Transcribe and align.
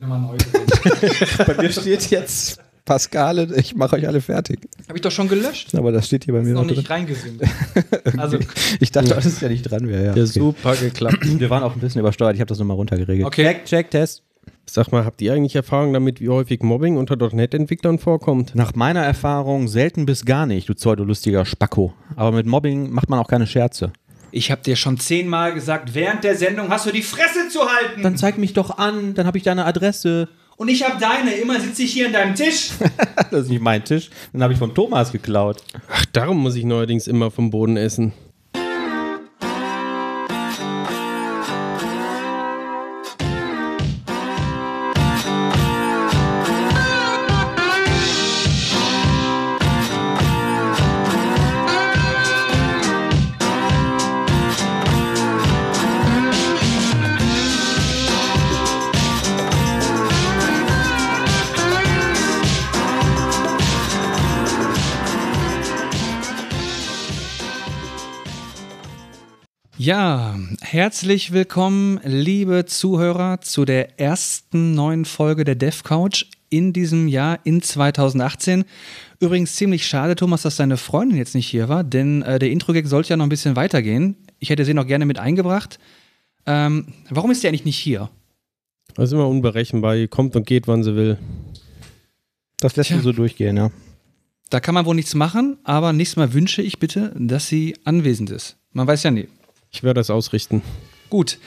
Nochmal 0.00 0.20
neu. 0.20 0.36
Bei 1.46 1.62
mir 1.62 1.72
steht 1.72 2.10
jetzt 2.10 2.60
Pascal, 2.84 3.52
ich 3.58 3.76
mache 3.76 3.96
euch 3.96 4.06
alle 4.08 4.20
fertig. 4.22 4.60
Habe 4.88 4.96
ich 4.96 5.02
doch 5.02 5.10
schon 5.10 5.28
gelöscht. 5.28 5.74
Aber 5.74 5.92
das 5.92 6.06
steht 6.06 6.24
hier 6.24 6.32
bei 6.32 6.40
mir 6.40 6.54
Noch 6.54 6.64
noch 6.64 6.70
nicht 6.70 6.88
reingesinkt. 6.88 7.44
Also, 8.16 8.38
Ich 8.80 8.90
dachte, 8.92 9.10
dass 9.10 9.26
es 9.26 9.40
ja 9.42 9.48
nicht 9.50 9.62
dran 9.62 9.86
wäre. 9.86 10.06
Ja, 10.06 10.14
Ja, 10.16 10.22
okay. 10.22 10.24
super 10.26 10.74
geklappt. 10.74 11.18
Wir 11.38 11.50
waren 11.50 11.62
auch 11.62 11.74
ein 11.74 11.80
bisschen 11.80 12.00
übersteuert. 12.00 12.34
Ich 12.34 12.40
habe 12.40 12.48
das 12.48 12.58
nochmal 12.58 12.76
runtergeregelt. 12.78 13.26
Okay. 13.26 13.44
Check, 13.44 13.64
check, 13.66 13.90
Test. 13.90 14.22
Sag 14.64 14.90
mal, 14.90 15.04
habt 15.04 15.20
ihr 15.20 15.34
eigentlich 15.34 15.54
Erfahrung 15.54 15.92
damit, 15.92 16.20
wie 16.20 16.30
häufig 16.30 16.62
Mobbing 16.62 16.96
unter 16.96 17.16
.NET-Entwicklern 17.16 17.98
vorkommt? 17.98 18.54
Nach 18.54 18.74
meiner 18.74 19.02
Erfahrung 19.02 19.68
selten 19.68 20.06
bis 20.06 20.24
gar 20.24 20.46
nicht, 20.46 20.68
du 20.70 20.74
pseudolustiger 20.74 21.44
Spacko. 21.44 21.92
Aber 22.16 22.32
mit 22.32 22.46
Mobbing 22.46 22.90
macht 22.90 23.10
man 23.10 23.18
auch 23.18 23.28
keine 23.28 23.46
Scherze. 23.46 23.92
Ich 24.30 24.50
habe 24.50 24.62
dir 24.62 24.76
schon 24.76 24.98
zehnmal 24.98 25.54
gesagt, 25.54 25.94
während 25.94 26.24
der 26.24 26.36
Sendung 26.36 26.70
hast 26.70 26.86
du 26.86 26.90
die 26.90 27.02
Fresse 27.02 27.48
zu 27.48 27.60
halten. 27.60 28.02
Dann 28.02 28.16
zeig 28.16 28.38
mich 28.38 28.52
doch 28.52 28.78
an, 28.78 29.14
dann 29.14 29.26
habe 29.26 29.38
ich 29.38 29.44
deine 29.44 29.64
Adresse. 29.64 30.28
Und 30.56 30.68
ich 30.68 30.82
habe 30.82 31.00
deine. 31.00 31.32
Immer 31.34 31.60
sitze 31.60 31.84
ich 31.84 31.92
hier 31.92 32.06
an 32.06 32.12
deinem 32.12 32.34
Tisch. 32.34 32.70
Das 33.30 33.42
ist 33.44 33.50
nicht 33.50 33.60
mein 33.60 33.84
Tisch. 33.84 34.10
Dann 34.32 34.42
habe 34.42 34.54
ich 34.54 34.58
vom 34.58 34.74
Thomas 34.74 35.12
geklaut. 35.12 35.58
Ach, 35.92 36.04
darum 36.06 36.38
muss 36.38 36.54
ich 36.54 36.64
neuerdings 36.64 37.06
immer 37.06 37.30
vom 37.30 37.50
Boden 37.50 37.76
essen. 37.76 38.12
Ja, 69.88 70.38
herzlich 70.60 71.32
willkommen, 71.32 71.98
liebe 72.04 72.66
Zuhörer, 72.66 73.40
zu 73.40 73.64
der 73.64 73.98
ersten 73.98 74.74
neuen 74.74 75.06
Folge 75.06 75.44
der 75.44 75.54
Dev 75.54 75.82
Couch 75.82 76.26
in 76.50 76.74
diesem 76.74 77.08
Jahr, 77.08 77.38
in 77.44 77.62
2018. 77.62 78.66
Übrigens 79.18 79.56
ziemlich 79.56 79.86
schade, 79.86 80.14
Thomas, 80.14 80.42
dass 80.42 80.56
deine 80.56 80.76
Freundin 80.76 81.16
jetzt 81.16 81.34
nicht 81.34 81.48
hier 81.48 81.70
war, 81.70 81.84
denn 81.84 82.20
äh, 82.20 82.38
der 82.38 82.50
Intro-Gag 82.50 82.86
sollte 82.86 83.08
ja 83.08 83.16
noch 83.16 83.24
ein 83.24 83.30
bisschen 83.30 83.56
weitergehen. 83.56 84.16
Ich 84.40 84.50
hätte 84.50 84.66
sie 84.66 84.74
noch 84.74 84.86
gerne 84.86 85.06
mit 85.06 85.18
eingebracht. 85.18 85.78
Ähm, 86.44 86.88
warum 87.08 87.30
ist 87.30 87.42
die 87.42 87.48
eigentlich 87.48 87.64
nicht 87.64 87.78
hier? 87.78 88.10
Das 88.94 89.06
ist 89.06 89.12
immer 89.14 89.26
unberechenbar. 89.26 89.94
Die 89.94 90.06
kommt 90.06 90.36
und 90.36 90.46
geht, 90.46 90.68
wann 90.68 90.82
sie 90.82 90.96
will. 90.96 91.16
Das 92.60 92.76
lässt 92.76 92.90
du 92.90 93.00
so 93.00 93.12
durchgehen, 93.12 93.56
ja. 93.56 93.70
Da 94.50 94.60
kann 94.60 94.74
man 94.74 94.84
wohl 94.84 94.96
nichts 94.96 95.14
machen, 95.14 95.56
aber 95.64 95.94
nächstes 95.94 96.18
Mal 96.18 96.34
wünsche 96.34 96.60
ich 96.60 96.78
bitte, 96.78 97.14
dass 97.16 97.48
sie 97.48 97.74
anwesend 97.84 98.28
ist. 98.28 98.58
Man 98.74 98.86
weiß 98.86 99.04
ja 99.04 99.10
nie. 99.10 99.28
Ich 99.70 99.82
werde 99.82 100.00
das 100.00 100.10
ausrichten. 100.10 100.62
Gut. 101.10 101.38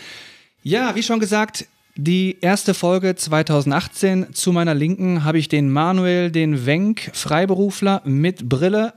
Ja, 0.63 0.95
wie 0.95 1.03
schon 1.03 1.19
gesagt, 1.19 1.67
die 1.95 2.37
erste 2.41 2.73
Folge 2.73 3.15
2018. 3.15 4.33
Zu 4.33 4.51
meiner 4.51 4.73
Linken 4.73 5.23
habe 5.23 5.39
ich 5.39 5.49
den 5.49 5.71
Manuel, 5.71 6.31
den 6.31 6.65
Wenk, 6.65 7.11
Freiberufler 7.13 8.01
mit 8.05 8.47
Brille, 8.47 8.93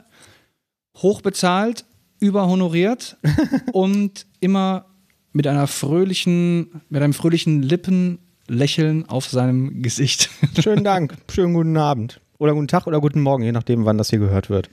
hochbezahlt, 0.97 1.85
überhonoriert 2.19 3.17
und 3.73 4.25
immer 4.39 4.85
mit 5.33 5.47
einer 5.47 5.67
fröhlichen, 5.67 6.81
mit 6.89 7.01
einem 7.01 7.13
fröhlichen 7.13 7.61
Lippenlächeln 7.61 9.09
auf 9.09 9.27
seinem 9.27 9.81
Gesicht. 9.81 10.29
Schönen 10.59 10.83
Dank. 10.83 11.15
Schönen 11.29 11.53
guten 11.53 11.75
Abend. 11.75 12.21
Oder 12.37 12.53
guten 12.53 12.67
Tag 12.67 12.87
oder 12.87 13.01
guten 13.01 13.21
Morgen, 13.21 13.43
je 13.43 13.51
nachdem, 13.51 13.85
wann 13.85 13.97
das 13.97 14.09
hier 14.09 14.19
gehört 14.19 14.49
wird. 14.49 14.69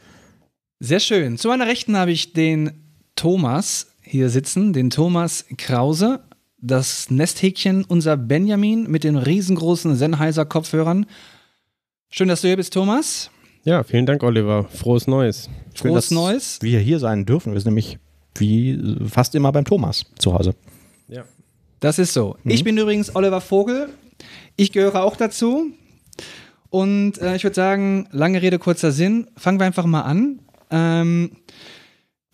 Sehr 0.81 1.01
schön. 1.01 1.39
Zu 1.39 1.49
meiner 1.49 1.67
Rechten 1.67 1.97
habe 1.97 2.13
ich 2.13 2.33
den 2.33 2.73
Thomas 3.15 3.92
hier 4.03 4.29
sitzen, 4.29 4.73
den 4.73 4.91
Thomas 4.91 5.45
Krause, 5.57 6.21
das 6.61 7.11
Nesthäkchen, 7.11 7.85
unser 7.85 8.17
Benjamin 8.17 8.91
mit 8.91 9.05
den 9.05 9.17
riesengroßen 9.17 9.97
Sennheiser-Kopfhörern. 9.97 11.07
Schön, 12.11 12.29
dass 12.29 12.43
du 12.43 12.49
hier 12.49 12.57
bist, 12.57 12.73
Thomas. 12.73 13.31
Ja, 13.65 13.83
vielen 13.85 14.07
Dank, 14.07 14.23
Oliver. 14.23 14.65
Frohes 14.65 15.07
Neues. 15.07 15.49
Schön, 15.75 15.91
Frohes 15.91 16.09
dass 16.09 16.11
Neues. 16.11 16.59
Wir 16.61 16.81
hier 16.81 16.99
sein 16.99 17.25
dürfen. 17.25 17.53
Wir 17.53 17.61
sind 17.61 17.71
nämlich 17.71 17.99
wie 18.35 18.99
fast 19.09 19.35
immer 19.35 19.53
beim 19.53 19.65
Thomas 19.65 20.05
zu 20.19 20.35
Hause. 20.35 20.55
Ja. 21.09 21.25
Das 21.81 21.99
ist 21.99 22.13
so. 22.13 22.37
Ich 22.45 22.65
bin 22.65 22.77
übrigens 22.77 23.15
Oliver 23.15 23.41
Vogel. 23.41 23.89
Ich 24.57 24.73
gehöre 24.73 25.03
auch 25.03 25.17
dazu. 25.17 25.73
Und 26.71 27.19
äh, 27.19 27.37
ich 27.37 27.45
würde 27.45 27.55
sagen, 27.55 28.09
lange 28.13 28.41
Rede, 28.41 28.59
kurzer 28.59 28.93
Sinn. 28.93 29.29
Fangen 29.37 29.59
wir 29.59 29.67
einfach 29.67 29.85
mal 29.85 30.03
an. 30.03 30.41
Ähm, 30.71 31.33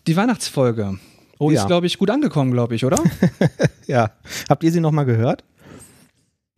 die 0.07 0.15
Weihnachtsfolge. 0.15 0.97
Oh 1.39 1.49
die 1.49 1.55
ja. 1.55 1.61
ist, 1.61 1.67
glaube 1.67 1.87
ich, 1.87 1.97
gut 1.97 2.11
angekommen, 2.11 2.51
glaube 2.51 2.75
ich, 2.75 2.85
oder? 2.85 3.01
Ja. 3.87 4.11
Habt 4.47 4.63
ihr 4.63 4.71
sie 4.71 4.81
nochmal 4.81 5.05
gehört? 5.05 5.43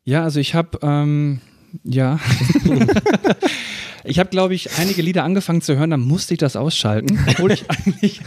Ja, 0.04 0.24
also 0.24 0.42
ich 0.42 0.54
habe, 0.54 0.80
ähm, 0.82 1.40
ja. 1.86 2.20
ich 4.04 4.20
habe, 4.20 4.30
glaube 4.30 4.54
ich, 4.54 4.78
einige 4.80 5.02
Lieder 5.02 5.24
angefangen 5.24 5.62
zu 5.62 5.78
hören, 5.78 5.90
dann 5.92 6.02
musste 6.02 6.34
ich 6.34 6.40
das 6.40 6.56
ausschalten, 6.56 7.20
obwohl 7.28 7.52
ich 7.52 7.66
eigentlich 7.70 8.22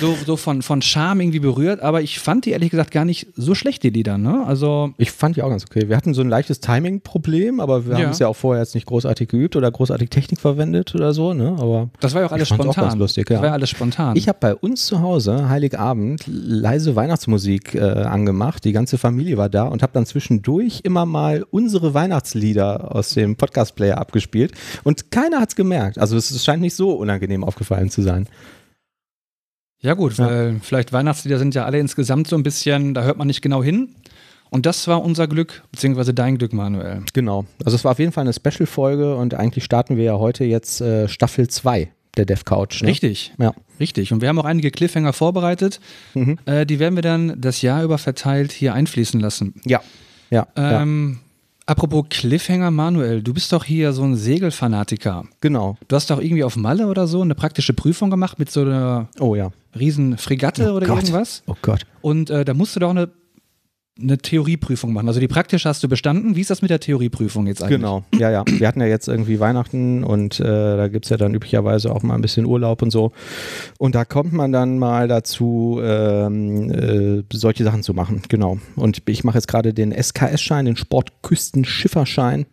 so, 0.00 0.16
so 0.26 0.36
von, 0.36 0.62
von 0.62 0.82
Charme 0.82 1.20
irgendwie 1.20 1.40
berührt, 1.40 1.80
aber 1.80 2.02
ich 2.02 2.18
fand 2.18 2.46
die 2.46 2.50
ehrlich 2.50 2.70
gesagt 2.70 2.90
gar 2.90 3.04
nicht 3.04 3.28
so 3.36 3.54
schlecht, 3.54 3.82
die 3.82 3.90
Lieder, 3.90 4.18
ne? 4.18 4.44
Also, 4.46 4.92
Ich 4.98 5.12
fand 5.12 5.36
die 5.36 5.42
auch 5.42 5.50
ganz 5.50 5.64
okay. 5.64 5.88
Wir 5.88 5.96
hatten 5.96 6.14
so 6.14 6.20
ein 6.22 6.28
leichtes 6.28 6.60
Timing-Problem, 6.60 7.60
aber 7.60 7.86
wir 7.86 7.98
Ja. 7.98 8.04
haben 8.04 8.10
es 8.12 8.18
ja 8.18 8.28
auch 8.28 8.36
vorher 8.36 8.62
jetzt 8.62 8.74
nicht 8.74 8.86
großartig 8.86 9.28
geübt 9.28 9.56
oder 9.56 9.70
großartig 9.70 10.10
Technik 10.10 10.40
verwendet 10.40 10.94
oder 10.94 11.12
so, 11.12 11.32
ne? 11.34 11.56
Aber 11.58 11.90
das 12.00 12.14
war 12.14 12.22
ja 12.22 12.26
auch 12.28 12.32
alles 12.32 12.48
fand's 12.48 12.60
auch 12.66 12.72
spontan. 12.72 12.84
ganz 12.90 12.98
lustig, 12.98 13.28
ja. 13.30 13.34
Das 13.36 13.42
war 13.42 13.48
ja 13.48 13.54
alles 13.54 13.70
spontan. 13.70 14.16
ich 14.16 14.28
habe 14.28 14.38
bei 14.40 14.54
uns 14.54 14.86
zu 14.86 15.00
Hause 15.00 15.48
Heiligabend 15.48 16.22
leise 16.26 16.96
Weihnachtsmusik 16.96 17.74
äh, 17.74 17.80
angemacht. 17.80 18.64
Die 18.64 18.72
ganze 18.72 18.98
Familie 18.98 19.36
war 19.36 19.48
da 19.48 19.64
und 19.64 19.82
habe 19.82 19.92
dann 19.92 20.06
zwischendurch 20.06 20.80
immer 20.84 21.06
mal 21.06 21.44
unsere 21.50 21.94
Weihnachtslieder 21.94 22.94
aus 22.94 23.10
dem 23.10 23.36
Podcast-Player 23.36 23.98
abgespielt 23.98 24.52
und 24.84 25.09
keiner 25.10 25.40
hat's 25.40 25.56
gemerkt. 25.56 25.98
Also 25.98 26.16
es 26.16 26.30
es 26.30 26.44
scheint 26.44 26.60
nicht 26.62 26.74
so 26.74 26.92
unangenehm 26.92 27.44
aufgefallen 27.44 27.90
zu 27.90 28.02
sein. 28.02 28.28
ja, 29.82 29.94
gut, 29.94 30.18
Ja. 30.18 30.26
weil 30.26 30.60
vielleicht 30.62 30.92
Weihnachtslieder 30.92 31.38
sind 31.38 31.54
ja 31.54 31.64
alle 31.64 31.78
insgesamt 31.78 32.28
so 32.28 32.36
ein 32.36 32.42
bisschen, 32.42 32.92
da 32.94 33.02
hört 33.02 33.16
man 33.18 33.26
nicht 33.26 33.40
genau 33.42 33.62
hin. 33.62 33.94
Und 34.50 34.66
das 34.66 34.88
war 34.88 35.02
unser 35.02 35.28
Glück, 35.28 35.62
beziehungsweise 35.70 36.12
dein 36.12 36.36
Glück, 36.36 36.52
Manuel. 36.52 37.02
Genau. 37.12 37.46
Also 37.64 37.76
es 37.76 37.84
war 37.84 37.92
auf 37.92 37.98
jeden 38.00 38.10
Fall 38.12 38.22
eine 38.22 38.32
Special-Folge 38.32 39.14
und 39.16 39.34
eigentlich 39.34 39.62
starten 39.64 39.96
wir 39.96 40.02
ja 40.04 40.18
heute 40.18 40.44
jetzt 40.44 40.80
äh, 40.80 41.08
Staffel 41.08 41.46
2 41.48 41.88
der 42.16 42.24
Dev 42.26 42.42
Couch. 42.44 42.82
Ne? 42.82 42.88
Richtig. 42.88 43.32
Ja. 43.38 43.54
Richtig. 43.78 44.12
Und 44.12 44.20
wir 44.22 44.28
haben 44.28 44.38
auch 44.40 44.44
einige 44.44 44.72
Cliffhanger 44.72 45.12
vorbereitet. 45.12 45.78
Mhm. 46.14 46.36
Äh, 46.46 46.66
die 46.66 46.80
werden 46.80 46.96
wir 46.96 47.02
dann 47.02 47.40
das 47.40 47.62
Jahr 47.62 47.84
über 47.84 47.96
verteilt 47.98 48.50
hier 48.50 48.74
einfließen 48.74 49.20
lassen. 49.20 49.54
Ja. 49.64 49.80
Ja. 50.30 50.48
ja. 50.56 50.84
Apropos 51.70 52.06
Cliffhanger, 52.10 52.72
Manuel, 52.72 53.22
du 53.22 53.32
bist 53.32 53.52
doch 53.52 53.62
hier 53.62 53.92
so 53.92 54.02
ein 54.02 54.16
Segelfanatiker. 54.16 55.26
Genau. 55.40 55.78
Du 55.86 55.94
hast 55.94 56.10
doch 56.10 56.20
irgendwie 56.20 56.42
auf 56.42 56.56
Malle 56.56 56.88
oder 56.88 57.06
so 57.06 57.22
eine 57.22 57.36
praktische 57.36 57.74
Prüfung 57.74 58.10
gemacht 58.10 58.40
mit 58.40 58.50
so 58.50 58.62
einer 58.62 59.06
Oh 59.20 59.36
ja. 59.36 59.52
riesen 59.78 60.18
Fregatte 60.18 60.72
Oh 60.72 60.76
oder 60.78 60.88
Gott. 60.88 60.96
irgendwas. 61.04 61.44
Oh 61.46 61.54
Gott. 61.62 61.86
Und 62.00 62.28
äh, 62.28 62.44
da 62.44 62.54
musst 62.54 62.74
du 62.74 62.80
doch 62.80 62.90
eine, 62.90 63.08
eine 64.00 64.18
Theorieprüfung 64.18 64.92
machen. 64.92 65.08
Also 65.08 65.20
die 65.20 65.28
praktische 65.28 65.68
hast 65.68 65.82
du 65.82 65.88
bestanden. 65.88 66.36
Wie 66.36 66.40
ist 66.40 66.50
das 66.50 66.62
mit 66.62 66.70
der 66.70 66.80
Theorieprüfung 66.80 67.46
jetzt 67.46 67.62
eigentlich? 67.62 67.78
Genau, 67.78 68.04
ja, 68.14 68.30
ja. 68.30 68.44
Wir 68.46 68.66
hatten 68.66 68.80
ja 68.80 68.86
jetzt 68.86 69.08
irgendwie 69.08 69.40
Weihnachten 69.40 70.04
und 70.04 70.40
äh, 70.40 70.44
da 70.44 70.88
gibt 70.88 71.06
es 71.06 71.10
ja 71.10 71.16
dann 71.16 71.34
üblicherweise 71.34 71.94
auch 71.94 72.02
mal 72.02 72.14
ein 72.14 72.22
bisschen 72.22 72.46
Urlaub 72.46 72.82
und 72.82 72.90
so. 72.90 73.12
Und 73.78 73.94
da 73.94 74.04
kommt 74.04 74.32
man 74.32 74.52
dann 74.52 74.78
mal 74.78 75.08
dazu, 75.08 75.80
ähm, 75.82 76.70
äh, 76.70 77.22
solche 77.32 77.64
Sachen 77.64 77.82
zu 77.82 77.94
machen. 77.94 78.22
Genau. 78.28 78.58
Und 78.76 79.02
ich 79.06 79.24
mache 79.24 79.38
jetzt 79.38 79.48
gerade 79.48 79.74
den 79.74 79.92
SKS-Schein, 79.92 80.64
den 80.64 80.76
Sportküstenschifferschein. 80.76 82.46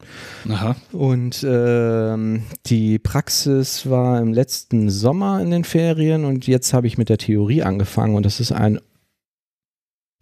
Aha. 0.49 0.75
Und 0.91 1.45
ähm, 1.47 2.43
die 2.65 2.99
Praxis 2.99 3.89
war 3.89 4.19
im 4.21 4.33
letzten 4.33 4.89
Sommer 4.89 5.41
in 5.41 5.51
den 5.51 5.63
Ferien 5.63 6.25
und 6.25 6.47
jetzt 6.47 6.73
habe 6.73 6.87
ich 6.87 6.97
mit 6.97 7.09
der 7.09 7.17
Theorie 7.17 7.63
angefangen 7.63 8.15
und 8.15 8.25
das 8.25 8.39
ist 8.39 8.51
ein 8.51 8.79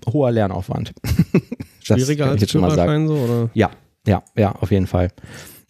hoher 0.08 0.32
Lernaufwand. 0.32 0.94
Schwieriger 1.82 2.28
als 2.28 2.42
jetzt 2.42 2.52
schon 2.52 2.62
mal 2.62 2.72
sagen. 2.72 3.08
Führerschein 3.08 3.28
so, 3.28 3.34
oder? 3.34 3.50
Ja, 3.54 3.72
ja, 4.08 4.24
ja, 4.36 4.52
auf 4.54 4.72
jeden 4.72 4.88
Fall. 4.88 5.10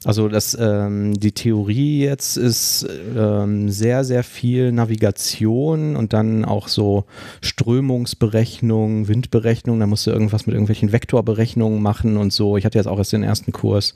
Also 0.05 0.27
das, 0.27 0.55
ähm, 0.59 1.15
die 1.19 1.31
Theorie 1.31 2.03
jetzt 2.03 2.37
ist 2.37 2.87
ähm, 3.17 3.69
sehr, 3.71 4.03
sehr 4.03 4.23
viel 4.23 4.71
Navigation 4.71 5.95
und 5.95 6.13
dann 6.13 6.45
auch 6.45 6.67
so 6.67 7.05
Strömungsberechnung, 7.41 9.07
Windberechnung. 9.07 9.79
Da 9.79 9.87
musst 9.87 10.05
du 10.05 10.11
irgendwas 10.11 10.45
mit 10.45 10.53
irgendwelchen 10.53 10.91
Vektorberechnungen 10.91 11.81
machen 11.81 12.17
und 12.17 12.31
so. 12.31 12.55
Ich 12.55 12.65
hatte 12.65 12.77
jetzt 12.77 12.85
auch 12.85 12.99
erst 12.99 13.13
den 13.13 13.23
ersten 13.23 13.51
Kurs 13.51 13.95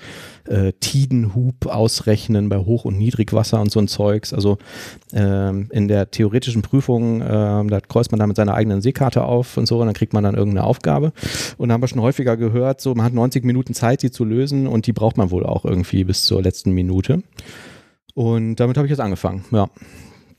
äh, 0.49 0.73
Tidenhub 0.79 1.67
ausrechnen 1.67 2.49
bei 2.49 2.57
Hoch- 2.57 2.85
und 2.85 2.97
Niedrigwasser 2.97 3.61
und 3.61 3.71
so 3.71 3.79
ein 3.79 3.87
Zeugs. 3.87 4.33
Also 4.33 4.57
ähm, 5.13 5.67
in 5.71 5.87
der 5.87 6.11
theoretischen 6.11 6.61
Prüfung, 6.61 7.21
ähm, 7.21 7.69
da 7.69 7.79
kreuzt 7.79 8.11
man 8.11 8.19
dann 8.19 8.29
mit 8.29 8.37
seiner 8.37 8.55
eigenen 8.55 8.81
Seekarte 8.81 9.23
auf 9.23 9.57
und 9.57 9.67
so 9.67 9.79
und 9.79 9.85
dann 9.85 9.95
kriegt 9.95 10.13
man 10.13 10.23
dann 10.23 10.35
irgendeine 10.35 10.65
Aufgabe. 10.65 11.13
Und 11.57 11.69
da 11.69 11.73
haben 11.73 11.81
wir 11.81 11.87
schon 11.87 12.01
häufiger 12.01 12.35
gehört, 12.35 12.81
so 12.81 12.95
man 12.95 13.05
hat 13.05 13.13
90 13.13 13.45
Minuten 13.45 13.73
Zeit, 13.73 14.01
die 14.01 14.11
zu 14.11 14.25
lösen 14.25 14.67
und 14.67 14.87
die 14.87 14.93
braucht 14.93 15.17
man 15.17 15.31
wohl 15.31 15.45
auch 15.45 15.65
irgendwie 15.65 16.03
bis 16.03 16.23
zur 16.23 16.41
letzten 16.41 16.71
Minute. 16.71 17.23
Und 18.15 18.55
damit 18.55 18.77
habe 18.77 18.87
ich 18.87 18.91
jetzt 18.91 18.99
angefangen, 18.99 19.45
ja. 19.51 19.69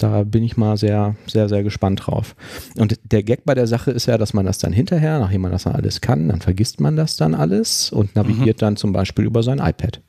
Da 0.03 0.25
bin 0.25 0.43
ich 0.43 0.57
mal 0.57 0.77
sehr, 0.77 1.15
sehr, 1.27 1.49
sehr 1.49 1.63
gespannt 1.63 2.07
drauf. 2.07 2.35
Und 2.77 2.99
der 3.05 3.23
Gag 3.23 3.45
bei 3.45 3.55
der 3.55 3.67
Sache 3.67 3.91
ist 3.91 4.07
ja, 4.07 4.17
dass 4.17 4.33
man 4.33 4.47
das 4.47 4.59
dann 4.59 4.73
hinterher, 4.73 5.19
nachdem 5.19 5.43
man 5.43 5.53
das 5.53 5.65
dann 5.65 5.75
alles 5.75 6.01
kann, 6.01 6.29
dann 6.29 6.41
vergisst 6.41 6.81
man 6.81 6.97
das 6.97 7.17
dann 7.17 7.35
alles 7.35 7.93
und 7.93 8.17
navigiert 8.17 8.57
mhm. 8.59 8.61
dann 8.61 8.77
zum 8.77 8.93
Beispiel 8.93 9.25
über 9.27 9.43
sein 9.43 9.59
iPad. 9.59 10.01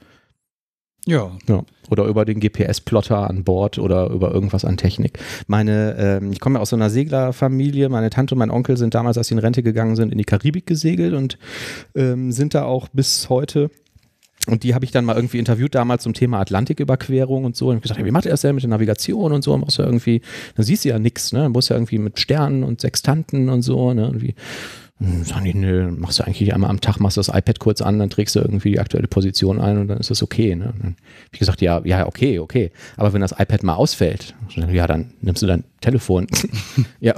Ja. 1.06 1.32
ja. 1.48 1.64
Oder 1.90 2.06
über 2.06 2.26
den 2.26 2.40
GPS-Plotter 2.40 3.30
an 3.30 3.44
Bord 3.44 3.80
oder 3.80 4.10
über 4.12 4.32
irgendwas 4.32 4.64
an 4.66 4.78
Technik. 4.78 5.20
Meine, 5.48 5.96
ähm, 5.98 6.32
ich 6.32 6.40
komme 6.40 6.56
ja 6.56 6.62
aus 6.62 6.70
so 6.70 6.76
einer 6.76 6.90
Seglerfamilie. 6.90 7.90
Meine 7.90 8.12
Tante 8.12 8.36
und 8.36 8.40
mein 8.40 8.52
Onkel 8.52 8.78
sind 8.78 8.94
damals, 8.94 9.18
als 9.18 9.28
sie 9.28 9.34
in 9.34 9.40
Rente 9.40 9.64
gegangen 9.64 9.96
sind, 9.96 10.12
in 10.12 10.18
die 10.18 10.24
Karibik 10.26 10.68
gesegelt 10.68 11.14
und 11.14 11.38
ähm, 11.96 12.32
sind 12.32 12.54
da 12.54 12.64
auch 12.64 12.88
bis 12.90 13.30
heute 13.30 13.72
und 14.48 14.64
die 14.64 14.74
habe 14.74 14.86
ich 14.86 14.92
dann 14.92 15.06
mal 15.06 15.16
irgendwie 15.16 15.38
interviewt 15.38 15.76
damals 15.76 16.04
zum 16.04 16.14
Thema 16.14 16.40
Atlantiküberquerung 16.40 17.46
und 17.46 17.56
so. 17.56 17.70
Und 17.70 17.82
gesagt, 17.82 18.04
wie 18.04 18.12
macht 18.12 18.26
ihr 18.26 18.32
das 18.32 18.42
denn 18.42 18.56
mit 18.56 18.64
der 18.64 18.70
Navigation 18.70 19.32
und 19.32 19.44
so? 19.44 19.54
Und 19.54 19.78
ja 19.78 19.86
irgendwie, 19.86 20.22
dann 20.56 20.66
siehst 20.66 20.84
du 20.84 20.90
ja 20.90 20.98
nichts, 20.98 21.32
ne? 21.32 21.44
Du 21.44 21.50
musst 21.50 21.70
ja 21.70 21.76
irgendwie 21.76 22.00
mit 22.00 22.20
Sternen 22.20 22.64
und 22.64 22.82
Sextanten 22.82 23.50
und 23.50 23.62
so, 23.62 23.94
ne? 23.94 24.06
Irgendwie 24.06 24.30
hm, 24.30 24.81
sagen 25.24 25.46
die, 25.46 25.54
nö, 25.56 25.90
machst 25.92 26.20
du 26.20 26.24
eigentlich 26.24 26.54
einmal 26.54 26.70
am 26.70 26.80
Tag, 26.80 27.00
machst 27.00 27.18
du 27.18 27.22
das 27.22 27.30
iPad 27.30 27.60
kurz 27.60 27.82
an, 27.82 27.98
dann 27.98 28.10
trägst 28.10 28.36
du 28.36 28.40
irgendwie 28.40 28.72
die 28.72 28.80
aktuelle 28.80 29.08
Position 29.08 29.60
ein 29.60 29.80
und 29.80 29.88
dann 29.88 29.98
ist 29.98 30.12
das 30.12 30.22
okay. 30.22 30.56
Ne? 30.56 30.74
Dann 30.78 30.92
habe 30.92 30.96
ich 31.32 31.40
gesagt, 31.40 31.62
ja, 31.62 31.82
ja, 31.84 32.06
okay, 32.06 32.40
okay. 32.40 32.72
Aber 32.98 33.12
wenn 33.14 33.22
das 33.22 33.32
iPad 33.32 33.64
mal 33.64 33.74
ausfällt, 33.76 34.36
ja, 34.56 34.86
dann 34.86 35.12
nimmst 35.22 35.42
du 35.42 35.48
dein 35.48 35.64
Telefon. 35.82 36.28
ja, 37.00 37.16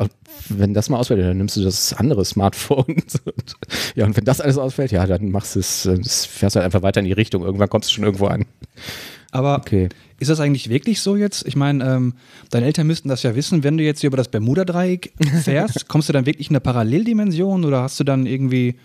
wenn 0.49 0.73
das 0.73 0.89
mal 0.89 0.97
ausfällt, 0.97 1.21
dann 1.21 1.37
nimmst 1.37 1.57
du 1.57 1.63
das 1.63 1.93
andere 1.93 2.23
Smartphone. 2.23 3.03
ja, 3.95 4.05
und 4.05 4.15
wenn 4.15 4.25
das 4.25 4.39
alles 4.39 4.57
ausfällt, 4.57 4.91
ja, 4.91 5.05
dann 5.05 5.31
machst 5.31 5.55
du 5.55 5.59
es, 5.59 5.89
fährst 6.31 6.55
halt 6.55 6.65
einfach 6.65 6.83
weiter 6.83 7.01
in 7.01 7.05
die 7.05 7.11
Richtung. 7.11 7.43
Irgendwann 7.43 7.69
kommst 7.69 7.89
du 7.89 7.93
schon 7.93 8.05
irgendwo 8.05 8.27
an. 8.27 8.45
Aber 9.31 9.57
okay. 9.57 9.89
Ist 10.23 10.29
das 10.29 10.39
eigentlich 10.39 10.69
wirklich 10.69 11.01
so 11.01 11.15
jetzt? 11.15 11.45
Ich 11.47 11.55
meine, 11.55 11.83
ähm, 11.85 12.13
deine 12.49 12.65
Eltern 12.65 12.87
müssten 12.87 13.09
das 13.09 13.23
ja 13.23 13.35
wissen, 13.35 13.63
wenn 13.63 13.77
du 13.77 13.83
jetzt 13.83 14.01
hier 14.01 14.07
über 14.07 14.17
das 14.17 14.29
Bermuda-Dreieck 14.29 15.13
fährst, 15.43 15.87
kommst 15.87 16.09
du 16.09 16.13
dann 16.13 16.25
wirklich 16.25 16.49
in 16.49 16.55
eine 16.55 16.61
Paralleldimension 16.61 17.63
oder 17.65 17.81
hast 17.81 17.99
du 17.99 18.03
dann 18.03 18.25
irgendwie. 18.25 18.75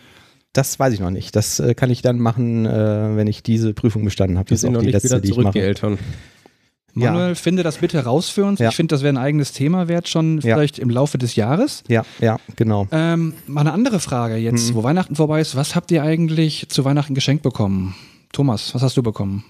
Das 0.53 0.79
weiß 0.79 0.93
ich 0.93 1.01
noch 1.01 1.11
nicht. 1.11 1.37
Das 1.37 1.61
äh, 1.61 1.75
kann 1.75 1.91
ich 1.91 2.03
dann 2.03 2.19
machen, 2.19 2.67
äh, 2.67 3.17
wenn 3.17 3.27
ich 3.27 3.43
diese 3.43 3.75
Prüfung 3.75 4.05
bestanden 4.05 4.39
habe. 4.39 4.49
Das 4.49 4.63
ist 4.63 4.69
auch 4.69 4.79
die 4.79 4.91
letzte, 4.91 5.21
die 5.21 5.31
ich 5.31 5.37
mache. 5.37 5.53
Die 5.53 5.61
Eltern. 5.61 5.99
Manuel, 6.95 7.29
ja. 7.29 7.35
finde 7.35 7.63
das 7.63 7.79
bitte 7.79 8.05
raus 8.05 8.29
für 8.29 8.45
uns. 8.45 8.59
Ja. 8.59 8.71
Ich 8.71 8.77
finde, 8.77 8.95
das 8.95 9.03
wäre 9.03 9.15
ein 9.15 9.19
eigenes 9.19 9.53
Thema 9.53 9.89
wert, 9.89 10.09
schon 10.09 10.41
ja. 10.41 10.55
vielleicht 10.55 10.79
im 10.79 10.91
Laufe 10.91 11.19
des 11.19 11.37
Jahres. 11.37 11.85
Ja, 11.89 12.05
ja, 12.21 12.39
genau. 12.57 12.89
Ähm, 12.91 13.35
mal 13.47 13.61
eine 13.61 13.73
andere 13.73 14.01
Frage 14.01 14.37
jetzt, 14.37 14.71
mhm. 14.71 14.75
wo 14.75 14.83
Weihnachten 14.83 15.15
vorbei 15.15 15.41
ist. 15.41 15.55
Was 15.55 15.75
habt 15.75 15.91
ihr 15.91 16.03
eigentlich 16.03 16.69
zu 16.69 16.85
Weihnachten 16.85 17.15
geschenkt 17.15 17.43
bekommen? 17.43 17.95
Thomas, 18.33 18.75
was 18.75 18.83
hast 18.83 18.97
du 18.97 19.03
bekommen? 19.03 19.45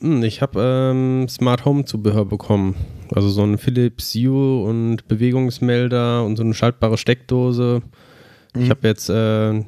Hm, 0.00 0.22
ich 0.22 0.42
habe 0.42 0.60
ähm, 0.92 1.28
Smart 1.28 1.64
Home 1.64 1.84
Zubehör 1.84 2.24
bekommen. 2.24 2.74
Also 3.14 3.28
so 3.28 3.42
ein 3.42 3.58
Philips 3.58 4.14
Hue 4.14 4.64
und 4.64 5.06
Bewegungsmelder 5.08 6.24
und 6.24 6.36
so 6.36 6.42
eine 6.42 6.54
schaltbare 6.54 6.98
Steckdose. 6.98 7.82
Mhm. 8.54 8.62
Ich 8.62 8.70
habe 8.70 8.88
jetzt 8.88 9.08
äh, 9.08 9.64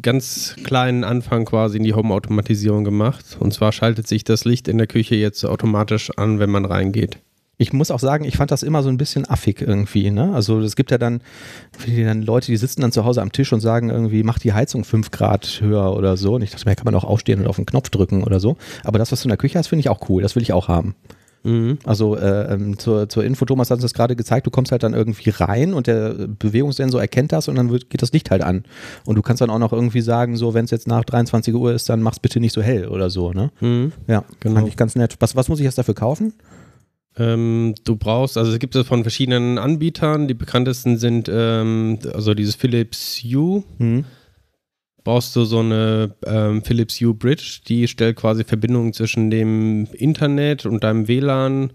ganz 0.00 0.56
kleinen 0.64 1.04
Anfang 1.04 1.44
quasi 1.44 1.78
in 1.78 1.84
die 1.84 1.94
Home-Automatisierung 1.94 2.84
gemacht. 2.84 3.36
Und 3.38 3.52
zwar 3.52 3.72
schaltet 3.72 4.06
sich 4.06 4.24
das 4.24 4.44
Licht 4.44 4.68
in 4.68 4.78
der 4.78 4.86
Küche 4.86 5.16
jetzt 5.16 5.44
automatisch 5.44 6.10
an, 6.16 6.38
wenn 6.38 6.50
man 6.50 6.64
reingeht 6.64 7.18
ich 7.56 7.72
muss 7.72 7.90
auch 7.90 8.00
sagen, 8.00 8.24
ich 8.24 8.36
fand 8.36 8.50
das 8.50 8.62
immer 8.62 8.82
so 8.82 8.88
ein 8.88 8.96
bisschen 8.96 9.28
affig 9.28 9.60
irgendwie. 9.60 10.10
Ne? 10.10 10.32
Also 10.34 10.60
es 10.60 10.76
gibt 10.76 10.90
ja 10.90 10.98
dann, 10.98 11.20
dann 11.86 12.22
Leute, 12.22 12.46
die 12.46 12.56
sitzen 12.56 12.80
dann 12.80 12.92
zu 12.92 13.04
Hause 13.04 13.22
am 13.22 13.32
Tisch 13.32 13.52
und 13.52 13.60
sagen 13.60 13.90
irgendwie, 13.90 14.22
mach 14.22 14.38
die 14.38 14.52
Heizung 14.52 14.84
fünf 14.84 15.10
Grad 15.10 15.60
höher 15.60 15.96
oder 15.96 16.16
so. 16.16 16.34
Und 16.34 16.42
ich 16.42 16.50
dachte 16.50 16.68
mir, 16.68 16.74
kann 16.74 16.84
man 16.84 16.94
auch 16.94 17.04
aufstehen 17.04 17.40
und 17.40 17.46
auf 17.46 17.56
den 17.56 17.66
Knopf 17.66 17.90
drücken 17.90 18.24
oder 18.24 18.40
so. 18.40 18.56
Aber 18.82 18.98
das, 18.98 19.12
was 19.12 19.20
du 19.20 19.26
in 19.26 19.30
der 19.30 19.38
Küche 19.38 19.58
hast, 19.58 19.68
finde 19.68 19.80
ich 19.80 19.88
auch 19.88 20.08
cool. 20.08 20.22
Das 20.22 20.34
will 20.34 20.42
ich 20.42 20.52
auch 20.52 20.68
haben. 20.68 20.94
Mhm. 21.44 21.78
Also 21.84 22.16
äh, 22.16 22.54
ähm, 22.54 22.78
zur, 22.78 23.08
zur 23.08 23.22
Info, 23.22 23.44
Thomas 23.44 23.70
hat 23.70 23.76
uns 23.76 23.82
das 23.82 23.94
gerade 23.94 24.16
gezeigt, 24.16 24.46
du 24.46 24.50
kommst 24.50 24.72
halt 24.72 24.82
dann 24.82 24.94
irgendwie 24.94 25.30
rein 25.30 25.74
und 25.74 25.86
der 25.86 26.14
Bewegungssensor 26.26 27.00
erkennt 27.00 27.32
das 27.32 27.48
und 27.48 27.56
dann 27.56 27.70
wird, 27.70 27.90
geht 27.90 28.02
das 28.02 28.12
Licht 28.12 28.30
halt 28.30 28.42
an. 28.42 28.64
Und 29.04 29.16
du 29.16 29.22
kannst 29.22 29.42
dann 29.42 29.50
auch 29.50 29.58
noch 29.58 29.72
irgendwie 29.72 30.00
sagen, 30.00 30.36
so 30.36 30.54
wenn 30.54 30.64
es 30.64 30.70
jetzt 30.70 30.88
nach 30.88 31.04
23 31.04 31.54
Uhr 31.54 31.72
ist, 31.72 31.88
dann 31.88 32.00
mach's 32.00 32.18
bitte 32.18 32.40
nicht 32.40 32.54
so 32.54 32.62
hell 32.62 32.88
oder 32.88 33.10
so. 33.10 33.32
Ne? 33.32 33.50
Mhm. 33.60 33.92
Ja, 34.08 34.24
genau. 34.40 34.56
fand 34.56 34.68
ich 34.68 34.76
ganz 34.76 34.96
nett. 34.96 35.16
Was, 35.20 35.36
was 35.36 35.48
muss 35.48 35.60
ich 35.60 35.64
jetzt 35.64 35.78
dafür 35.78 35.94
kaufen? 35.94 36.32
Ähm, 37.16 37.74
du 37.84 37.96
brauchst, 37.96 38.36
also 38.36 38.52
es 38.52 38.58
gibt 38.58 38.74
es 38.74 38.86
von 38.86 39.02
verschiedenen 39.02 39.58
Anbietern. 39.58 40.26
Die 40.26 40.34
bekanntesten 40.34 40.96
sind 40.98 41.30
ähm, 41.32 41.98
also 42.12 42.34
dieses 42.34 42.56
Philips 42.56 43.22
Hue. 43.22 43.62
Mhm. 43.78 44.04
Brauchst 45.04 45.36
du 45.36 45.44
so 45.44 45.60
eine 45.60 46.14
ähm, 46.26 46.62
Philips 46.62 47.00
Hue 47.00 47.14
Bridge, 47.14 47.60
die 47.68 47.88
stellt 47.88 48.16
quasi 48.16 48.42
Verbindungen 48.42 48.94
zwischen 48.94 49.30
dem 49.30 49.86
Internet 49.92 50.64
und 50.64 50.82
deinem 50.82 51.08
WLAN 51.08 51.72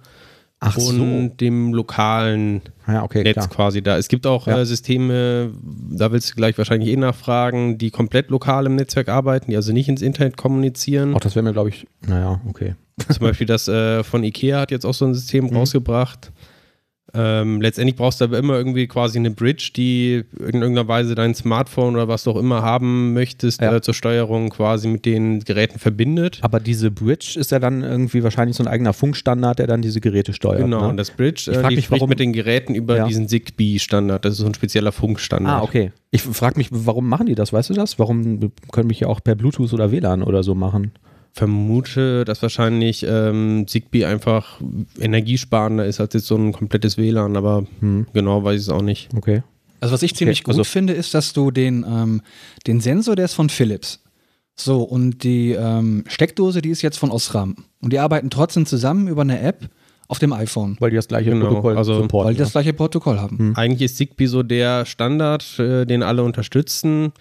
Ach 0.61 0.75
und 0.77 1.29
so. 1.29 1.35
dem 1.37 1.73
lokalen 1.73 2.61
ja, 2.85 3.03
okay, 3.03 3.23
Netz 3.23 3.35
klar. 3.35 3.47
quasi 3.47 3.81
da. 3.81 3.97
Es 3.97 4.09
gibt 4.09 4.27
auch 4.27 4.47
ja. 4.47 4.59
äh, 4.59 4.65
Systeme, 4.65 5.51
da 5.89 6.11
willst 6.11 6.31
du 6.31 6.35
gleich 6.35 6.57
wahrscheinlich 6.57 6.89
eh 6.89 6.97
nachfragen, 6.97 7.77
die 7.77 7.91
komplett 7.91 8.29
lokal 8.29 8.65
im 8.65 8.75
Netzwerk 8.75 9.07
arbeiten, 9.07 9.51
die 9.51 9.55
also 9.55 9.71
nicht 9.71 9.87
ins 9.87 10.01
Internet 10.01 10.35
kommunizieren. 10.35 11.15
Auch 11.15 11.21
das 11.21 11.35
wäre 11.35 11.43
mir, 11.43 11.53
glaube 11.53 11.69
ich, 11.69 11.87
naja, 12.05 12.41
okay. 12.47 12.75
Zum 13.07 13.19
Beispiel 13.19 13.47
das 13.47 13.69
äh, 13.69 14.03
von 14.03 14.23
Ikea 14.23 14.59
hat 14.59 14.71
jetzt 14.71 14.85
auch 14.85 14.93
so 14.93 15.05
ein 15.05 15.13
System 15.13 15.45
mhm. 15.45 15.55
rausgebracht. 15.55 16.31
Ähm, 17.13 17.61
letztendlich 17.61 17.95
brauchst 17.95 18.21
du 18.21 18.25
aber 18.25 18.37
immer 18.37 18.55
irgendwie 18.55 18.87
quasi 18.87 19.17
eine 19.17 19.31
Bridge, 19.31 19.71
die 19.75 20.23
in 20.39 20.61
irgendeiner 20.61 20.87
Weise 20.87 21.15
dein 21.15 21.33
Smartphone 21.33 21.95
oder 21.95 22.07
was 22.07 22.23
du 22.23 22.31
auch 22.31 22.37
immer 22.37 22.61
haben 22.61 23.13
möchtest 23.13 23.61
ja. 23.61 23.75
äh, 23.75 23.81
zur 23.81 23.93
Steuerung 23.93 24.49
quasi 24.49 24.87
mit 24.87 25.05
den 25.05 25.39
Geräten 25.39 25.79
verbindet. 25.79 26.39
Aber 26.41 26.59
diese 26.59 26.91
Bridge 26.91 27.39
ist 27.39 27.51
ja 27.51 27.59
dann 27.59 27.83
irgendwie 27.83 28.23
wahrscheinlich 28.23 28.57
so 28.57 28.63
ein 28.63 28.67
eigener 28.67 28.93
Funkstandard, 28.93 29.59
der 29.59 29.67
dann 29.67 29.81
diese 29.81 30.01
Geräte 30.01 30.33
steuert. 30.33 30.61
Genau, 30.61 30.81
ne? 30.81 30.87
und 30.89 30.97
das 30.97 31.11
Bridge 31.11 31.51
äh, 31.51 31.75
mich, 31.75 31.89
warum 31.91 32.09
mit 32.09 32.19
den 32.19 32.33
Geräten 32.33 32.75
über 32.75 32.97
ja. 32.97 33.07
diesen 33.07 33.27
Zigbee-Standard. 33.27 34.23
Das 34.23 34.33
ist 34.33 34.39
so 34.39 34.45
ein 34.45 34.53
spezieller 34.53 34.91
Funkstandard. 34.91 35.61
Ah, 35.61 35.63
okay. 35.63 35.91
Ich 36.11 36.21
frage 36.21 36.57
mich, 36.57 36.69
warum 36.71 37.07
machen 37.07 37.27
die 37.27 37.35
das? 37.35 37.53
Weißt 37.53 37.69
du 37.69 37.73
das? 37.73 37.99
Warum 37.99 38.51
können 38.71 38.87
mich 38.87 39.01
ja 39.01 39.07
auch 39.07 39.23
per 39.23 39.35
Bluetooth 39.35 39.73
oder 39.73 39.91
WLAN 39.91 40.23
oder 40.23 40.43
so 40.43 40.55
machen? 40.55 40.91
Vermute, 41.33 42.25
dass 42.25 42.41
wahrscheinlich 42.41 43.05
ähm, 43.07 43.65
Zigbee 43.67 44.05
einfach 44.05 44.59
energiesparender 44.99 45.85
ist 45.85 45.99
als 45.99 46.13
jetzt 46.13 46.27
so 46.27 46.35
ein 46.35 46.51
komplettes 46.51 46.97
WLAN, 46.97 47.37
aber 47.37 47.65
hm. 47.79 48.07
genau 48.13 48.43
weiß 48.43 48.59
ich 48.59 48.67
es 48.67 48.69
auch 48.69 48.81
nicht. 48.81 49.09
Okay. 49.15 49.43
Also 49.79 49.93
was 49.93 50.03
ich 50.03 50.15
ziemlich 50.15 50.39
okay. 50.39 50.51
gut 50.51 50.59
also 50.59 50.63
finde, 50.63 50.93
ist, 50.93 51.13
dass 51.13 51.33
du 51.33 51.51
den, 51.51 51.85
ähm, 51.87 52.21
den 52.67 52.81
Sensor, 52.81 53.15
der 53.15 53.25
ist 53.25 53.33
von 53.33 53.49
Philips. 53.49 54.01
So, 54.55 54.81
und 54.81 55.23
die 55.23 55.51
ähm, 55.51 56.03
Steckdose, 56.07 56.61
die 56.61 56.69
ist 56.69 56.81
jetzt 56.81 56.97
von 56.97 57.11
Osram. 57.11 57.55
Und 57.81 57.93
die 57.93 57.99
arbeiten 57.99 58.29
trotzdem 58.29 58.65
zusammen 58.65 59.07
über 59.07 59.21
eine 59.21 59.39
App 59.39 59.69
auf 60.09 60.19
dem 60.19 60.33
iPhone. 60.33 60.75
Weil 60.79 60.89
die 60.89 60.97
das 60.97 61.07
gleiche 61.07 61.29
genau, 61.29 61.47
Protokoll 61.47 61.77
also, 61.77 61.95
supporten. 61.95 62.27
Weil 62.27 62.33
die 62.33 62.39
das 62.39 62.51
gleiche 62.51 62.73
Protokoll 62.73 63.19
haben. 63.19 63.37
Hm. 63.37 63.55
Eigentlich 63.55 63.83
ist 63.83 63.97
Zigbee 63.97 64.25
so 64.25 64.43
der 64.43 64.85
Standard, 64.85 65.59
äh, 65.59 65.85
den 65.85 66.03
alle 66.03 66.23
unterstützen. 66.23 67.13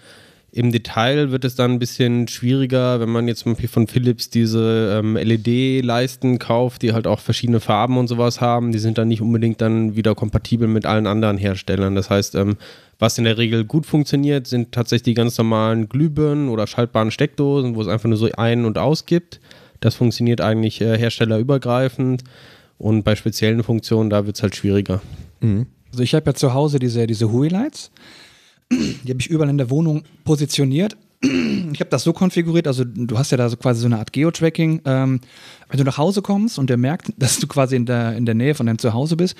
Im 0.50 0.72
Detail 0.72 1.30
wird 1.30 1.44
es 1.44 1.56
dann 1.56 1.72
ein 1.72 1.78
bisschen 1.78 2.26
schwieriger, 2.26 3.00
wenn 3.00 3.10
man 3.10 3.28
jetzt 3.28 3.40
zum 3.40 3.52
Beispiel 3.52 3.68
von 3.68 3.86
Philips 3.86 4.30
diese 4.30 4.98
ähm, 4.98 5.14
LED-Leisten 5.14 6.38
kauft, 6.38 6.80
die 6.80 6.94
halt 6.94 7.06
auch 7.06 7.20
verschiedene 7.20 7.60
Farben 7.60 7.98
und 7.98 8.08
sowas 8.08 8.40
haben. 8.40 8.72
Die 8.72 8.78
sind 8.78 8.96
dann 8.96 9.08
nicht 9.08 9.20
unbedingt 9.20 9.60
dann 9.60 9.94
wieder 9.94 10.14
kompatibel 10.14 10.66
mit 10.66 10.86
allen 10.86 11.06
anderen 11.06 11.36
Herstellern. 11.36 11.94
Das 11.94 12.08
heißt, 12.08 12.34
ähm, 12.34 12.56
was 12.98 13.18
in 13.18 13.24
der 13.24 13.36
Regel 13.36 13.64
gut 13.66 13.84
funktioniert, 13.84 14.46
sind 14.46 14.72
tatsächlich 14.72 15.02
die 15.02 15.14
ganz 15.14 15.36
normalen 15.36 15.88
Glühbirnen 15.88 16.48
oder 16.48 16.66
schaltbaren 16.66 17.10
Steckdosen, 17.10 17.74
wo 17.74 17.82
es 17.82 17.88
einfach 17.88 18.08
nur 18.08 18.18
so 18.18 18.30
ein- 18.32 18.64
und 18.64 18.78
aus 18.78 19.04
gibt. 19.04 19.40
Das 19.80 19.96
funktioniert 19.96 20.40
eigentlich 20.40 20.80
äh, 20.80 20.96
herstellerübergreifend. 20.98 22.24
Und 22.78 23.02
bei 23.02 23.16
speziellen 23.16 23.62
Funktionen, 23.62 24.08
da 24.08 24.24
wird 24.24 24.36
es 24.36 24.42
halt 24.42 24.56
schwieriger. 24.56 25.02
Mhm. 25.40 25.66
Also 25.90 26.02
ich 26.02 26.14
habe 26.14 26.26
ja 26.26 26.34
zu 26.34 26.54
Hause 26.54 26.78
diese, 26.78 27.06
diese 27.06 27.30
Hui-Lights. 27.30 27.90
Die 28.70 29.10
habe 29.10 29.20
ich 29.20 29.28
überall 29.28 29.50
in 29.50 29.58
der 29.58 29.70
Wohnung 29.70 30.04
positioniert. 30.24 30.96
Ich 31.20 31.80
habe 31.80 31.90
das 31.90 32.04
so 32.04 32.12
konfiguriert, 32.12 32.68
also 32.68 32.84
du 32.84 33.18
hast 33.18 33.32
ja 33.32 33.36
da 33.36 33.48
so 33.48 33.56
quasi 33.56 33.80
so 33.80 33.86
eine 33.86 33.98
Art 33.98 34.12
Geo-Tracking. 34.12 34.82
Ähm, 34.84 35.20
wenn 35.68 35.78
du 35.78 35.84
nach 35.84 35.98
Hause 35.98 36.22
kommst 36.22 36.58
und 36.58 36.70
der 36.70 36.76
merkt, 36.76 37.12
dass 37.16 37.40
du 37.40 37.48
quasi 37.48 37.74
in 37.74 37.86
der, 37.86 38.16
in 38.16 38.24
der 38.24 38.36
Nähe 38.36 38.54
von 38.54 38.66
deinem 38.66 38.78
Zuhause 38.78 39.16
bist, 39.16 39.36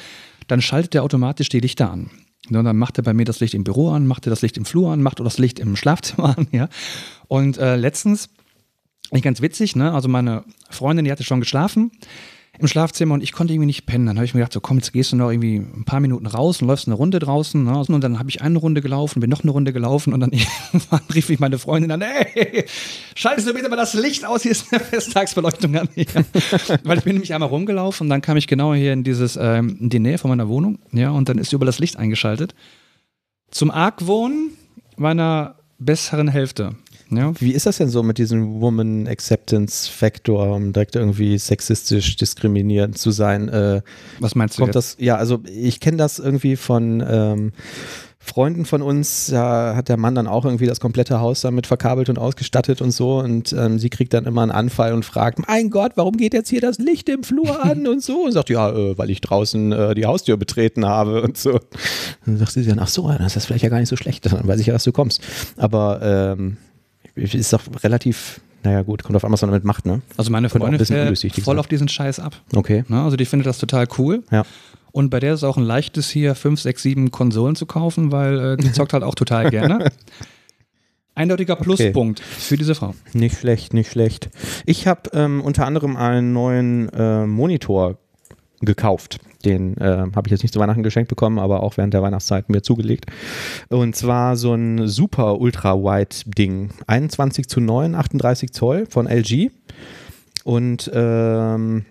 dann 0.49 0.61
schaltet 0.61 0.95
er 0.97 1.05
automatisch 1.05 1.49
die 1.51 1.61
Lichter 1.61 1.91
an. 1.91 2.11
Und 2.49 2.65
dann 2.65 2.77
macht 2.77 2.99
er 2.99 3.05
bei 3.05 3.15
mir 3.15 3.25
das 3.25 3.41
Licht 3.41 3.55
im 3.55 3.63
Büro 3.63 3.91
an, 3.91 4.07
macht 4.07 4.27
er 4.27 4.31
das 4.31 4.43
Licht 4.43 4.57
im 4.57 4.65
Flur 4.65 4.91
an, 4.91 5.03
macht 5.03 5.21
er 5.21 5.25
das 5.25 5.39
Licht 5.39 5.61
im 5.61 5.77
Schlafzimmer 5.77 6.37
an, 6.37 6.49
ja. 6.53 6.69
Und 7.29 7.59
äh, 7.59 7.77
letztens 7.77 8.31
Eigentlich 9.11 9.23
ganz 9.23 9.41
witzig, 9.41 9.75
ne? 9.75 9.93
Also 9.93 10.09
meine 10.09 10.45
Freundin, 10.69 11.05
die 11.05 11.13
hatte 11.13 11.25
schon 11.25 11.41
geschlafen 11.41 11.91
im 12.59 12.67
Schlafzimmer 12.67 13.15
und 13.15 13.23
ich 13.23 13.33
konnte 13.33 13.53
irgendwie 13.53 13.67
nicht 13.67 13.87
pennen. 13.87 14.07
Dann 14.07 14.17
habe 14.17 14.25
ich 14.25 14.35
mir 14.35 14.41
gedacht, 14.41 14.53
so 14.53 14.61
komm, 14.61 14.79
jetzt 14.79 14.93
gehst 14.93 15.13
du 15.13 15.17
noch 15.17 15.31
irgendwie 15.31 15.57
ein 15.57 15.85
paar 15.85 16.01
Minuten 16.01 16.27
raus 16.27 16.61
und 16.61 16.69
läufst 16.69 16.89
eine 16.89 16.95
Runde 16.95 17.19
draußen. 17.19 17.63
Ne? 17.63 17.79
Und 17.79 18.01
dann 18.03 18.19
habe 18.19 18.29
ich 18.29 18.43
eine 18.43 18.59
Runde 18.59 18.83
gelaufen, 18.83 19.21
bin 19.21 19.31
noch 19.31 19.43
eine 19.43 19.53
Runde 19.53 19.73
gelaufen 19.73 20.13
und 20.13 20.21
dann 20.21 20.33
rief 21.15 21.29
mich 21.29 21.39
meine 21.39 21.59
Freundin 21.59 21.91
an, 21.93 22.03
ey, 22.03 22.65
schaltest 23.15 23.49
du 23.49 23.55
bitte 23.55 23.69
mal 23.69 23.77
das 23.77 23.95
Licht 23.95 24.25
aus, 24.25 24.43
hier 24.43 24.53
ist 24.53 24.73
eine 24.73 24.83
Festtagsbeleuchtung 24.83 25.77
an. 25.77 25.89
Weil 26.85 26.99
ich 26.99 27.05
bin 27.05 27.15
nämlich 27.15 27.33
einmal 27.33 27.49
rumgelaufen 27.49 28.07
und 28.07 28.11
dann 28.11 28.23
kam 28.23 28.37
ich 28.37 28.47
genau 28.47 28.75
hier 28.75 28.93
in 28.93 29.05
dieses, 29.05 29.39
ähm, 29.41 29.79
in 29.81 29.91
die 29.91 30.01
Nähe 30.01 30.19
von 30.19 30.31
meiner 30.31 30.49
Wohnung, 30.49 30.79
ja, 30.93 31.11
und 31.11 31.29
dann 31.29 31.39
ist 31.39 31.53
über 31.53 31.67
das 31.67 31.79
Licht 31.79 31.97
eingeschaltet. 31.97 32.55
Zum 33.51 33.71
Argwohn 33.71 34.51
meiner 34.97 35.55
besseren 35.79 36.29
Hälfte. 36.29 36.75
Ja. 37.11 37.33
Wie 37.41 37.53
ist 37.53 37.67
das 37.67 37.79
denn 37.79 37.89
so 37.89 38.03
mit 38.03 38.19
diesem 38.19 38.61
Woman 38.61 39.07
Acceptance 39.07 39.91
Factor, 39.91 40.55
um 40.55 40.73
direkt 40.73 40.97
irgendwie 40.97 41.39
sexistisch 41.39 42.17
diskriminierend 42.17 42.99
zu 42.99 43.11
sein? 43.11 43.49
Äh, 43.49 43.83
Was 44.21 44.35
meinst 44.35 44.59
du 44.59 44.63
kommt 44.63 44.75
jetzt? 44.75 44.95
das? 44.95 45.05
Ja, 45.05 45.17
also 45.17 45.41
ich 45.47 45.81
kenne 45.81 45.97
das 45.97 46.19
irgendwie 46.19 46.57
von 46.57 47.03
ähm, 47.09 47.53
Freunden 48.21 48.67
von 48.67 48.83
uns, 48.83 49.29
da 49.29 49.75
hat 49.75 49.89
der 49.89 49.97
Mann 49.97 50.15
dann 50.15 50.27
auch 50.27 50.45
irgendwie 50.45 50.67
das 50.67 50.81
komplette 50.81 51.21
Haus 51.21 51.41
damit 51.41 51.67
verkabelt 51.67 52.11
und 52.11 52.19
ausgestattet 52.19 52.83
und 52.83 52.91
so 52.91 53.21
und 53.21 53.53
ähm, 53.55 53.79
sie 53.79 53.89
kriegt 53.89 54.13
dann 54.13 54.27
immer 54.27 54.43
einen 54.43 54.51
Anfall 54.51 54.93
und 54.93 55.05
fragt, 55.05 55.39
mein 55.49 55.71
Gott, 55.71 55.93
warum 55.95 56.17
geht 56.17 56.35
jetzt 56.35 56.51
hier 56.51 56.61
das 56.61 56.79
Licht 56.79 57.09
im 57.09 57.23
Flur 57.23 57.65
an 57.65 57.87
und 57.87 58.03
so 58.03 58.25
und 58.25 58.33
sagt, 58.33 58.51
ja, 58.51 58.71
äh, 58.71 58.99
weil 58.99 59.09
ich 59.11 59.23
draußen 59.23 59.73
äh, 59.73 59.95
die 59.95 60.05
Haustür 60.05 60.37
betreten 60.37 60.85
habe 60.85 61.23
und 61.23 61.39
so. 61.39 61.53
Und 61.55 61.63
dann 62.27 62.37
sagt 62.39 62.53
sie 62.53 62.67
dann, 62.67 62.81
ach 62.81 62.89
so, 62.89 63.11
das 63.11 63.37
ist 63.37 63.47
vielleicht 63.47 63.65
ja 63.65 63.71
gar 63.71 63.81
nicht 63.81 63.89
so 63.89 63.97
schlecht, 63.97 64.27
dann 64.27 64.47
weiß 64.47 64.61
ich 64.61 64.67
ja, 64.67 64.75
dass 64.75 64.85
du 64.85 64.93
kommst. 64.93 65.23
Aber 65.57 66.01
ähm, 66.03 66.59
ist 67.19 67.53
doch 67.53 67.63
relativ, 67.83 68.41
naja 68.63 68.83
gut, 68.83 69.03
kommt 69.03 69.17
auf 69.17 69.25
an, 69.25 69.33
was 69.33 69.43
man 69.43 69.51
damit 69.51 69.65
macht, 69.65 69.87
ne? 69.87 70.03
Also 70.17 70.31
meine 70.31 70.49
Freundin 70.49 70.85
fährt 70.85 71.19
voll 71.19 71.43
sein. 71.43 71.59
auf 71.59 71.67
diesen 71.67 71.89
Scheiß 71.89 72.21
ab. 72.21 72.37
Okay. 72.55 72.85
Ne? 72.89 73.03
Also 73.03 73.17
die 73.17 73.25
findet 73.25 73.47
das 73.47 73.59
total 73.59 73.87
cool. 73.99 74.23
Ja. 74.31 74.45
Und 74.93 75.11
bei 75.11 75.21
der 75.21 75.35
ist 75.35 75.41
es 75.41 75.45
auch 75.45 75.57
ein 75.57 75.65
leichtes, 75.65 76.09
hier 76.09 76.35
5, 76.35 76.61
6, 76.61 76.83
7 76.83 77.11
Konsolen 77.11 77.57
zu 77.57 77.67
kaufen, 77.67 78.11
weil 78.11 78.39
äh, 78.39 78.57
die 78.57 78.73
zockt 78.73 78.93
halt 78.93 79.05
auch 79.05 79.15
total 79.15 79.51
gerne. 79.51 79.91
Eindeutiger 81.15 81.57
Pluspunkt 81.57 82.21
okay. 82.21 82.29
für 82.39 82.57
diese 82.57 82.75
Frau. 82.75 82.95
Nicht 83.13 83.39
schlecht, 83.39 83.75
nicht 83.75 83.91
schlecht. 83.91 84.31
Ich 84.67 84.87
habe 84.87 85.11
ähm, 85.13 85.41
unter 85.41 85.67
anderem 85.67 85.97
einen 85.97 86.33
neuen 86.33 86.89
äh, 86.91 87.27
Monitor 87.27 87.99
gekauft. 88.61 89.19
Den 89.45 89.77
äh, 89.77 90.07
habe 90.15 90.27
ich 90.27 90.33
jetzt 90.33 90.43
nicht 90.43 90.53
zu 90.53 90.61
Weihnachten 90.61 90.83
geschenkt 90.83 91.09
bekommen, 91.09 91.39
aber 91.39 91.63
auch 91.63 91.77
während 91.77 91.95
der 91.95 92.03
Weihnachtszeit 92.03 92.49
mir 92.49 92.63
zugelegt. 92.63 93.07
Und 93.69 93.95
zwar 93.95 94.37
so 94.37 94.55
ein 94.55 94.89
super 94.89 95.41
Ultra-Wide-Ding. 95.41 96.71
21 96.87 97.49
zu 97.49 97.61
9, 97.61 97.95
38 97.95 98.53
Zoll 98.53 98.87
von 98.87 99.07
LG. 99.07 99.51
Und 100.45 100.91
ähm, 100.95 101.85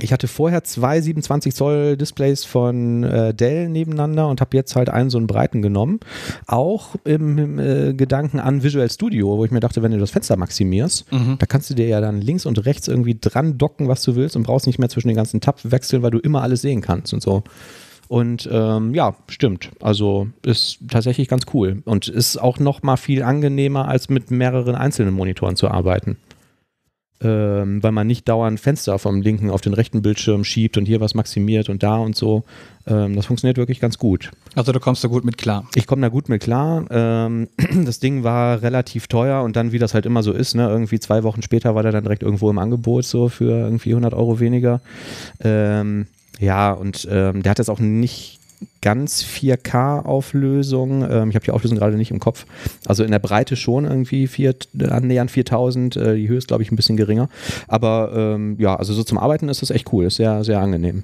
ich 0.00 0.12
hatte 0.12 0.28
vorher 0.28 0.64
zwei 0.64 1.00
27 1.00 1.54
Zoll 1.54 1.96
Displays 1.96 2.44
von 2.44 3.02
äh, 3.02 3.34
Dell 3.34 3.68
nebeneinander 3.68 4.28
und 4.28 4.40
habe 4.40 4.56
jetzt 4.56 4.76
halt 4.76 4.90
einen 4.90 5.10
so 5.10 5.18
einen 5.18 5.26
breiten 5.26 5.62
genommen. 5.62 6.00
Auch 6.46 6.96
im, 7.04 7.38
im 7.38 7.58
äh, 7.58 7.94
Gedanken 7.94 8.38
an 8.38 8.62
Visual 8.62 8.90
Studio, 8.90 9.36
wo 9.38 9.44
ich 9.44 9.50
mir 9.50 9.60
dachte, 9.60 9.82
wenn 9.82 9.92
du 9.92 9.98
das 9.98 10.10
Fenster 10.10 10.36
maximierst, 10.36 11.10
mhm. 11.12 11.36
da 11.38 11.46
kannst 11.46 11.70
du 11.70 11.74
dir 11.74 11.86
ja 11.86 12.00
dann 12.00 12.20
links 12.20 12.46
und 12.46 12.64
rechts 12.66 12.88
irgendwie 12.88 13.16
dran 13.20 13.58
docken, 13.58 13.88
was 13.88 14.02
du 14.02 14.16
willst 14.16 14.36
und 14.36 14.42
brauchst 14.42 14.66
nicht 14.66 14.78
mehr 14.78 14.88
zwischen 14.88 15.08
den 15.08 15.16
ganzen 15.16 15.40
Tab 15.40 15.60
wechseln, 15.64 16.02
weil 16.02 16.10
du 16.10 16.18
immer 16.18 16.42
alles 16.42 16.62
sehen 16.62 16.80
kannst 16.80 17.14
und 17.14 17.22
so. 17.22 17.42
Und 18.08 18.48
ähm, 18.52 18.94
ja, 18.94 19.16
stimmt. 19.28 19.70
Also 19.80 20.28
ist 20.44 20.78
tatsächlich 20.88 21.28
ganz 21.28 21.44
cool 21.52 21.82
und 21.84 22.06
ist 22.08 22.36
auch 22.36 22.58
noch 22.58 22.82
mal 22.82 22.96
viel 22.96 23.22
angenehmer, 23.22 23.88
als 23.88 24.08
mit 24.08 24.30
mehreren 24.30 24.76
einzelnen 24.76 25.12
Monitoren 25.12 25.56
zu 25.56 25.68
arbeiten 25.68 26.16
ähm, 27.20 27.82
weil 27.82 27.92
man 27.92 28.06
nicht 28.06 28.28
dauernd 28.28 28.60
Fenster 28.60 28.98
vom 28.98 29.22
linken 29.22 29.50
auf 29.50 29.60
den 29.60 29.74
rechten 29.74 30.02
Bildschirm 30.02 30.44
schiebt 30.44 30.76
und 30.76 30.86
hier 30.86 31.00
was 31.00 31.14
maximiert 31.14 31.68
und 31.68 31.82
da 31.82 31.96
und 31.96 32.14
so. 32.14 32.44
Ähm, 32.86 33.16
das 33.16 33.26
funktioniert 33.26 33.56
wirklich 33.56 33.80
ganz 33.80 33.98
gut. 33.98 34.30
Also 34.54 34.72
du 34.72 34.80
kommst 34.80 35.02
da 35.02 35.08
gut 35.08 35.24
mit 35.24 35.38
klar. 35.38 35.66
Ich 35.74 35.86
komme 35.86 36.02
da 36.02 36.08
gut 36.08 36.28
mit 36.28 36.42
klar. 36.42 36.84
Ähm, 36.90 37.48
das 37.84 38.00
Ding 38.00 38.22
war 38.22 38.62
relativ 38.62 39.06
teuer 39.06 39.42
und 39.42 39.56
dann, 39.56 39.72
wie 39.72 39.78
das 39.78 39.94
halt 39.94 40.06
immer 40.06 40.22
so 40.22 40.32
ist, 40.32 40.54
ne, 40.54 40.68
irgendwie 40.68 41.00
zwei 41.00 41.22
Wochen 41.22 41.42
später 41.42 41.74
war 41.74 41.82
der 41.82 41.92
dann 41.92 42.04
direkt 42.04 42.22
irgendwo 42.22 42.50
im 42.50 42.58
Angebot, 42.58 43.04
so 43.04 43.28
für 43.28 43.50
irgendwie 43.50 43.90
100 43.90 44.12
Euro 44.12 44.38
weniger. 44.38 44.80
Ähm, 45.40 46.06
ja, 46.38 46.72
und 46.72 47.08
ähm, 47.10 47.42
der 47.42 47.50
hat 47.50 47.58
jetzt 47.58 47.70
auch 47.70 47.78
nicht 47.78 48.40
ganz 48.80 49.24
4K-Auflösung. 49.24 51.02
Ähm, 51.02 51.30
ich 51.30 51.34
habe 51.34 51.44
die 51.44 51.50
Auflösung 51.50 51.78
gerade 51.78 51.96
nicht 51.96 52.10
im 52.10 52.20
Kopf. 52.20 52.46
Also 52.86 53.04
in 53.04 53.10
der 53.10 53.18
Breite 53.18 53.56
schon 53.56 53.84
irgendwie 53.84 54.26
vier, 54.26 54.54
annähernd 54.78 55.30
4000. 55.30 55.96
Äh, 55.96 56.16
die 56.16 56.28
Höhe 56.28 56.38
ist, 56.38 56.48
glaube 56.48 56.62
ich, 56.62 56.70
ein 56.70 56.76
bisschen 56.76 56.96
geringer. 56.96 57.28
Aber 57.68 58.12
ähm, 58.14 58.56
ja, 58.58 58.76
also 58.76 58.94
so 58.94 59.02
zum 59.02 59.18
Arbeiten 59.18 59.48
ist 59.48 59.62
das 59.62 59.70
echt 59.70 59.92
cool. 59.92 60.04
Ist 60.04 60.16
sehr, 60.16 60.44
sehr 60.44 60.60
angenehm. 60.60 61.02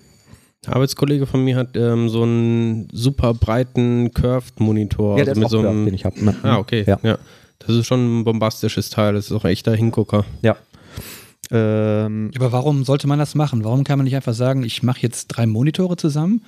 Ein 0.66 0.74
Arbeitskollege 0.74 1.26
von 1.26 1.42
mir 1.44 1.56
hat 1.56 1.76
ähm, 1.76 2.08
so 2.08 2.22
einen 2.22 2.88
super 2.92 3.34
breiten 3.34 4.12
Curved-Monitor. 4.14 5.18
Ja, 5.18 5.24
der 5.24 5.32
also 5.32 5.40
mit 5.40 5.50
so 5.50 5.58
einem, 5.58 5.84
den 5.84 5.94
ich 5.94 6.04
habe. 6.04 6.16
Ah, 6.42 6.58
okay. 6.58 6.84
Ja. 6.86 6.98
ja. 7.02 7.18
Das 7.58 7.76
ist 7.76 7.86
schon 7.86 8.20
ein 8.20 8.24
bombastisches 8.24 8.90
Teil. 8.90 9.14
Das 9.14 9.26
ist 9.26 9.32
auch 9.32 9.44
ein 9.44 9.50
echter 9.50 9.74
Hingucker. 9.74 10.24
Ja. 10.42 10.56
Ähm, 11.50 12.30
Aber 12.36 12.52
warum 12.52 12.84
sollte 12.84 13.08
man 13.08 13.18
das 13.18 13.34
machen? 13.34 13.64
Warum 13.64 13.84
kann 13.84 13.98
man 13.98 14.04
nicht 14.04 14.16
einfach 14.16 14.34
sagen, 14.34 14.62
ich 14.62 14.82
mache 14.82 15.00
jetzt 15.00 15.28
drei 15.28 15.46
Monitore 15.46 15.96
zusammen 15.96 16.42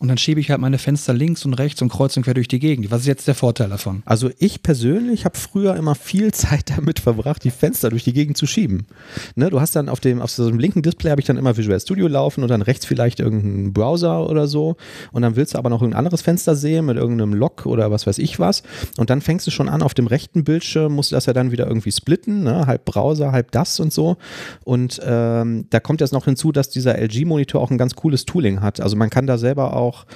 und 0.00 0.08
dann 0.08 0.16
schiebe 0.16 0.40
ich 0.40 0.50
halt 0.50 0.62
meine 0.62 0.78
Fenster 0.78 1.12
links 1.12 1.44
und 1.44 1.52
rechts 1.52 1.82
und 1.82 1.90
kreuz 1.90 2.16
und 2.16 2.22
quer 2.22 2.32
durch 2.32 2.48
die 2.48 2.58
Gegend. 2.58 2.90
Was 2.90 3.02
ist 3.02 3.06
jetzt 3.06 3.28
der 3.28 3.34
Vorteil 3.34 3.68
davon? 3.68 4.02
Also 4.06 4.30
ich 4.38 4.62
persönlich 4.62 5.26
habe 5.26 5.36
früher 5.36 5.76
immer 5.76 5.94
viel 5.94 6.32
Zeit 6.32 6.70
damit 6.74 7.00
verbracht, 7.00 7.44
die 7.44 7.50
Fenster 7.50 7.90
durch 7.90 8.04
die 8.04 8.14
Gegend 8.14 8.38
zu 8.38 8.46
schieben. 8.46 8.86
Ne, 9.34 9.50
du 9.50 9.60
hast 9.60 9.76
dann 9.76 9.90
auf 9.90 10.00
dem, 10.00 10.22
auf 10.22 10.30
so 10.30 10.46
einem 10.46 10.58
linken 10.58 10.80
Display 10.80 11.10
habe 11.10 11.20
ich 11.20 11.26
dann 11.26 11.36
immer 11.36 11.58
Visual 11.58 11.78
Studio 11.78 12.08
laufen 12.08 12.42
und 12.42 12.48
dann 12.48 12.62
rechts 12.62 12.86
vielleicht 12.86 13.20
irgendeinen 13.20 13.74
Browser 13.74 14.26
oder 14.26 14.46
so. 14.46 14.76
Und 15.12 15.20
dann 15.20 15.36
willst 15.36 15.52
du 15.52 15.58
aber 15.58 15.68
noch 15.68 15.82
ein 15.82 15.92
anderes 15.92 16.22
Fenster 16.22 16.56
sehen 16.56 16.86
mit 16.86 16.96
irgendeinem 16.96 17.34
Log 17.34 17.66
oder 17.66 17.90
was 17.90 18.06
weiß 18.06 18.16
ich 18.16 18.38
was. 18.38 18.62
Und 18.96 19.10
dann 19.10 19.20
fängst 19.20 19.46
du 19.46 19.50
schon 19.50 19.68
an, 19.68 19.82
auf 19.82 19.92
dem 19.92 20.06
rechten 20.06 20.44
Bildschirm 20.44 20.94
musst 20.94 21.12
du 21.12 21.16
das 21.16 21.26
ja 21.26 21.34
dann 21.34 21.52
wieder 21.52 21.66
irgendwie 21.66 21.92
splitten, 21.92 22.44
ne? 22.44 22.66
halb 22.66 22.86
Browser, 22.86 23.32
halb 23.32 23.50
das 23.50 23.78
und 23.78 23.92
so. 23.92 24.16
Und 24.64 24.98
ähm, 25.04 25.66
da 25.68 25.78
kommt 25.78 26.00
jetzt 26.00 26.14
noch 26.14 26.24
hinzu, 26.24 26.52
dass 26.52 26.70
dieser 26.70 26.96
LG-Monitor 26.98 27.60
auch 27.60 27.70
ein 27.70 27.76
ganz 27.76 27.94
cooles 27.96 28.24
Tooling 28.24 28.62
hat. 28.62 28.80
Also 28.80 28.96
man 28.96 29.10
kann 29.10 29.26
da 29.26 29.36
selber 29.36 29.76
auch 29.76 29.89
auch 29.90 30.06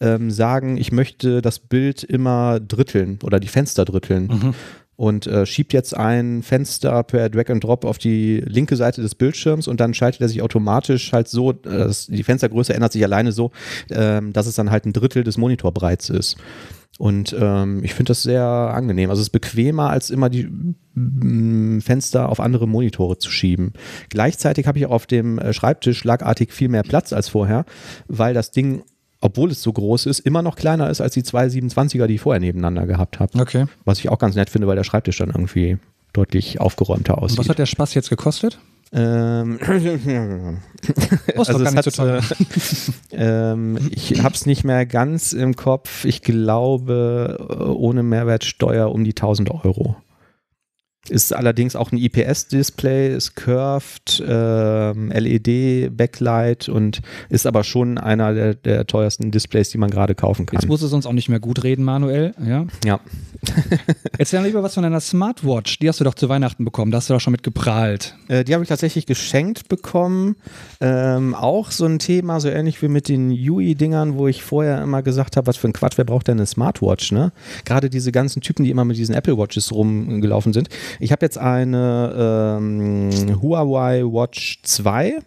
ähm, 0.00 0.30
sagen, 0.30 0.76
ich 0.76 0.92
möchte 0.92 1.42
das 1.42 1.58
Bild 1.58 2.02
immer 2.02 2.60
dritteln 2.60 3.18
oder 3.22 3.40
die 3.40 3.48
Fenster 3.48 3.84
dritteln. 3.84 4.26
Mhm. 4.26 4.54
Und 4.94 5.26
äh, 5.26 5.46
schiebt 5.46 5.72
jetzt 5.72 5.96
ein 5.96 6.42
Fenster 6.42 7.02
per 7.02 7.28
Drag 7.30 7.48
and 7.48 7.64
Drop 7.64 7.84
auf 7.84 7.98
die 7.98 8.42
linke 8.46 8.76
Seite 8.76 9.00
des 9.00 9.14
Bildschirms 9.14 9.66
und 9.66 9.80
dann 9.80 9.94
schaltet 9.94 10.20
er 10.20 10.28
sich 10.28 10.42
automatisch 10.42 11.12
halt 11.12 11.28
so, 11.28 11.50
äh, 11.50 11.90
die 12.08 12.22
Fenstergröße 12.22 12.74
ändert 12.74 12.92
sich 12.92 13.02
alleine 13.02 13.32
so, 13.32 13.50
äh, 13.88 14.20
dass 14.32 14.46
es 14.46 14.54
dann 14.54 14.70
halt 14.70 14.84
ein 14.84 14.92
Drittel 14.92 15.24
des 15.24 15.38
Monitorbreits 15.38 16.10
ist. 16.10 16.36
Und 16.98 17.34
ähm, 17.38 17.82
ich 17.82 17.94
finde 17.94 18.10
das 18.10 18.22
sehr 18.22 18.44
angenehm. 18.44 19.10
Also 19.10 19.20
es 19.20 19.28
ist 19.28 19.32
bequemer, 19.32 19.90
als 19.90 20.10
immer 20.10 20.28
die 20.28 20.48
mm, 20.94 21.80
Fenster 21.80 22.28
auf 22.28 22.38
andere 22.38 22.68
Monitore 22.68 23.18
zu 23.18 23.30
schieben. 23.30 23.72
Gleichzeitig 24.10 24.66
habe 24.66 24.78
ich 24.78 24.86
auch 24.86 24.92
auf 24.92 25.06
dem 25.06 25.38
äh, 25.38 25.52
Schreibtisch 25.52 25.98
schlagartig 25.98 26.52
viel 26.52 26.68
mehr 26.68 26.82
Platz 26.82 27.12
als 27.12 27.28
vorher, 27.28 27.64
weil 28.08 28.34
das 28.34 28.50
Ding 28.50 28.82
obwohl 29.22 29.50
es 29.50 29.62
so 29.62 29.72
groß 29.72 30.06
ist, 30.06 30.18
immer 30.20 30.42
noch 30.42 30.56
kleiner 30.56 30.90
ist 30.90 31.00
als 31.00 31.14
die 31.14 31.22
zwei 31.22 31.46
27er, 31.46 32.06
die 32.06 32.16
ich 32.16 32.20
vorher 32.20 32.40
nebeneinander 32.40 32.86
gehabt 32.86 33.20
habe. 33.20 33.38
Okay. 33.40 33.66
Was 33.84 34.00
ich 34.00 34.10
auch 34.10 34.18
ganz 34.18 34.34
nett 34.34 34.50
finde, 34.50 34.66
weil 34.66 34.76
der 34.76 34.84
Schreibtisch 34.84 35.18
dann 35.18 35.30
irgendwie 35.30 35.78
deutlich 36.12 36.60
aufgeräumter 36.60 37.18
aussieht. 37.18 37.38
Und 37.38 37.44
was 37.44 37.48
hat 37.48 37.58
der 37.58 37.66
Spaß 37.66 37.94
jetzt 37.94 38.10
gekostet? 38.10 38.58
Ähm, 38.94 39.58
oh, 41.34 41.38
also 41.38 41.64
es 41.64 41.74
hat, 41.74 41.92
so 41.92 42.04
ähm, 43.12 43.78
ich 43.90 44.22
habe 44.22 44.34
es 44.34 44.44
nicht 44.44 44.64
mehr 44.64 44.84
ganz 44.84 45.32
im 45.32 45.56
Kopf. 45.56 46.04
Ich 46.04 46.20
glaube, 46.20 47.74
ohne 47.78 48.02
Mehrwertsteuer 48.02 48.92
um 48.92 49.04
die 49.04 49.12
1000 49.12 49.50
Euro. 49.64 49.96
Ist 51.08 51.34
allerdings 51.34 51.74
auch 51.74 51.90
ein 51.90 51.98
IPS-Display, 51.98 53.16
ist 53.16 53.34
curved, 53.34 54.22
ähm, 54.24 55.10
LED-Backlight 55.10 56.68
und 56.68 57.02
ist 57.28 57.44
aber 57.44 57.64
schon 57.64 57.98
einer 57.98 58.32
der, 58.34 58.54
der 58.54 58.86
teuersten 58.86 59.32
Displays, 59.32 59.70
die 59.70 59.78
man 59.78 59.90
gerade 59.90 60.14
kaufen 60.14 60.46
kann. 60.46 60.60
Jetzt 60.60 60.68
muss 60.68 60.80
es 60.80 60.92
uns 60.92 61.04
auch 61.04 61.12
nicht 61.12 61.28
mehr 61.28 61.40
gut 61.40 61.64
reden, 61.64 61.84
Manuel. 61.84 62.34
Ja. 62.46 62.66
ja. 62.84 63.00
Erzähl 64.18 64.44
lieber 64.44 64.62
was 64.62 64.74
von 64.74 64.84
deiner 64.84 65.00
Smartwatch. 65.00 65.80
Die 65.80 65.88
hast 65.88 65.98
du 65.98 66.04
doch 66.04 66.14
zu 66.14 66.28
Weihnachten 66.28 66.64
bekommen. 66.64 66.92
Da 66.92 66.98
hast 66.98 67.10
du 67.10 67.14
doch 67.14 67.20
schon 67.20 67.32
mit 67.32 67.42
geprahlt. 67.42 68.14
Äh, 68.28 68.44
die 68.44 68.54
habe 68.54 68.62
ich 68.62 68.68
tatsächlich 68.68 69.04
geschenkt 69.04 69.66
bekommen. 69.68 70.36
Ähm, 70.80 71.34
auch 71.34 71.72
so 71.72 71.84
ein 71.84 71.98
Thema, 71.98 72.38
so 72.38 72.48
ähnlich 72.48 72.80
wie 72.80 72.86
mit 72.86 73.08
den 73.08 73.32
UI-Dingern, 73.32 74.14
wo 74.18 74.28
ich 74.28 74.44
vorher 74.44 74.80
immer 74.80 75.02
gesagt 75.02 75.36
habe, 75.36 75.48
was 75.48 75.56
für 75.56 75.66
ein 75.66 75.72
Quatsch, 75.72 75.98
wer 75.98 76.04
braucht 76.04 76.28
denn 76.28 76.38
eine 76.38 76.46
Smartwatch? 76.46 77.10
Ne? 77.10 77.32
Gerade 77.64 77.90
diese 77.90 78.12
ganzen 78.12 78.40
Typen, 78.40 78.62
die 78.62 78.70
immer 78.70 78.84
mit 78.84 78.96
diesen 78.96 79.16
Apple 79.16 79.36
Watches 79.36 79.72
rumgelaufen 79.72 80.52
sind 80.52 80.68
ich 81.00 81.12
habe 81.12 81.24
jetzt 81.24 81.38
eine 81.38 82.58
ähm, 82.58 83.40
Huawei 83.42 84.02
Watch 84.02 84.60
2 84.62 85.18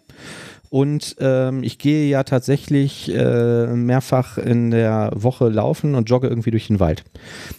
Und 0.68 1.16
ähm, 1.20 1.62
ich 1.62 1.78
gehe 1.78 2.08
ja 2.08 2.24
tatsächlich 2.24 3.12
äh, 3.14 3.66
mehrfach 3.66 4.36
in 4.38 4.70
der 4.70 5.10
Woche 5.14 5.48
laufen 5.48 5.94
und 5.94 6.10
jogge 6.10 6.28
irgendwie 6.28 6.50
durch 6.50 6.66
den 6.66 6.80
Wald. 6.80 7.04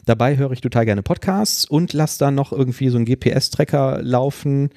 Dabei 0.05 0.37
höre 0.37 0.51
ich 0.51 0.61
total 0.61 0.85
gerne 0.85 1.03
Podcasts 1.03 1.65
und 1.65 1.93
lasse 1.93 2.19
dann 2.19 2.35
noch 2.35 2.51
irgendwie 2.51 2.89
so 2.89 2.97
einen 2.97 3.05
GPS-Tracker 3.05 3.99
laufen 4.01 4.69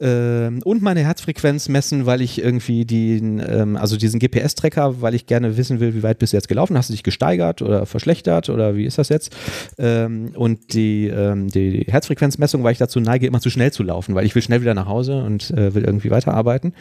ähm, 0.00 0.60
und 0.64 0.80
meine 0.80 1.00
Herzfrequenz 1.00 1.68
messen, 1.68 2.06
weil 2.06 2.20
ich 2.20 2.40
irgendwie 2.40 2.84
den, 2.84 3.42
ähm, 3.44 3.76
also 3.76 3.96
diesen 3.96 4.20
GPS-Tracker, 4.20 5.00
weil 5.00 5.14
ich 5.14 5.26
gerne 5.26 5.56
wissen 5.56 5.80
will, 5.80 5.94
wie 5.94 6.04
weit 6.04 6.20
bist 6.20 6.32
du 6.32 6.36
jetzt 6.36 6.48
gelaufen? 6.48 6.76
Hast 6.76 6.88
du 6.88 6.92
dich 6.92 7.02
gesteigert 7.02 7.62
oder 7.62 7.84
verschlechtert 7.84 8.48
oder 8.48 8.76
wie 8.76 8.84
ist 8.84 8.98
das 8.98 9.08
jetzt? 9.08 9.34
Ähm, 9.76 10.30
und 10.34 10.72
die, 10.74 11.08
ähm, 11.08 11.48
die 11.48 11.84
Herzfrequenzmessung, 11.88 12.62
weil 12.62 12.72
ich 12.72 12.78
dazu 12.78 13.00
neige, 13.00 13.26
immer 13.26 13.40
zu 13.40 13.50
schnell 13.50 13.72
zu 13.72 13.82
laufen, 13.82 14.14
weil 14.14 14.24
ich 14.24 14.34
will 14.36 14.42
schnell 14.42 14.60
wieder 14.60 14.74
nach 14.74 14.86
Hause 14.86 15.24
und 15.24 15.50
äh, 15.50 15.74
will 15.74 15.84
irgendwie 15.84 16.10
weiterarbeiten. 16.10 16.74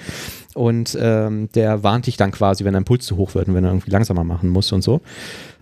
Und 0.53 0.95
ähm, 1.01 1.49
der 1.55 1.81
warnt 1.81 2.05
dich 2.05 2.17
dann 2.17 2.31
quasi, 2.31 2.65
wenn 2.65 2.73
dein 2.73 2.85
Puls 2.85 3.05
zu 3.05 3.17
hoch 3.17 3.33
wird 3.33 3.47
und 3.47 3.55
wenn 3.55 3.63
er 3.63 3.71
irgendwie 3.71 3.91
langsamer 3.91 4.23
machen 4.23 4.49
muss 4.49 4.71
und 4.71 4.83
so. 4.83 5.01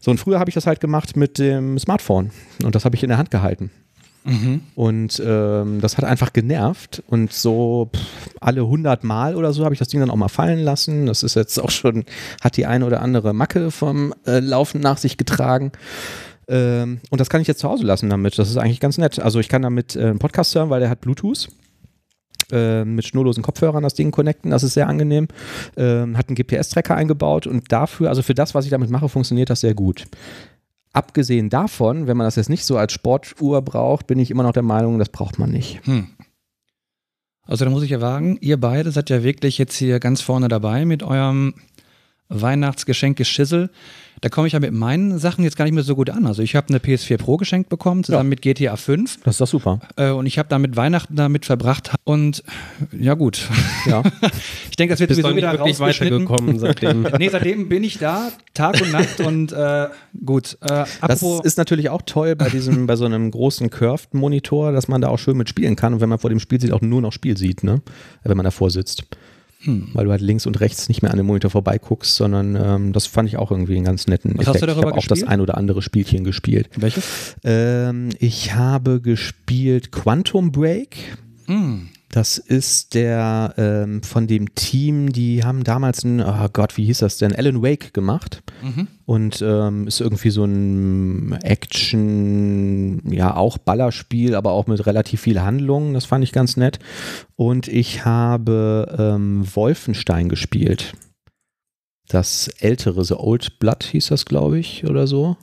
So, 0.01 0.11
und 0.11 0.17
früher 0.17 0.39
habe 0.39 0.49
ich 0.49 0.55
das 0.55 0.67
halt 0.67 0.81
gemacht 0.81 1.15
mit 1.15 1.39
dem 1.39 1.79
Smartphone 1.79 2.31
und 2.63 2.75
das 2.75 2.83
habe 2.83 2.95
ich 2.95 3.03
in 3.03 3.09
der 3.09 3.17
Hand 3.17 3.31
gehalten. 3.31 3.71
Mhm. 4.25 4.61
Und 4.73 5.21
ähm, 5.23 5.81
das 5.81 5.97
hat 5.97 6.03
einfach 6.03 6.33
genervt. 6.33 7.03
Und 7.07 7.31
so 7.31 7.89
pff, 7.95 8.01
alle 8.41 8.61
100 8.61 9.03
Mal 9.03 9.35
oder 9.35 9.53
so 9.53 9.63
habe 9.63 9.73
ich 9.75 9.79
das 9.79 9.87
Ding 9.87 9.99
dann 9.99 10.09
auch 10.09 10.15
mal 10.15 10.27
fallen 10.29 10.59
lassen. 10.59 11.05
Das 11.05 11.23
ist 11.23 11.35
jetzt 11.35 11.59
auch 11.59 11.69
schon, 11.69 12.05
hat 12.41 12.57
die 12.57 12.65
eine 12.65 12.85
oder 12.85 13.01
andere 13.01 13.33
Macke 13.33 13.69
vom 13.71 14.13
äh, 14.25 14.39
Laufen 14.39 14.81
nach 14.81 14.97
sich 14.97 15.17
getragen. 15.17 15.71
Ähm, 16.47 16.99
und 17.09 17.21
das 17.21 17.29
kann 17.29 17.41
ich 17.41 17.47
jetzt 17.47 17.59
zu 17.59 17.69
Hause 17.69 17.85
lassen 17.85 18.09
damit. 18.09 18.37
Das 18.37 18.49
ist 18.49 18.57
eigentlich 18.57 18.79
ganz 18.79 18.97
nett. 18.97 19.19
Also 19.19 19.39
ich 19.39 19.47
kann 19.49 19.61
damit 19.61 19.95
äh, 19.95 20.01
einen 20.05 20.19
Podcast 20.19 20.53
hören, 20.55 20.69
weil 20.69 20.79
der 20.79 20.89
hat 20.89 21.01
Bluetooth. 21.01 21.47
äh, 22.51 22.83
Mit 22.85 23.05
schnurlosen 23.05 23.43
Kopfhörern 23.43 23.83
das 23.83 23.93
Ding 23.95 24.11
connecten, 24.11 24.51
das 24.51 24.63
ist 24.63 24.73
sehr 24.75 24.87
angenehm. 24.87 25.27
Ähm, 25.77 26.17
hat 26.17 26.29
einen 26.29 26.35
GPS-Tracker 26.35 26.95
eingebaut 26.95 27.47
und 27.47 27.71
dafür, 27.71 28.09
also 28.09 28.21
für 28.21 28.35
das, 28.35 28.53
was 28.53 28.65
ich 28.65 28.71
damit 28.71 28.89
mache, 28.89 29.09
funktioniert 29.09 29.49
das 29.49 29.61
sehr 29.61 29.73
gut. 29.73 30.05
Abgesehen 30.95 31.49
davon, 31.49 32.07
wenn 32.07 32.15
man 32.15 32.25
das 32.25 32.37
jetzt 32.37 32.49
nicht 32.49 32.63
so 32.63 32.77
als 32.77 32.93
Sportuhr 32.93 33.61
braucht, 33.61 34.07
bin 34.07 34.17
ich 34.17 34.31
immer 34.31 34.43
noch 34.43 34.53
der 34.53 34.63
Meinung, 34.63 34.97
das 34.97 35.09
braucht 35.09 35.37
man 35.37 35.51
nicht. 35.51 35.85
Hm. 35.85 36.07
Also 37.41 37.65
da 37.65 37.71
muss 37.71 37.83
ich 37.83 37.89
ja 37.89 37.99
sagen, 37.99 38.37
ihr 38.39 38.57
beide 38.57 38.91
seid 38.91 39.09
ja 39.09 39.21
wirklich 39.21 39.57
jetzt 39.57 39.75
hier 39.75 39.99
ganz 39.99 40.21
vorne 40.21 40.47
dabei 40.47 40.85
mit 40.85 41.03
eurem 41.03 41.53
Weihnachtsgeschenk 42.29 43.17
Geschissel. 43.17 43.71
Da 44.21 44.29
komme 44.29 44.47
ich 44.47 44.53
ja 44.53 44.59
mit 44.59 44.71
meinen 44.73 45.19
Sachen 45.19 45.43
jetzt 45.43 45.57
gar 45.57 45.65
nicht 45.65 45.73
mehr 45.73 45.83
so 45.83 45.95
gut 45.95 46.09
an. 46.09 46.25
Also 46.25 46.41
ich 46.41 46.55
habe 46.55 46.69
eine 46.69 46.79
PS4 46.79 47.17
Pro 47.17 47.37
geschenkt 47.37 47.69
bekommen, 47.69 48.03
zusammen 48.03 48.29
mit 48.29 48.41
GTA 48.41 48.75
5. 48.75 49.19
Das 49.23 49.35
ist 49.35 49.41
doch 49.41 49.47
super. 49.47 49.79
Äh, 49.97 50.11
und 50.11 50.25
ich 50.25 50.39
habe 50.39 50.49
damit 50.49 50.75
Weihnachten 50.75 51.15
damit 51.15 51.45
verbracht. 51.45 51.91
Und 52.03 52.43
ja 52.97 53.13
gut. 53.13 53.49
Ja. 53.85 54.03
Ich 54.69 54.77
denke, 54.77 54.93
das 54.93 54.99
wird 54.99 55.11
sowieso 55.11 55.33
wieder 55.35 55.53
wirklich 55.53 55.79
weitergekommen 55.79 56.59
seitdem. 56.59 57.07
Nee, 57.17 57.29
seitdem 57.29 57.69
bin 57.69 57.83
ich 57.85 57.97
da, 57.97 58.29
Tag 58.53 58.81
und 58.81 58.91
Nacht 58.91 59.21
und 59.21 59.53
äh, 59.53 59.87
gut. 60.25 60.57
Äh, 60.61 60.83
Das 61.07 61.23
ist 61.43 61.57
natürlich 61.57 61.89
auch 61.89 62.01
toll 62.05 62.35
bei 62.35 62.49
diesem, 62.49 62.85
bei 62.85 62.97
so 62.97 63.05
einem 63.05 63.31
großen 63.31 63.69
Curved-Monitor, 63.69 64.73
dass 64.73 64.89
man 64.89 64.99
da 64.99 65.07
auch 65.07 65.19
schön 65.19 65.37
mit 65.37 65.47
spielen 65.47 65.77
kann 65.77 65.93
und 65.93 66.01
wenn 66.01 66.09
man 66.09 66.19
vor 66.19 66.29
dem 66.29 66.39
Spiel 66.41 66.59
sieht, 66.59 66.73
auch 66.73 66.81
nur 66.81 67.01
noch 67.01 67.13
Spiel 67.13 67.37
sieht, 67.37 67.63
ne? 67.63 67.81
Wenn 68.23 68.35
man 68.35 68.43
davor 68.43 68.69
sitzt. 68.69 69.03
Hm. 69.65 69.89
Weil 69.93 70.05
du 70.05 70.11
halt 70.11 70.21
links 70.21 70.45
und 70.45 70.59
rechts 70.59 70.87
nicht 70.89 71.01
mehr 71.01 71.11
an 71.11 71.17
dem 71.17 71.25
Monitor 71.25 71.49
vorbeiguckst, 71.51 72.15
sondern 72.15 72.55
ähm, 72.55 72.93
das 72.93 73.07
fand 73.07 73.27
ich 73.27 73.37
auch 73.37 73.51
irgendwie 73.51 73.75
einen 73.75 73.85
ganz 73.85 74.07
netten 74.07 74.37
Was 74.37 74.47
hast 74.47 74.61
du 74.61 74.65
Effekt. 74.65 74.69
darüber 74.69 74.89
ich 74.89 74.93
habe 74.93 74.99
auch 74.99 75.07
das 75.07 75.23
ein 75.23 75.41
oder 75.41 75.57
andere 75.57 75.81
Spielchen 75.81 76.23
gespielt. 76.23 76.69
welches? 76.77 77.35
Ähm, 77.43 78.09
ich 78.19 78.53
habe 78.53 79.01
gespielt 79.01 79.91
Quantum 79.91 80.51
Break. 80.51 81.17
Hm. 81.47 81.89
Das 82.15 82.37
ist 82.37 82.93
der 82.93 83.55
ähm, 83.57 84.01
von 84.01 84.25
dem 84.25 84.55
Team, 84.55 85.11
die 85.11 85.43
haben 85.43 85.65
damals 85.65 86.05
ein, 86.05 86.21
oh 86.21 86.47
Gott, 86.53 86.77
wie 86.77 86.85
hieß 86.85 86.99
das 86.99 87.17
denn? 87.17 87.35
Alan 87.35 87.61
Wake 87.61 87.93
gemacht. 87.93 88.41
Mhm. 88.63 88.87
Und 89.05 89.41
ähm, 89.45 89.85
ist 89.85 89.99
irgendwie 89.99 90.29
so 90.29 90.45
ein 90.45 91.33
Action, 91.41 93.01
ja, 93.11 93.35
auch 93.35 93.57
Ballerspiel, 93.57 94.33
aber 94.33 94.51
auch 94.53 94.65
mit 94.67 94.85
relativ 94.85 95.19
viel 95.19 95.41
Handlung. 95.41 95.93
Das 95.93 96.05
fand 96.05 96.23
ich 96.23 96.31
ganz 96.31 96.55
nett. 96.55 96.79
Und 97.35 97.67
ich 97.67 98.05
habe 98.05 98.95
ähm, 98.97 99.45
Wolfenstein 99.53 100.29
gespielt. 100.29 100.93
Das 102.07 102.47
ältere, 102.47 103.03
The 103.03 103.15
Old 103.15 103.59
Blood 103.59 103.83
hieß 103.83 104.07
das, 104.07 104.23
glaube 104.23 104.57
ich, 104.57 104.85
oder 104.85 105.05
so. 105.05 105.35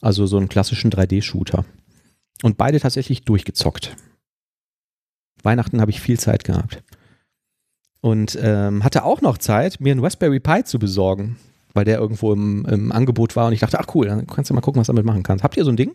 Also 0.00 0.26
so 0.26 0.38
einen 0.38 0.48
klassischen 0.48 0.90
3D-Shooter. 0.90 1.64
Und 2.42 2.58
beide 2.58 2.80
tatsächlich 2.80 3.22
durchgezockt. 3.22 3.94
Weihnachten 5.42 5.80
habe 5.80 5.90
ich 5.90 6.00
viel 6.00 6.18
Zeit 6.18 6.44
gehabt. 6.44 6.82
Und 8.00 8.38
ähm, 8.40 8.84
hatte 8.84 9.04
auch 9.04 9.20
noch 9.20 9.38
Zeit, 9.38 9.80
mir 9.80 9.92
einen 9.92 10.04
Raspberry 10.04 10.40
Pi 10.40 10.64
zu 10.64 10.78
besorgen, 10.78 11.38
weil 11.74 11.84
der 11.84 11.98
irgendwo 11.98 12.32
im, 12.32 12.64
im 12.66 12.92
Angebot 12.92 13.36
war. 13.36 13.48
Und 13.48 13.52
ich 13.52 13.60
dachte, 13.60 13.80
ach 13.80 13.86
cool, 13.94 14.06
dann 14.06 14.26
kannst 14.26 14.50
du 14.50 14.54
mal 14.54 14.60
gucken, 14.60 14.80
was 14.80 14.86
du 14.86 14.92
damit 14.92 15.06
machen 15.06 15.22
kannst. 15.22 15.42
Habt 15.42 15.56
ihr 15.56 15.64
so 15.64 15.70
ein 15.70 15.76
Ding? 15.76 15.92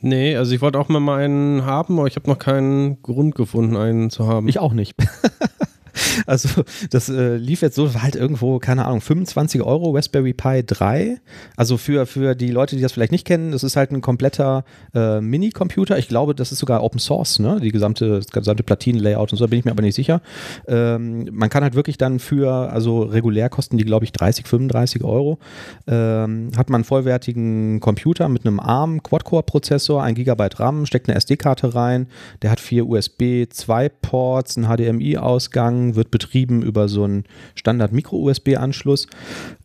Nee, 0.00 0.36
also 0.36 0.52
ich 0.52 0.60
wollte 0.60 0.78
auch 0.78 0.88
mal 0.88 1.22
einen 1.22 1.64
haben, 1.64 1.98
aber 1.98 2.08
ich 2.08 2.16
habe 2.16 2.28
noch 2.28 2.38
keinen 2.38 3.00
Grund 3.02 3.34
gefunden, 3.34 3.76
einen 3.76 4.10
zu 4.10 4.26
haben. 4.26 4.48
Ich 4.48 4.58
auch 4.58 4.72
nicht. 4.72 4.96
Also 6.26 6.62
das 6.90 7.08
äh, 7.08 7.36
lief 7.36 7.62
jetzt 7.62 7.76
so, 7.76 7.94
war 7.94 8.02
halt 8.02 8.16
irgendwo, 8.16 8.58
keine 8.58 8.84
Ahnung, 8.84 9.00
25 9.00 9.62
Euro 9.62 9.90
Raspberry 9.90 10.32
Pi 10.32 10.62
3. 10.64 11.18
Also 11.56 11.76
für, 11.76 12.06
für 12.06 12.34
die 12.34 12.50
Leute, 12.50 12.76
die 12.76 12.82
das 12.82 12.92
vielleicht 12.92 13.12
nicht 13.12 13.26
kennen, 13.26 13.52
das 13.52 13.64
ist 13.64 13.76
halt 13.76 13.90
ein 13.90 14.00
kompletter 14.00 14.64
äh, 14.94 15.20
Mini-Computer. 15.20 15.98
Ich 15.98 16.08
glaube, 16.08 16.34
das 16.34 16.52
ist 16.52 16.58
sogar 16.58 16.82
Open 16.82 17.00
Source, 17.00 17.38
ne? 17.38 17.58
Die 17.60 17.72
gesamte, 17.72 18.18
das 18.18 18.28
gesamte 18.28 18.62
Platinen-Layout 18.62 19.32
und 19.32 19.38
so, 19.38 19.44
da 19.44 19.50
bin 19.50 19.58
ich 19.58 19.64
mir 19.64 19.72
aber 19.72 19.82
nicht 19.82 19.94
sicher. 19.94 20.22
Ähm, 20.68 21.28
man 21.32 21.50
kann 21.50 21.62
halt 21.62 21.74
wirklich 21.74 21.98
dann 21.98 22.18
für, 22.18 22.72
also 22.72 23.02
regulär 23.02 23.48
kosten 23.48 23.78
die, 23.78 23.84
glaube 23.84 24.04
ich, 24.04 24.12
30, 24.12 24.46
35 24.46 25.04
Euro. 25.04 25.38
Ähm, 25.86 26.50
hat 26.56 26.70
man 26.70 26.80
einen 26.80 26.84
vollwertigen 26.84 27.80
Computer 27.80 28.28
mit 28.28 28.46
einem 28.46 28.60
ARM 28.60 29.02
Quad-Core-Prozessor, 29.02 30.02
1 30.02 30.16
GB 30.16 30.48
RAM, 30.56 30.86
steckt 30.86 31.08
eine 31.08 31.16
SD-Karte 31.16 31.74
rein, 31.74 32.06
der 32.42 32.50
hat 32.50 32.60
vier 32.60 32.86
USB 32.86 33.44
2 33.48 33.88
Ports, 33.88 34.56
einen 34.56 34.66
HDMI-Ausgang, 34.66 35.81
wird 35.94 36.10
betrieben 36.10 36.62
über 36.62 36.88
so 36.88 37.04
einen 37.04 37.24
Standard-Micro-USB-Anschluss 37.54 39.06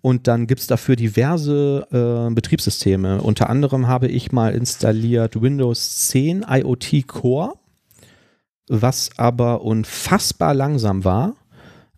und 0.01 0.27
dann 0.27 0.47
gibt 0.47 0.61
es 0.61 0.67
dafür 0.67 0.95
diverse 0.95 1.87
äh, 1.91 2.33
Betriebssysteme. 2.33 3.21
Unter 3.21 3.49
anderem 3.49 3.87
habe 3.87 4.07
ich 4.07 4.31
mal 4.31 4.53
installiert 4.53 5.41
Windows 5.41 6.07
10 6.09 6.45
IoT 6.47 7.07
Core, 7.07 7.53
was 8.67 9.11
aber 9.17 9.61
unfassbar 9.61 10.53
langsam 10.53 11.03
war. 11.03 11.35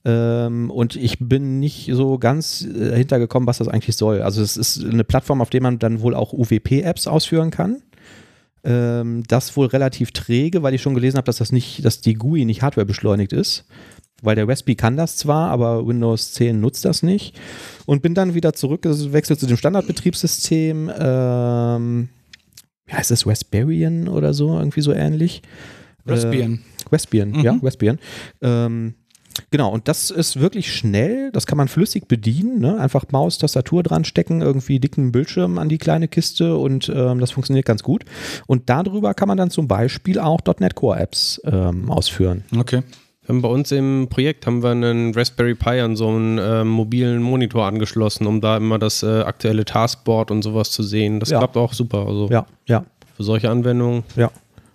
Ähm, 0.05 0.71
und 0.71 0.95
ich 0.95 1.17
bin 1.19 1.59
nicht 1.59 1.89
so 1.93 2.17
ganz 2.17 2.65
äh, 2.65 2.95
hintergekommen, 2.95 3.47
was 3.47 3.57
das 3.57 3.67
eigentlich 3.67 3.97
soll. 3.97 4.21
Also 4.21 4.41
es 4.41 4.55
ist 4.55 4.83
eine 4.83 5.03
Plattform, 5.03 5.41
auf 5.41 5.49
der 5.49 5.61
man 5.61 5.79
dann 5.79 6.01
wohl 6.01 6.15
auch 6.15 6.31
UWP-Apps 6.33 7.07
ausführen 7.07 7.51
kann. 7.51 7.81
Ähm, 8.63 9.23
das 9.27 9.55
wohl 9.55 9.67
relativ 9.67 10.11
träge, 10.11 10.63
weil 10.63 10.73
ich 10.73 10.81
schon 10.81 10.93
gelesen 10.93 11.17
habe, 11.17 11.25
dass 11.25 11.37
das 11.37 11.51
nicht, 11.51 11.83
dass 11.85 12.01
die 12.01 12.15
GUI 12.15 12.45
nicht 12.45 12.61
hardware 12.61 12.85
beschleunigt 12.85 13.33
ist. 13.33 13.65
Weil 14.21 14.35
der 14.35 14.47
Raspberry 14.47 14.75
kann 14.75 14.97
das 14.97 15.15
zwar, 15.17 15.49
aber 15.49 15.85
Windows 15.87 16.33
10 16.33 16.59
nutzt 16.59 16.85
das 16.85 17.03
nicht. 17.03 17.39
Und 17.85 18.01
bin 18.01 18.13
dann 18.13 18.33
wieder 18.33 18.53
zurückgewechselt 18.53 19.39
zu 19.39 19.47
dem 19.47 19.57
Standardbetriebssystem. 19.57 20.91
Ähm, 20.99 22.09
wie 22.85 22.93
heißt 22.93 23.11
das? 23.11 23.25
Raspberry 23.27 23.87
oder 24.07 24.33
so? 24.33 24.57
Irgendwie 24.57 24.81
so 24.81 24.91
ähnlich. 24.93 25.41
Raspbian. 26.05 26.53
Äh, 26.53 26.89
Raspbian, 26.91 27.31
Mhm. 27.31 27.39
ja, 27.41 27.59
Raspbian. 27.61 27.99
Ähm, 28.41 28.95
genau, 29.51 29.71
und 29.71 29.87
das 29.87 30.09
ist 30.09 30.39
wirklich 30.39 30.73
schnell. 30.73 31.31
Das 31.31 31.45
kann 31.45 31.57
man 31.57 31.67
flüssig 31.67 32.07
bedienen. 32.07 32.59
Ne? 32.59 32.79
Einfach 32.79 33.05
Maus, 33.11 33.37
Tastatur 33.37 33.83
dran 33.83 34.05
stecken, 34.05 34.41
irgendwie 34.41 34.79
dicken 34.79 35.11
Bildschirm 35.11 35.57
an 35.59 35.69
die 35.69 35.77
kleine 35.77 36.07
Kiste 36.07 36.57
und 36.57 36.91
ähm, 36.93 37.19
das 37.19 37.31
funktioniert 37.31 37.65
ganz 37.65 37.83
gut. 37.83 38.05
Und 38.47 38.69
darüber 38.69 39.13
kann 39.13 39.27
man 39.27 39.37
dann 39.37 39.51
zum 39.51 39.67
Beispiel 39.67 40.19
auch 40.19 40.39
.NET 40.59 40.73
Core 40.75 40.99
Apps 40.99 41.39
ähm, 41.45 41.91
ausführen. 41.91 42.43
Okay. 42.57 42.81
Bei 43.31 43.47
uns 43.47 43.71
im 43.71 44.07
Projekt 44.09 44.47
haben 44.47 44.63
wir 44.63 44.71
einen 44.71 45.13
Raspberry 45.13 45.53
Pi 45.53 45.79
an 45.81 45.95
so 45.95 46.07
einen 46.07 46.39
ähm, 46.41 46.67
mobilen 46.67 47.21
Monitor 47.21 47.65
angeschlossen, 47.65 48.25
um 48.25 48.41
da 48.41 48.57
immer 48.57 48.79
das 48.79 49.03
äh, 49.03 49.21
aktuelle 49.21 49.65
Taskboard 49.65 50.31
und 50.31 50.41
sowas 50.41 50.71
zu 50.71 50.81
sehen. 50.81 51.19
Das 51.19 51.29
Ja. 51.29 51.37
klappt 51.37 51.55
auch 51.55 51.73
super. 51.73 52.07
Also 52.07 52.27
Ja, 52.31 52.47
ja. 52.65 52.83
für 53.15 53.23
solche 53.23 53.51
Anwendungen. 53.51 54.03
Ja. 54.15 54.31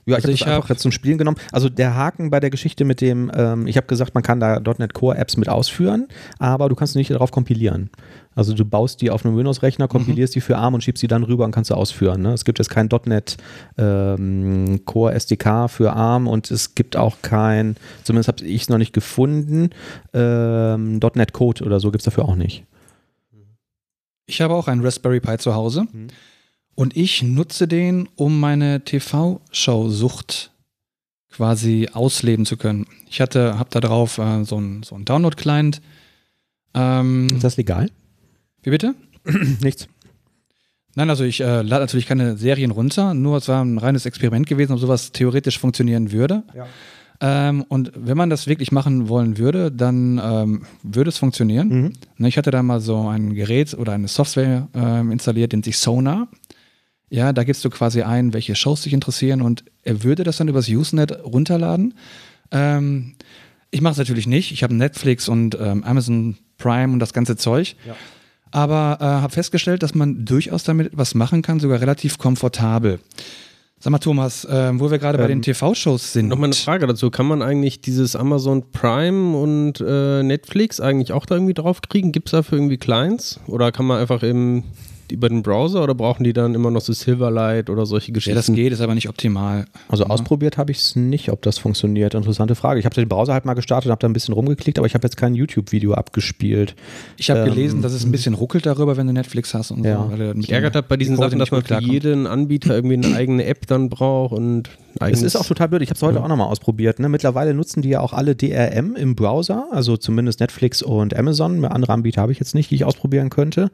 Ja, 0.07 0.19
ich 0.19 0.25
Also 0.27 0.37
habe 0.40 0.51
einfach 0.51 0.64
hab- 0.64 0.71
jetzt 0.71 0.83
zum 0.83 0.93
Spielen 0.93 1.17
genommen. 1.17 1.38
Also 1.51 1.69
der 1.71 1.95
Haken 1.95 2.29
bei 2.31 2.38
der 2.38 2.51
Geschichte 2.51 2.85
mit 2.85 3.01
dem, 3.01 3.31
ähm, 3.35 3.67
ich 3.67 3.77
habe 3.79 3.87
gesagt, 3.87 4.12
man 4.14 4.23
kann 4.23 4.38
da 4.38 4.61
.NET 4.61 4.93
Core 4.93 5.17
Apps 5.17 5.37
mit 5.38 5.49
ausführen, 5.49 6.09
aber 6.38 6.69
du 6.69 6.75
kannst 6.75 6.95
nicht 6.95 7.11
darauf 7.11 7.31
kompilieren. 7.31 7.88
Also 8.35 8.53
du 8.53 8.64
baust 8.64 9.01
die 9.01 9.11
auf 9.11 9.25
einem 9.25 9.37
Windows-Rechner, 9.37 9.87
kompilierst 9.88 10.35
die 10.35 10.40
für 10.40 10.59
ARM 10.59 10.75
und 10.75 10.83
schiebst 10.85 11.03
die 11.03 11.07
dann 11.07 11.23
rüber 11.23 11.45
und 11.45 11.53
kannst 11.53 11.71
du 11.71 11.75
ausführen. 11.75 12.21
Ne? 12.23 12.33
Es 12.35 12.45
gibt 12.45 12.59
jetzt 12.59 12.69
kein 12.69 12.88
.NET 13.07 13.37
ähm, 13.79 14.81
Core 14.85 15.14
SDK 15.14 15.69
für 15.69 15.93
ARM 15.93 16.27
und 16.27 16.51
es 16.51 16.75
gibt 16.75 16.97
auch 16.97 17.17
kein, 17.23 17.77
zumindest 18.03 18.29
habe 18.29 18.45
ich 18.45 18.62
es 18.62 18.69
noch 18.69 18.79
nicht 18.79 18.93
gefunden, 18.93 19.71
ähm, 20.12 20.99
.NET 21.14 21.33
Code 21.33 21.64
oder 21.64 21.81
so 21.81 21.90
gibt 21.90 22.01
es 22.03 22.05
dafür 22.05 22.25
auch 22.29 22.37
nicht. 22.37 22.64
Ich 24.27 24.40
habe 24.40 24.55
auch 24.55 24.69
einen 24.69 24.85
Raspberry 24.85 25.21
Pi 25.21 25.38
zu 25.38 25.55
Hause 25.55 25.87
Mhm. 25.93 26.09
Und 26.74 26.96
ich 26.96 27.22
nutze 27.22 27.68
den, 27.68 28.08
um 28.16 28.38
meine 28.40 28.84
TV-Schau-Sucht 28.84 30.50
quasi 31.30 31.88
ausleben 31.92 32.46
zu 32.46 32.56
können. 32.56 32.87
Ich 33.08 33.20
hatte, 33.20 33.58
habe 33.58 33.70
da 33.70 33.80
drauf 33.80 34.18
äh, 34.18 34.44
so 34.44 34.56
einen 34.56 34.82
so 34.82 34.96
Download-Client, 34.98 35.80
Ähm, 36.74 37.28
Ist 37.34 37.44
das 37.44 37.56
legal? 37.56 37.90
wie 38.62 38.70
bitte? 38.70 38.94
Nichts. 39.62 39.88
Nein, 40.96 41.10
also 41.10 41.24
ich 41.24 41.40
äh, 41.40 41.62
lade 41.62 41.82
natürlich 41.82 42.06
keine 42.06 42.37
Serien 42.37 42.70
runter, 42.70 43.14
nur 43.14 43.37
es 43.38 43.48
war 43.48 43.64
ein 43.64 43.78
reines 43.78 44.06
Experiment 44.06 44.46
gewesen, 44.46 44.72
ob 44.72 44.78
sowas 44.78 45.12
theoretisch 45.12 45.58
funktionieren 45.58 46.12
würde. 46.12 46.44
Ja. 46.54 46.66
Ähm, 47.20 47.64
und 47.68 47.92
wenn 47.94 48.16
man 48.16 48.30
das 48.30 48.46
wirklich 48.46 48.70
machen 48.72 49.08
wollen 49.08 49.38
würde, 49.38 49.70
dann 49.72 50.20
ähm, 50.22 50.62
würde 50.82 51.08
es 51.10 51.18
funktionieren. 51.18 51.68
Mhm. 51.68 51.92
Ne, 52.18 52.28
Ich 52.28 52.37
hatte 52.38 52.50
da 52.50 52.62
mal 52.62 52.80
so 52.80 53.08
ein 53.08 53.34
Gerät 53.34 53.74
oder 53.74 53.92
eine 53.92 54.08
Software 54.08 54.68
ähm, 54.74 55.10
installiert, 55.12 55.52
nennt 55.52 55.64
sich 55.64 55.78
Sonar. 55.78 56.28
Ja, 57.14 57.33
da 57.33 57.44
gibst 57.44 57.64
du 57.64 57.70
quasi 57.70 58.03
ein, 58.03 58.33
welche 58.33 58.57
Shows 58.57 58.83
dich 58.83 58.92
interessieren 58.92 59.40
und 59.40 59.62
er 59.85 60.03
würde 60.03 60.24
das 60.24 60.38
dann 60.38 60.48
übers 60.48 60.68
Usenet 60.68 61.24
runterladen. 61.24 61.94
Ähm, 62.50 63.14
ich 63.70 63.81
mache 63.83 63.92
es 63.92 63.98
natürlich 63.98 64.27
nicht. 64.27 64.50
Ich 64.50 64.64
habe 64.64 64.74
Netflix 64.74 65.29
und 65.29 65.57
ähm, 65.61 65.85
Amazon 65.85 66.37
Prime 66.59 66.92
und 66.92 66.98
das 66.98 67.12
ganze 67.12 67.37
Zeug. 67.37 67.77
Ja. 67.87 67.94
Aber 68.50 68.98
äh, 69.00 69.05
habe 69.05 69.33
festgestellt, 69.33 69.85
dass 69.85 69.94
man 69.94 70.24
durchaus 70.24 70.64
damit 70.64 70.90
was 70.92 71.14
machen 71.14 71.42
kann, 71.42 71.61
sogar 71.61 71.81
relativ 71.81 72.18
komfortabel. 72.18 72.98
Sag 73.79 73.92
mal, 73.92 73.98
Thomas, 73.98 74.44
äh, 74.46 74.72
wo 74.74 74.90
wir 74.90 74.98
gerade 74.98 75.16
bei 75.16 75.24
Ähm, 75.27 75.40
den 75.40 75.42
TV-Shows 75.42 76.14
sind. 76.14 76.27
Nochmal 76.27 76.48
eine 76.48 76.55
Frage 76.57 76.88
dazu. 76.88 77.12
Kann 77.12 77.27
man 77.27 77.42
eigentlich 77.42 77.81
dieses 77.81 78.16
Amazon 78.16 78.72
Prime 78.72 79.37
und 79.37 79.81
äh, 79.81 80.24
Netflix 80.24 80.81
eigentlich 80.81 81.12
auch 81.12 81.27
da 81.27 81.37
irgendwie 81.37 81.55
drauf 81.55 81.81
kriegen? 81.81 82.11
Gibt 82.11 82.27
es 82.27 82.33
dafür 82.33 82.59
irgendwie 82.59 82.79
Clients? 82.79 83.38
Oder 83.46 83.70
kann 83.70 83.87
man 83.87 84.00
einfach 84.00 84.24
eben 84.24 84.64
über 85.12 85.29
den 85.29 85.43
Browser 85.43 85.83
oder 85.83 85.95
brauchen 85.95 86.25
die 86.25 86.33
dann 86.33 86.55
immer 86.55 86.71
noch 86.71 86.81
so 86.81 86.93
Silverlight 86.93 87.71
oder 87.71 87.87
solche 87.87 88.09
Ja, 88.09 88.14
Geschichten? 88.14 88.37
das 88.37 88.53
geht, 88.53 88.73
ist 88.73 88.81
aber 88.81 88.95
nicht 88.95 89.09
optimal. 89.09 89.67
Also 89.88 90.05
ausprobiert 90.05 90.57
habe 90.59 90.73
ich 90.73 90.79
es 90.79 90.97
nicht, 90.97 91.31
ob 91.31 91.43
das 91.43 91.59
funktioniert. 91.59 92.14
Interessante 92.14 92.55
Frage. 92.55 92.81
Ich 92.81 92.87
habe 92.87 92.95
den 92.95 93.09
Browser 93.09 93.33
halt 93.35 93.45
mal 93.45 93.55
gestartet 93.55 93.87
und 93.87 93.93
habe 93.93 94.01
da 94.01 94.09
ein 94.09 94.12
bisschen 94.12 94.35
rumgeklickt, 94.35 94.79
aber 94.79 94.87
ich 94.87 94.95
habe 94.95 95.05
jetzt 95.07 95.17
kein 95.17 95.35
YouTube-Video 95.35 95.95
abgespielt. 95.95 96.75
Ich 97.17 97.31
habe 97.31 97.40
Ähm, 97.40 97.47
gelesen, 97.51 97.83
dass 97.83 97.93
es 97.93 98.05
ein 98.05 98.12
bisschen 98.12 98.35
ruckelt 98.35 98.67
darüber, 98.67 98.97
wenn 98.97 99.07
du 99.07 99.12
Netflix 99.12 99.55
hast 99.55 99.71
und 99.71 99.85
Ja. 99.85 100.05
so. 100.05 100.11
weil 100.11 100.19
mit 100.29 100.37
Mich 100.38 100.53
ärgert 100.53 100.75
hat 100.77 100.88
bei 100.88 100.97
diesen 100.97 101.17
Sachen, 101.17 101.38
dass 101.38 101.51
man 101.51 101.62
für 101.62 101.81
jeden 101.81 102.27
Anbieter 102.27 102.75
irgendwie 102.75 102.95
eine 102.95 103.14
eigene 103.14 103.45
App 103.45 103.67
dann 103.67 103.88
braucht 103.88 104.33
und 104.33 104.69
Es 105.00 105.22
ist 105.22 105.37
auch 105.37 105.46
total 105.46 105.68
blöd. 105.68 105.83
Ich 105.83 105.90
habe 105.90 105.96
es 105.96 106.02
heute 106.02 106.22
auch 106.22 106.28
nochmal 106.28 106.48
ausprobiert. 106.48 106.98
Ne? 106.98 107.09
Mittlerweile 107.09 107.54
nutzen 107.54 107.83
die 107.83 107.88
ja 107.90 108.00
auch 108.00 108.12
alle 108.12 108.37
DRM 108.37 108.96
im 108.96 109.14
Browser, 109.14 109.68
also 109.70 109.96
zumindest 109.96 110.40
Netflix 110.40 110.83
und 110.83 111.16
Amazon. 111.16 111.64
Andere 111.64 111.92
Anbieter 111.92 112.22
habe 112.22 112.33
ich 112.33 112.38
jetzt 112.38 112.54
nicht, 112.54 112.70
die 112.70 112.76
ich 112.76 112.85
ausprobieren 112.85 113.30
könnte. 113.30 113.70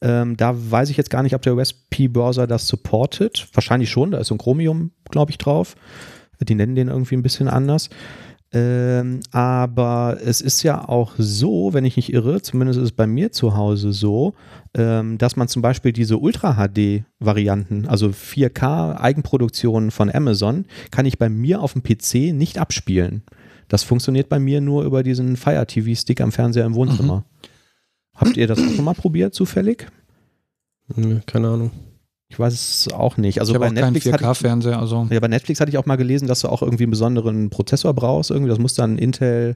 Ähm, 0.00 0.36
da 0.36 0.54
weiß 0.56 0.90
ich 0.90 0.96
jetzt 0.96 1.10
gar 1.10 1.22
nicht, 1.22 1.34
ob 1.34 1.42
der 1.42 1.54
USP-Browser 1.54 2.46
das 2.46 2.66
supportet. 2.66 3.46
Wahrscheinlich 3.52 3.90
schon. 3.90 4.10
Da 4.10 4.18
ist 4.18 4.28
so 4.28 4.34
ein 4.34 4.38
Chromium, 4.38 4.90
glaube 5.10 5.30
ich, 5.30 5.38
drauf. 5.38 5.76
Die 6.40 6.54
nennen 6.54 6.74
den 6.74 6.88
irgendwie 6.88 7.16
ein 7.16 7.22
bisschen 7.22 7.48
anders. 7.48 7.90
Ähm, 8.56 9.18
aber 9.32 10.18
es 10.24 10.40
ist 10.40 10.62
ja 10.62 10.88
auch 10.88 11.14
so, 11.18 11.72
wenn 11.72 11.84
ich 11.84 11.96
nicht 11.96 12.12
irre, 12.12 12.40
zumindest 12.40 12.78
ist 12.78 12.84
es 12.84 12.92
bei 12.92 13.08
mir 13.08 13.32
zu 13.32 13.56
Hause 13.56 13.92
so, 13.92 14.34
ähm, 14.74 15.18
dass 15.18 15.34
man 15.34 15.48
zum 15.48 15.60
Beispiel 15.60 15.92
diese 15.92 16.18
Ultra-HD-Varianten, 16.18 17.88
also 17.88 18.10
4K-Eigenproduktionen 18.10 19.90
von 19.90 20.08
Amazon, 20.08 20.66
kann 20.92 21.04
ich 21.04 21.18
bei 21.18 21.28
mir 21.28 21.62
auf 21.62 21.72
dem 21.72 21.82
PC 21.82 22.32
nicht 22.32 22.58
abspielen. 22.58 23.24
Das 23.66 23.82
funktioniert 23.82 24.28
bei 24.28 24.38
mir 24.38 24.60
nur 24.60 24.84
über 24.84 25.02
diesen 25.02 25.36
Fire 25.36 25.66
TV-Stick 25.66 26.20
am 26.20 26.30
Fernseher 26.30 26.66
im 26.66 26.74
Wohnzimmer. 26.74 27.24
Habt 28.14 28.36
ihr 28.36 28.46
das 28.46 28.60
auch 28.60 28.72
schon 28.76 28.84
mal 28.84 28.94
probiert, 28.94 29.34
zufällig? 29.34 29.88
Nö, 30.94 31.18
keine 31.26 31.48
Ahnung. 31.48 31.70
Ich 32.34 32.40
weiß 32.40 32.52
es 32.52 32.92
auch 32.92 33.16
nicht. 33.16 33.38
Also 33.38 33.52
ich 33.52 33.60
bei 33.60 33.68
auch 33.68 33.72
keinen 33.72 33.92
Netflix 33.92 34.12
hatte 34.12 34.24
ich, 34.24 34.28
4K-Fernseher, 34.28 34.76
also 34.80 35.06
ja, 35.08 35.20
bei 35.20 35.28
Netflix 35.28 35.60
hatte 35.60 35.70
ich 35.70 35.78
auch 35.78 35.86
mal 35.86 35.94
gelesen, 35.94 36.26
dass 36.26 36.40
du 36.40 36.48
auch 36.48 36.62
irgendwie 36.62 36.82
einen 36.82 36.90
besonderen 36.90 37.48
Prozessor 37.48 37.94
brauchst. 37.94 38.32
Irgendwie, 38.32 38.48
das 38.48 38.58
muss 38.58 38.74
dann 38.74 38.98
Intel 38.98 39.54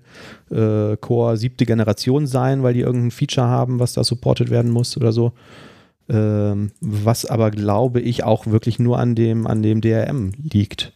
äh, 0.53 0.97
Core 0.97 1.37
siebte 1.37 1.67
Generation 1.67 2.29
sein, 2.29 2.63
weil 2.63 2.75
die 2.75 2.83
irgendein 2.83 3.11
Feature 3.11 3.49
haben, 3.49 3.81
was 3.81 3.95
da 3.95 4.05
supported 4.05 4.51
werden 4.51 4.71
muss 4.71 4.97
oder 4.97 5.11
so. 5.11 5.33
Ähm, 6.09 6.71
was 6.81 7.25
aber, 7.25 7.51
glaube 7.51 8.01
ich, 8.01 8.23
auch 8.23 8.47
wirklich 8.47 8.79
nur 8.79 9.01
an 9.01 9.17
dem, 9.17 9.49
an 9.49 9.61
dem 9.61 9.81
DRM 9.81 10.31
liegt. 10.41 10.93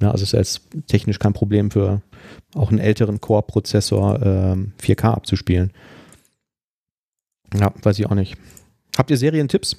Na, 0.00 0.10
also 0.10 0.24
ist 0.24 0.32
jetzt 0.32 0.62
technisch 0.88 1.20
kein 1.20 1.32
Problem 1.32 1.70
für 1.70 2.02
auch 2.56 2.70
einen 2.70 2.80
älteren 2.80 3.20
Core-Prozessor 3.20 4.20
ähm, 4.20 4.72
4K 4.82 5.12
abzuspielen. 5.12 5.70
Ja, 7.56 7.72
weiß 7.84 8.00
ich 8.00 8.06
auch 8.06 8.16
nicht. 8.16 8.36
Habt 8.98 9.12
ihr 9.12 9.16
Serientipps? 9.16 9.76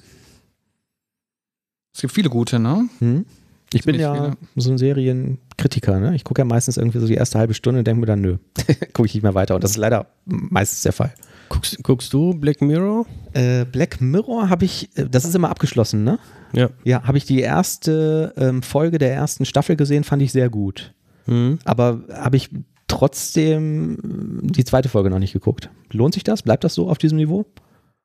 Es 1.96 2.02
gibt 2.02 2.12
viele 2.12 2.28
gute, 2.28 2.58
ne? 2.58 2.90
Hm? 2.98 3.24
Ich 3.72 3.84
bin 3.84 3.98
ja 3.98 4.12
viele. 4.12 4.36
so 4.56 4.70
ein 4.70 4.76
Serienkritiker, 4.76 5.98
ne? 5.98 6.14
Ich 6.14 6.24
gucke 6.24 6.42
ja 6.42 6.44
meistens 6.44 6.76
irgendwie 6.76 6.98
so 6.98 7.06
die 7.06 7.14
erste 7.14 7.38
halbe 7.38 7.54
Stunde 7.54 7.78
und 7.78 7.86
denke 7.86 8.00
mir 8.00 8.06
dann, 8.06 8.20
nö, 8.20 8.36
gucke 8.92 9.06
ich 9.06 9.14
nicht 9.14 9.22
mehr 9.22 9.34
weiter. 9.34 9.54
Und 9.54 9.64
das 9.64 9.70
ist 9.70 9.76
leider 9.78 10.08
meistens 10.26 10.82
der 10.82 10.92
Fall. 10.92 11.14
Guckst, 11.48 11.82
guckst 11.82 12.12
du 12.12 12.34
Black 12.34 12.60
Mirror? 12.60 13.06
Äh, 13.32 13.64
Black 13.64 14.02
Mirror 14.02 14.50
habe 14.50 14.66
ich, 14.66 14.90
äh, 14.98 15.08
das 15.08 15.24
ist 15.24 15.34
immer 15.34 15.48
abgeschlossen, 15.48 16.04
ne? 16.04 16.18
Ja. 16.52 16.68
Ja, 16.84 17.02
habe 17.04 17.16
ich 17.16 17.24
die 17.24 17.40
erste 17.40 18.34
ähm, 18.36 18.62
Folge 18.62 18.98
der 18.98 19.14
ersten 19.14 19.46
Staffel 19.46 19.76
gesehen, 19.76 20.04
fand 20.04 20.20
ich 20.20 20.32
sehr 20.32 20.50
gut. 20.50 20.92
Mhm. 21.24 21.60
Aber 21.64 22.02
habe 22.12 22.36
ich 22.36 22.50
trotzdem 22.88 24.42
die 24.42 24.64
zweite 24.64 24.90
Folge 24.90 25.08
noch 25.08 25.18
nicht 25.18 25.32
geguckt. 25.32 25.70
Lohnt 25.92 26.12
sich 26.12 26.24
das? 26.24 26.42
Bleibt 26.42 26.62
das 26.62 26.74
so 26.74 26.90
auf 26.90 26.98
diesem 26.98 27.16
Niveau? 27.16 27.46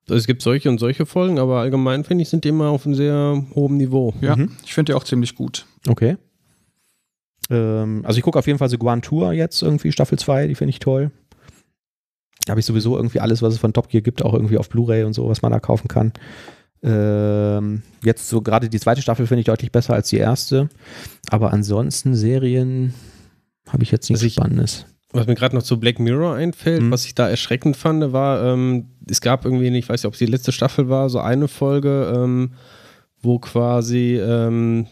Es 0.10 0.28
gibt 0.28 0.42
solche 0.42 0.70
und 0.70 0.80
solche 0.80 1.06
Folgen, 1.06 1.40
aber 1.40 1.60
allgemein 1.60 2.04
finde 2.04 2.24
ich, 2.24 2.30
sind 2.30 2.44
die 2.44 2.50
immer 2.50 2.70
auf 2.70 2.86
einem 2.86 2.96
sehr 2.96 3.46
hohen 3.56 3.78
Niveau. 3.78 4.14
Ja, 4.22 4.36
Mhm. 4.36 4.52
ich 4.66 4.74
finde 4.74 4.92
die 4.92 4.96
auch 4.98 5.04
ziemlich 5.04 5.36
gut. 5.36 5.66
Okay. 5.88 6.18
Ähm, 7.50 8.02
also 8.06 8.18
ich 8.18 8.24
gucke 8.24 8.40
auf 8.40 8.48
jeden 8.48 8.60
Fall 8.60 8.70
so 8.70 8.78
Guan 8.78 9.02
Tour 9.02 9.34
jetzt 9.34 9.62
irgendwie, 9.62 9.92
Staffel 9.92 10.18
2, 10.20 10.48
die 10.48 10.56
finde 10.56 10.70
ich 10.72 10.80
toll. 10.80 11.12
Da 12.46 12.52
habe 12.52 12.60
ich 12.60 12.66
sowieso 12.66 12.96
irgendwie 12.98 13.20
alles, 13.20 13.42
was 13.42 13.54
es 13.54 13.60
von 13.60 13.74
Top 13.74 13.90
Gear 13.90 14.02
gibt, 14.02 14.24
auch 14.24 14.34
irgendwie 14.34 14.58
auf 14.58 14.70
Blu-ray 14.70 15.04
und 15.04 15.14
so, 15.14 15.28
was 15.30 15.42
man 15.42 15.52
da 15.52 15.60
kaufen 15.60 15.88
kann. 15.88 16.12
Ähm, 16.84 17.84
jetzt 18.04 18.28
so 18.28 18.42
gerade 18.42 18.68
die 18.68 18.80
zweite 18.80 19.02
Staffel 19.04 19.28
finde 19.28 19.42
ich 19.42 19.46
deutlich 19.46 19.72
besser 19.72 19.94
als 19.94 20.10
die 20.10 20.18
erste. 20.18 20.70
Aber 21.30 21.54
ansonsten 21.54 22.16
Serien 22.16 22.96
habe 23.70 23.84
ich 23.84 23.92
jetzt 23.92 24.10
nichts 24.10 24.22
Also 24.22 24.28
ich- 24.28 24.34
Spannendes. 24.34 24.86
Was 25.14 25.28
mir 25.28 25.36
gerade 25.36 25.56
noch 25.56 25.64
zu 25.64 25.80
Black 25.80 26.00
Mirror 26.00 26.36
einfällt, 26.36 26.82
Mhm. 26.84 26.92
was 26.92 27.06
ich 27.06 27.16
da 27.16 27.28
erschreckend 27.30 27.76
fand, 27.76 28.14
war, 28.14 28.44
ähm, 28.54 28.86
es 29.10 29.20
gab 29.22 29.44
irgendwie, 29.46 29.68
ich 29.78 29.90
weiß 29.90 30.02
nicht, 30.04 30.08
ob 30.08 30.14
es 30.14 30.20
die 30.20 30.26
letzte 30.26 30.52
Staffel 30.52 30.88
war, 30.90 31.10
so 31.10 31.20
eine 31.20 31.48
Folge, 31.48 32.14
ähm, 32.16 32.52
wo 33.22 33.38
quasi 33.40 34.18
ähm, 34.18 34.88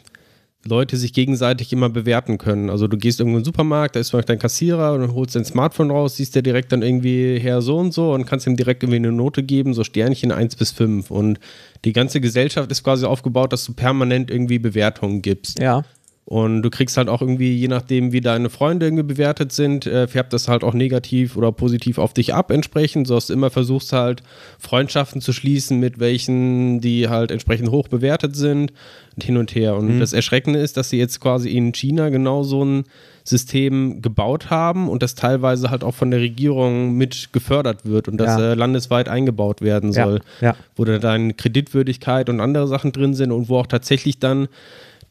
Leute 0.68 0.98
sich 0.98 1.14
gegenseitig 1.14 1.72
immer 1.72 1.88
bewerten 1.90 2.38
können. 2.38 2.70
Also 2.70 2.88
du 2.90 2.98
gehst 2.98 3.22
irgendwo 3.22 3.38
in 3.38 3.44
den 3.44 3.46
Supermarkt, 3.46 3.96
da 3.96 4.02
ist 4.02 4.10
vielleicht 4.10 4.28
dein 4.30 4.40
Kassierer 4.40 4.94
und 4.94 5.14
holst 5.14 5.36
dein 5.36 5.46
Smartphone 5.46 5.90
raus, 5.90 6.18
siehst 6.18 6.36
der 6.36 6.42
direkt 6.42 6.74
dann 6.74 6.82
irgendwie 6.82 7.40
her 7.40 7.62
so 7.62 7.78
und 7.78 7.94
so 7.94 8.12
und 8.14 8.26
kannst 8.26 8.46
ihm 8.46 8.58
direkt 8.58 8.84
irgendwie 8.84 8.98
eine 8.98 9.14
Note 9.14 9.42
geben, 9.42 9.74
so 9.74 9.86
Sternchen 9.86 10.34
1 10.34 10.58
bis 10.58 10.72
5. 10.72 11.12
Und 11.12 11.40
die 11.86 11.94
ganze 11.94 12.20
Gesellschaft 12.20 12.70
ist 12.72 12.84
quasi 12.84 13.06
aufgebaut, 13.06 13.54
dass 13.54 13.64
du 13.66 13.74
permanent 13.74 14.30
irgendwie 14.30 14.60
Bewertungen 14.60 15.22
gibst. 15.22 15.60
Ja. 15.60 15.84
Und 16.30 16.62
du 16.62 16.70
kriegst 16.70 16.96
halt 16.96 17.10
auch 17.10 17.22
irgendwie, 17.24 17.56
je 17.56 17.68
nachdem, 17.68 18.12
wie 18.12 18.22
deine 18.22 18.52
Freunde 18.52 18.86
irgendwie 18.86 19.02
bewertet 19.02 19.52
sind, 19.52 19.88
äh, 19.88 20.08
färbt 20.08 20.32
das 20.32 20.48
halt 20.48 20.64
auch 20.64 20.76
negativ 20.76 21.36
oder 21.36 21.52
positiv 21.52 21.98
auf 21.98 22.14
dich 22.14 22.36
ab 22.36 22.52
entsprechend, 22.52 23.08
so 23.08 23.16
dass 23.16 23.26
du 23.28 23.34
immer 23.34 23.50
versuchst 23.50 23.94
halt 23.94 24.22
Freundschaften 24.60 25.22
zu 25.22 25.34
schließen 25.34 25.80
mit 25.80 26.00
welchen, 26.00 26.82
die 26.82 27.10
halt 27.10 27.32
entsprechend 27.32 27.72
hoch 27.72 27.88
bewertet 27.88 28.36
sind 28.36 28.72
und 29.16 29.24
hin 29.24 29.38
und 29.38 29.56
her. 29.56 29.76
Und 29.76 30.00
das 30.00 30.14
Erschreckende 30.14 30.60
ist, 30.60 30.78
dass 30.78 30.92
sie 30.92 31.00
jetzt 31.00 31.20
quasi 31.20 31.50
in 31.50 31.72
China 31.74 32.10
genau 32.10 32.44
so 32.44 32.64
ein 32.64 32.84
System 33.24 34.04
gebaut 34.04 34.52
haben 34.52 34.88
und 34.88 35.02
das 35.02 35.16
teilweise 35.16 35.72
halt 35.72 35.84
auch 35.84 35.96
von 35.96 36.12
der 36.12 36.20
Regierung 36.20 36.94
mit 36.94 37.30
gefördert 37.34 37.86
wird 37.86 38.08
und 38.08 38.18
das 38.18 38.38
Ja. 38.40 38.52
äh, 38.52 38.54
landesweit 38.54 39.10
eingebaut 39.10 39.62
werden 39.62 39.94
Ja, 39.94 40.06
soll 40.06 40.22
ja. 40.42 40.56
wo 40.76 40.86
da 40.86 41.00
deine 41.00 41.34
Kreditwürdigkeit 41.34 42.30
und 42.30 42.40
andere 42.40 42.68
Sachen 42.68 42.92
drin 42.92 43.16
sind 43.16 43.32
und 43.32 43.50
wo 43.50 43.58
auch 43.58 43.68
tatsächlich 43.68 44.20
dann 44.20 44.48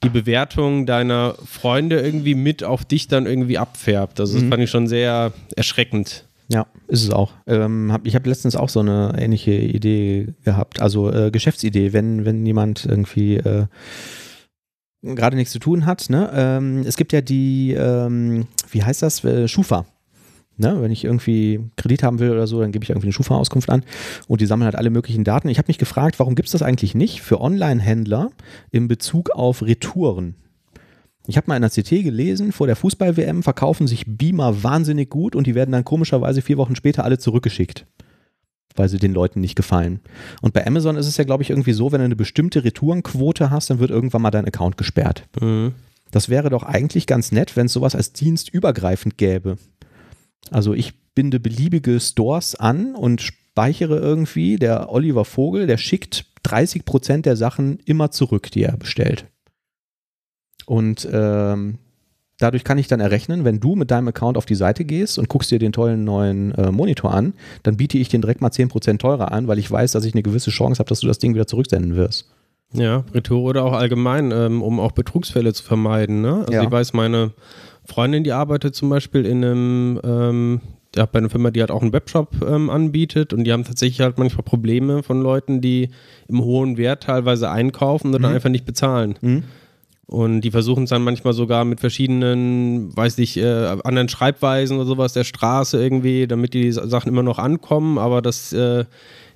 die 0.02 0.08
Bewertung 0.08 0.86
deiner 0.86 1.34
Freunde 1.44 2.00
irgendwie 2.00 2.34
mit 2.34 2.62
auf 2.64 2.84
dich 2.84 3.08
dann 3.08 3.26
irgendwie 3.26 3.58
abfärbt. 3.58 4.20
Also 4.20 4.34
das 4.34 4.44
Mhm. 4.44 4.48
fand 4.50 4.62
ich 4.62 4.70
schon 4.70 4.86
sehr 4.86 5.32
erschreckend. 5.56 6.24
Ja, 6.50 6.66
ist 6.86 7.02
es 7.02 7.10
auch. 7.10 7.32
Ähm, 7.46 7.92
hab, 7.92 8.06
ich 8.06 8.14
habe 8.14 8.28
letztens 8.28 8.56
auch 8.56 8.68
so 8.70 8.80
eine 8.80 9.14
ähnliche 9.18 9.52
Idee 9.52 10.28
gehabt. 10.44 10.80
Also 10.80 11.12
äh, 11.12 11.30
Geschäftsidee, 11.30 11.92
wenn, 11.92 12.24
wenn 12.24 12.46
jemand 12.46 12.86
irgendwie 12.86 13.36
äh, 13.36 13.66
gerade 15.02 15.36
nichts 15.36 15.52
zu 15.52 15.58
tun 15.58 15.84
hat. 15.86 16.08
Ne? 16.10 16.30
Ähm, 16.34 16.84
es 16.86 16.96
gibt 16.96 17.12
ja 17.12 17.20
die, 17.20 17.72
ähm, 17.72 18.46
wie 18.70 18.82
heißt 18.82 19.02
das, 19.02 19.22
äh, 19.24 19.46
Schufa. 19.46 19.84
Ne? 20.58 20.82
Wenn 20.82 20.90
ich 20.90 21.04
irgendwie 21.04 21.60
Kredit 21.76 22.02
haben 22.02 22.18
will 22.18 22.30
oder 22.30 22.48
so, 22.48 22.60
dann 22.60 22.72
gebe 22.72 22.82
ich 22.82 22.90
irgendwie 22.90 23.06
eine 23.06 23.12
Schufa-Auskunft 23.12 23.70
an 23.70 23.84
und 24.26 24.40
die 24.40 24.46
sammeln 24.46 24.66
halt 24.66 24.74
alle 24.74 24.90
möglichen 24.90 25.22
Daten. 25.22 25.48
Ich 25.48 25.58
habe 25.58 25.68
mich 25.68 25.78
gefragt, 25.78 26.18
warum 26.18 26.34
gibt 26.34 26.48
es 26.48 26.52
das 26.52 26.62
eigentlich 26.62 26.96
nicht 26.96 27.22
für 27.22 27.40
Online-Händler 27.40 28.30
in 28.72 28.88
Bezug 28.88 29.30
auf 29.30 29.62
Retouren? 29.62 30.34
Ich 31.28 31.36
habe 31.36 31.46
mal 31.46 31.56
in 31.56 31.62
der 31.62 31.70
CT 31.70 32.02
gelesen, 32.02 32.52
vor 32.52 32.66
der 32.66 32.74
Fußball-WM 32.74 33.42
verkaufen 33.42 33.86
sich 33.86 34.04
Beamer 34.06 34.64
wahnsinnig 34.64 35.10
gut 35.10 35.36
und 35.36 35.46
die 35.46 35.54
werden 35.54 35.72
dann 35.72 35.84
komischerweise 35.84 36.42
vier 36.42 36.56
Wochen 36.56 36.74
später 36.74 37.04
alle 37.04 37.18
zurückgeschickt, 37.18 37.86
weil 38.74 38.88
sie 38.88 38.98
den 38.98 39.12
Leuten 39.12 39.40
nicht 39.40 39.54
gefallen. 39.54 40.00
Und 40.42 40.54
bei 40.54 40.66
Amazon 40.66 40.96
ist 40.96 41.06
es 41.06 41.18
ja, 41.18 41.24
glaube 41.24 41.42
ich, 41.44 41.50
irgendwie 41.50 41.74
so, 41.74 41.92
wenn 41.92 42.00
du 42.00 42.06
eine 42.06 42.16
bestimmte 42.16 42.64
Retourenquote 42.64 43.50
hast, 43.50 43.70
dann 43.70 43.78
wird 43.78 43.90
irgendwann 43.90 44.22
mal 44.22 44.30
dein 44.30 44.46
Account 44.46 44.76
gesperrt. 44.76 45.28
Das 46.10 46.30
wäre 46.30 46.48
doch 46.50 46.62
eigentlich 46.62 47.06
ganz 47.06 47.30
nett, 47.30 47.56
wenn 47.56 47.66
es 47.66 47.74
sowas 47.74 47.94
als 47.94 48.12
Dienst 48.14 48.48
übergreifend 48.48 49.18
gäbe. 49.18 49.58
Also 50.50 50.74
ich 50.74 50.94
binde 51.14 51.40
beliebige 51.40 51.98
Stores 52.00 52.54
an 52.54 52.94
und 52.94 53.20
speichere 53.20 53.98
irgendwie, 53.98 54.56
der 54.56 54.92
Oliver 54.92 55.24
Vogel, 55.24 55.66
der 55.66 55.78
schickt 55.78 56.26
30 56.44 56.84
Prozent 56.84 57.26
der 57.26 57.36
Sachen 57.36 57.80
immer 57.84 58.10
zurück, 58.10 58.50
die 58.50 58.62
er 58.62 58.76
bestellt. 58.76 59.26
Und 60.66 61.08
ähm, 61.10 61.78
dadurch 62.38 62.62
kann 62.62 62.78
ich 62.78 62.86
dann 62.88 63.00
errechnen, 63.00 63.44
wenn 63.44 63.58
du 63.58 63.74
mit 63.74 63.90
deinem 63.90 64.08
Account 64.08 64.36
auf 64.36 64.46
die 64.46 64.54
Seite 64.54 64.84
gehst 64.84 65.18
und 65.18 65.28
guckst 65.28 65.50
dir 65.50 65.58
den 65.58 65.72
tollen 65.72 66.04
neuen 66.04 66.52
äh, 66.52 66.70
Monitor 66.70 67.12
an, 67.12 67.34
dann 67.62 67.76
biete 67.76 67.98
ich 67.98 68.08
den 68.08 68.20
direkt 68.20 68.40
mal 68.40 68.50
10% 68.50 68.98
teurer 68.98 69.32
an, 69.32 69.48
weil 69.48 69.58
ich 69.58 69.70
weiß, 69.70 69.92
dass 69.92 70.04
ich 70.04 70.14
eine 70.14 70.22
gewisse 70.22 70.50
Chance 70.50 70.78
habe, 70.78 70.88
dass 70.88 71.00
du 71.00 71.06
das 71.06 71.18
Ding 71.18 71.34
wieder 71.34 71.46
zurücksenden 71.46 71.96
wirst. 71.96 72.30
Ja, 72.74 73.02
Retour 73.14 73.42
oder 73.42 73.64
auch 73.64 73.72
allgemein, 73.72 74.30
ähm, 74.30 74.62
um 74.62 74.78
auch 74.78 74.92
Betrugsfälle 74.92 75.54
zu 75.54 75.64
vermeiden. 75.64 76.20
Ne? 76.20 76.40
Also 76.40 76.52
Ja. 76.52 76.62
ich 76.62 76.70
weiß, 76.70 76.92
meine 76.92 77.32
Freundin, 77.88 78.22
die 78.22 78.32
arbeitet 78.32 78.74
zum 78.74 78.90
Beispiel 78.90 79.24
in 79.26 79.44
einem, 79.44 80.00
ähm, 80.04 80.60
ja, 80.94 81.06
bei 81.06 81.18
einer 81.18 81.30
Firma, 81.30 81.50
die 81.50 81.60
halt 81.60 81.70
auch 81.70 81.82
einen 81.82 81.92
Webshop 81.92 82.36
ähm, 82.46 82.70
anbietet 82.70 83.32
und 83.32 83.44
die 83.44 83.52
haben 83.52 83.64
tatsächlich 83.64 84.00
halt 84.00 84.18
manchmal 84.18 84.44
Probleme 84.44 85.02
von 85.02 85.20
Leuten, 85.22 85.60
die 85.60 85.88
im 86.28 86.42
hohen 86.44 86.76
Wert 86.76 87.02
teilweise 87.04 87.50
einkaufen 87.50 88.14
und 88.14 88.22
dann 88.22 88.34
einfach 88.34 88.50
nicht 88.50 88.64
bezahlen. 88.66 89.16
Mhm. 89.20 89.42
Und 90.06 90.40
die 90.40 90.50
versuchen 90.50 90.84
es 90.84 90.90
dann 90.90 91.02
manchmal 91.02 91.34
sogar 91.34 91.66
mit 91.66 91.80
verschiedenen, 91.80 92.96
weiß 92.96 93.18
ich, 93.18 93.36
äh, 93.36 93.76
anderen 93.84 94.08
Schreibweisen 94.08 94.76
oder 94.78 94.86
sowas 94.86 95.12
der 95.12 95.24
Straße 95.24 95.82
irgendwie, 95.82 96.26
damit 96.26 96.54
die 96.54 96.72
Sachen 96.72 97.08
immer 97.10 97.22
noch 97.22 97.38
ankommen, 97.38 97.98
aber 97.98 98.22
dass 98.22 98.52
äh, 98.54 98.86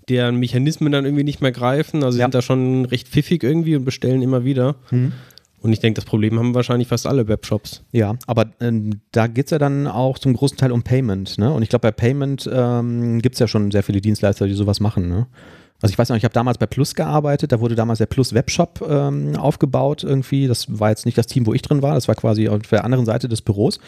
deren 0.09 0.37
Mechanismen 0.37 0.91
dann 0.91 1.05
irgendwie 1.05 1.25
nicht 1.25 1.43
mehr 1.43 1.53
greifen. 1.53 2.03
Also 2.03 2.13
sie 2.13 2.21
Ja. 2.21 2.25
sind 2.25 2.35
da 2.35 2.41
schon 2.43 2.87
recht 2.87 3.07
pfiffig 3.09 3.43
irgendwie 3.45 3.77
und 3.77 3.85
bestellen 3.85 4.23
immer 4.23 4.45
wieder. 4.45 4.77
Und 5.63 5.73
ich 5.73 5.79
denke, 5.79 5.97
das 5.97 6.05
Problem 6.05 6.39
haben 6.39 6.55
wahrscheinlich 6.55 6.89
fast 6.89 7.07
alle 7.07 7.29
Webshops. 7.29 7.85
Ja, 7.93 8.17
aber 8.27 8.51
ähm, 8.61 9.01
da 9.13 9.29
geht 9.29 9.47
es 9.47 9.51
ja 9.53 9.59
dann 9.59 9.87
auch 9.87 10.19
zum 10.19 10.35
großen 10.35 10.57
Teil 10.57 10.73
um 10.73 10.83
Payment. 10.83 11.39
Ne? 11.39 11.53
Und 11.53 11.63
ich 11.63 11.69
glaube, 11.69 11.83
bei 11.83 11.93
Payment 11.93 12.51
ähm, 12.53 13.23
gibt 13.23 13.37
es 13.37 13.39
ja 13.39 13.47
schon 13.47 13.71
sehr 13.71 13.85
viele 13.85 14.01
Dienstleister, 14.01 14.49
die 14.49 14.55
sowas 14.55 14.81
machen. 14.81 15.09
Ne? 15.09 15.29
Also 15.83 15.93
ich 15.93 15.99
weiß 15.99 16.09
noch, 16.09 16.17
ich 16.17 16.25
habe 16.25 16.33
damals 16.33 16.59
bei 16.59 16.67
Plus 16.67 16.95
gearbeitet, 16.95 17.51
da 17.51 17.61
wurde 17.61 17.75
damals 17.75 17.99
der 17.99 18.07
Plus 18.07 18.33
Webshop 18.33 18.87
ähm, 18.89 19.37
aufgebaut 19.37 20.05
irgendwie. 20.05 20.47
Das 20.47 20.79
war 20.79 20.91
jetzt 20.91 21.07
nicht 21.07 21.19
das 21.19 21.27
Team, 21.27 21.45
wo 21.45 21.53
ich 21.53 21.63
drin 21.63 21.83
war, 21.83 21.95
das 21.95 22.07
war 22.07 22.15
quasi 22.15 22.49
auf 22.49 22.63
der 22.63 22.85
anderen 22.85 23.05
Seite 23.05 23.29
des 23.29 23.43
Büros. 23.43 23.81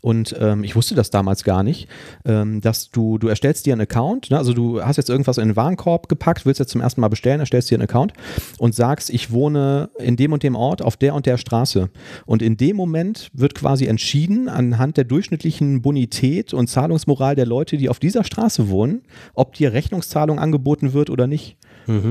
Und 0.00 0.34
ähm, 0.38 0.62
ich 0.62 0.76
wusste 0.76 0.94
das 0.94 1.10
damals 1.10 1.42
gar 1.42 1.64
nicht, 1.64 1.88
ähm, 2.24 2.60
dass 2.60 2.90
du, 2.90 3.18
du 3.18 3.26
erstellst 3.26 3.66
dir 3.66 3.72
einen 3.72 3.82
Account, 3.82 4.30
ne? 4.30 4.38
also 4.38 4.52
du 4.52 4.80
hast 4.82 4.96
jetzt 4.96 5.10
irgendwas 5.10 5.38
in 5.38 5.48
den 5.48 5.56
Warenkorb 5.56 6.08
gepackt, 6.08 6.46
willst 6.46 6.60
jetzt 6.60 6.70
zum 6.70 6.80
ersten 6.80 7.00
Mal 7.00 7.08
bestellen, 7.08 7.40
erstellst 7.40 7.70
dir 7.70 7.76
einen 7.76 7.88
Account 7.88 8.12
und 8.58 8.74
sagst, 8.74 9.10
ich 9.10 9.32
wohne 9.32 9.90
in 9.98 10.16
dem 10.16 10.32
und 10.32 10.44
dem 10.44 10.54
Ort 10.54 10.82
auf 10.82 10.96
der 10.96 11.14
und 11.14 11.26
der 11.26 11.36
Straße. 11.36 11.90
Und 12.26 12.42
in 12.42 12.56
dem 12.58 12.76
Moment 12.76 13.28
wird 13.32 13.56
quasi 13.56 13.86
entschieden 13.86 14.48
anhand 14.48 14.96
der 14.96 15.04
durchschnittlichen 15.04 15.82
Bonität 15.82 16.54
und 16.54 16.68
Zahlungsmoral 16.68 17.34
der 17.34 17.46
Leute, 17.46 17.76
die 17.76 17.88
auf 17.88 17.98
dieser 17.98 18.22
Straße 18.22 18.68
wohnen, 18.68 19.02
ob 19.34 19.54
dir 19.54 19.72
Rechnungszahlung 19.72 20.38
angeboten 20.38 20.92
wird 20.92 21.10
oder 21.10 21.26
nicht. 21.26 21.39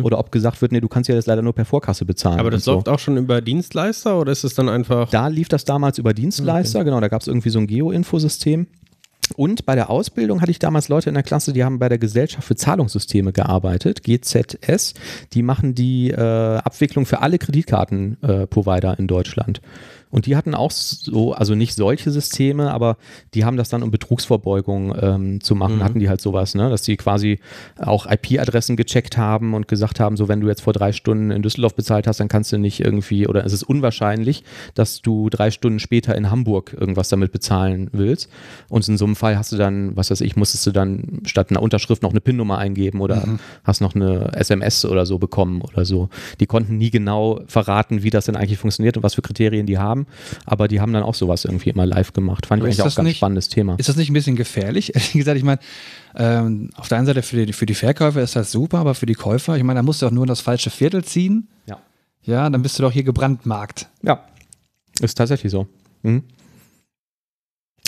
Oder 0.04 0.20
ob 0.20 0.32
gesagt 0.32 0.62
wird, 0.62 0.72
nee, 0.72 0.82
du 0.82 0.88
kannst 0.88 1.08
ja 1.08 1.16
das 1.16 1.26
leider 1.26 1.42
nur 1.42 1.54
per 1.54 1.66
Vorkasse 1.66 2.06
bezahlen. 2.06 2.40
Aber 2.40 2.52
das 2.52 2.66
so. 2.66 2.74
läuft 2.74 2.90
auch 2.90 3.00
schon 3.00 3.18
über 3.18 3.42
Dienstleister 3.42 4.20
oder 4.20 4.32
ist 4.32 4.44
es 4.44 4.54
dann 4.54 4.68
einfach. 4.68 5.10
Da 5.10 5.28
lief 5.28 5.48
das 5.48 5.64
damals 5.64 5.98
über 5.98 6.14
Dienstleister, 6.14 6.84
genau, 6.84 7.00
da 7.00 7.08
gab 7.08 7.22
es 7.22 7.28
irgendwie 7.28 7.50
so 7.50 7.60
ein 7.60 7.68
Geo-Infosystem. 7.68 8.68
Und 9.36 9.66
bei 9.66 9.76
der 9.76 9.92
Ausbildung 9.92 10.42
hatte 10.42 10.52
ich 10.52 10.60
damals 10.60 10.90
Leute 10.90 11.10
in 11.10 11.14
der 11.14 11.24
Klasse, 11.24 11.54
die 11.54 11.64
haben 11.64 11.78
bei 11.78 11.88
der 11.88 12.00
Gesellschaft 12.00 12.48
für 12.48 12.56
Zahlungssysteme 12.56 13.32
gearbeitet, 13.32 14.04
GZS. 14.04 14.96
Die 15.34 15.44
machen 15.44 15.76
die 15.76 16.10
äh, 16.10 16.18
Abwicklung 16.18 17.06
für 17.06 17.22
alle 17.22 17.38
Kreditkartenprovider 17.38 18.94
äh, 18.94 19.00
in 19.00 19.08
Deutschland. 19.08 19.62
Und 20.12 20.26
die 20.26 20.36
hatten 20.36 20.56
auch 20.56 20.72
so, 20.72 21.34
also 21.34 21.54
nicht 21.54 21.76
solche 21.76 22.10
Systeme, 22.10 22.72
aber 22.72 22.98
die 23.34 23.46
haben 23.46 23.58
das 23.58 23.70
dann, 23.70 23.84
um 23.84 23.92
Betrugsvorbeugung 23.92 24.96
ähm, 25.00 25.42
zu 25.42 25.56
machen, 25.56 25.84
hatten 25.84 26.00
die 26.00 26.10
halt 26.10 26.20
sowas, 26.20 26.56
ne? 26.56 26.70
dass 26.70 26.82
die 26.82 26.98
quasi 26.98 27.40
auch 27.78 28.08
IP-Adressen 28.08 28.76
gecheckt 28.76 29.18
haben 29.18 29.54
und 29.54 29.68
gesagt 29.68 30.00
haben, 30.00 30.18
so 30.18 30.28
wenn 30.28 30.42
du 30.42 30.48
jetzt 30.48 30.62
vor 30.62 30.74
drei 30.74 30.92
Stunden 30.94 31.30
in 31.30 31.44
Düsseldorf 31.44 31.76
bezahlt 31.76 32.08
hast, 32.08 32.20
dann 32.20 32.28
kannst 32.28 32.52
du 32.52 32.58
nicht 32.58 32.80
irgendwie, 32.80 33.28
oder 33.28 33.46
es 33.46 33.54
ist 33.54 33.64
unwahrscheinlich, 33.64 34.44
dass 34.74 35.02
du 35.02 35.30
drei 35.30 35.52
Stunden 35.52 35.80
später 35.80 36.16
in 36.16 36.32
Hamburg 36.32 36.76
irgendwas 36.80 37.10
damit 37.10 37.32
bezahlen 37.32 37.90
willst. 37.92 38.30
Und 38.68 38.88
in 38.88 38.98
so 38.98 39.06
einem 39.06 39.16
Fall 39.16 39.38
hast 39.38 39.52
du 39.52 39.58
dann, 39.58 39.96
was 39.96 40.10
weiß 40.10 40.22
ich, 40.22 40.36
musstest 40.36 40.66
du 40.66 40.72
dann 40.72 41.22
statt 41.26 41.52
einer 41.52 41.62
Unterschrift 41.62 42.02
noch 42.02 42.12
eine 42.12 42.22
PIN-Nummer 42.22 42.58
eingeben 42.58 43.02
oder 43.02 43.24
hast 43.64 43.82
noch 43.82 43.96
eine 43.96 44.34
SMS 44.34 44.86
oder 44.86 45.06
so 45.06 45.20
bekommen 45.20 45.62
oder 45.62 45.86
so. 45.86 46.10
Die 46.40 46.48
konnten 46.48 46.78
nie 46.78 46.90
genau 46.90 47.42
verraten, 47.46 48.04
wie 48.04 48.10
das 48.10 48.26
denn 48.26 48.36
eigentlich 48.36 48.60
funktioniert 48.60 48.98
und 48.98 49.04
was 49.04 49.14
für 49.14 49.22
Kriterien 49.22 49.66
die 49.66 49.78
haben, 49.78 49.99
aber 50.46 50.68
die 50.68 50.80
haben 50.82 50.94
dann 50.94 51.04
auch 51.04 51.16
sowas 51.16 51.46
irgendwie 51.46 51.70
immer 51.70 51.86
live 51.86 52.14
gemacht. 52.14 52.46
Fand 52.46 52.62
ich 52.62 52.66
eigentlich 52.68 52.82
auch 52.82 52.86
ein 52.88 52.96
ganz 52.96 53.06
nicht- 53.08 53.18
spannendes 53.18 53.50
Thema. 53.50 53.76
Ist 53.78 53.90
das 53.90 53.96
nicht 53.96 54.10
ein 54.10 54.14
bisschen 54.14 54.36
gefährlich? 54.36 54.90
Ehrlich 54.96 55.14
gesagt, 55.14 55.38
ich 55.38 55.44
meine, 55.44 55.60
ähm, 56.16 56.70
auf 56.76 56.88
der 56.88 56.98
einen 56.98 57.08
Seite 57.08 57.22
für 57.22 57.46
die, 57.46 57.54
für 57.54 57.66
die 57.66 57.74
Verkäufer 57.76 58.22
ist 58.22 58.36
das 58.36 58.52
super, 58.52 58.80
aber 58.80 58.96
für 58.96 59.06
die 59.06 59.14
Käufer, 59.16 59.58
ich 59.58 59.64
meine, 59.64 59.80
da 59.80 59.84
musst 59.84 60.02
du 60.02 60.06
doch 60.06 60.12
nur 60.14 60.24
in 60.24 60.28
das 60.30 60.42
falsche 60.42 60.70
Viertel 60.70 61.04
ziehen. 61.04 61.48
Ja. 61.68 61.78
Ja, 62.24 62.50
dann 62.50 62.62
bist 62.62 62.78
du 62.78 62.84
doch 62.84 62.92
hier 62.92 63.04
gebrandmarkt. 63.04 63.88
Ja, 64.04 64.24
ist 65.02 65.16
tatsächlich 65.18 65.52
so. 65.52 65.68
Mhm. 66.04 66.24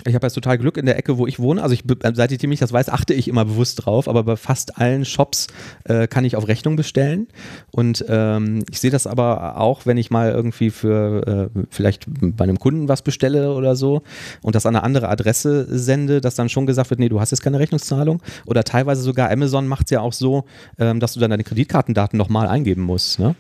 Ich 0.08 0.16
habe 0.16 0.26
jetzt 0.26 0.34
total 0.34 0.58
Glück 0.58 0.78
in 0.78 0.88
der 0.88 0.98
Ecke, 0.98 1.20
wo 1.20 1.28
ich 1.28 1.38
wohne. 1.38 1.62
Also 1.62 1.74
ich, 1.74 1.84
be- 1.84 1.96
seit 2.14 2.32
ich 2.32 2.42
nicht 2.42 2.62
das 2.62 2.74
weiß, 2.74 2.90
achte 2.90 3.14
ich 3.14 3.28
immer 3.28 3.46
bewusst 3.46 3.86
drauf, 3.86 4.08
aber 4.08 4.24
bei 4.24 4.36
fast 4.36 4.80
allen 4.80 5.06
Shops 5.06 5.46
äh, 5.84 6.08
kann 6.08 6.26
ich 6.26 6.36
auf 6.36 6.48
Rechnung 6.48 6.76
bestellen. 6.76 7.28
Und 7.72 8.04
ähm, 8.08 8.64
ich 8.72 8.80
sehe 8.80 8.90
das 8.90 9.06
aber 9.06 9.58
auch, 9.58 9.86
wenn 9.86 9.98
ich 9.98 10.10
mal 10.10 10.32
irgendwie 10.32 10.72
für 10.72 11.50
äh, 11.54 11.60
vielleicht 11.70 12.08
bei 12.08 12.46
einem 12.46 12.58
Kunden 12.58 12.88
was 12.88 13.04
bestelle 13.04 13.54
oder 13.54 13.76
so 13.76 14.02
und 14.42 14.56
das 14.56 14.66
an 14.66 14.76
eine 14.76 14.84
andere 14.84 15.08
Adresse 15.08 15.68
sende, 15.70 16.20
dass 16.20 16.34
dann 16.34 16.50
schon 16.50 16.66
gesagt 16.66 16.90
wird, 16.90 17.00
nee, 17.00 17.10
du 17.10 17.20
hast 17.20 17.30
jetzt 17.30 17.42
keine 17.42 17.60
Rechnungszahlung. 17.60 18.24
Oder 18.48 18.64
teilweise 18.64 19.04
sogar 19.04 19.30
Amazon 19.30 19.68
macht 19.68 19.86
es 19.86 19.92
ja 19.92 20.02
auch 20.02 20.14
so, 20.14 20.46
ähm, 20.80 21.00
dass 21.00 21.14
du 21.14 21.20
dann 21.20 21.30
deine 21.30 21.44
Kreditkartendaten 21.44 22.18
nochmal 22.18 22.48
eingeben 22.48 22.82
musst. 22.82 23.20
Ne? 23.20 23.36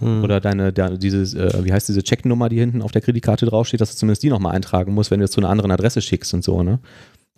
Oder 0.00 0.40
deine, 0.40 0.72
de, 0.72 0.96
dieses, 0.96 1.34
äh, 1.34 1.64
wie 1.64 1.72
heißt 1.72 1.88
diese 1.88 2.02
Checknummer, 2.02 2.48
die 2.48 2.58
hinten 2.58 2.80
auf 2.80 2.92
der 2.92 3.02
Kreditkarte 3.02 3.44
draufsteht, 3.46 3.80
dass 3.80 3.90
du 3.90 3.96
zumindest 3.96 4.22
die 4.22 4.30
nochmal 4.30 4.54
eintragen 4.54 4.94
musst, 4.94 5.10
wenn 5.10 5.20
du 5.20 5.24
jetzt 5.24 5.32
zu 5.32 5.40
einer 5.40 5.50
anderen 5.50 5.70
Adresse 5.70 6.00
schickst 6.00 6.32
und 6.32 6.42
so, 6.42 6.62
ne? 6.62 6.78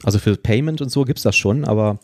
Also 0.04 0.18
für 0.18 0.36
Payment 0.36 0.80
und 0.80 0.88
so 0.88 1.04
gibt 1.04 1.18
es 1.18 1.22
das 1.22 1.36
schon, 1.36 1.64
aber 1.64 1.98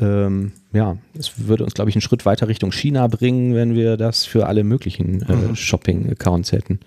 ähm, 0.00 0.52
ja, 0.72 0.96
es 1.18 1.46
würde 1.46 1.64
uns, 1.64 1.74
glaube 1.74 1.90
ich, 1.90 1.96
einen 1.96 2.02
Schritt 2.02 2.24
weiter 2.24 2.48
Richtung 2.48 2.72
China 2.72 3.06
bringen, 3.06 3.54
wenn 3.54 3.74
wir 3.74 3.96
das 3.96 4.24
für 4.24 4.46
alle 4.46 4.64
möglichen 4.64 5.22
äh, 5.22 5.54
Shopping-Accounts 5.54 6.52
hätten. 6.52 6.80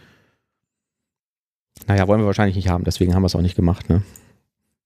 Naja, 1.86 2.08
wollen 2.08 2.22
wir 2.22 2.26
wahrscheinlich 2.26 2.56
nicht 2.56 2.70
haben, 2.70 2.84
deswegen 2.86 3.14
haben 3.14 3.22
wir 3.22 3.28
es 3.28 3.36
auch 3.36 3.42
nicht 3.42 3.56
gemacht, 3.56 3.90
ne? 3.90 4.02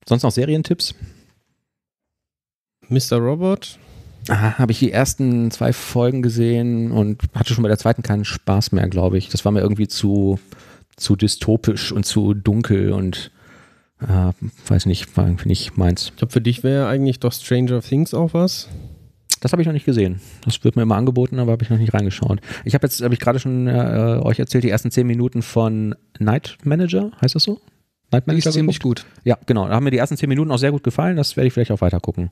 Sonst 0.08 0.24
noch 0.24 0.32
Serientipps? 0.32 0.96
Mr. 2.90 3.18
Robot? 3.18 3.78
Habe 4.30 4.72
ich 4.72 4.80
die 4.80 4.92
ersten 4.92 5.50
zwei 5.52 5.74
Folgen 5.74 6.22
gesehen 6.22 6.92
und 6.92 7.24
hatte 7.34 7.54
schon 7.54 7.64
bei 7.64 7.70
der 7.70 7.80
zweiten 7.80 8.04
keinen 8.04 8.26
Spaß 8.26 8.72
mehr, 8.72 8.88
glaube 8.88 9.18
ich. 9.18 9.30
Das 9.30 9.46
war 9.46 9.52
mir 9.52 9.62
irgendwie 9.62 9.88
zu, 9.88 10.40
zu 10.96 11.16
dystopisch 11.16 11.92
und 11.92 12.06
zu 12.06 12.34
dunkel 12.34 12.92
und 12.92 13.32
äh, 14.00 14.32
weiß 14.68 14.86
nicht, 14.86 15.18
war 15.18 15.26
irgendwie 15.26 15.50
nicht 15.50 15.78
meins. 15.78 16.10
Ich 16.10 16.16
glaube, 16.18 16.34
für 16.34 16.42
dich 16.42 16.64
wäre 16.64 16.88
eigentlich 16.88 17.20
doch 17.20 17.34
Stranger 17.34 17.82
Things 17.82 18.14
auch 18.14 18.34
was. 18.34 18.70
Das 19.42 19.54
habe 19.54 19.62
ich 19.64 19.66
noch 19.66 19.74
nicht 19.74 19.86
gesehen. 19.86 20.22
Das 20.46 20.64
wird 20.64 20.76
mir 20.76 20.84
immer 20.84 20.96
angeboten, 20.96 21.40
aber 21.40 21.54
habe 21.54 21.64
ich 21.64 21.72
noch 21.72 21.80
nicht 21.80 21.94
reingeschaut. 21.94 22.40
Ich 22.64 22.76
habe 22.76 22.86
jetzt, 22.86 23.02
habe 23.02 23.14
ich 23.16 23.20
gerade 23.20 23.40
schon 23.40 23.68
äh, 23.68 24.20
euch 24.22 24.38
erzählt, 24.38 24.64
die 24.64 24.70
ersten 24.70 24.92
zehn 24.92 25.08
Minuten 25.08 25.42
von 25.42 25.96
Night 26.20 26.60
Manager, 26.64 27.12
heißt 27.22 27.34
das 27.34 27.44
so? 27.44 27.60
Night 28.12 28.26
Die 28.28 28.38
ist 28.38 28.46
Manager 28.46 28.52
ziemlich 28.52 28.80
gut. 28.80 29.06
Ja, 29.24 29.38
genau. 29.48 29.68
Da 29.68 29.74
haben 29.74 29.84
mir 29.84 29.92
die 29.92 29.98
ersten 29.98 30.16
zehn 30.16 30.30
Minuten 30.30 30.52
auch 30.52 30.60
sehr 30.60 30.72
gut 30.72 30.84
gefallen. 30.84 31.18
Das 31.18 31.36
werde 31.38 31.48
ich 31.48 31.54
vielleicht 31.54 31.72
auch 31.72 31.82
weiter 31.82 32.00
gucken. 32.00 32.30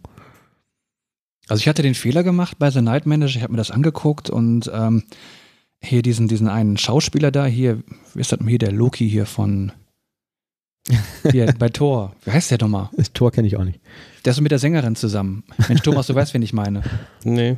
Also 1.49 1.61
ich 1.61 1.67
hatte 1.67 1.81
den 1.81 1.95
Fehler 1.95 2.23
gemacht 2.23 2.57
bei 2.59 2.69
The 2.69 2.81
Night 2.81 3.05
Manager, 3.05 3.37
ich 3.37 3.43
habe 3.43 3.53
mir 3.53 3.57
das 3.57 3.71
angeguckt 3.71 4.29
und 4.29 4.69
ähm, 4.73 5.03
hier 5.81 6.01
diesen, 6.01 6.27
diesen 6.27 6.47
einen 6.47 6.77
Schauspieler 6.77 7.31
da, 7.31 7.45
hier, 7.45 7.81
wie 8.13 8.21
ist 8.21 8.31
das 8.31 8.39
denn 8.39 8.47
hier, 8.47 8.59
der 8.59 8.71
Loki 8.71 9.09
hier 9.09 9.25
von 9.25 9.71
hier 11.31 11.53
bei 11.57 11.69
Thor. 11.69 12.15
Wie 12.23 12.31
heißt 12.31 12.51
der 12.51 12.59
nochmal? 12.61 12.89
Das 12.95 13.13
Tor 13.13 13.31
kenne 13.31 13.47
ich 13.47 13.57
auch 13.57 13.63
nicht. 13.63 13.79
Der 14.25 14.31
ist 14.31 14.37
so 14.37 14.41
mit 14.41 14.51
der 14.51 14.59
Sängerin 14.59 14.95
zusammen. 14.95 15.43
Mensch, 15.67 15.81
Thomas, 15.81 16.07
du 16.07 16.15
weißt, 16.15 16.33
wen 16.33 16.41
ich 16.41 16.53
meine. 16.53 16.83
Nee. 17.23 17.57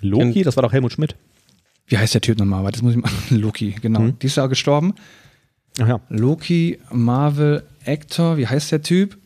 Loki, 0.00 0.42
das 0.42 0.56
war 0.56 0.62
doch 0.62 0.72
Helmut 0.72 0.92
Schmidt. 0.92 1.16
Wie 1.86 1.98
heißt 1.98 2.14
der 2.14 2.20
Typ 2.20 2.38
nochmal? 2.38 2.70
Das 2.70 2.82
muss 2.82 2.94
ich 2.94 3.00
mal. 3.00 3.10
Loki, 3.30 3.74
genau. 3.80 4.00
Hm. 4.00 4.18
Die 4.18 4.26
ist 4.26 4.36
ja 4.36 4.46
gestorben. 4.46 4.94
Ach 5.80 5.88
ja. 5.88 6.00
Loki, 6.08 6.78
Marvel, 6.90 7.64
Actor, 7.84 8.36
wie 8.36 8.46
heißt 8.46 8.72
der 8.72 8.82
Typ? 8.82 9.18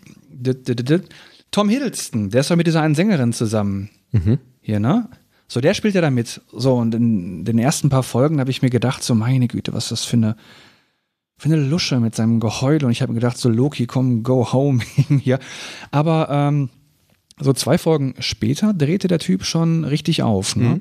Tom 1.50 1.68
Hiddleston, 1.68 2.30
der 2.30 2.40
ist 2.40 2.50
doch 2.50 2.56
mit 2.56 2.66
dieser 2.66 2.82
einen 2.82 2.94
Sängerin 2.94 3.32
zusammen. 3.32 3.90
Mhm. 4.12 4.38
Hier, 4.61 4.80
ne? 4.80 5.08
So, 5.46 5.61
der 5.61 5.74
spielt 5.74 5.94
ja 5.94 6.02
da 6.02 6.11
mit. 6.11 6.42
So, 6.52 6.76
und 6.76 6.94
in 6.94 7.44
den 7.44 7.58
ersten 7.58 7.88
paar 7.88 8.02
Folgen 8.02 8.38
habe 8.38 8.50
ich 8.50 8.61
mir 8.61 8.70
gedacht, 8.70 9.02
so, 9.02 9.14
meine 9.14 9.48
Güte, 9.48 9.72
was 9.72 9.84
ist 9.84 9.92
das 9.92 10.04
für 10.04 10.16
eine, 10.16 10.37
für 11.38 11.46
eine 11.46 11.56
Lusche 11.56 12.00
mit 12.00 12.14
seinem 12.14 12.38
Geheul. 12.38 12.84
Und 12.84 12.90
ich 12.90 13.00
habe 13.00 13.12
mir 13.12 13.20
gedacht, 13.20 13.38
so, 13.38 13.48
Loki, 13.48 13.87
komm, 13.87 14.22
go 14.22 14.52
home 14.52 14.82
hier. 15.20 15.38
Aber 15.90 16.28
ähm, 16.30 16.68
so 17.40 17.52
zwei 17.54 17.78
Folgen 17.78 18.14
später 18.18 18.74
drehte 18.74 19.08
der 19.08 19.20
Typ 19.20 19.44
schon 19.44 19.84
richtig 19.84 20.22
auf. 20.22 20.54
Ne? 20.54 20.80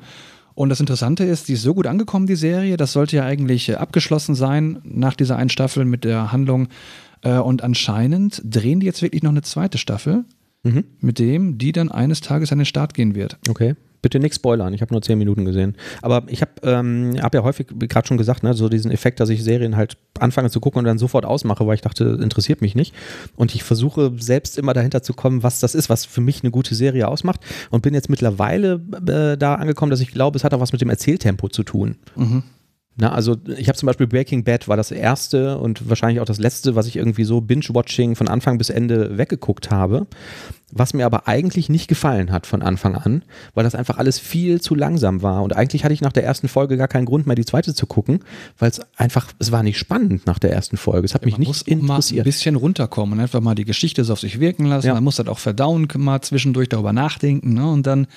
Und 0.54 0.70
das 0.70 0.80
Interessante 0.80 1.24
ist, 1.24 1.48
die 1.48 1.54
ist 1.54 1.62
so 1.62 1.76
gut 1.76 1.86
angekommen, 1.86 2.26
die 2.26 2.36
Serie. 2.36 2.78
Das 2.78 2.92
sollte 2.92 3.16
ja 3.16 3.24
eigentlich 3.24 3.70
äh, 3.70 3.76
abgeschlossen 3.76 4.34
sein 4.34 4.80
nach 4.84 5.16
dieser 5.16 5.38
einen 5.38 5.52
Staffel 5.52 5.86
mit 5.86 6.04
der 6.04 6.32
Handlung. 6.32 6.68
Äh, 7.22 7.38
und 7.38 7.64
anscheinend 7.64 8.42
drehen 8.44 8.80
die 8.80 8.88
jetzt 8.88 9.02
wirklich 9.02 9.22
noch 9.22 9.30
eine 9.30 9.44
zweite 9.44 9.78
Staffel. 9.78 10.26
Mhm. 10.68 10.84
mit 11.00 11.20
dem 11.20 11.58
die 11.58 11.72
dann 11.72 11.92
eines 11.92 12.22
Tages 12.22 12.52
an 12.52 12.60
den 12.60 12.66
Start 12.66 12.94
gehen 12.94 13.16
wird. 13.16 13.38
Okay. 13.50 13.76
Bitte 14.02 14.20
nichts 14.20 14.36
spoilern, 14.36 14.74
ich 14.74 14.82
habe 14.82 14.94
nur 14.94 15.02
zehn 15.02 15.18
Minuten 15.18 15.44
gesehen. 15.44 15.76
Aber 16.04 16.24
ich 16.28 16.42
habe 16.42 16.52
ähm, 16.62 17.16
hab 17.20 17.34
ja 17.34 17.42
häufig 17.42 17.68
gerade 17.80 18.08
schon 18.08 18.18
gesagt, 18.18 18.44
ne, 18.44 18.54
so 18.54 18.70
diesen 18.70 18.92
Effekt, 18.92 19.20
dass 19.20 19.30
ich 19.30 19.44
Serien 19.44 19.76
halt 19.76 19.98
anfange 20.20 20.52
zu 20.52 20.60
gucken 20.60 20.80
und 20.80 20.86
dann 20.86 21.00
sofort 21.00 21.26
ausmache, 21.26 21.66
weil 21.66 21.76
ich 21.76 21.82
dachte, 21.82 22.18
interessiert 22.22 22.62
mich 22.62 22.76
nicht. 22.76 22.94
Und 23.36 23.56
ich 23.56 23.64
versuche 23.64 24.14
selbst 24.20 24.58
immer 24.60 24.74
dahinter 24.74 25.02
zu 25.02 25.14
kommen, 25.14 25.42
was 25.42 25.60
das 25.60 25.74
ist, 25.74 25.90
was 25.90 26.06
für 26.06 26.22
mich 26.22 26.44
eine 26.44 26.52
gute 26.52 26.76
Serie 26.76 27.08
ausmacht. 27.08 27.42
Und 27.72 27.82
bin 27.82 27.96
jetzt 27.96 28.10
mittlerweile 28.10 28.80
äh, 29.08 29.36
da 29.36 29.56
angekommen, 29.56 29.90
dass 29.90 30.00
ich 30.00 30.12
glaube, 30.12 30.38
es 30.38 30.44
hat 30.44 30.54
auch 30.54 30.60
was 30.60 30.72
mit 30.72 30.82
dem 30.82 30.90
Erzähltempo 30.90 31.50
zu 31.50 31.64
tun. 31.64 31.96
Na, 33.00 33.12
also 33.12 33.38
ich 33.58 33.70
habe 33.70 33.78
zum 33.78 33.86
Beispiel 33.86 34.08
Breaking 34.08 34.44
Bad 34.44 34.68
war 34.68 34.76
das 34.76 34.90
erste 34.90 35.60
und 35.60 35.88
wahrscheinlich 35.88 36.20
auch 36.20 36.26
das 36.26 36.40
letzte, 36.40 36.76
was 36.76 36.88
ich 36.88 36.96
irgendwie 36.96 37.26
so 37.26 37.42
Binge-Watching 37.42 38.16
von 38.16 38.28
Anfang 38.28 38.58
bis 38.58 38.72
Ende 38.72 39.20
weggeguckt 39.20 39.70
habe, 39.70 40.08
was 40.72 40.96
mir 40.96 41.06
aber 41.06 41.28
eigentlich 41.28 41.70
nicht 41.70 41.88
gefallen 41.88 42.32
hat 42.32 42.48
von 42.48 42.64
Anfang 42.64 42.96
an, 42.96 43.24
weil 43.54 43.64
das 43.64 43.76
einfach 43.76 44.00
alles 44.00 44.18
viel 44.18 44.62
zu 44.62 44.74
langsam 44.74 45.22
war 45.22 45.44
und 45.44 45.56
eigentlich 45.56 45.84
hatte 45.84 45.94
ich 45.94 46.02
nach 46.02 46.12
der 46.12 46.24
ersten 46.24 46.48
Folge 46.48 46.76
gar 46.76 46.88
keinen 46.88 47.06
Grund 47.06 47.28
mehr, 47.28 47.36
die 47.36 47.46
zweite 47.46 47.76
zu 47.76 47.86
gucken, 47.86 48.22
weil 48.58 48.72
es 48.72 48.82
einfach, 48.98 49.32
es 49.38 49.52
war 49.52 49.62
nicht 49.62 49.78
spannend 49.78 50.26
nach 50.26 50.40
der 50.40 50.52
ersten 50.52 50.78
Folge, 50.78 51.06
es 51.06 51.14
hat 51.14 51.24
mich 51.24 51.34
Man 51.36 51.42
nicht 51.42 51.48
muss 51.50 51.62
auch 51.62 51.68
mal 51.68 51.76
ein 51.76 51.82
interessiert. 51.82 52.24
bisschen 52.26 52.56
runterkommen 52.56 53.20
und 53.20 53.24
einfach 53.24 53.42
mal 53.42 53.54
die 53.54 53.66
Geschichte 53.66 54.04
so 54.06 54.14
auf 54.14 54.20
sich 54.20 54.40
wirken 54.40 54.66
lassen. 54.66 54.88
Ja. 54.88 54.96
Man 54.96 55.04
muss 55.04 55.18
das 55.18 55.28
auch 55.28 55.40
verdauen, 55.40 55.88
mal 55.98 56.22
zwischendurch 56.22 56.70
darüber 56.70 56.94
nachdenken 56.94 57.54
ne? 57.54 57.70
und 57.70 57.86
dann 57.86 58.08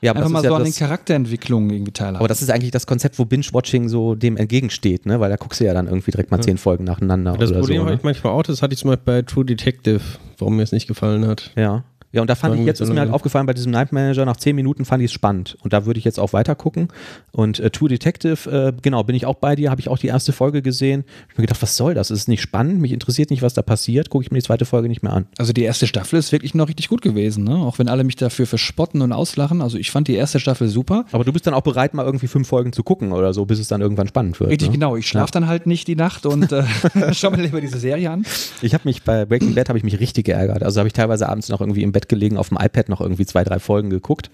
Ja, 0.00 0.12
aber 0.12 0.20
einfach 0.20 0.26
das 0.26 0.32
mal 0.32 0.38
ist 0.38 0.44
ja 0.44 0.50
so 0.50 0.54
an 0.56 0.64
den 0.64 0.74
Charakterentwicklungen 0.74 1.70
irgendwie 1.70 1.92
teilhaben. 1.92 2.16
Aber 2.18 2.28
das 2.28 2.40
ist 2.40 2.50
eigentlich 2.50 2.70
das 2.70 2.86
Konzept, 2.86 3.18
wo 3.18 3.24
Binge-Watching 3.24 3.88
so 3.88 4.14
dem 4.14 4.36
entgegensteht, 4.36 5.06
ne? 5.06 5.18
Weil 5.18 5.30
da 5.30 5.36
guckst 5.36 5.60
du 5.60 5.64
ja 5.64 5.74
dann 5.74 5.86
irgendwie 5.88 6.10
direkt 6.12 6.30
mal 6.30 6.40
zehn 6.40 6.56
Folgen 6.56 6.84
nacheinander 6.84 7.36
Das 7.36 7.50
oder 7.50 7.60
Problem 7.60 7.78
so. 7.78 7.82
habe 7.82 7.90
Ne? 7.92 7.96
ich 7.98 8.04
manchmal 8.04 8.32
auch, 8.32 8.42
das 8.44 8.62
hatte 8.62 8.74
ich 8.74 8.78
zum 8.80 8.90
Beispiel 8.90 9.04
bei 9.04 9.22
True 9.22 9.44
Detective, 9.44 10.00
warum 10.38 10.56
mir 10.56 10.62
es 10.62 10.72
nicht 10.72 10.86
gefallen 10.86 11.26
hat. 11.26 11.50
Ja. 11.56 11.82
Ja, 12.12 12.22
und 12.22 12.30
da 12.30 12.34
fand 12.34 12.52
Sagen 12.52 12.62
ich 12.62 12.66
jetzt, 12.66 12.80
ist 12.80 12.92
mir 12.92 13.00
halt 13.00 13.12
aufgefallen, 13.12 13.46
bei 13.46 13.52
diesem 13.52 13.70
Night 13.70 13.92
Manager, 13.92 14.24
nach 14.24 14.36
zehn 14.36 14.56
Minuten 14.56 14.84
fand 14.86 15.02
ich 15.02 15.10
es 15.10 15.12
spannend. 15.12 15.58
Und 15.62 15.74
da 15.74 15.84
würde 15.84 15.98
ich 15.98 16.04
jetzt 16.04 16.18
auch 16.18 16.32
weiter 16.32 16.54
gucken. 16.54 16.88
Und 17.32 17.60
äh, 17.60 17.70
True 17.70 17.88
Detective, 17.88 18.50
äh, 18.50 18.72
genau, 18.80 19.04
bin 19.04 19.14
ich 19.14 19.26
auch 19.26 19.34
bei 19.34 19.56
dir, 19.56 19.70
habe 19.70 19.80
ich 19.80 19.90
auch 19.90 19.98
die 19.98 20.06
erste 20.06 20.32
Folge 20.32 20.62
gesehen. 20.62 21.04
Ich 21.06 21.34
habe 21.34 21.42
mir 21.42 21.46
gedacht, 21.46 21.60
was 21.60 21.76
soll 21.76 21.92
das? 21.92 22.10
Es 22.10 22.20
ist 22.20 22.28
nicht 22.28 22.40
spannend, 22.40 22.80
mich 22.80 22.92
interessiert 22.92 23.30
nicht, 23.30 23.42
was 23.42 23.52
da 23.52 23.62
passiert, 23.62 24.08
gucke 24.08 24.24
ich 24.24 24.30
mir 24.30 24.38
die 24.38 24.44
zweite 24.44 24.64
Folge 24.64 24.88
nicht 24.88 25.02
mehr 25.02 25.12
an. 25.12 25.26
Also 25.36 25.52
die 25.52 25.62
erste 25.62 25.86
Staffel 25.86 26.18
ist 26.18 26.32
wirklich 26.32 26.54
noch 26.54 26.68
richtig 26.68 26.88
gut 26.88 27.02
gewesen, 27.02 27.44
ne? 27.44 27.56
Auch 27.56 27.78
wenn 27.78 27.88
alle 27.88 28.04
mich 28.04 28.16
dafür 28.16 28.46
verspotten 28.46 29.02
und 29.02 29.12
auslachen. 29.12 29.60
Also 29.60 29.76
ich 29.76 29.90
fand 29.90 30.08
die 30.08 30.14
erste 30.14 30.40
Staffel 30.40 30.68
super. 30.68 31.04
Aber 31.12 31.24
du 31.24 31.32
bist 31.32 31.46
dann 31.46 31.54
auch 31.54 31.62
bereit, 31.62 31.92
mal 31.92 32.06
irgendwie 32.06 32.26
fünf 32.26 32.48
Folgen 32.48 32.72
zu 32.72 32.82
gucken 32.82 33.12
oder 33.12 33.34
so, 33.34 33.44
bis 33.44 33.58
es 33.58 33.68
dann 33.68 33.82
irgendwann 33.82 34.08
spannend 34.08 34.40
wird. 34.40 34.50
Richtig, 34.50 34.68
ne? 34.68 34.74
genau. 34.74 34.96
Ich 34.96 35.06
schlafe 35.06 35.32
dann 35.32 35.46
halt 35.46 35.66
nicht 35.66 35.88
die 35.88 35.96
Nacht 35.96 36.24
und 36.24 36.52
äh, 36.52 36.64
schau 37.12 37.30
mir 37.30 37.42
lieber 37.42 37.60
diese 37.60 37.78
Serie 37.78 38.10
an. 38.10 38.24
Ich 38.62 38.72
habe 38.72 38.82
mich 38.86 39.02
bei 39.02 39.26
Breaking 39.26 39.54
Bad 39.54 39.68
habe 39.68 39.78
ich 39.78 39.84
mich 39.84 40.00
richtig 40.00 40.24
geärgert. 40.24 40.62
Also 40.62 40.80
habe 40.80 40.88
ich 40.88 40.94
teilweise 40.94 41.28
abends 41.28 41.48
noch 41.48 41.60
irgendwie 41.60 41.82
im 41.82 41.92
Bett 41.92 41.97
gelegen, 42.06 42.36
auf 42.36 42.48
dem 42.50 42.58
iPad 42.60 42.88
noch 42.88 43.00
irgendwie 43.00 43.26
zwei, 43.26 43.42
drei 43.44 43.58
Folgen 43.58 43.90
geguckt. 43.90 44.30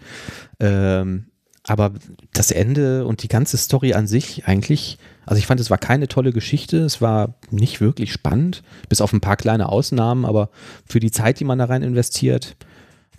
Ähm, 0.60 1.26
aber 1.66 1.92
das 2.34 2.50
Ende 2.50 3.06
und 3.06 3.22
die 3.22 3.28
ganze 3.28 3.56
Story 3.56 3.94
an 3.94 4.06
sich 4.06 4.46
eigentlich, 4.46 4.98
also 5.24 5.38
ich 5.38 5.46
fand, 5.46 5.60
es 5.60 5.70
war 5.70 5.78
keine 5.78 6.08
tolle 6.08 6.32
Geschichte, 6.32 6.78
es 6.80 7.00
war 7.00 7.34
nicht 7.50 7.80
wirklich 7.80 8.12
spannend, 8.12 8.62
bis 8.90 9.00
auf 9.00 9.14
ein 9.14 9.20
paar 9.22 9.36
kleine 9.36 9.70
Ausnahmen, 9.70 10.26
aber 10.26 10.50
für 10.84 11.00
die 11.00 11.10
Zeit, 11.10 11.40
die 11.40 11.44
man 11.44 11.58
da 11.58 11.64
rein 11.64 11.82
investiert, 11.82 12.56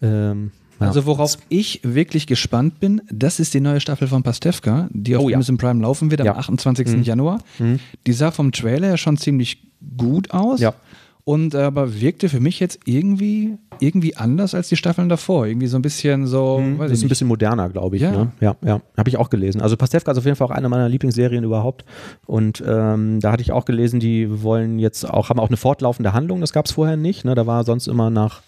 ähm, 0.02 0.52
ja. 0.80 0.88
Also 0.88 1.06
worauf 1.06 1.38
ich 1.48 1.80
wirklich 1.84 2.28
gespannt 2.28 2.82
bin, 2.82 3.02
das 3.10 3.40
ist 3.40 3.54
die 3.54 3.62
neue 3.62 3.80
Staffel 3.80 4.10
von 4.10 4.24
Pastewka, 4.24 4.90
die 4.92 5.16
auf 5.16 5.24
Oh 5.24 5.30
ja. 5.30 5.38
Amazon 5.38 5.58
Prime 5.58 5.82
laufen 5.82 6.12
wird 6.12 6.20
am 6.20 6.28
Ja. 6.28 6.36
28. 6.36 7.06
Januar. 7.08 7.40
Die 8.06 8.12
sah 8.14 8.30
vom 8.32 8.52
Trailer 8.52 8.90
ja 8.90 8.98
schon 8.98 9.16
ziemlich 9.16 9.64
gut 9.98 10.32
aus. 10.32 10.60
Ja. 10.60 10.74
Und 11.28 11.56
äh, 11.56 11.64
aber 11.64 12.00
wirkte 12.00 12.30
für 12.30 12.40
mich 12.40 12.60
jetzt 12.60 12.82
irgendwie, 12.86 13.58
irgendwie 13.80 14.16
anders 14.16 14.54
als 14.54 14.70
die 14.70 14.76
Staffeln 14.76 15.10
davor. 15.10 15.48
Irgendwie 15.48 15.66
so 15.66 15.76
ein 15.76 15.82
bisschen 15.82 16.28
so, 16.28 16.62
weiß 16.62 16.92
das 16.92 17.00
ist 17.00 17.04
ein 17.04 17.10
bisschen 17.10 17.28
moderner, 17.28 17.68
glaube 17.70 17.96
ich. 17.96 18.04
Ja. 18.04 18.12
Ne? 18.12 18.32
Ja, 18.42 18.56
ja. 18.64 18.80
Habe 18.96 19.10
ich 19.10 19.18
auch 19.18 19.32
gelesen. 19.32 19.60
Also 19.60 19.76
Pastewka 19.76 20.12
ist 20.12 20.20
auf 20.20 20.26
jeden 20.26 20.38
Fall 20.38 20.46
auch 20.46 20.52
eine 20.52 20.70
meiner 20.70 20.88
Lieblingsserien 20.88 21.44
überhaupt. 21.44 21.84
Und 22.28 22.64
ähm, 22.66 23.20
da 23.22 23.32
hatte 23.32 23.42
ich 23.42 23.52
auch 23.52 23.66
gelesen, 23.66 24.00
die 24.00 24.44
wollen 24.44 24.78
jetzt 24.78 25.04
auch, 25.10 25.30
haben 25.30 25.40
auch 25.40 25.48
eine 25.48 25.58
fortlaufende 25.58 26.14
Handlung, 26.14 26.42
das 26.42 26.54
gab 26.54 26.68
es 26.68 26.74
vorher 26.74 26.96
nicht. 26.96 27.26
Ne? 27.26 27.34
Da 27.34 27.48
war 27.48 27.64
sonst 27.64 27.88
immer 27.88 28.12
nach, 28.12 28.44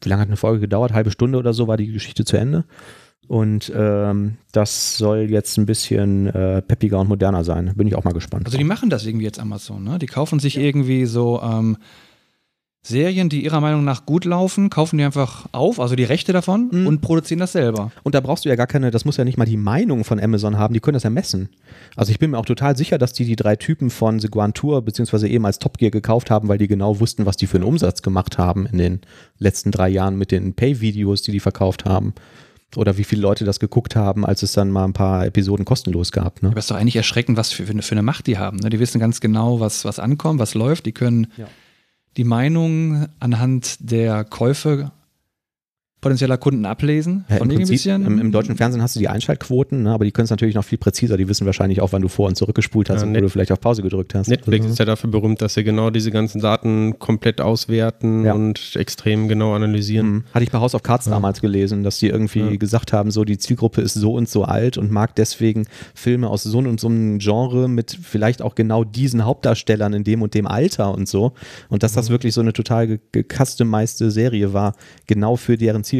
wie 0.00 0.08
lange 0.08 0.22
hat 0.22 0.28
eine 0.28 0.38
Folge 0.38 0.60
gedauert? 0.60 0.94
Halbe 0.94 1.10
Stunde 1.10 1.36
oder 1.36 1.52
so 1.52 1.68
war 1.68 1.76
die 1.76 1.92
Geschichte 1.92 2.24
zu 2.24 2.38
Ende. 2.38 2.64
Und 3.28 3.70
ähm, 3.76 4.38
das 4.52 4.96
soll 4.96 5.30
jetzt 5.30 5.58
ein 5.58 5.66
bisschen 5.66 6.28
äh, 6.28 6.62
peppiger 6.62 6.98
und 6.98 7.08
moderner 7.08 7.44
sein. 7.44 7.72
Bin 7.76 7.86
ich 7.86 7.94
auch 7.94 8.04
mal 8.04 8.14
gespannt. 8.14 8.46
Also 8.46 8.56
die 8.56 8.64
machen 8.64 8.88
das 8.88 9.04
irgendwie 9.04 9.26
jetzt 9.26 9.38
Amazon, 9.38 9.84
ne? 9.84 9.98
Die 9.98 10.06
kaufen 10.06 10.40
sich 10.40 10.56
irgendwie 10.58 11.04
so 11.04 11.40
ähm, 11.42 11.76
Serien, 12.84 13.28
die 13.28 13.44
ihrer 13.44 13.60
Meinung 13.60 13.84
nach 13.84 14.06
gut 14.06 14.24
laufen, 14.24 14.68
kaufen 14.68 14.98
die 14.98 15.04
einfach 15.04 15.46
auf, 15.52 15.78
also 15.78 15.94
die 15.94 16.02
Rechte 16.02 16.32
davon 16.32 16.68
Mhm. 16.72 16.86
und 16.88 17.00
produzieren 17.00 17.38
das 17.38 17.52
selber. 17.52 17.92
Und 18.02 18.16
da 18.16 18.20
brauchst 18.20 18.44
du 18.44 18.48
ja 18.48 18.56
gar 18.56 18.66
keine, 18.66 18.90
das 18.90 19.04
muss 19.04 19.16
ja 19.16 19.24
nicht 19.24 19.38
mal 19.38 19.44
die 19.44 19.56
Meinung 19.56 20.02
von 20.02 20.18
Amazon 20.18 20.58
haben, 20.58 20.74
die 20.74 20.80
können 20.80 20.94
das 20.94 21.04
ja 21.04 21.10
messen. 21.10 21.48
Also 21.94 22.10
ich 22.10 22.18
bin 22.18 22.32
mir 22.32 22.38
auch 22.38 22.44
total 22.44 22.76
sicher, 22.76 22.98
dass 22.98 23.12
die 23.12 23.24
die 23.24 23.36
drei 23.36 23.54
Typen 23.54 23.88
von 23.88 24.18
Seguantur 24.18 24.82
beziehungsweise 24.82 25.28
ehemals 25.28 25.60
Top 25.60 25.78
Gear 25.78 25.92
gekauft 25.92 26.28
haben, 26.28 26.48
weil 26.48 26.58
die 26.58 26.66
genau 26.66 26.98
wussten, 26.98 27.24
was 27.24 27.36
die 27.36 27.46
für 27.46 27.58
einen 27.58 27.64
Umsatz 27.66 28.02
gemacht 28.02 28.36
haben 28.36 28.66
in 28.66 28.78
den 28.78 29.00
letzten 29.38 29.70
drei 29.70 29.88
Jahren 29.88 30.16
mit 30.18 30.32
den 30.32 30.54
Pay-Videos, 30.54 31.22
die 31.22 31.30
die 31.30 31.40
verkauft 31.40 31.84
haben. 31.84 32.14
Oder 32.74 32.96
wie 32.98 33.04
viele 33.04 33.22
Leute 33.22 33.44
das 33.44 33.60
geguckt 33.60 33.94
haben, 33.94 34.26
als 34.26 34.42
es 34.42 34.54
dann 34.54 34.70
mal 34.72 34.84
ein 34.84 34.92
paar 34.94 35.24
Episoden 35.26 35.64
kostenlos 35.64 36.10
gab. 36.10 36.42
Ne? 36.42 36.48
Aber 36.48 36.58
es 36.58 36.64
ist 36.64 36.70
doch 36.72 36.76
eigentlich 36.76 36.96
erschreckend, 36.96 37.36
was 37.36 37.52
für, 37.52 37.66
für, 37.66 37.72
eine, 37.72 37.82
für 37.82 37.92
eine 37.92 38.02
Macht 38.02 38.26
die 38.26 38.38
haben. 38.38 38.56
Ne? 38.56 38.70
Die 38.70 38.80
wissen 38.80 38.98
ganz 38.98 39.20
genau, 39.20 39.60
was, 39.60 39.84
was 39.84 40.00
ankommt, 40.00 40.40
was 40.40 40.54
läuft. 40.54 40.86
Die 40.86 40.92
können 40.92 41.28
Ja. 41.36 41.46
Die 42.16 42.24
Meinung 42.24 43.06
anhand 43.20 43.76
der 43.80 44.24
Käufe 44.24 44.90
potenzieller 46.02 46.36
Kunden 46.36 46.66
ablesen. 46.66 47.24
Ja, 47.30 47.36
von 47.36 47.48
im, 47.48 47.56
Prinzip, 47.56 47.74
bisschen. 47.74 48.04
im, 48.04 48.18
Im 48.18 48.32
deutschen 48.32 48.56
Fernsehen 48.56 48.82
hast 48.82 48.96
du 48.96 49.00
die 49.00 49.08
Einschaltquoten, 49.08 49.84
ne? 49.84 49.92
aber 49.92 50.04
die 50.04 50.10
können 50.10 50.24
es 50.24 50.30
natürlich 50.30 50.54
noch 50.56 50.64
viel 50.64 50.76
präziser. 50.76 51.16
Die 51.16 51.28
wissen 51.28 51.46
wahrscheinlich 51.46 51.80
auch, 51.80 51.92
wann 51.92 52.02
du 52.02 52.08
vor- 52.08 52.26
und 52.28 52.34
zurückgespult 52.36 52.90
hast 52.90 53.00
Ja, 53.02 53.06
und 53.06 53.14
wo 53.16 53.20
du 53.20 53.28
vielleicht 53.30 53.52
auf 53.52 53.60
Pause 53.60 53.82
gedrückt 53.82 54.14
hast. 54.14 54.26
Netflix 54.28 54.64
Also, 54.64 54.72
ist 54.72 54.78
ja 54.80 54.84
dafür 54.84 55.10
berühmt, 55.10 55.40
dass 55.40 55.54
sie 55.54 55.62
genau 55.64 55.90
diese 55.90 56.10
ganzen 56.10 56.40
Daten 56.42 56.98
komplett 56.98 57.40
auswerten 57.40 58.24
Ja. 58.24 58.34
und 58.34 58.74
extrem 58.74 59.28
genau 59.28 59.54
analysieren. 59.54 60.06
Mhm. 60.10 60.24
Hatte 60.34 60.42
ich 60.44 60.50
bei 60.50 60.58
House 60.58 60.74
of 60.74 60.82
Cards 60.82 61.04
damals 61.06 61.40
gelesen, 61.40 61.84
dass 61.84 61.98
die 62.00 62.08
irgendwie 62.08 62.40
Ja. 62.40 62.56
gesagt 62.56 62.92
haben, 62.92 63.12
so 63.12 63.24
die 63.24 63.38
Zielgruppe 63.38 63.80
ist 63.80 63.94
so 63.94 64.14
und 64.14 64.28
so 64.28 64.42
alt 64.42 64.76
und 64.78 64.90
mag 64.90 65.14
deswegen 65.14 65.66
Filme 65.94 66.28
aus 66.28 66.42
so 66.42 66.58
und 66.58 66.80
so 66.80 66.88
einem 66.88 67.18
Genre 67.20 67.68
mit 67.68 67.96
vielleicht 68.02 68.42
auch 68.42 68.56
genau 68.56 68.82
diesen 68.82 69.24
Hauptdarstellern 69.24 69.92
in 69.94 70.02
dem 70.02 70.20
und 70.22 70.34
dem 70.34 70.48
Alter 70.48 70.92
und 70.94 71.08
so. 71.08 71.32
Und 71.68 71.84
dass 71.84 71.92
das 71.92 72.10
wirklich 72.10 72.34
so 72.34 72.40
eine 72.40 72.52
total 72.52 72.88
ge- 72.88 72.98
gecustomized 73.12 73.98
Serie 74.10 74.52
war, 74.52 74.74
genau 75.06 75.36
für 75.36 75.56
deren 75.56 75.84
Zielgruppe. 75.84 75.91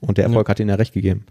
Und 0.00 0.18
der 0.18 0.24
Erfolg 0.24 0.48
hat 0.48 0.60
ihnen 0.60 0.70
ja 0.70 0.76
recht 0.76 0.94
gegeben. 0.94 1.26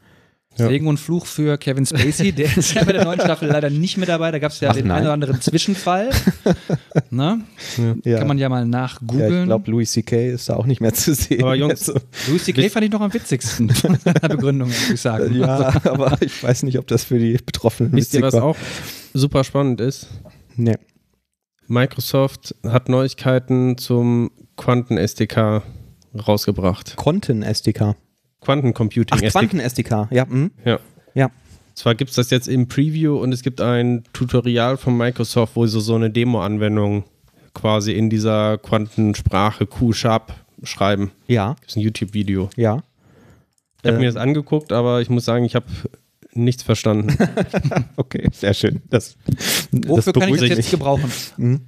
Ja. 0.57 0.67
Segen 0.69 0.87
und 0.87 0.97
Fluch 0.99 1.27
für 1.27 1.57
Kevin 1.59 1.85
Spacey, 1.85 2.31
der 2.31 2.57
ist 2.57 2.73
ja 2.73 2.83
bei 2.83 2.91
der 2.91 3.03
neuen 3.05 3.19
Staffel 3.19 3.47
leider 3.47 3.69
nicht 3.69 3.97
mehr 3.97 4.07
dabei. 4.07 4.31
Da 4.31 4.39
gab 4.39 4.51
es 4.51 4.59
ja 4.59 4.71
Ach, 4.71 4.75
den 4.75 4.87
nein. 4.87 4.97
einen 4.97 5.05
oder 5.05 5.13
anderen 5.13 5.39
Zwischenfall. 5.41 6.09
Na? 7.11 7.39
Ja. 8.03 8.17
Kann 8.19 8.27
man 8.27 8.39
ja 8.39 8.49
mal 8.49 8.61
ja, 8.61 8.65
nachgoogeln. 8.65 9.41
ich 9.41 9.45
glaube, 9.45 9.69
Louis 9.69 9.91
C.K. 9.91 10.31
ist 10.31 10.49
da 10.49 10.55
auch 10.55 10.65
nicht 10.65 10.81
mehr 10.81 10.93
zu 10.95 11.13
sehen. 11.13 11.43
Aber 11.43 11.53
Jungs, 11.53 11.87
Also, 11.89 11.99
Louis 12.27 12.43
C.K. 12.43 12.69
fand 12.69 12.85
ich 12.85 12.91
noch 12.91 13.01
am 13.01 13.13
witzigsten 13.13 13.69
von 13.75 13.99
der 14.03 14.29
Begründung, 14.29 14.69
muss 14.69 14.89
ich 14.89 14.99
sagen. 15.01 15.35
ja, 15.35 15.73
aber 15.83 16.17
ich 16.21 16.41
weiß 16.41 16.63
nicht, 16.63 16.79
ob 16.79 16.87
das 16.87 17.03
für 17.03 17.19
die 17.19 17.33
Betroffenen 17.37 17.91
wisst 17.93 18.15
ihr, 18.15 18.23
was 18.23 18.33
war. 18.33 18.43
auch 18.43 18.57
super 19.13 19.43
spannend 19.43 19.79
ist? 19.79 20.07
Nee. 20.55 20.77
Microsoft 21.67 22.55
hat 22.63 22.89
Neuigkeiten 22.89 23.77
zum 23.77 24.31
Quanten-SDK 24.55 25.61
rausgebracht. 26.19 26.95
Content-SDK. 26.95 27.95
Quantencomputing 28.41 29.17
Ach, 29.17 29.21
SDK. 29.21 29.31
Quanten-SDK. 29.39 30.07
Ja, 30.11 30.25
mhm. 30.25 30.51
Ja. 30.65 30.79
ja. 31.13 31.29
Zwar 31.75 31.95
gibt 31.95 32.09
es 32.11 32.15
das 32.15 32.29
jetzt 32.31 32.47
im 32.47 32.67
Preview 32.67 33.17
und 33.17 33.31
es 33.33 33.41
gibt 33.43 33.61
ein 33.61 34.03
Tutorial 34.13 34.77
von 34.77 34.97
Microsoft, 34.97 35.55
wo 35.55 35.65
sie 35.67 35.79
so 35.81 35.95
eine 35.95 36.09
Demo-Anwendung 36.09 37.03
quasi 37.53 37.91
in 37.93 38.09
dieser 38.09 38.57
Quantensprache 38.57 39.65
Q-Sharp 39.65 40.33
schreiben. 40.63 41.11
Ja, 41.27 41.55
Das 41.61 41.69
ist 41.71 41.75
ein 41.77 41.81
YouTube-Video. 41.81 42.49
ja. 42.55 42.83
Ich 43.83 43.87
habe 43.89 43.97
Äh. 43.97 43.99
mir 44.01 44.07
das 44.07 44.15
angeguckt, 44.15 44.71
aber 44.71 45.01
ich 45.01 45.09
muss 45.09 45.23
sagen, 45.25 45.45
ich 45.45 45.53
habe 45.55 45.67
nichts 46.33 46.63
verstanden. 46.63 47.15
Okay, 47.95 48.27
sehr 48.33 48.53
schön. 48.55 48.81
Das, 48.89 49.15
Wofür 49.71 50.13
kann 50.13 50.29
ich 50.33 50.39
das 50.39 50.49
jetzt 50.49 50.71
gebrauchen? 50.71 51.11
Mhm. 51.37 51.61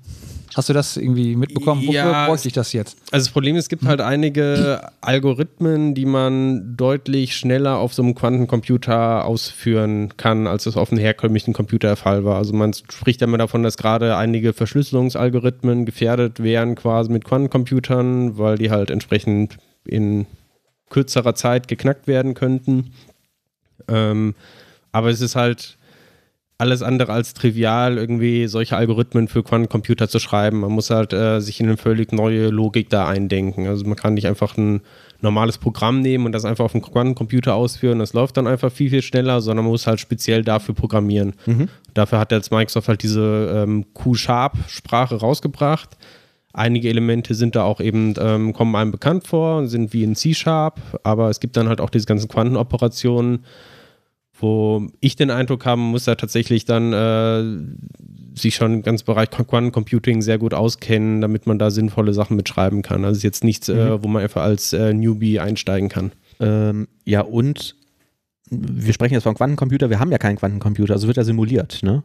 Hast 0.56 0.68
du 0.70 0.74
das 0.74 0.98
irgendwie 0.98 1.36
mitbekommen? 1.36 1.82
Wofür 1.82 1.94
Ja, 1.94 2.26
bräuchte 2.28 2.48
ich 2.48 2.54
das 2.54 2.74
jetzt? 2.74 2.98
Also 3.12 3.26
das 3.26 3.32
Problem 3.32 3.56
ist, 3.56 3.66
es 3.66 3.70
gibt 3.70 3.86
halt 3.86 4.02
einige 4.02 4.82
Algorithmen, 5.02 5.94
die 5.94 6.06
man 6.06 6.76
deutlich 6.76 7.36
schneller 7.36 7.78
auf 7.78 7.94
so 7.94 8.02
einem 8.02 8.16
Quantencomputer 8.16 9.26
ausführen 9.26 10.14
kann, 10.18 10.48
als 10.48 10.66
es 10.66 10.76
auf 10.76 10.92
einem 10.92 11.00
herkömmlichen 11.00 11.54
Computer 11.54 11.90
der 11.90 11.96
Fall 11.98 12.26
war. 12.26 12.38
Also 12.38 12.54
man 12.54 12.74
spricht 12.74 13.22
ja 13.22 13.28
immer 13.28 13.38
davon, 13.38 13.64
dass 13.64 13.78
gerade 13.78 14.18
einige 14.18 14.54
Verschlüsselungsalgorithmen 14.54 15.86
gefährdet 15.86 16.42
wären 16.42 16.76
quasi 16.76 17.12
mit 17.12 17.26
Quantencomputern, 17.26 18.38
weil 18.38 18.58
die 18.58 18.72
halt 18.72 18.90
entsprechend 18.90 19.58
in 19.86 20.26
kürzerer 20.90 21.36
Zeit 21.36 21.68
geknackt 21.68 22.08
werden 22.08 22.34
könnten. 22.34 22.92
Ähm, 23.88 24.36
aber 24.92 25.10
es 25.10 25.22
ist 25.22 25.36
halt 25.36 25.78
alles 26.60 26.84
andere 26.84 27.14
als 27.14 27.34
trivial, 27.34 27.98
irgendwie 27.98 28.48
solche 28.48 28.76
Algorithmen 28.76 29.30
für 29.30 29.44
Quantencomputer 29.44 30.10
zu 30.10 30.20
schreiben. 30.20 30.60
Man 30.60 30.74
muss 30.74 30.90
halt 30.90 31.14
äh, 31.14 31.40
sich 31.40 31.62
in 31.62 31.68
eine 31.68 31.78
völlig 31.78 32.12
neue 32.12 32.50
Logik 32.50 32.90
da 32.90 33.08
eindenken. 33.08 33.66
Also 33.68 33.86
man 33.86 33.96
kann 33.96 34.14
nicht 34.14 34.28
einfach 34.28 34.58
ein 34.58 34.82
normales 35.22 35.58
Programm 35.58 36.02
nehmen 36.02 36.26
und 36.26 36.34
das 36.34 36.44
einfach 36.44 36.66
auf 36.66 36.74
dem 36.74 36.82
Quantencomputer 36.82 37.56
ausführen. 37.56 38.00
Das 38.00 38.12
läuft 38.12 38.36
dann 38.36 38.46
einfach 38.46 38.74
viel, 38.74 38.90
viel 38.90 39.02
schneller, 39.02 39.40
sondern 39.40 39.64
man 39.64 39.72
muss 39.72 39.88
halt 39.88 40.02
speziell 40.02 40.44
dafür 40.44 40.76
programmieren. 40.76 41.34
Mhm. 41.46 41.70
Dafür 41.94 42.20
hat 42.20 42.34
jetzt 42.34 42.52
Microsoft 42.52 42.90
halt 42.90 43.04
diese 43.04 43.64
ähm, 43.64 43.86
Q-Sharp-Sprache 43.94 45.16
rausgebracht. 45.16 45.98
Einige 46.52 46.90
Elemente 46.90 47.36
sind 47.36 47.56
da 47.56 47.64
auch 47.64 47.80
eben, 47.80 48.16
ähm, 48.20 48.52
kommen 48.52 48.76
einem 48.76 48.92
bekannt 48.92 49.26
vor, 49.26 49.66
sind 49.68 49.94
wie 49.94 50.04
in 50.04 50.16
C-Sharp, 50.16 50.82
aber 51.04 51.30
es 51.30 51.40
gibt 51.40 51.56
dann 51.56 51.70
halt 51.70 51.80
auch 51.80 51.90
diese 51.90 52.06
ganzen 52.06 52.28
Quantenoperationen, 52.28 53.46
wo 54.40 54.88
ich 55.02 55.16
den 55.16 55.32
Eindruck 55.32 55.66
haben 55.66 55.82
muss, 55.82 56.06
da 56.06 56.16
tatsächlich 56.16 56.66
dann 56.66 56.94
äh, 56.94 58.38
sich 58.40 58.56
schon 58.56 58.76
im 58.76 58.82
ganzen 58.84 59.06
Bereich 59.06 59.30
Quantencomputing 59.30 60.22
sehr 60.22 60.38
gut 60.38 60.54
auskennen, 60.54 61.20
damit 61.22 61.46
man 61.48 61.60
da 61.60 61.72
sinnvolle 61.72 62.14
Sachen 62.14 62.38
mitschreiben 62.38 62.82
kann. 62.82 63.04
Also 63.04 63.12
es 63.14 63.18
ist 63.20 63.24
jetzt 63.24 63.44
nichts, 63.44 63.70
äh, 63.70 63.74
Mhm. 63.74 63.80
äh, 63.92 64.04
wo 64.04 64.08
man 64.08 64.24
einfach 64.24 64.42
als 64.44 64.72
äh, 64.74 64.94
Newbie 64.94 65.40
einsteigen 65.40 65.90
kann. 65.90 66.12
Ähm, 66.40 66.88
ja, 67.06 67.22
und 67.22 67.76
wir 68.50 68.94
sprechen 68.94 69.14
jetzt 69.14 69.24
vom 69.24 69.36
Quantencomputer, 69.36 69.90
wir 69.90 70.00
haben 70.00 70.12
ja 70.12 70.18
keinen 70.18 70.38
Quantencomputer, 70.38 70.94
also 70.94 71.08
wird 71.08 71.18
er 71.18 71.26
simuliert, 71.26 71.80
ne? 71.84 72.04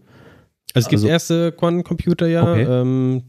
Also 0.74 0.86
es 0.86 0.88
gibt 0.88 0.98
Also- 1.02 1.08
erste 1.08 1.52
Quantencomputer 1.52 2.26
ja, 2.26 2.42
Okay. 2.42 2.62
ähm, 2.68 3.22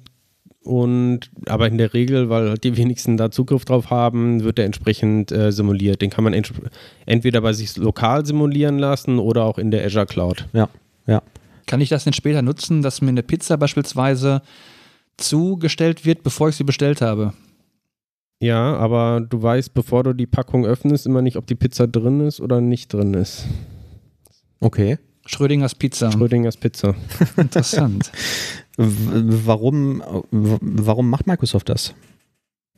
und 0.65 1.29
aber 1.47 1.67
in 1.67 1.77
der 1.77 1.93
Regel, 1.93 2.29
weil 2.29 2.55
die 2.55 2.75
wenigsten 2.75 3.17
da 3.17 3.31
Zugriff 3.31 3.65
drauf 3.65 3.89
haben, 3.89 4.43
wird 4.43 4.57
der 4.57 4.65
entsprechend 4.65 5.31
äh, 5.31 5.51
simuliert. 5.51 6.01
Den 6.01 6.09
kann 6.09 6.23
man 6.23 6.33
ent 6.33 6.51
entweder 7.05 7.41
bei 7.41 7.53
sich 7.53 7.77
lokal 7.77 8.25
simulieren 8.25 8.79
lassen 8.79 9.19
oder 9.19 9.43
auch 9.43 9.57
in 9.57 9.71
der 9.71 9.85
Azure 9.85 10.05
Cloud. 10.05 10.47
Ja, 10.53 10.69
ja. 11.07 11.21
Kann 11.67 11.81
ich 11.81 11.89
das 11.89 12.03
denn 12.03 12.13
später 12.13 12.41
nutzen, 12.41 12.81
dass 12.81 13.01
mir 13.01 13.09
eine 13.09 13.23
Pizza 13.23 13.57
beispielsweise 13.57 14.41
zugestellt 15.17 16.05
wird, 16.05 16.23
bevor 16.23 16.49
ich 16.49 16.55
sie 16.55 16.63
bestellt 16.63 17.01
habe? 17.01 17.33
Ja, 18.39 18.75
aber 18.75 19.21
du 19.21 19.41
weißt, 19.41 19.73
bevor 19.73 20.03
du 20.03 20.13
die 20.13 20.27
Packung 20.27 20.65
öffnest, 20.65 21.05
immer 21.05 21.21
nicht, 21.21 21.37
ob 21.37 21.47
die 21.47 21.55
Pizza 21.55 21.87
drin 21.87 22.21
ist 22.21 22.41
oder 22.41 22.61
nicht 22.61 22.93
drin 22.93 23.13
ist. 23.13 23.45
Okay. 24.59 24.97
Schrödingers 25.25 25.73
Pizza. 25.73 26.11
Schrödingers 26.11 26.57
Pizza. 26.57 26.95
Interessant. 27.37 28.11
Warum, 28.77 30.03
warum 30.31 31.09
macht 31.09 31.27
Microsoft 31.27 31.69
das? 31.69 31.93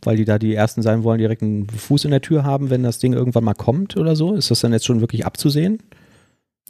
Weil 0.03 0.17
die 0.17 0.25
da 0.25 0.37
die 0.37 0.53
Ersten 0.53 0.81
sein 0.81 1.03
wollen, 1.03 1.17
direkt 1.17 1.41
einen 1.41 1.67
Fuß 1.67 2.05
in 2.05 2.11
der 2.11 2.21
Tür 2.21 2.43
haben, 2.43 2.69
wenn 2.69 2.83
das 2.83 2.99
Ding 2.99 3.13
irgendwann 3.13 3.43
mal 3.43 3.55
kommt 3.55 3.97
oder 3.97 4.15
so? 4.15 4.35
Ist 4.35 4.51
das 4.51 4.59
dann 4.59 4.73
jetzt 4.73 4.85
schon 4.85 5.01
wirklich 5.01 5.25
abzusehen? 5.25 5.79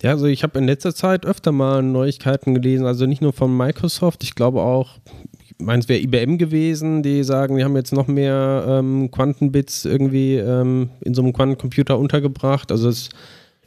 Ja, 0.02 0.12
also 0.12 0.28
ich 0.28 0.44
habe 0.44 0.60
in 0.60 0.66
letzter 0.66 0.94
Zeit 0.94 1.26
öfter 1.26 1.52
mal 1.52 1.82
Neuigkeiten 1.82 2.54
gelesen, 2.54 2.86
also 2.86 3.06
nicht 3.06 3.22
nur 3.22 3.34
von 3.34 3.56
Microsoft, 3.56 4.24
ich 4.24 4.36
glaube 4.36 4.62
auch, 4.62 5.00
ich 5.42 5.56
meine, 5.60 5.80
es 5.80 5.90
wäre 5.90 6.00
IBM 6.00 6.38
gewesen, 6.38 7.02
die 7.02 7.24
sagen, 7.24 7.58
die 7.58 7.64
haben 7.64 7.76
jetzt 7.76 7.94
noch 7.94 8.08
mehr 8.08 8.66
ähm, 8.68 9.10
Quantenbits 9.10 9.86
irgendwie 9.86 10.36
ähm, 10.36 10.92
in 11.02 11.16
so 11.16 11.24
einem 11.24 11.34
Quantencomputer 11.34 11.98
untergebracht. 11.98 12.72
Also 12.72 12.90
es 12.90 13.10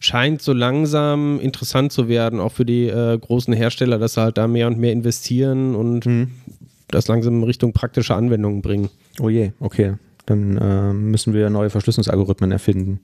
scheint 0.01 0.43
so 0.43 0.53
langsam 0.53 1.39
interessant 1.39 1.93
zu 1.93 2.09
werden, 2.09 2.41
auch 2.41 2.53
für 2.53 2.65
die 2.65 2.89
äh, 2.89 3.17
großen 3.17 3.55
Hersteller, 3.55 3.99
dass 3.99 4.15
sie 4.15 4.23
halt 4.23 4.39
da 4.39 4.49
mehr 4.49 4.67
und 4.67 4.79
mehr 4.79 4.93
investieren 4.93 5.77
und 5.77 6.29
das 6.89 7.07
langsam 7.07 7.39
in 7.39 7.45
Richtung 7.45 7.73
praktische 7.73 8.15
Anwendungen 8.15 8.63
bringen. 8.63 8.89
Oh 9.21 9.29
je, 9.29 9.53
okay. 9.61 9.95
Dann 10.27 10.57
äh, 10.57 10.93
müssen 10.93 11.35
wir 11.35 11.51
neue 11.51 11.71
Verschlüsselungsalgorithmen 11.71 12.51
erfinden. 12.51 13.01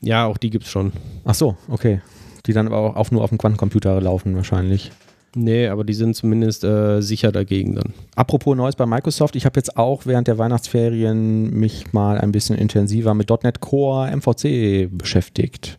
Ja, 0.00 0.26
auch 0.26 0.36
die 0.36 0.50
gibt's 0.50 0.68
schon. 0.68 0.92
Ach 1.24 1.34
so, 1.34 1.56
okay. 1.68 2.00
Die 2.46 2.52
dann 2.52 2.66
aber 2.66 2.78
auch, 2.78 2.96
auch 2.96 3.10
nur 3.10 3.22
auf 3.22 3.30
dem 3.30 3.38
Quantencomputer 3.38 4.00
laufen 4.00 4.36
wahrscheinlich. 4.36 4.92
Nee, 5.34 5.68
aber 5.68 5.84
die 5.84 5.94
sind 5.94 6.16
zumindest 6.16 6.64
äh, 6.64 7.02
sicher 7.02 7.30
dagegen 7.30 7.74
dann. 7.74 7.92
Apropos 8.14 8.56
Neues 8.56 8.74
bei 8.74 8.86
Microsoft, 8.86 9.36
ich 9.36 9.44
habe 9.44 9.58
jetzt 9.58 9.76
auch 9.76 10.06
während 10.06 10.28
der 10.28 10.38
Weihnachtsferien 10.38 11.50
mich 11.50 11.92
mal 11.92 12.18
ein 12.18 12.32
bisschen 12.32 12.56
intensiver 12.56 13.12
mit 13.12 13.28
.NET 13.28 13.60
Core 13.60 14.16
MVC 14.16 14.88
beschäftigt. 14.90 15.78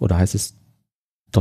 Oder 0.00 0.18
heißt 0.18 0.34
es 0.34 0.54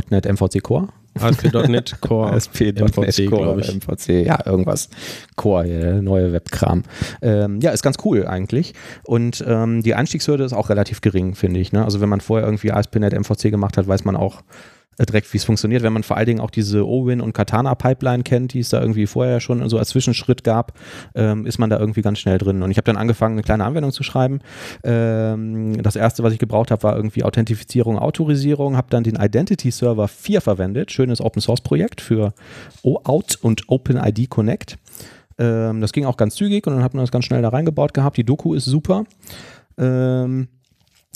.NET 0.09 0.25
MVC 0.25 0.61
Core? 0.61 0.89
ASP.NET 1.19 2.01
Core. 2.01 2.31
ASP.NET 2.33 2.79
MVC, 2.79 3.29
Core, 3.29 3.59
ich. 3.59 3.73
MVC, 3.73 4.25
ja, 4.25 4.45
irgendwas. 4.45 4.89
Core, 5.35 5.67
ja, 5.67 6.01
neue 6.01 6.33
Webkram. 6.33 6.83
Ähm, 7.21 7.59
ja, 7.61 7.71
ist 7.71 7.83
ganz 7.83 7.97
cool 8.03 8.27
eigentlich. 8.27 8.73
Und 9.03 9.43
ähm, 9.47 9.81
die 9.81 9.95
Einstiegshürde 9.95 10.43
ist 10.43 10.53
auch 10.53 10.69
relativ 10.69 11.01
gering, 11.01 11.35
finde 11.35 11.59
ich. 11.59 11.71
Ne? 11.71 11.83
Also 11.83 12.01
wenn 12.01 12.09
man 12.09 12.21
vorher 12.21 12.45
irgendwie 12.45 12.71
ASP.NET 12.71 13.13
MVC 13.13 13.51
gemacht 13.51 13.77
hat, 13.77 13.87
weiß 13.87 14.03
man 14.03 14.15
auch 14.15 14.41
direkt, 14.99 15.31
wie 15.33 15.37
es 15.37 15.43
funktioniert. 15.43 15.83
Wenn 15.83 15.93
man 15.93 16.03
vor 16.03 16.17
allen 16.17 16.25
Dingen 16.25 16.39
auch 16.39 16.49
diese 16.49 16.85
Owin 16.85 17.21
und 17.21 17.33
Katana 17.33 17.75
Pipeline 17.75 18.23
kennt, 18.23 18.53
die 18.53 18.59
es 18.59 18.69
da 18.69 18.79
irgendwie 18.81 19.07
vorher 19.07 19.39
schon 19.39 19.67
so 19.69 19.77
als 19.77 19.89
Zwischenschritt 19.89 20.43
gab, 20.43 20.73
ähm, 21.15 21.45
ist 21.45 21.57
man 21.57 21.69
da 21.69 21.79
irgendwie 21.79 22.01
ganz 22.01 22.19
schnell 22.19 22.37
drin. 22.37 22.61
Und 22.63 22.71
ich 22.71 22.77
habe 22.77 22.85
dann 22.85 22.97
angefangen, 22.97 23.35
eine 23.35 23.43
kleine 23.43 23.65
Anwendung 23.65 23.91
zu 23.91 24.03
schreiben. 24.03 24.39
Ähm, 24.83 25.81
das 25.81 25.95
erste, 25.95 26.23
was 26.23 26.33
ich 26.33 26.39
gebraucht 26.39 26.71
habe, 26.71 26.83
war 26.83 26.95
irgendwie 26.95 27.23
Authentifizierung, 27.23 27.99
Autorisierung. 27.99 28.77
Habe 28.77 28.87
dann 28.89 29.03
den 29.03 29.15
Identity 29.15 29.71
Server 29.71 30.07
4 30.07 30.41
verwendet. 30.41 30.91
Schönes 30.91 31.21
Open 31.21 31.41
Source 31.41 31.61
Projekt 31.61 32.01
für 32.01 32.33
OAuth 32.83 33.37
und 33.41 33.63
OpenID 33.67 34.29
Connect. 34.29 34.77
Ähm, 35.37 35.81
das 35.81 35.91
ging 35.91 36.05
auch 36.05 36.17
ganz 36.17 36.35
zügig 36.35 36.65
und 36.67 36.73
dann 36.73 36.83
hat 36.83 36.93
man 36.93 37.03
das 37.03 37.11
ganz 37.11 37.25
schnell 37.25 37.41
da 37.41 37.49
reingebaut 37.49 37.93
gehabt. 37.93 38.17
Die 38.17 38.23
Doku 38.23 38.53
ist 38.53 38.65
super. 38.65 39.03
Ähm, 39.77 40.47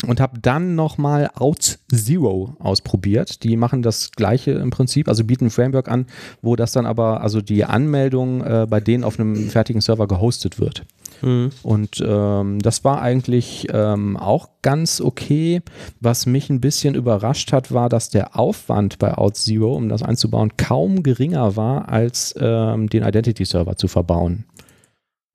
und 0.07 0.19
habe 0.19 0.39
dann 0.39 0.75
nochmal 0.75 1.29
OutZero 1.37 2.55
ausprobiert. 2.59 3.43
Die 3.43 3.57
machen 3.57 3.81
das 3.81 4.11
gleiche 4.11 4.51
im 4.51 4.69
Prinzip, 4.69 5.07
also 5.07 5.23
bieten 5.23 5.45
ein 5.45 5.49
Framework 5.51 5.89
an, 5.89 6.05
wo 6.41 6.55
das 6.55 6.71
dann 6.71 6.85
aber, 6.85 7.21
also 7.21 7.41
die 7.41 7.65
Anmeldung 7.65 8.41
äh, 8.43 8.67
bei 8.69 8.79
denen 8.79 9.03
auf 9.03 9.19
einem 9.19 9.49
fertigen 9.49 9.81
Server 9.81 10.07
gehostet 10.07 10.59
wird. 10.59 10.85
Mhm. 11.21 11.49
Und 11.63 12.03
ähm, 12.05 12.59
das 12.59 12.83
war 12.83 13.01
eigentlich 13.01 13.67
ähm, 13.73 14.17
auch 14.17 14.49
ganz 14.61 15.01
okay. 15.01 15.61
Was 15.99 16.25
mich 16.25 16.49
ein 16.49 16.61
bisschen 16.61 16.95
überrascht 16.95 17.51
hat, 17.51 17.73
war, 17.73 17.89
dass 17.89 18.09
der 18.09 18.37
Aufwand 18.37 18.99
bei 18.99 19.17
OutZero, 19.17 19.75
um 19.75 19.89
das 19.89 20.03
einzubauen, 20.03 20.55
kaum 20.57 21.03
geringer 21.03 21.55
war, 21.55 21.89
als 21.89 22.35
ähm, 22.39 22.89
den 22.89 23.03
Identity-Server 23.03 23.75
zu 23.75 23.87
verbauen. 23.87 24.45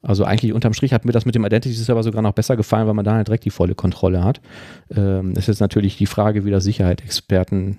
Also 0.04 0.24
eigentlich 0.24 0.52
unterm 0.52 0.74
Strich 0.74 0.92
hat 0.92 1.04
mir 1.04 1.12
das 1.12 1.24
mit 1.24 1.34
dem 1.34 1.44
Identity-Server 1.44 2.02
sogar 2.02 2.22
noch 2.22 2.32
besser 2.32 2.56
gefallen, 2.56 2.86
weil 2.86 2.94
man 2.94 3.04
da 3.04 3.14
halt 3.14 3.28
direkt 3.28 3.44
die 3.44 3.50
volle 3.50 3.74
Kontrolle 3.74 4.22
hat. 4.22 4.40
Ähm, 4.94 5.32
ist 5.32 5.48
jetzt 5.48 5.60
natürlich 5.60 5.96
die 5.96 6.06
Frage, 6.06 6.44
wie 6.44 6.50
das 6.50 6.64
Sicherheitsexperten 6.64 7.78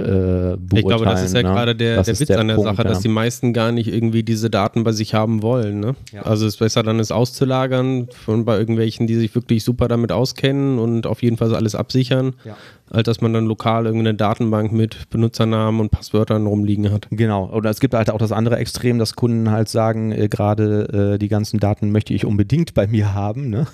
äh. 0.00 0.54
Ich 0.74 0.86
glaube, 0.86 1.04
das 1.04 1.22
ist 1.22 1.34
ja 1.34 1.42
ne? 1.42 1.48
gerade 1.48 1.76
der, 1.76 1.96
Das 1.96 2.06
der 2.06 2.18
Witz 2.18 2.28
der 2.28 2.40
an 2.40 2.48
der 2.48 2.54
Punkt, 2.54 2.70
Sache, 2.70 2.82
ja. 2.82 2.88
dass 2.88 3.00
die 3.00 3.08
meisten 3.08 3.52
gar 3.52 3.72
nicht 3.72 3.88
irgendwie 3.88 4.22
diese 4.22 4.50
Daten 4.50 4.84
bei 4.84 4.92
sich 4.92 5.14
haben 5.14 5.42
wollen. 5.42 5.80
Ne? 5.80 5.94
Ja. 6.12 6.22
Also 6.22 6.46
es 6.46 6.54
ist 6.54 6.58
besser 6.58 6.82
dann 6.82 6.98
es 7.00 7.10
auszulagern 7.10 8.08
von 8.12 8.44
bei 8.44 8.58
irgendwelchen, 8.58 9.06
die 9.06 9.16
sich 9.16 9.34
wirklich 9.34 9.64
super 9.64 9.88
damit 9.88 10.12
auskennen 10.12 10.78
und 10.78 11.06
auf 11.06 11.22
jeden 11.22 11.36
Fall 11.36 11.54
alles 11.54 11.74
absichern, 11.74 12.34
Ja. 12.44 12.56
Als 12.90 13.04
dass 13.06 13.20
man 13.20 13.32
dann 13.32 13.46
lokal 13.46 13.86
irgendeine 13.86 14.14
Datenbank 14.16 14.72
mit 14.72 15.08
Benutzernamen 15.10 15.80
und 15.80 15.90
Passwörtern 15.90 16.46
rumliegen 16.46 16.90
hat. 16.92 17.06
Genau, 17.10 17.50
oder 17.50 17.70
es 17.70 17.80
gibt 17.80 17.94
halt 17.94 18.10
auch 18.10 18.18
das 18.18 18.32
andere 18.32 18.56
Extrem, 18.56 18.98
dass 18.98 19.14
Kunden 19.14 19.50
halt 19.50 19.68
sagen, 19.68 20.12
äh, 20.12 20.28
gerade 20.28 21.14
äh, 21.14 21.18
die 21.18 21.28
ganzen 21.28 21.60
Daten 21.60 21.90
möchte 21.92 22.12
ich 22.14 22.24
unbedingt 22.24 22.74
bei 22.74 22.86
mir 22.86 23.14
haben. 23.14 23.50
Ne? 23.50 23.66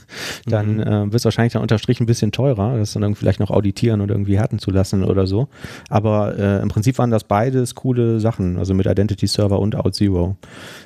Dann 0.46 0.76
Mhm. 0.76 0.80
äh, 0.80 1.04
wird 1.06 1.14
es 1.14 1.24
wahrscheinlich 1.24 1.52
dann 1.54 1.62
unterm 1.62 1.78
Strich 1.78 2.00
ein 2.00 2.06
bisschen 2.06 2.32
teurer, 2.32 2.76
das 2.78 2.92
dann 2.92 3.02
irgendwie 3.02 3.20
vielleicht 3.20 3.40
noch 3.40 3.50
auditieren 3.50 4.00
und 4.00 4.10
irgendwie 4.10 4.38
härten 4.38 4.58
zu 4.58 4.70
lassen 4.70 5.04
oder 5.04 5.26
so. 5.26 5.48
Aber 5.88 6.38
äh, 6.38 6.62
im 6.62 6.68
Prinzip 6.68 6.98
waren 6.98 7.10
das 7.10 7.24
beides 7.24 7.74
coole 7.74 8.20
Sachen, 8.20 8.58
also 8.58 8.74
mit 8.74 8.86
Identity 8.86 9.26
Server 9.26 9.58
und 9.58 9.74
OutZero. 9.74 10.36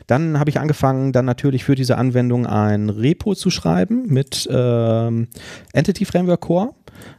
Dann 0.06 0.38
habe 0.38 0.50
ich 0.50 0.60
angefangen, 0.60 1.12
dann 1.12 1.24
natürlich 1.24 1.64
für 1.64 1.74
diese 1.74 1.96
Anwendung 1.98 2.46
ein 2.46 2.90
Repo 2.90 3.34
zu 3.34 3.50
schreiben 3.50 4.04
mit 4.06 4.48
ähm, 4.50 5.28
Entity 5.72 6.04
Framework 6.04 6.40
Core. 6.40 6.70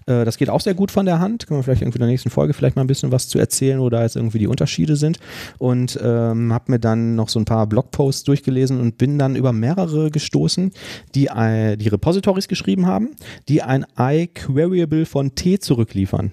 Äh, 0.06 0.26
Das 0.26 0.38
geht 0.38 0.50
auch 0.50 0.62
sehr 0.62 0.74
gut 0.74 0.92
von 0.92 1.06
der 1.06 1.20
Hand. 1.20 1.48
Können 1.48 1.60
wir 1.60 1.64
vielleicht 1.64 1.82
irgendwie 1.82 1.98
in 1.98 2.02
der 2.02 2.10
nächsten 2.10 2.30
Folge 2.30 2.54
vielleicht 2.54 2.76
mal 2.76 2.84
ein 2.84 2.88
bisschen 2.88 3.12
was 3.12 3.28
zu 3.28 3.40
erzählen, 3.40 3.80
wo 3.80 3.90
da 3.90 4.04
jetzt 4.04 4.16
irgendwie 4.16 4.40
die 4.40 4.48
Unterschiede 4.48 4.96
sind. 4.96 5.20
Und 5.58 6.00
ähm, 6.02 6.54
habe 6.54 6.72
mir 6.72 6.80
dann 6.80 7.16
noch 7.16 7.30
so 7.30 7.40
ein 7.40 7.46
paar 7.46 7.68
Blogposts 7.68 8.24
durchgelesen 8.24 8.80
und 8.80 8.98
bin 8.98 9.18
dann 9.18 9.36
über 9.36 9.54
mehrere 9.54 10.12
gestoßen, 10.12 10.72
die 11.16 11.28
äh, 11.28 11.78
die 11.78 11.88
Repositories 11.90 12.48
geschrieben 12.48 12.86
haben, 12.86 13.10
die 13.48 13.62
ein 13.62 13.86
iQueryable 13.98 15.06
von 15.06 15.36
T 15.36 15.60
zurückliefern. 15.60 16.32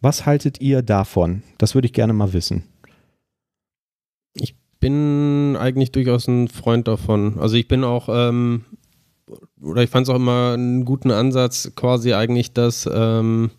Was 0.00 0.26
haltet 0.26 0.60
ihr 0.60 0.82
davon? 0.82 1.42
Das 1.58 1.74
würde 1.74 1.86
ich 1.86 1.92
gerne 1.92 2.12
mal 2.12 2.32
wissen. 2.32 2.64
bin 4.82 5.56
eigentlich 5.56 5.92
durchaus 5.92 6.26
ein 6.26 6.48
Freund 6.48 6.88
davon. 6.88 7.38
Also 7.38 7.54
ich 7.54 7.68
bin 7.68 7.84
auch, 7.84 8.08
ähm, 8.10 8.64
oder 9.62 9.82
ich 9.82 9.90
fand 9.90 10.06
es 10.06 10.10
auch 10.10 10.16
immer 10.16 10.52
einen 10.54 10.84
guten 10.84 11.10
Ansatz, 11.10 11.72
quasi 11.76 12.12
eigentlich 12.12 12.52
das, 12.52 12.88
ähm, 12.92 13.50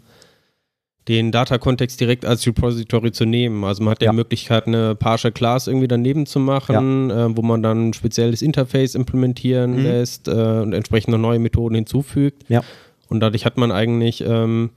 den 1.10 1.32
Data-Kontext 1.34 2.00
direkt 2.00 2.26
als 2.26 2.48
Repository 2.48 3.12
zu 3.12 3.26
nehmen. 3.26 3.64
Also 3.66 3.84
man 3.84 3.92
hat 3.92 4.02
ja, 4.02 4.06
Ja. 4.08 4.12
die 4.12 4.18
Möglichkeit, 4.18 4.68
eine 4.68 4.96
Partial 4.96 5.34
Class 5.34 5.68
irgendwie 5.68 5.88
daneben 5.90 6.26
zu 6.26 6.40
machen, 6.40 7.10
äh, 7.12 7.36
wo 7.36 7.42
man 7.42 7.62
dann 7.62 7.90
ein 7.90 7.94
spezielles 7.94 8.42
Interface 8.42 8.96
implementieren 8.96 9.72
Mhm. 9.78 9.84
lässt 9.84 10.28
äh, 10.30 10.32
und 10.32 10.72
entsprechend 10.74 11.12
noch 11.12 11.18
neue 11.20 11.40
Methoden 11.40 11.76
hinzufügt. 11.76 12.44
Ja. 12.48 12.62
Und 13.10 13.20
dadurch 13.20 13.46
hat 13.46 13.58
man 13.58 13.72
eigentlich 13.72 14.24
ähm, 14.26 14.70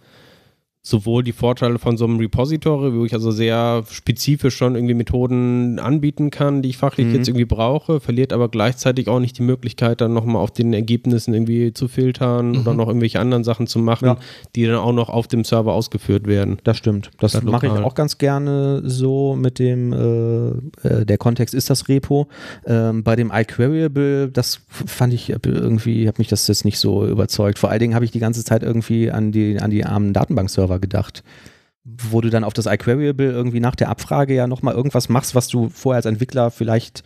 sowohl 0.88 1.24
die 1.24 1.32
Vorteile 1.32 1.80
von 1.80 1.96
so 1.96 2.04
einem 2.04 2.18
Repository, 2.20 2.94
wo 2.96 3.04
ich 3.04 3.12
also 3.12 3.32
sehr 3.32 3.82
spezifisch 3.90 4.54
schon 4.54 4.76
irgendwie 4.76 4.94
Methoden 4.94 5.80
anbieten 5.80 6.30
kann, 6.30 6.62
die 6.62 6.68
ich 6.68 6.76
fachlich 6.76 7.08
Mhm. 7.08 7.14
jetzt 7.16 7.26
irgendwie 7.26 7.44
brauche, 7.44 7.98
verliert 7.98 8.32
aber 8.32 8.48
gleichzeitig 8.48 9.08
auch 9.08 9.18
nicht 9.18 9.36
die 9.36 9.42
Möglichkeit, 9.42 10.00
dann 10.00 10.12
nochmal 10.14 10.40
auf 10.42 10.52
den 10.52 10.72
Ergebnissen 10.72 11.34
irgendwie 11.34 11.74
zu 11.74 11.88
filtern 11.88 12.56
oder 12.58 12.72
noch 12.72 12.86
irgendwelche 12.86 13.18
anderen 13.18 13.42
Sachen 13.42 13.66
zu 13.66 13.80
machen, 13.80 14.06
Ja. 14.06 14.16
die 14.54 14.64
dann 14.66 14.76
auch 14.76 14.92
noch 14.92 15.08
auf 15.08 15.26
dem 15.26 15.42
Server 15.42 15.72
ausgeführt 15.72 16.28
werden. 16.28 16.58
Das 16.62 16.76
stimmt. 16.76 17.10
Das 17.18 17.32
Statt 17.32 17.42
mache 17.42 17.66
ich 17.66 17.72
auch 17.72 17.96
ganz 17.96 18.18
gerne 18.18 18.82
so 18.84 19.34
mit 19.34 19.58
dem, 19.58 19.92
äh, 19.92 20.88
äh, 20.88 21.04
der 21.04 21.18
Kontext 21.18 21.52
ist 21.52 21.68
das 21.68 21.88
Repo. 21.88 22.28
Ähm, 22.64 23.02
bei 23.02 23.16
dem 23.16 23.32
iQueryable, 23.34 24.28
das 24.28 24.60
fand 24.68 25.12
ich 25.12 25.30
irgendwie, 25.30 26.06
hat 26.06 26.20
mich 26.20 26.28
das 26.28 26.46
jetzt 26.46 26.64
nicht 26.64 26.78
so 26.78 27.04
überzeugt. 27.08 27.58
Vor 27.58 27.70
allen 27.70 27.80
Dingen 27.80 27.94
habe 27.96 28.04
ich 28.04 28.12
die 28.12 28.20
ganze 28.20 28.44
Zeit 28.44 28.62
irgendwie 28.62 29.10
an 29.10 29.32
die, 29.32 29.58
an 29.60 29.72
die 29.72 29.84
armen 29.84 30.12
Datenbankserver 30.12 30.75
gedacht. 30.78 31.22
Wo 31.84 32.20
du 32.20 32.30
dann 32.30 32.44
auf 32.44 32.52
das 32.52 32.66
iQueryable 32.66 33.30
irgendwie 33.30 33.60
nach 33.60 33.76
der 33.76 33.88
Abfrage 33.88 34.34
ja 34.34 34.46
nochmal 34.46 34.74
irgendwas 34.74 35.08
machst, 35.08 35.34
was 35.34 35.46
du 35.48 35.68
vorher 35.68 35.98
als 35.98 36.06
Entwickler 36.06 36.50
vielleicht 36.50 37.04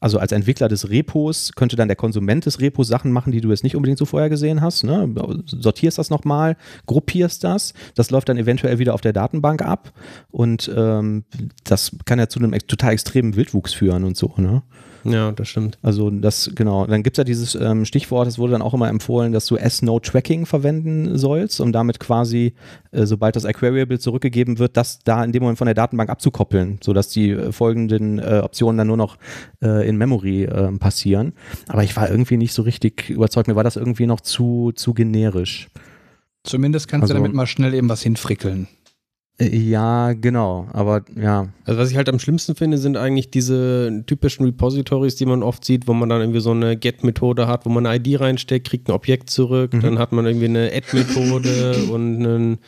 also 0.00 0.18
als 0.18 0.32
Entwickler 0.32 0.68
des 0.68 0.88
Repos 0.88 1.52
könnte 1.54 1.76
dann 1.76 1.88
der 1.88 1.96
Konsument 1.96 2.46
des 2.46 2.60
Repos 2.60 2.88
Sachen 2.88 3.12
machen, 3.12 3.32
die 3.32 3.42
du 3.42 3.50
jetzt 3.50 3.62
nicht 3.62 3.76
unbedingt 3.76 3.98
so 3.98 4.06
vorher 4.06 4.30
gesehen 4.30 4.62
hast. 4.62 4.82
Ne? 4.82 5.14
Sortierst 5.44 5.98
das 5.98 6.10
nochmal, 6.10 6.56
gruppierst 6.86 7.44
das, 7.44 7.74
das 7.94 8.10
läuft 8.10 8.30
dann 8.30 8.38
eventuell 8.38 8.78
wieder 8.78 8.94
auf 8.94 9.02
der 9.02 9.12
Datenbank 9.12 9.62
ab 9.62 9.92
und 10.30 10.72
ähm, 10.74 11.24
das 11.64 11.92
kann 12.06 12.18
ja 12.18 12.28
zu 12.28 12.38
einem 12.38 12.52
total 12.66 12.92
extremen 12.92 13.36
Wildwuchs 13.36 13.74
führen 13.74 14.04
und 14.04 14.16
so. 14.16 14.32
Ne? 14.38 14.62
Ja, 15.04 15.32
das 15.32 15.48
stimmt. 15.48 15.78
Also 15.82 16.10
das, 16.10 16.50
genau. 16.54 16.86
Dann 16.86 17.02
gibt 17.02 17.16
es 17.16 17.18
ja 17.18 17.24
dieses 17.24 17.54
ähm, 17.54 17.84
Stichwort, 17.84 18.28
es 18.28 18.38
wurde 18.38 18.52
dann 18.52 18.62
auch 18.62 18.74
immer 18.74 18.88
empfohlen, 18.88 19.32
dass 19.32 19.46
du 19.46 19.56
S-No-Tracking 19.56 20.46
verwenden 20.46 21.16
sollst, 21.16 21.60
um 21.60 21.72
damit 21.72 22.00
quasi, 22.00 22.54
äh, 22.92 23.06
sobald 23.06 23.36
das 23.36 23.44
iQueryable 23.44 23.98
zurückgegeben 23.98 24.58
wird, 24.58 24.76
das 24.76 24.98
da 25.00 25.24
in 25.24 25.32
dem 25.32 25.42
Moment 25.42 25.58
von 25.58 25.66
der 25.66 25.74
Datenbank 25.74 26.10
abzukoppeln, 26.10 26.78
sodass 26.82 27.08
die 27.08 27.30
äh, 27.30 27.52
folgenden 27.52 28.18
äh, 28.18 28.40
Optionen 28.44 28.78
dann 28.78 28.86
nur 28.88 28.96
noch 28.96 29.16
äh, 29.62 29.88
in 29.88 29.96
Memory 29.96 30.44
äh, 30.44 30.72
passieren. 30.78 31.32
Aber 31.68 31.82
ich 31.84 31.96
war 31.96 32.10
irgendwie 32.10 32.36
nicht 32.36 32.52
so 32.52 32.62
richtig 32.62 33.08
überzeugt. 33.10 33.48
Mir 33.48 33.56
war 33.56 33.64
das 33.64 33.76
irgendwie 33.76 34.06
noch 34.06 34.20
zu, 34.20 34.72
zu 34.74 34.92
generisch. 34.94 35.68
Zumindest 36.44 36.88
kannst 36.88 37.02
Also- 37.04 37.14
du 37.14 37.18
damit 37.20 37.34
mal 37.34 37.46
schnell 37.46 37.74
eben 37.74 37.88
was 37.88 38.02
hinfrickeln. 38.02 38.68
Ja, 39.40 40.12
genau. 40.12 40.68
Aber 40.72 41.02
ja, 41.20 41.48
Also 41.64 41.80
was 41.80 41.90
ich 41.90 41.96
halt 41.96 42.08
am 42.08 42.18
schlimmsten 42.18 42.54
finde, 42.54 42.76
sind 42.78 42.96
eigentlich 42.96 43.30
diese 43.30 44.02
typischen 44.06 44.44
Repositories, 44.44 45.16
die 45.16 45.24
man 45.26 45.42
oft 45.42 45.64
sieht, 45.64 45.88
wo 45.88 45.94
man 45.94 46.08
dann 46.08 46.20
irgendwie 46.20 46.40
so 46.40 46.50
eine 46.50 46.76
Get-Methode 46.76 47.46
hat, 47.46 47.64
wo 47.64 47.70
man 47.70 47.86
eine 47.86 47.96
ID 47.96 48.20
reinsteckt, 48.20 48.68
kriegt 48.68 48.88
ein 48.88 48.92
Objekt 48.92 49.30
zurück, 49.30 49.72
Mhm. 49.72 49.80
dann 49.80 49.98
hat 49.98 50.12
man 50.12 50.26
irgendwie 50.26 50.46
eine 50.46 50.70
Add-Methode 50.74 51.84
und 51.90 52.16
einen 52.26 52.58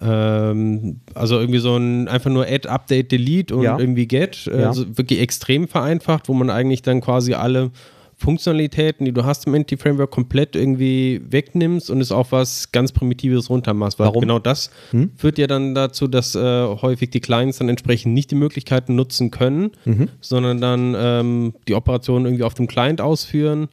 ähm, 0.00 1.00
also 1.14 1.38
irgendwie 1.40 1.58
so 1.58 1.76
ein 1.76 2.08
einfach 2.08 2.30
nur 2.30 2.46
Add, 2.46 2.68
Update, 2.68 3.12
Delete 3.12 3.56
und 3.56 3.62
Ja. 3.62 3.78
irgendwie 3.78 4.06
Get. 4.06 4.44
Ja. 4.46 4.68
Also 4.68 4.84
wirklich 4.98 5.20
extrem 5.20 5.68
vereinfacht, 5.68 6.28
wo 6.28 6.34
man 6.34 6.50
eigentlich 6.50 6.82
dann 6.82 7.00
quasi 7.00 7.32
alle 7.34 7.70
Funktionalitäten, 8.18 9.04
die 9.04 9.12
du 9.12 9.24
hast 9.24 9.46
im 9.46 9.54
Entity-Framework, 9.54 10.10
komplett 10.10 10.56
irgendwie 10.56 11.20
wegnimmst 11.28 11.90
und 11.90 12.00
es 12.00 12.10
auf 12.10 12.32
was 12.32 12.72
ganz 12.72 12.90
Primitives 12.92 13.50
runtermachst. 13.50 13.98
Weil 13.98 14.06
Warum? 14.06 14.22
genau 14.22 14.38
das 14.38 14.70
Hm? 14.90 15.10
führt 15.16 15.36
ja 15.36 15.46
dann 15.46 15.74
dazu, 15.74 16.06
dass 16.08 16.34
äh, 16.34 16.40
häufig 16.66 17.10
die 17.10 17.20
Clients 17.20 17.58
dann 17.58 17.68
entsprechend 17.68 18.14
nicht 18.14 18.30
die 18.30 18.34
Möglichkeiten 18.36 18.94
nutzen 18.94 19.30
können, 19.30 19.70
Mhm. 19.84 20.08
sondern 20.20 20.60
dann 20.62 20.94
ähm, 20.98 21.54
die 21.68 21.74
Operationen 21.74 22.24
irgendwie 22.24 22.44
auf 22.44 22.54
dem 22.54 22.66
Client 22.66 23.02
ausführen, 23.02 23.68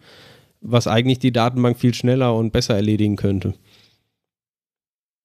was 0.60 0.88
eigentlich 0.88 1.20
die 1.20 1.32
Datenbank 1.32 1.78
viel 1.78 1.94
schneller 1.94 2.36
und 2.36 2.52
besser 2.52 2.76
erledigen 2.76 3.16
könnte. 3.16 3.54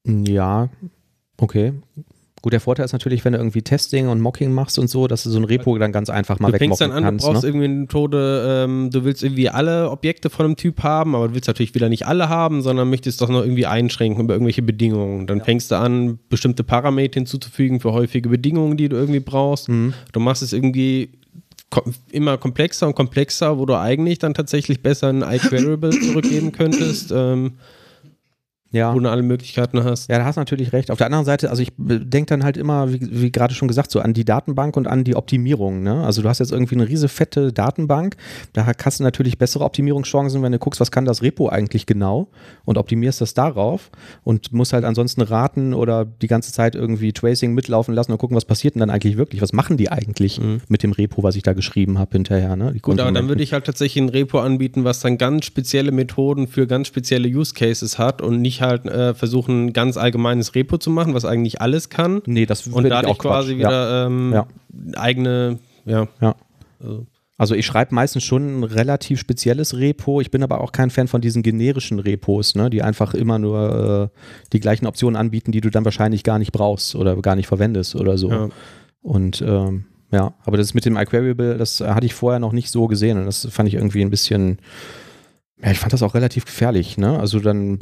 Ja, 0.07 0.69
okay. 1.39 1.73
Gut, 2.49 2.55
der 2.55 2.61
Vorteil 2.61 2.86
ist 2.86 2.92
natürlich, 2.92 3.26
wenn 3.26 3.34
du 3.34 3.38
irgendwie 3.38 3.61
Testing 3.61 4.09
und 4.09 4.22
Mocking 4.22 4.51
machst 4.55 4.78
und 4.78 4.88
so, 4.88 5.07
dass 5.07 5.22
du 5.22 5.28
so 5.28 5.38
ein 5.38 5.44
Repo 5.44 5.76
dann 5.76 5.92
ganz 5.92 6.09
einfach 6.09 6.40
mal 6.40 6.51
du 6.51 6.57
fängst 6.57 6.80
wegmocken 6.80 6.96
dann 6.96 7.05
an, 7.05 7.11
kannst. 7.11 7.26
du 7.26 7.30
brauchst 7.30 7.42
ne? 7.42 7.49
irgendwie 7.51 7.64
eine 7.66 7.74
Methode, 7.74 8.64
ähm, 8.64 8.88
du 8.90 9.05
willst 9.05 9.22
irgendwie 9.22 9.51
alle 9.51 9.90
Objekte 9.90 10.30
von 10.30 10.46
einem 10.46 10.57
Typ 10.57 10.82
haben, 10.82 11.14
aber 11.14 11.28
du 11.28 11.34
willst 11.34 11.46
natürlich 11.46 11.74
wieder 11.74 11.90
nicht 11.90 12.07
alle 12.07 12.30
haben, 12.30 12.62
sondern 12.62 12.88
möchtest 12.88 13.20
doch 13.20 13.28
noch 13.28 13.42
irgendwie 13.42 13.66
einschränken 13.66 14.24
über 14.24 14.32
irgendwelche 14.32 14.62
Bedingungen. 14.62 15.26
Dann 15.26 15.42
fängst 15.42 15.70
du 15.70 15.74
an, 15.74 16.18
bestimmte 16.30 16.64
Parameter 16.64 17.20
hinzuzufügen 17.20 17.80
für 17.80 17.92
häufige 17.92 18.30
Bedingungen, 18.30 18.78
die 18.78 18.88
du 18.88 18.96
irgendwie 18.96 19.20
brauchst. 19.20 19.68
Mhm. 19.68 19.92
Du 20.12 20.20
machst 20.20 20.42
es 20.42 20.55
irgendwie 20.55 21.11
immer 22.11 22.38
komplexer 22.38 22.86
und 22.86 22.94
komplexer, 22.94 23.59
wo 23.59 23.66
du 23.66 23.78
eigentlich 23.78 24.20
dann 24.20 24.32
tatsächlich 24.32 24.82
besser 24.82 25.09
ein 25.09 25.20
iQueryable 25.20 25.90
zurückgeben 26.01 26.53
könntest, 26.53 27.12
ähm, 27.14 27.59
Ja. 28.71 28.95
wo 28.95 29.01
du 29.01 29.09
alle 29.11 29.23
Möglichkeiten 29.23 29.83
hast. 29.83 30.11
Ja, 30.11 30.19
da 30.19 30.25
hast 30.27 30.37
du 30.37 30.41
natürlich 30.43 30.73
recht. 30.75 30.91
Auf 30.91 30.99
der 30.99 31.07
anderen 31.07 31.25
Seite, 31.25 31.49
also 31.49 31.62
ich 31.62 31.73
denke 31.79 32.27
dann 32.29 32.45
halt 32.45 32.57
immer, 32.59 32.93
wie, 32.93 33.01
wie 33.01 33.33
gerade 33.33 33.55
schon 33.55 33.66
gesagt, 33.66 33.91
so 33.91 34.01
an 34.01 34.12
die 34.12 34.25
Datenbank 34.27 34.77
und 34.77 34.87
an 34.87 35.05
die 35.05 35.16
Optimierung. 35.16 35.83
Ne? 35.83 36.05
Also 36.05 36.21
du 36.21 36.29
hast 36.29 36.39
jetzt 36.41 36.53
irgendwie 36.53 36.75
eine 36.75 36.87
riese 36.89 37.09
fette 37.09 37.53
Datenbank, 37.53 38.16
da 38.53 38.66
hast 38.66 39.01
du 39.01 39.05
natürlich 39.05 39.39
bessere 39.39 39.64
Optimierungschancen, 39.64 40.43
wenn 40.43 40.53
du 40.53 40.59
guckst, 40.59 40.81
was 40.81 40.91
kann 40.91 41.05
das 41.07 41.23
Repo 41.23 41.49
eigentlich 41.49 41.87
genau 41.87 42.29
und 42.66 42.77
optimierst 42.77 43.21
das 43.23 43.33
darauf 43.33 43.91
und 44.23 44.53
musst 44.53 44.73
halt 44.75 44.85
ansonsten 44.85 45.23
raten 45.23 45.73
oder 45.73 46.05
die 46.05 46.27
ganze 46.27 46.53
Zeit 46.53 46.75
irgendwie 46.75 47.12
Tracing 47.14 47.55
mitlaufen 47.55 47.95
lassen 47.95 48.12
und 48.12 48.19
gucken, 48.19 48.37
was 48.37 48.45
passiert 48.45 48.75
denn 48.75 48.81
dann 48.81 48.91
eigentlich 48.91 49.16
wirklich, 49.16 49.41
was 49.41 49.53
machen 49.55 49.77
die 49.79 49.91
eigentlich 49.91 50.39
Mhm. 50.41 50.61
mit 50.69 50.83
dem 50.83 50.93
Repo, 50.93 51.23
was 51.23 51.37
ich 51.37 51.43
da 51.43 51.55
geschrieben 51.55 51.99
habe 51.99 52.11
hinterher. 52.12 52.55
Ne? 52.55 52.75
Gut, 52.83 53.01
aber 53.01 53.12
dann 53.12 53.29
würde 53.29 53.43
ich 53.43 53.53
halt 53.55 53.64
tatsächlich 53.64 54.03
ein 54.05 54.11
Repo 54.11 54.41
anbieten, 54.41 54.85
was 54.85 55.01
dann 55.01 55.16
ganz 55.16 55.47
spezielle 55.47 55.91
Methoden 55.91 56.47
für 56.49 56.66
ganz 56.66 56.87
spezielle 56.87 57.29
Use 57.29 57.55
Cases 57.55 57.99
hat 57.99 58.21
und 58.21 58.43
nicht 58.43 58.58
halt 58.61 58.87
äh, 58.87 59.15
versuchen, 59.15 59.67
ein 59.67 59.73
ganz 59.73 59.97
allgemeines 59.97 60.55
Repo 60.55 60.79
zu 60.79 60.91
machen, 60.91 61.15
was 61.15 61.25
eigentlich 61.25 61.61
alles 61.61 61.89
kann. 61.91 62.23
Nee, 62.27 62.47
das 62.47 62.63
finde 62.63 62.83
ich 62.85 62.89
dadurch 62.89 63.13
auch 63.13 63.19
Quatsch. 63.19 63.31
quasi 63.33 63.53
Ja. 63.55 63.59
wieder 63.59 64.07
ähm, 64.07 64.33
Ja. 64.33 64.47
eigene, 64.97 65.59
ja. 65.85 66.07
Ja. 66.21 66.35
Also, 66.81 67.07
Also 67.41 67.55
ich 67.55 67.65
schreibe 67.67 67.95
meistens 67.95 68.25
schon 68.25 68.61
ein 68.61 68.65
relativ 68.65 69.21
spezielles 69.21 69.77
Repo. 69.77 70.21
Ich 70.21 70.31
bin 70.33 70.43
aber 70.43 70.61
auch 70.61 70.73
kein 70.73 70.91
Fan 70.91 71.07
von 71.09 71.21
diesen 71.21 71.43
generischen 71.43 71.99
Repos, 72.01 72.55
ne, 72.57 72.69
die 72.71 72.83
einfach 72.83 73.15
immer 73.15 73.39
nur 73.39 74.11
äh, 74.13 74.19
die 74.53 74.59
gleichen 74.61 74.87
Optionen 74.87 75.17
anbieten, 75.17 75.53
die 75.53 75.61
du 75.61 75.71
dann 75.71 75.85
wahrscheinlich 75.85 76.25
gar 76.25 76.39
nicht 76.41 76.51
brauchst 76.53 76.95
oder 76.97 77.15
gar 77.23 77.37
nicht 77.37 77.47
verwendest 77.47 77.95
oder 77.95 78.19
so. 78.19 78.31
ja. 78.31 78.49
Und 79.03 79.41
ähm, 79.47 79.85
ja, 80.11 80.33
aber 80.45 80.57
das 80.57 80.75
mit 80.75 80.85
dem 80.85 80.97
iQueryable, 80.97 81.57
das 81.59 81.81
hatte 81.81 82.07
ich 82.07 82.15
vorher 82.15 82.41
noch 82.41 82.53
nicht 82.53 82.71
so 82.71 82.87
gesehen 82.89 83.19
und 83.19 83.27
das 83.27 83.47
fand 83.51 83.69
ich 83.69 83.75
irgendwie 83.75 84.03
ein 84.03 84.11
bisschen, 84.11 84.59
ja, 85.63 85.71
ich 85.71 85.79
fand 85.79 85.93
das 85.93 86.03
auch 86.03 86.15
relativ 86.15 86.45
gefährlich, 86.45 86.99
ne? 86.99 87.19
Also 87.19 87.41
dann, 87.41 87.79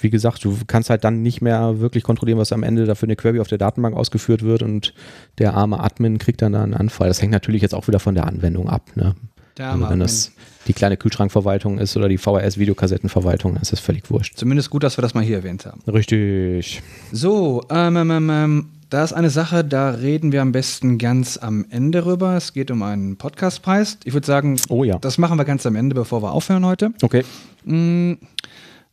wie 0.00 0.10
gesagt, 0.10 0.44
du 0.44 0.56
kannst 0.66 0.88
halt 0.88 1.04
dann 1.04 1.22
nicht 1.22 1.42
mehr 1.42 1.78
wirklich 1.78 2.02
kontrollieren, 2.02 2.38
was 2.38 2.52
am 2.52 2.62
Ende 2.62 2.86
da 2.86 2.94
für 2.94 3.06
eine 3.06 3.16
Query 3.16 3.40
auf 3.40 3.48
der 3.48 3.58
Datenbank 3.58 3.94
ausgeführt 3.94 4.42
wird 4.42 4.62
und 4.62 4.94
der 5.38 5.54
arme 5.54 5.80
Admin 5.80 6.18
kriegt 6.18 6.40
dann 6.40 6.52
da 6.52 6.62
einen 6.62 6.74
Anfall. 6.74 7.08
Das 7.08 7.20
hängt 7.20 7.32
natürlich 7.32 7.60
jetzt 7.60 7.74
auch 7.74 7.86
wieder 7.86 8.00
von 8.00 8.14
der 8.14 8.26
Anwendung 8.26 8.68
ab, 8.68 8.82
ne? 8.94 9.14
Der 9.58 9.72
Also 9.72 9.90
wenn 9.90 9.98
das 9.98 10.32
die 10.68 10.72
kleine 10.72 10.96
Kühlschrankverwaltung 10.96 11.78
ist 11.78 11.96
oder 11.96 12.08
die 12.08 12.18
VHS-Videokassettenverwaltung, 12.18 13.54
dann 13.54 13.62
ist 13.62 13.72
das 13.72 13.80
völlig 13.80 14.10
wurscht. 14.10 14.36
Zumindest 14.36 14.70
gut, 14.70 14.82
dass 14.82 14.96
wir 14.96 15.02
das 15.02 15.14
mal 15.14 15.24
hier 15.24 15.36
erwähnt 15.36 15.66
haben. 15.66 15.80
Richtig. 15.86 16.82
So, 17.10 17.64
ähm, 17.70 17.96
ähm, 17.96 18.10
ähm, 18.10 18.30
ähm, 18.30 18.66
da 18.90 19.04
ist 19.04 19.12
eine 19.12 19.30
Sache, 19.30 19.64
da 19.64 19.90
reden 19.90 20.32
wir 20.32 20.40
am 20.42 20.52
besten 20.52 20.96
ganz 20.98 21.36
am 21.36 21.66
Ende 21.70 22.06
rüber. 22.06 22.36
Es 22.36 22.52
geht 22.54 22.70
um 22.70 22.82
einen 22.82 23.16
Podcastpreis. 23.16 23.98
Ich 24.04 24.14
würde 24.14 24.26
sagen, 24.26 24.58
Oh 24.68 24.82
ja. 24.84 24.98
das 24.98 25.18
machen 25.18 25.38
wir 25.38 25.44
ganz 25.44 25.66
am 25.66 25.76
Ende, 25.76 25.94
bevor 25.94 26.22
wir 26.22 26.32
aufhören 26.32 26.64
heute. 26.64 26.92
Okay. 27.02 27.22
Mm, 27.64 28.14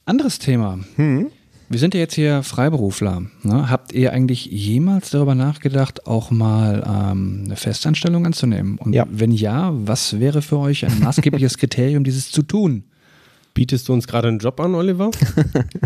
anderes 0.06 0.40
Thema. 0.40 0.80
Hm. 0.98 1.28
Wir 1.70 1.80
sind 1.80 1.94
ja 1.94 2.02
jetzt 2.02 2.14
hier 2.14 2.44
Freiberufler. 2.44 3.24
Ne? 3.42 3.70
Habt 3.70 3.92
ihr 3.94 4.12
eigentlich 4.14 4.46
jemals 4.48 5.10
darüber 5.10 5.34
nachgedacht, 5.34 6.06
auch 6.06 6.30
mal 6.30 6.84
ähm, 6.86 7.44
eine 7.46 7.56
Festanstellung 7.56 8.26
anzunehmen? 8.26 8.78
Und 8.78 8.94
Ja. 8.94 9.06
wenn 9.10 9.32
ja, 9.32 9.72
was 9.74 10.20
wäre 10.20 10.42
für 10.42 10.58
euch 10.60 10.86
ein 10.86 11.00
maßgebliches 11.00 11.58
Kriterium, 11.58 12.04
dieses 12.04 12.30
zu 12.32 12.44
tun? 12.44 12.84
Bietest 13.54 13.88
du 13.88 13.94
uns 13.94 14.06
gerade 14.08 14.28
einen 14.28 14.40
Job 14.40 14.60
an, 14.60 14.76
Oliver? 14.76 15.10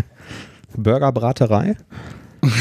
Burgerbraterei. 0.76 1.76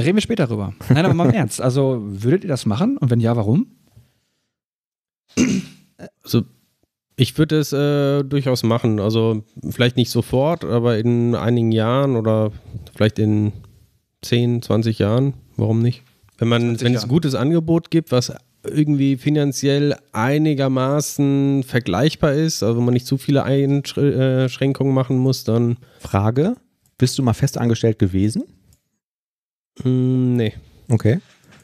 Da 0.00 0.06
reden 0.06 0.16
wir 0.16 0.22
später 0.22 0.46
drüber. 0.46 0.72
Nein, 0.88 1.04
aber 1.04 1.14
mal 1.14 1.28
im 1.28 1.34
Ernst. 1.34 1.60
Also 1.60 2.00
würdet 2.02 2.44
ihr 2.44 2.48
das 2.48 2.66
machen? 2.66 2.96
Und 2.96 3.10
wenn 3.10 3.20
ja, 3.20 3.36
warum? 3.36 3.66
Also, 6.24 6.42
ich 7.16 7.36
würde 7.36 7.58
es 7.58 7.72
äh, 7.72 8.24
durchaus 8.24 8.62
machen. 8.62 8.98
Also, 8.98 9.44
vielleicht 9.68 9.96
nicht 9.96 10.10
sofort, 10.10 10.64
aber 10.64 10.98
in 10.98 11.34
einigen 11.34 11.72
Jahren 11.72 12.16
oder 12.16 12.50
vielleicht 12.94 13.18
in 13.18 13.52
10, 14.22 14.62
20 14.62 14.98
Jahren. 14.98 15.34
Warum 15.56 15.82
nicht? 15.82 16.02
Wenn 16.38 16.48
man, 16.48 16.62
20 16.62 16.84
wenn 16.84 16.94
es 16.94 17.02
ein 17.04 17.08
gutes 17.08 17.34
Angebot 17.34 17.90
gibt, 17.90 18.12
was 18.12 18.32
irgendwie 18.64 19.16
finanziell 19.16 19.96
einigermaßen 20.12 21.62
vergleichbar 21.62 22.32
ist, 22.34 22.62
also 22.62 22.78
wenn 22.78 22.84
man 22.84 22.94
nicht 22.94 23.06
zu 23.06 23.16
viele 23.16 23.44
Einschränkungen 23.44 24.94
machen 24.94 25.18
muss, 25.18 25.44
dann 25.44 25.76
Frage: 25.98 26.56
Bist 26.98 27.18
du 27.18 27.22
mal 27.22 27.34
festangestellt 27.34 27.98
gewesen? 27.98 28.44
Mh, 29.78 30.36
nee. 30.36 30.54
Okay. 30.88 31.20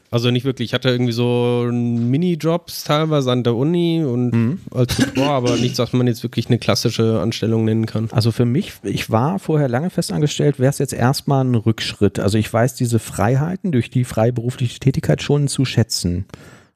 Also 0.09 0.31
nicht 0.31 0.45
wirklich. 0.45 0.69
Ich 0.69 0.73
hatte 0.73 0.89
irgendwie 0.89 1.11
so 1.11 1.67
Minijobs 1.69 2.85
teilweise 2.85 3.31
an 3.31 3.43
der 3.43 3.55
Uni 3.55 4.03
und 4.05 4.31
mhm. 4.31 4.59
als 4.71 4.95
Tutor, 4.95 5.31
aber 5.31 5.57
nichts, 5.57 5.79
was 5.79 5.91
man 5.91 6.07
jetzt 6.07 6.23
wirklich 6.23 6.47
eine 6.47 6.59
klassische 6.59 7.19
Anstellung 7.19 7.65
nennen 7.65 7.85
kann. 7.85 8.07
Also 8.11 8.31
für 8.31 8.45
mich, 8.45 8.73
ich 8.83 9.09
war 9.09 9.37
vorher 9.37 9.67
lange 9.67 9.89
festangestellt, 9.89 10.59
wäre 10.59 10.69
es 10.69 10.77
jetzt 10.77 10.93
erstmal 10.93 11.43
ein 11.43 11.55
Rückschritt. 11.55 12.19
Also 12.19 12.37
ich 12.37 12.51
weiß 12.51 12.75
diese 12.75 12.99
Freiheiten 12.99 13.73
durch 13.73 13.89
die 13.89 14.05
freiberufliche 14.05 14.79
Tätigkeit 14.79 15.21
schon 15.21 15.49
zu 15.49 15.65
schätzen. 15.65 16.25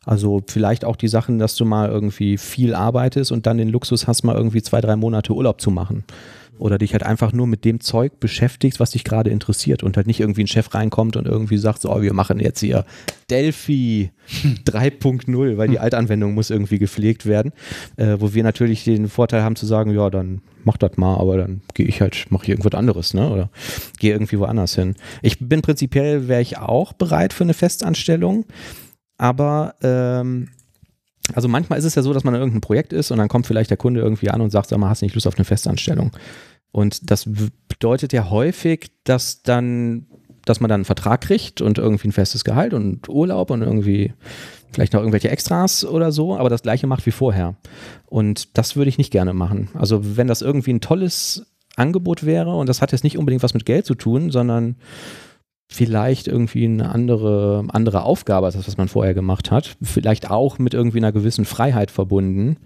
Also 0.06 0.44
vielleicht 0.48 0.84
auch 0.84 0.98
die 0.98 1.08
Sachen, 1.08 1.40
dass 1.40 1.56
du 1.56 1.64
mal 1.64 1.90
irgendwie 1.90 2.38
viel 2.38 2.76
arbeitest 2.76 3.32
und 3.32 3.46
dann 3.46 3.58
den 3.58 3.70
Luxus 3.70 4.08
hast, 4.08 4.24
mal 4.24 4.36
irgendwie 4.36 4.62
zwei, 4.62 4.82
drei 4.82 4.98
Monate 4.98 5.34
Urlaub 5.34 5.62
zu 5.62 5.72
machen. 5.72 6.04
Oder 6.62 6.78
dich 6.78 6.94
halt 6.94 7.04
einfach 7.04 7.34
nur 7.34 7.48
mit 7.48 7.66
dem 7.66 7.80
Zeug 7.80 8.20
beschäftigst, 8.20 8.80
was 8.80 8.92
dich 8.92 9.04
gerade 9.04 9.30
interessiert 9.30 9.84
und 9.84 9.98
halt 9.98 10.08
nicht 10.08 10.20
irgendwie 10.20 10.44
ein 10.44 10.48
Chef 10.48 10.74
reinkommt 10.74 11.16
und 11.16 11.28
irgendwie 11.28 11.58
sagt, 11.58 11.82
so, 11.82 11.92
oh, 11.92 12.02
wir 12.02 12.14
machen 12.14 12.40
jetzt 12.40 12.60
hier 12.60 12.86
Delphi 13.30 14.12
3.0, 14.66 15.58
weil 15.58 15.68
die 15.68 15.76
hm. 15.76 15.84
Altanwendung 15.84 16.34
muss 16.34 16.50
irgendwie 16.50 16.80
gepflegt 16.80 17.26
werden. 17.26 17.52
Äh, 17.98 18.18
wo 18.20 18.34
wir 18.34 18.44
natürlich 18.44 18.84
den 18.84 19.10
Vorteil 19.10 19.44
haben 19.44 19.56
zu 19.56 19.66
sagen, 19.66 19.92
ja, 19.92 20.10
dann 20.10 20.42
mach 20.64 20.78
das 20.78 20.98
mal, 20.98 21.18
aber 21.18 21.38
dann 21.38 21.62
gehe 21.74 21.88
ich 21.88 22.02
halt, 22.02 22.28
mache 22.30 22.44
ich 22.44 22.50
irgendwas 22.50 22.78
anderes, 22.78 23.14
ne? 23.14 23.30
Oder 23.30 23.50
gehe 24.00 24.14
irgendwie 24.14 24.40
woanders 24.40 24.76
hin. 24.76 24.96
Ich 25.22 25.40
bin 25.40 25.62
prinzipiell, 25.62 26.28
wäre 26.28 26.42
ich 26.42 26.60
auch 26.60 26.94
bereit 26.94 27.34
für 27.34 27.44
eine 27.44 27.54
Festanstellung 27.54 28.46
aber 29.22 29.76
ähm, 29.84 30.48
also 31.36 31.48
manchmal 31.48 31.78
ist 31.78 31.86
es 31.86 31.94
ja 31.94 32.02
so, 32.02 32.12
dass 32.12 32.24
man 32.24 32.34
in 32.34 32.40
irgendeinem 32.40 32.62
Projekt 32.62 32.92
ist 32.92 33.12
und 33.12 33.20
dann 33.20 33.28
kommt 33.28 33.46
vielleicht 33.46 33.70
der 33.70 33.78
Kunde 33.78 34.02
irgendwie 34.02 34.32
an 34.32 34.42
und 34.42 34.50
sagt, 34.50 34.70
sag 34.70 34.80
mal, 34.80 34.90
hast 34.90 35.04
du 35.04 35.06
nicht 35.06 35.14
Lust 35.14 35.28
auf 35.28 35.36
eine 35.36 35.46
Festanstellung? 35.46 36.10
Und 36.72 37.12
das 37.12 37.28
bedeutet 37.68 38.14
ja 38.14 38.30
häufig, 38.30 38.92
dass 39.04 39.44
dann, 39.44 40.08
dass 40.46 40.60
man 40.60 40.70
dann 40.70 40.80
einen 40.80 40.86
Vertrag 40.86 41.22
kriegt 41.22 41.62
und 41.62 41.78
irgendwie 41.78 42.08
ein 42.08 42.14
festes 42.14 42.44
Gehalt 42.44 42.74
und 42.74 43.10
Urlaub 43.10 43.52
und 43.52 43.62
irgendwie 43.62 44.14
vielleicht 44.72 44.94
noch 44.94 45.02
irgendwelche 45.02 45.30
Extras 45.30 45.84
oder 45.84 46.12
so, 46.12 46.38
aber 46.38 46.50
das 46.50 46.64
gleiche 46.64 46.88
macht 46.88 47.06
wie 47.06 47.12
vorher. 47.12 47.56
Und 48.06 48.58
das 48.58 48.76
würde 48.76 48.90
ich 48.90 48.98
nicht 48.98 49.12
gerne 49.12 49.34
machen. 49.34 49.70
Also 49.74 50.18
wenn 50.18 50.28
das 50.28 50.42
irgendwie 50.42 50.72
ein 50.72 50.82
tolles 50.82 51.46
Angebot 51.76 52.26
wäre 52.26 52.56
und 52.56 52.68
das 52.68 52.82
hat 52.82 52.92
jetzt 52.92 53.04
nicht 53.04 53.18
unbedingt 53.18 53.44
was 53.44 53.54
mit 53.54 53.66
Geld 53.66 53.86
zu 53.86 53.96
tun, 53.96 54.32
sondern 54.32 54.78
vielleicht 55.72 56.28
irgendwie 56.28 56.66
eine 56.66 56.90
andere, 56.90 57.64
andere 57.70 58.04
Aufgabe 58.04 58.46
als 58.46 58.56
das, 58.56 58.68
was 58.68 58.78
man 58.78 58.90
vorher 58.90 59.14
gemacht 59.14 59.52
hat. 59.52 59.78
Vielleicht 59.82 60.30
auch 60.30 60.60
mit 60.60 60.74
irgendwie 60.74 60.98
einer 60.98 61.14
gewissen 61.14 61.46
Freiheit 61.46 61.92
verbunden. 61.92 62.58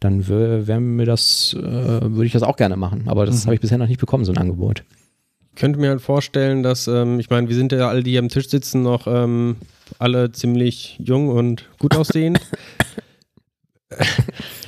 Dann 0.00 0.28
mir 0.96 1.06
das, 1.06 1.54
äh, 1.58 1.62
würde 1.62 2.26
ich 2.26 2.32
das 2.32 2.42
auch 2.42 2.56
gerne 2.56 2.76
machen. 2.76 3.04
Aber 3.06 3.26
das 3.26 3.42
mhm. 3.42 3.46
habe 3.46 3.54
ich 3.54 3.60
bisher 3.60 3.78
noch 3.78 3.88
nicht 3.88 4.00
bekommen, 4.00 4.24
so 4.24 4.32
ein 4.32 4.38
Angebot. 4.38 4.84
Ich 5.52 5.60
könnte 5.60 5.78
mir 5.78 5.88
halt 5.88 6.02
vorstellen, 6.02 6.62
dass, 6.62 6.86
ähm, 6.86 7.18
ich 7.18 7.30
meine, 7.30 7.48
wir 7.48 7.56
sind 7.56 7.72
ja 7.72 7.88
alle, 7.88 8.02
die 8.02 8.10
hier 8.10 8.20
am 8.20 8.28
Tisch 8.28 8.48
sitzen, 8.48 8.82
noch 8.82 9.06
ähm, 9.06 9.56
alle 9.98 10.30
ziemlich 10.32 10.98
jung 11.02 11.28
und 11.28 11.64
gut 11.78 11.96
aussehend. 11.96 12.40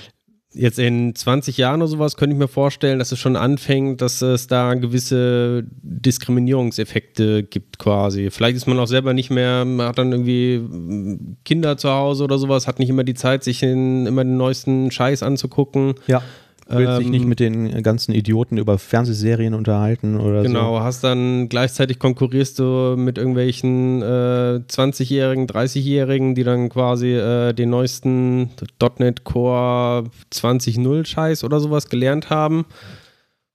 jetzt 0.59 0.79
in 0.79 1.15
20 1.15 1.57
Jahren 1.57 1.81
oder 1.81 1.89
sowas 1.89 2.17
könnte 2.17 2.35
ich 2.35 2.39
mir 2.39 2.49
vorstellen, 2.49 2.99
dass 2.99 3.13
es 3.13 3.19
schon 3.19 3.37
anfängt, 3.37 4.03
dass 4.03 4.21
es 4.23 4.49
da 4.49 4.75
gewisse 4.75 5.65
Diskriminierungseffekte 5.83 7.45
gibt 7.45 7.79
quasi. 7.79 8.31
Vielleicht 8.31 8.57
ist 8.57 8.67
man 8.67 8.79
auch 8.79 8.87
selber 8.87 9.15
nicht 9.15 9.31
mehr, 9.31 9.65
man 9.65 9.87
hat 9.87 9.99
dann 9.99 10.13
irgendwie 10.13 11.37
Kinder 11.45 11.77
zu 11.77 11.91
Hause 11.91 12.25
oder 12.25 12.39
sowas, 12.39 12.67
hat 12.67 12.81
nicht 12.81 12.91
immer 12.91 13.05
die 13.05 13.15
Zeit, 13.15 13.45
sich 13.45 13.63
in, 13.63 14.07
immer 14.07 14.25
den 14.25 14.37
neuesten 14.37 14.91
Scheiß 14.91 15.23
anzugucken. 15.23 15.95
Ja. 16.07 16.23
Willst 16.71 16.93
ähm, 16.93 16.99
dich 16.99 17.09
nicht 17.09 17.25
mit 17.25 17.41
den 17.41 17.83
ganzen 17.83 18.13
Idioten 18.13 18.59
über 18.59 18.79
Fernsehserien 18.79 19.55
unterhalten 19.55 20.21
oder 20.21 20.43
genau, 20.43 20.61
so. 20.61 20.67
Genau, 20.67 20.81
hast 20.81 21.03
dann 21.03 21.49
gleichzeitig 21.49 21.99
konkurrierst 21.99 22.59
du 22.59 22.95
mit 22.97 23.17
irgendwelchen 23.17 24.03
äh, 24.03 24.61
20-Jährigen, 24.69 25.47
30-Jährigen, 25.47 26.35
die 26.35 26.45
dann 26.45 26.69
quasi 26.69 27.15
äh, 27.15 27.55
den 27.55 27.71
neuesten 27.71 28.51
.NET 28.99 29.25
Core 29.25 30.05
20.0 30.31 31.07
Scheiß 31.07 31.43
oder 31.43 31.59
sowas 31.59 31.89
gelernt 31.89 32.29
haben. 32.29 32.67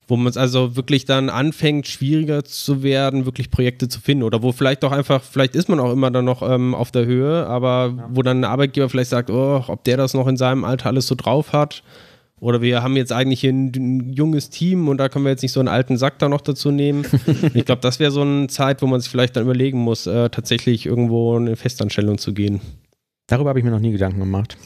Wo 0.08 0.18
man 0.18 0.28
es 0.28 0.36
also 0.36 0.76
wirklich 0.76 1.06
dann 1.06 1.30
anfängt, 1.30 1.88
schwieriger 1.88 2.44
zu 2.44 2.84
werden, 2.84 3.26
wirklich 3.26 3.50
Projekte 3.52 3.88
zu 3.88 4.02
finden. 4.02 4.24
Oder 4.24 4.44
wo 4.44 4.52
vielleicht 4.52 4.84
auch 4.84 4.92
einfach, 4.92 5.24
vielleicht 5.24 5.56
ist 5.56 5.70
man 5.70 5.80
auch 5.80 5.94
immer 5.94 6.12
dann 6.12 6.26
noch 6.26 6.42
ähm, 6.42 6.76
auf 6.76 6.92
der 6.92 7.06
Höhe, 7.06 7.46
aber 7.48 7.94
ja. 7.96 8.10
wo 8.12 8.22
dann 8.22 8.42
ein 8.42 8.44
Arbeitgeber 8.44 8.90
vielleicht 8.90 9.12
sagt, 9.12 9.30
oh, 9.30 9.64
ob 9.68 9.84
der 9.86 9.98
das 9.98 10.14
noch 10.14 10.28
in 10.28 10.36
seinem 10.36 10.66
Alter 10.66 10.88
alles 10.88 11.08
so 11.08 11.16
drauf 11.16 11.54
hat 11.54 11.84
oder 12.40 12.62
wir 12.62 12.84
haben 12.84 12.98
jetzt 12.98 13.12
eigentlich 13.12 13.40
hier 13.42 13.52
ein, 13.52 13.72
ein, 13.76 14.14
junges 14.14 14.50
Team 14.50 14.88
und 14.90 14.98
da 14.98 15.10
können 15.10 15.26
wir 15.26 15.30
jetzt 15.30 15.44
nicht 15.44 15.54
so 15.54 15.60
einen 15.60 15.70
alten 15.70 15.98
Sack 15.98 16.20
da 16.20 16.28
noch 16.28 16.42
dazu 16.42 16.72
nehmen. 16.72 17.06
ich 17.54 17.66
glaube, 17.66 17.82
das 17.82 18.00
wäre 18.00 18.12
so 18.12 18.22
eine 18.22 18.48
Zeit, 18.48 18.82
wo 18.82 18.88
man 18.88 19.00
sich 19.00 19.10
vielleicht 19.10 19.36
dann 19.36 19.44
überlegen 19.44 19.80
muss, 19.80 20.08
äh, 20.08 20.30
tatsächlich 20.30 20.86
irgendwo 20.86 21.38
in 21.38 21.48
eine 21.48 21.56
Festanstellung 21.56 22.18
zu 22.18 22.34
gehen. 22.34 22.60
Darüber 23.28 23.50
habe 23.50 23.60
ich 23.60 23.66
mir 23.66 23.72
noch 23.72 23.80
nie 23.80 23.92
Gedanken 23.92 24.20
gemacht. 24.20 24.58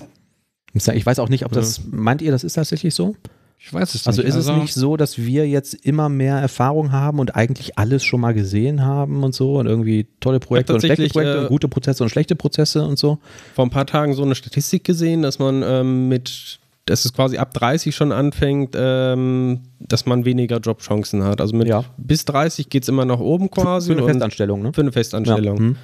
Ich 0.73 1.05
weiß 1.05 1.19
auch 1.19 1.29
nicht, 1.29 1.45
ob 1.45 1.51
das, 1.51 1.81
meint 1.89 2.21
ihr, 2.21 2.31
das 2.31 2.43
ist 2.43 2.53
tatsächlich 2.53 2.93
so? 2.93 3.15
Ich 3.59 3.73
weiß 3.73 3.95
es 3.95 4.05
also 4.05 4.21
nicht. 4.21 4.27
Also 4.33 4.39
ist 4.39 4.55
es 4.55 4.61
nicht 4.61 4.73
so, 4.73 4.97
dass 4.97 5.17
wir 5.17 5.47
jetzt 5.47 5.73
immer 5.73 6.09
mehr 6.09 6.37
Erfahrung 6.37 6.91
haben 6.91 7.19
und 7.19 7.35
eigentlich 7.35 7.77
alles 7.77 8.03
schon 8.03 8.21
mal 8.21 8.33
gesehen 8.33 8.83
haben 8.85 9.23
und 9.23 9.33
so 9.33 9.57
und 9.57 9.65
irgendwie 9.65 10.07
tolle 10.19 10.39
Projekte 10.39 10.73
und 10.73 10.81
schlechte 10.81 11.07
Projekte 11.07 11.37
äh, 11.37 11.39
und 11.41 11.47
gute 11.47 11.67
Prozesse 11.67 12.03
und 12.03 12.09
schlechte 12.09 12.35
Prozesse 12.35 12.85
und 12.85 12.99
so? 12.99 13.17
Vor 13.55 13.65
ein 13.65 13.71
paar 13.71 13.87
Tagen 13.87 14.13
so 14.13 14.23
eine 14.23 14.35
Statistik 14.35 14.83
gesehen, 14.83 15.23
dass 15.23 15.39
man 15.39 15.63
ähm, 15.63 16.07
mit 16.07 16.59
dass 16.87 17.05
es 17.05 17.13
quasi 17.13 17.37
ab 17.37 17.53
30 17.53 17.95
schon 17.95 18.11
anfängt, 18.11 18.75
ähm, 18.75 19.61
dass 19.79 20.05
man 20.05 20.25
weniger 20.25 20.57
Jobchancen 20.57 21.23
hat. 21.23 21.41
Also 21.41 21.55
mit 21.55 21.67
ja. 21.67 21.83
bis 21.97 22.25
30 22.25 22.69
geht 22.69 22.83
es 22.83 22.89
immer 22.89 23.05
nach 23.05 23.19
oben 23.19 23.51
quasi. 23.51 23.93
Für, 23.93 23.99
eine 23.99 24.07
Festanstellung, 24.07 24.61
ne? 24.61 24.73
Für 24.73 24.81
eine 24.81 24.91
Festanstellung. 24.91 25.57
Ja. 25.57 25.63
Mhm. 25.63 25.75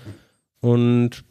Und 0.61 1.23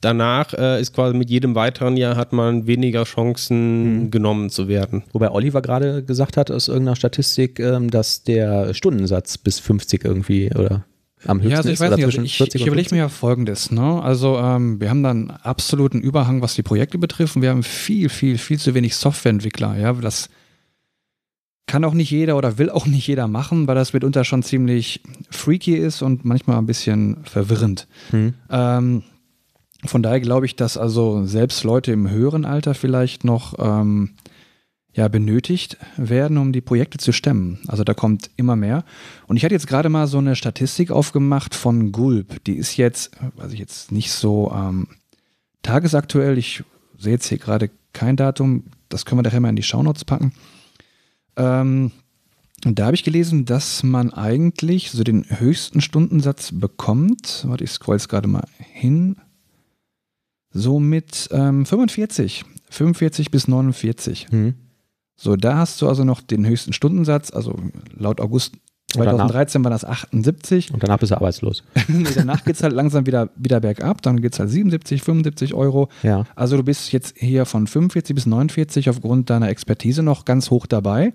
danach 0.00 0.54
äh, 0.54 0.80
ist 0.80 0.94
quasi 0.94 1.14
mit 1.14 1.28
jedem 1.28 1.54
weiteren 1.54 1.98
Jahr 1.98 2.16
hat 2.16 2.32
man 2.32 2.66
weniger 2.66 3.04
Chancen 3.04 4.04
mhm. 4.04 4.10
genommen 4.10 4.48
zu 4.48 4.68
werden. 4.68 5.04
Wobei 5.12 5.30
Oliver 5.30 5.60
gerade 5.60 6.02
gesagt 6.02 6.38
hat 6.38 6.50
aus 6.50 6.68
irgendeiner 6.68 6.96
Statistik, 6.96 7.60
ähm, 7.60 7.90
dass 7.90 8.24
der 8.24 8.72
Stundensatz 8.72 9.36
bis 9.36 9.58
50 9.58 10.04
irgendwie 10.04 10.50
oder 10.54 10.86
am 11.26 11.38
höchsten 11.38 11.50
ja, 11.50 11.56
also 11.58 11.70
ich 11.70 11.80
weiß 11.80 11.96
nicht, 11.96 12.04
also 12.04 12.22
ich, 12.22 12.54
ich 12.54 12.66
überlege 12.66 12.94
mir 12.94 13.02
ja 13.02 13.08
folgendes, 13.08 13.70
ne? 13.70 14.02
Also 14.02 14.38
ähm, 14.38 14.80
wir 14.80 14.88
haben 14.90 15.02
dann 15.02 15.30
absoluten 15.30 16.00
Überhang, 16.00 16.40
was 16.42 16.54
die 16.54 16.62
Projekte 16.62 16.98
betrifft 16.98 17.36
und 17.36 17.42
wir 17.42 17.50
haben 17.50 17.62
viel, 17.62 18.08
viel, 18.08 18.38
viel 18.38 18.58
zu 18.58 18.74
wenig 18.74 18.96
Softwareentwickler, 18.96 19.76
ja, 19.78 19.92
das 19.92 20.30
kann 21.66 21.84
auch 21.84 21.94
nicht 21.94 22.10
jeder 22.10 22.36
oder 22.36 22.58
will 22.58 22.68
auch 22.68 22.86
nicht 22.86 23.06
jeder 23.06 23.28
machen, 23.28 23.68
weil 23.68 23.76
das 23.76 23.92
mitunter 23.92 24.24
schon 24.24 24.42
ziemlich 24.42 25.02
freaky 25.30 25.76
ist 25.76 26.02
und 26.02 26.24
manchmal 26.24 26.58
ein 26.58 26.66
bisschen 26.66 27.18
verwirrend. 27.22 27.86
Hm. 28.10 28.34
Ähm, 28.50 29.02
von 29.84 30.02
daher 30.02 30.20
glaube 30.20 30.46
ich, 30.46 30.56
dass 30.56 30.76
also 30.76 31.24
selbst 31.24 31.62
Leute 31.62 31.92
im 31.92 32.10
höheren 32.10 32.44
Alter 32.44 32.74
vielleicht 32.74 33.24
noch 33.24 33.54
ähm, 33.58 34.10
ja, 34.92 35.08
benötigt 35.08 35.76
werden, 35.96 36.36
um 36.36 36.52
die 36.52 36.60
Projekte 36.60 36.98
zu 36.98 37.12
stemmen. 37.12 37.60
Also 37.68 37.84
da 37.84 37.94
kommt 37.94 38.30
immer 38.36 38.56
mehr. 38.56 38.84
Und 39.26 39.36
ich 39.36 39.44
hatte 39.44 39.54
jetzt 39.54 39.68
gerade 39.68 39.88
mal 39.88 40.06
so 40.06 40.18
eine 40.18 40.34
Statistik 40.34 40.90
aufgemacht 40.90 41.54
von 41.54 41.92
Gulp. 41.92 42.42
Die 42.44 42.56
ist 42.56 42.76
jetzt, 42.76 43.12
weiß 43.36 43.52
ich 43.52 43.60
jetzt 43.60 43.92
nicht 43.92 44.10
so 44.10 44.52
ähm, 44.54 44.88
tagesaktuell. 45.62 46.38
Ich 46.38 46.64
sehe 46.98 47.12
jetzt 47.12 47.28
hier 47.28 47.38
gerade 47.38 47.70
kein 47.92 48.16
Datum. 48.16 48.64
Das 48.88 49.04
können 49.04 49.20
wir 49.20 49.22
daher 49.22 49.40
mal 49.40 49.50
in 49.50 49.56
die 49.56 49.62
Shownotes 49.62 50.04
packen. 50.04 50.32
Ähm, 51.36 51.92
da 52.62 52.86
habe 52.86 52.94
ich 52.94 53.04
gelesen, 53.04 53.46
dass 53.46 53.82
man 53.82 54.12
eigentlich 54.12 54.90
so 54.90 55.02
den 55.02 55.24
höchsten 55.28 55.80
Stundensatz 55.80 56.50
bekommt. 56.52 57.44
Warte, 57.46 57.64
ich 57.64 57.70
scroll 57.70 57.96
es 57.96 58.08
gerade 58.08 58.28
mal 58.28 58.44
hin. 58.58 59.16
So 60.52 60.80
mit 60.80 61.28
ähm, 61.30 61.64
45. 61.64 62.44
45 62.68 63.30
bis 63.30 63.48
49. 63.48 64.32
Mhm. 64.32 64.54
So, 65.22 65.36
da 65.36 65.58
hast 65.58 65.82
du 65.82 65.88
also 65.88 66.02
noch 66.02 66.22
den 66.22 66.46
höchsten 66.46 66.72
Stundensatz, 66.72 67.30
also 67.30 67.54
laut 67.94 68.22
August 68.22 68.54
2013 68.94 69.62
war 69.62 69.70
das 69.70 69.84
78. 69.84 70.72
Und 70.72 70.82
danach 70.82 70.98
bist 70.98 71.12
du 71.12 71.16
arbeitslos. 71.16 71.62
nee, 71.88 72.08
danach 72.14 72.42
geht 72.42 72.56
es 72.56 72.62
halt 72.62 72.72
langsam 72.72 73.04
wieder, 73.04 73.28
wieder 73.36 73.60
bergab, 73.60 74.00
dann 74.00 74.22
geht 74.22 74.32
es 74.32 74.40
halt 74.40 74.48
77, 74.48 75.02
75 75.02 75.52
Euro. 75.52 75.90
Ja. 76.02 76.24
Also 76.36 76.56
du 76.56 76.62
bist 76.62 76.90
jetzt 76.92 77.18
hier 77.18 77.44
von 77.44 77.66
45 77.66 78.14
bis 78.14 78.24
49 78.24 78.88
aufgrund 78.88 79.28
deiner 79.28 79.50
Expertise 79.50 80.02
noch 80.02 80.24
ganz 80.24 80.50
hoch 80.50 80.66
dabei. 80.66 81.12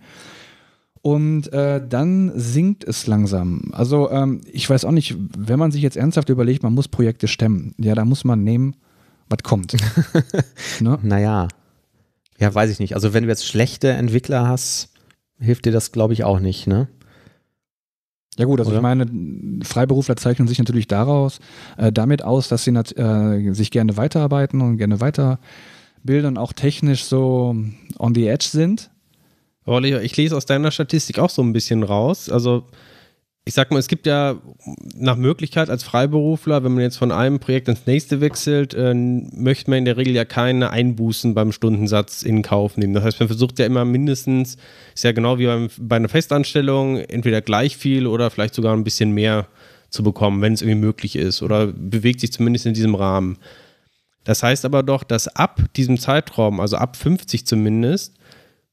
Und 1.01 1.51
äh, 1.51 1.82
dann 1.84 2.32
sinkt 2.36 2.84
es 2.84 3.08
langsam. 3.08 3.72
Also 3.72 4.12
ähm, 4.12 4.41
ich 4.51 4.70
weiß 4.70 4.86
auch 4.86 4.91
nicht, 4.91 5.18
wenn 5.36 5.58
man 5.58 5.72
sich 5.72 5.82
jetzt 5.82 5.97
ernsthaft 5.97 6.30
überlegt, 6.30 6.62
man 6.62 6.76
muss 6.76 6.89
Projekte 6.89 7.28
stemmen, 7.28 7.74
ja, 7.80 7.95
da 7.95 8.06
muss 8.06 8.24
man 8.24 8.43
nehmen, 8.43 8.76
was 9.30 9.41
kommt. 9.41 9.76
ne? 10.80 10.99
Naja, 11.01 11.47
ja, 12.38 12.53
weiß 12.53 12.69
ich 12.69 12.79
nicht. 12.79 12.95
Also 12.95 13.13
wenn 13.13 13.23
du 13.23 13.29
jetzt 13.29 13.45
schlechte 13.45 13.89
Entwickler 13.89 14.47
hast, 14.47 14.89
hilft 15.39 15.65
dir 15.65 15.71
das, 15.71 15.91
glaube 15.91 16.13
ich, 16.13 16.23
auch 16.23 16.39
nicht, 16.39 16.67
ne? 16.67 16.88
Ja 18.38 18.45
gut, 18.45 18.59
also 18.59 18.71
Oder? 18.71 18.79
ich 18.79 18.83
meine, 18.83 19.63
Freiberufler 19.63 20.17
zeichnen 20.17 20.47
sich 20.47 20.59
natürlich 20.59 20.88
daraus, 20.88 21.39
äh, 21.77 21.91
damit 21.91 22.21
aus, 22.21 22.49
dass 22.49 22.65
sie 22.65 22.71
äh, 22.71 23.53
sich 23.53 23.71
gerne 23.71 23.95
weiterarbeiten 23.95 24.59
und 24.61 24.77
gerne 24.77 24.99
weiterbilden 24.99 26.27
und 26.27 26.38
auch 26.38 26.51
technisch 26.51 27.05
so 27.05 27.55
on 27.97 28.15
the 28.15 28.27
edge 28.27 28.47
sind. 28.49 28.91
Aber 29.63 29.81
ich 29.81 30.17
lese 30.17 30.36
aus 30.36 30.45
deiner 30.45 30.71
Statistik 30.71 31.17
auch 31.17 31.29
so 31.29 31.41
ein 31.41 31.53
bisschen 31.53 31.81
raus. 31.83 32.29
Also 32.29 32.65
ich 33.47 33.53
sag 33.53 33.69
mal, 33.69 33.77
es 33.77 33.87
gibt 33.87 34.07
ja 34.07 34.41
nach 34.95 35.17
Möglichkeit 35.17 35.69
als 35.69 35.83
Freiberufler, 35.83 36.63
wenn 36.63 36.73
man 36.73 36.81
jetzt 36.81 36.97
von 36.97 37.11
einem 37.11 37.39
Projekt 37.39 37.67
ins 37.67 37.85
nächste 37.85 38.19
wechselt, 38.19 38.73
äh, 38.73 38.95
möchte 38.95 39.69
man 39.69 39.79
in 39.79 39.85
der 39.85 39.97
Regel 39.97 40.15
ja 40.15 40.25
keine 40.25 40.71
Einbußen 40.71 41.35
beim 41.35 41.51
Stundensatz 41.51 42.23
in 42.23 42.41
Kauf 42.41 42.75
nehmen. 42.75 42.95
Das 42.95 43.03
heißt, 43.03 43.19
man 43.19 43.29
versucht 43.29 43.59
ja 43.59 43.67
immer 43.67 43.85
mindestens, 43.85 44.57
ist 44.95 45.03
ja 45.03 45.11
genau 45.11 45.37
wie 45.37 45.45
beim, 45.45 45.69
bei 45.79 45.97
einer 45.97 46.09
Festanstellung, 46.09 46.97
entweder 46.97 47.41
gleich 47.41 47.77
viel 47.77 48.07
oder 48.07 48.31
vielleicht 48.31 48.55
sogar 48.55 48.75
ein 48.75 48.83
bisschen 48.83 49.11
mehr 49.11 49.47
zu 49.91 50.01
bekommen, 50.01 50.41
wenn 50.41 50.53
es 50.53 50.63
irgendwie 50.63 50.81
möglich 50.81 51.15
ist 51.15 51.43
oder 51.43 51.67
bewegt 51.67 52.21
sich 52.21 52.33
zumindest 52.33 52.65
in 52.65 52.73
diesem 52.73 52.95
Rahmen. 52.95 53.37
Das 54.23 54.41
heißt 54.41 54.65
aber 54.65 54.81
doch, 54.81 55.03
dass 55.03 55.27
ab 55.27 55.61
diesem 55.75 55.99
Zeitraum, 55.99 56.59
also 56.59 56.77
ab 56.77 56.95
50 56.95 57.45
zumindest, 57.45 58.15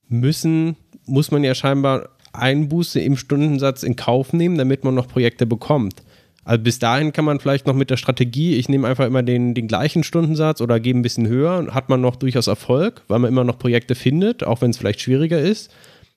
müssen, 0.08 0.76
muss 1.04 1.30
man 1.30 1.44
ja 1.44 1.54
scheinbar 1.54 2.08
Einbuße 2.32 3.00
im 3.00 3.16
Stundensatz 3.16 3.82
in 3.82 3.96
Kauf 3.96 4.32
nehmen, 4.32 4.58
damit 4.58 4.84
man 4.84 4.94
noch 4.94 5.08
Projekte 5.08 5.46
bekommt. 5.46 6.02
Also 6.44 6.62
bis 6.62 6.78
dahin 6.78 7.12
kann 7.12 7.24
man 7.24 7.38
vielleicht 7.38 7.66
noch 7.66 7.74
mit 7.74 7.90
der 7.90 7.96
Strategie, 7.96 8.56
ich 8.56 8.68
nehme 8.68 8.88
einfach 8.88 9.06
immer 9.06 9.22
den, 9.22 9.54
den 9.54 9.68
gleichen 9.68 10.02
Stundensatz 10.02 10.60
oder 10.60 10.80
gebe 10.80 10.98
ein 10.98 11.02
bisschen 11.02 11.28
höher, 11.28 11.68
hat 11.72 11.88
man 11.88 12.00
noch 12.00 12.16
durchaus 12.16 12.48
Erfolg, 12.48 13.02
weil 13.06 13.20
man 13.20 13.30
immer 13.30 13.44
noch 13.44 13.58
Projekte 13.58 13.94
findet, 13.94 14.42
auch 14.42 14.60
wenn 14.60 14.70
es 14.70 14.78
vielleicht 14.78 15.00
schwieriger 15.00 15.38
ist. 15.38 15.70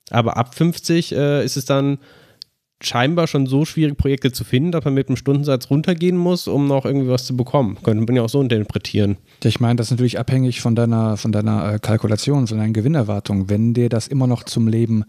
Aber 0.10 0.38
ab 0.38 0.56
50 0.56 1.16
äh, 1.16 1.46
ist 1.46 1.58
es 1.58 1.66
dann 1.66 2.00
scheinbar 2.82 3.28
schon 3.28 3.46
so 3.46 3.66
schwierig, 3.66 3.98
Projekte 3.98 4.32
zu 4.32 4.44
finden, 4.44 4.72
dass 4.72 4.84
man 4.84 4.94
mit 4.94 5.10
dem 5.10 5.16
Stundensatz 5.16 5.70
runtergehen 5.70 6.18
muss, 6.18 6.48
um 6.48 6.68
noch 6.68 6.86
irgendwie 6.86 7.08
was 7.08 7.26
zu 7.26 7.38
bekommen. 7.38 7.78
Könnte 7.84 8.04
man 8.04 8.16
ja 8.16 8.24
auch 8.24 8.30
so 8.30 8.42
interpretieren. 8.42 9.18
Ich 9.44 9.60
meine, 9.60 9.76
das 9.76 9.88
ist 9.88 9.92
natürlich 9.92 10.20
abhängig 10.20 10.62
von 10.62 10.76
deiner, 10.76 11.18
von 11.18 11.32
deiner 11.32 11.74
äh, 11.74 11.80
Kalkulation, 11.80 12.48
von 12.48 12.58
deinen 12.58 12.74
Gewinnerwartungen. 12.74 13.50
Wenn 13.50 13.74
dir 13.74 13.90
das 13.90 14.08
immer 14.08 14.28
noch 14.28 14.44
zum 14.44 14.68
Leben 14.68 15.06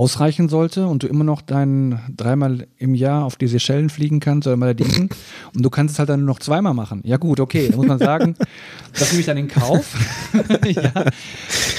ausreichen 0.00 0.48
sollte 0.48 0.86
und 0.86 1.02
du 1.02 1.06
immer 1.06 1.24
noch 1.24 1.42
dein 1.42 2.00
dreimal 2.16 2.66
im 2.78 2.94
Jahr 2.94 3.26
auf 3.26 3.36
die 3.36 3.46
Seychellen 3.46 3.90
fliegen 3.90 4.18
kannst 4.18 4.48
oder 4.48 4.56
Malediven 4.56 5.10
und 5.54 5.62
du 5.62 5.68
kannst 5.68 5.92
es 5.92 5.98
halt 5.98 6.08
dann 6.08 6.20
nur 6.20 6.28
noch 6.28 6.38
zweimal 6.38 6.72
machen. 6.72 7.02
Ja 7.04 7.18
gut, 7.18 7.38
okay, 7.38 7.68
da 7.68 7.76
muss 7.76 7.86
man 7.86 7.98
sagen, 7.98 8.34
das 8.98 9.10
nehme 9.10 9.20
ich 9.20 9.26
dann 9.26 9.36
in 9.36 9.48
Kauf. 9.48 9.94
ja. 10.64 11.04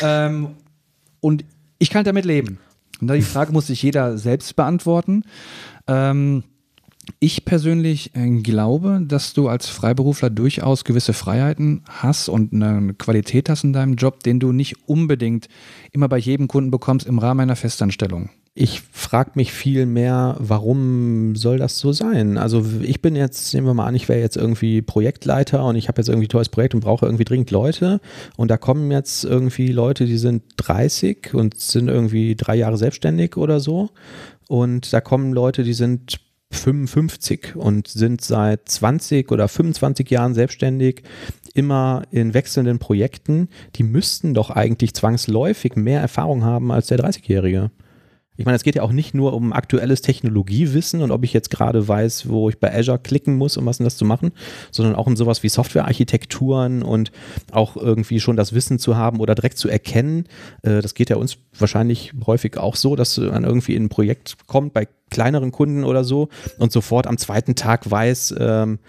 ähm, 0.03 0.49
und 1.19 1.45
ich 1.79 1.89
kann 1.89 2.05
damit 2.05 2.25
leben. 2.25 2.59
Und 3.01 3.07
da 3.07 3.15
die 3.15 3.23
Frage 3.23 3.51
muss 3.53 3.65
sich 3.65 3.81
jeder 3.81 4.19
selbst 4.19 4.55
beantworten. 4.55 5.23
Ähm, 5.87 6.43
ich 7.19 7.45
persönlich 7.45 8.15
äh, 8.15 8.29
glaube, 8.41 9.01
dass 9.03 9.33
du 9.33 9.47
als 9.47 9.67
Freiberufler 9.67 10.29
durchaus 10.29 10.83
gewisse 10.83 11.13
Freiheiten 11.13 11.83
hast 11.89 12.29
und 12.29 12.53
eine 12.53 12.93
Qualität 12.93 13.49
hast 13.49 13.63
in 13.63 13.73
deinem 13.73 13.95
Job, 13.95 14.23
den 14.23 14.39
du 14.39 14.51
nicht 14.51 14.87
unbedingt 14.87 15.47
immer 15.91 16.07
bei 16.07 16.17
jedem 16.17 16.47
Kunden 16.47 16.71
bekommst 16.71 17.07
im 17.07 17.19
Rahmen 17.19 17.41
einer 17.41 17.55
Festanstellung. 17.55 18.29
Ich 18.53 18.81
frage 18.91 19.31
mich 19.35 19.53
viel 19.53 19.85
mehr, 19.85 20.35
warum 20.39 21.37
soll 21.37 21.57
das 21.57 21.79
so 21.79 21.93
sein? 21.93 22.37
Also 22.37 22.65
ich 22.81 23.01
bin 23.01 23.15
jetzt, 23.15 23.53
nehmen 23.53 23.65
wir 23.65 23.73
mal 23.73 23.85
an, 23.85 23.95
ich 23.95 24.09
wäre 24.09 24.19
jetzt 24.19 24.35
irgendwie 24.35 24.81
Projektleiter 24.81 25.63
und 25.63 25.77
ich 25.77 25.87
habe 25.87 26.01
jetzt 26.01 26.09
irgendwie 26.09 26.27
ein 26.27 26.31
tolles 26.31 26.49
Projekt 26.49 26.75
und 26.75 26.81
brauche 26.81 27.05
irgendwie 27.05 27.23
dringend 27.23 27.49
Leute 27.49 28.01
und 28.35 28.51
da 28.51 28.57
kommen 28.57 28.91
jetzt 28.91 29.23
irgendwie 29.23 29.71
Leute, 29.71 30.05
die 30.05 30.17
sind 30.17 30.43
30 30.57 31.33
und 31.33 31.57
sind 31.59 31.87
irgendwie 31.87 32.35
drei 32.35 32.55
Jahre 32.55 32.77
selbstständig 32.77 33.37
oder 33.37 33.61
so 33.61 33.89
und 34.49 34.91
da 34.91 34.99
kommen 34.99 35.31
Leute, 35.31 35.63
die 35.63 35.73
sind 35.73 36.19
55 36.51 37.55
und 37.55 37.87
sind 37.87 38.21
seit 38.21 38.67
20 38.69 39.31
oder 39.31 39.47
25 39.47 40.09
Jahren 40.09 40.33
selbstständig, 40.33 41.03
immer 41.53 42.03
in 42.11 42.33
wechselnden 42.33 42.79
Projekten, 42.79 43.49
die 43.75 43.83
müssten 43.83 44.33
doch 44.33 44.49
eigentlich 44.49 44.93
zwangsläufig 44.93 45.75
mehr 45.75 46.01
Erfahrung 46.01 46.43
haben 46.43 46.71
als 46.71 46.87
der 46.87 46.99
30-Jährige. 46.99 47.71
Ich 48.37 48.45
meine, 48.45 48.55
es 48.55 48.63
geht 48.63 48.75
ja 48.75 48.81
auch 48.81 48.93
nicht 48.93 49.13
nur 49.13 49.33
um 49.33 49.51
aktuelles 49.51 50.01
Technologiewissen 50.01 51.01
und 51.01 51.11
ob 51.11 51.23
ich 51.23 51.33
jetzt 51.33 51.51
gerade 51.51 51.85
weiß, 51.85 52.29
wo 52.29 52.49
ich 52.49 52.59
bei 52.59 52.73
Azure 52.73 52.97
klicken 52.97 53.37
muss, 53.37 53.57
um 53.57 53.65
was 53.65 53.77
denn 53.77 53.83
das 53.83 53.97
zu 53.97 54.05
machen, 54.05 54.31
sondern 54.71 54.95
auch 54.95 55.05
um 55.05 55.17
sowas 55.17 55.43
wie 55.43 55.49
Softwarearchitekturen 55.49 56.81
und 56.81 57.11
auch 57.51 57.75
irgendwie 57.75 58.21
schon 58.21 58.37
das 58.37 58.53
Wissen 58.53 58.79
zu 58.79 58.95
haben 58.95 59.19
oder 59.19 59.35
direkt 59.35 59.57
zu 59.57 59.67
erkennen. 59.67 60.25
Äh, 60.63 60.81
das 60.81 60.93
geht 60.93 61.09
ja 61.09 61.17
uns 61.17 61.37
wahrscheinlich 61.57 62.13
häufig 62.25 62.57
auch 62.57 62.77
so, 62.77 62.95
dass 62.95 63.17
man 63.17 63.43
irgendwie 63.43 63.75
in 63.75 63.85
ein 63.85 63.89
Projekt 63.89 64.37
kommt 64.47 64.73
bei 64.73 64.87
kleineren 65.09 65.51
Kunden 65.51 65.83
oder 65.83 66.03
so 66.03 66.29
und 66.57 66.71
sofort 66.71 67.05
am 67.05 67.17
zweiten 67.17 67.55
Tag 67.55 67.91
weiß, 67.91 68.35
ähm, 68.39 68.79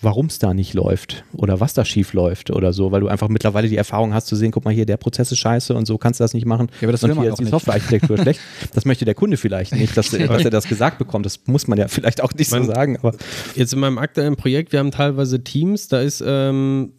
warum 0.00 0.26
es 0.26 0.38
da 0.38 0.52
nicht 0.52 0.74
läuft 0.74 1.24
oder 1.32 1.58
was 1.58 1.72
da 1.72 1.84
schief 1.84 2.12
läuft 2.12 2.50
oder 2.50 2.72
so, 2.72 2.92
weil 2.92 3.00
du 3.00 3.08
einfach 3.08 3.28
mittlerweile 3.28 3.68
die 3.68 3.76
Erfahrung 3.76 4.12
hast 4.12 4.26
zu 4.26 4.36
sehen, 4.36 4.50
guck 4.50 4.64
mal 4.64 4.74
hier, 4.74 4.84
der 4.84 4.98
Prozess 4.98 5.32
ist 5.32 5.38
scheiße 5.38 5.74
und 5.74 5.86
so 5.86 5.96
kannst 5.96 6.20
du 6.20 6.24
das 6.24 6.34
nicht 6.34 6.44
machen. 6.44 6.68
Ja, 6.80 6.86
aber 6.86 6.92
das 6.92 7.02
und 7.02 7.18
hier 7.18 7.30
ist 7.30 7.38
die 7.38 7.46
Softwarearchitektur 7.46 8.18
schlecht. 8.18 8.40
Das 8.74 8.84
möchte 8.84 9.04
der 9.06 9.14
Kunde 9.14 9.38
vielleicht 9.38 9.74
nicht, 9.74 9.96
dass, 9.96 10.10
dass, 10.10 10.44
er 10.44 10.50
das 10.50 10.68
gesagt 10.68 10.98
bekommt. 10.98 11.24
Das 11.24 11.40
muss 11.46 11.66
man 11.66 11.78
ja 11.78 11.88
vielleicht 11.88 12.22
auch 12.22 12.32
nicht 12.34 12.50
man, 12.50 12.66
so 12.66 12.72
sagen. 12.72 12.98
Aber 12.98 13.14
jetzt 13.54 13.72
in 13.72 13.80
meinem 13.80 13.98
aktuellen 13.98 14.36
Projekt, 14.36 14.72
wir 14.72 14.80
haben 14.80 14.90
teilweise 14.90 15.42
Teams, 15.42 15.88
da 15.88 16.00
ist 16.00 16.22
ähm, 16.24 16.92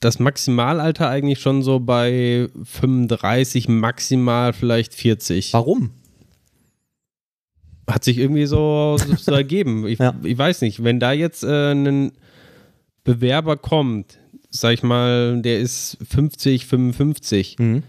das 0.00 0.18
Maximalalter 0.18 1.08
eigentlich 1.08 1.40
schon 1.40 1.62
so 1.62 1.80
bei 1.80 2.48
35, 2.64 3.68
maximal 3.68 4.52
vielleicht 4.52 4.94
40. 4.94 5.54
Warum? 5.54 5.90
Hat 7.88 8.04
sich 8.04 8.18
irgendwie 8.18 8.46
so, 8.46 8.98
so 9.18 9.32
ergeben. 9.32 9.86
Ich, 9.86 9.98
ja. 9.98 10.14
ich, 10.22 10.36
weiß 10.36 10.60
nicht, 10.60 10.84
wenn 10.84 11.00
da 11.00 11.12
jetzt 11.12 11.44
äh, 11.44 11.72
ein 11.72 12.12
Bewerber 13.04 13.56
kommt, 13.56 14.18
sag 14.50 14.74
ich 14.74 14.82
mal, 14.82 15.40
der 15.42 15.58
ist 15.58 15.98
50, 16.08 16.66
55, 16.66 17.58
mhm. 17.58 17.82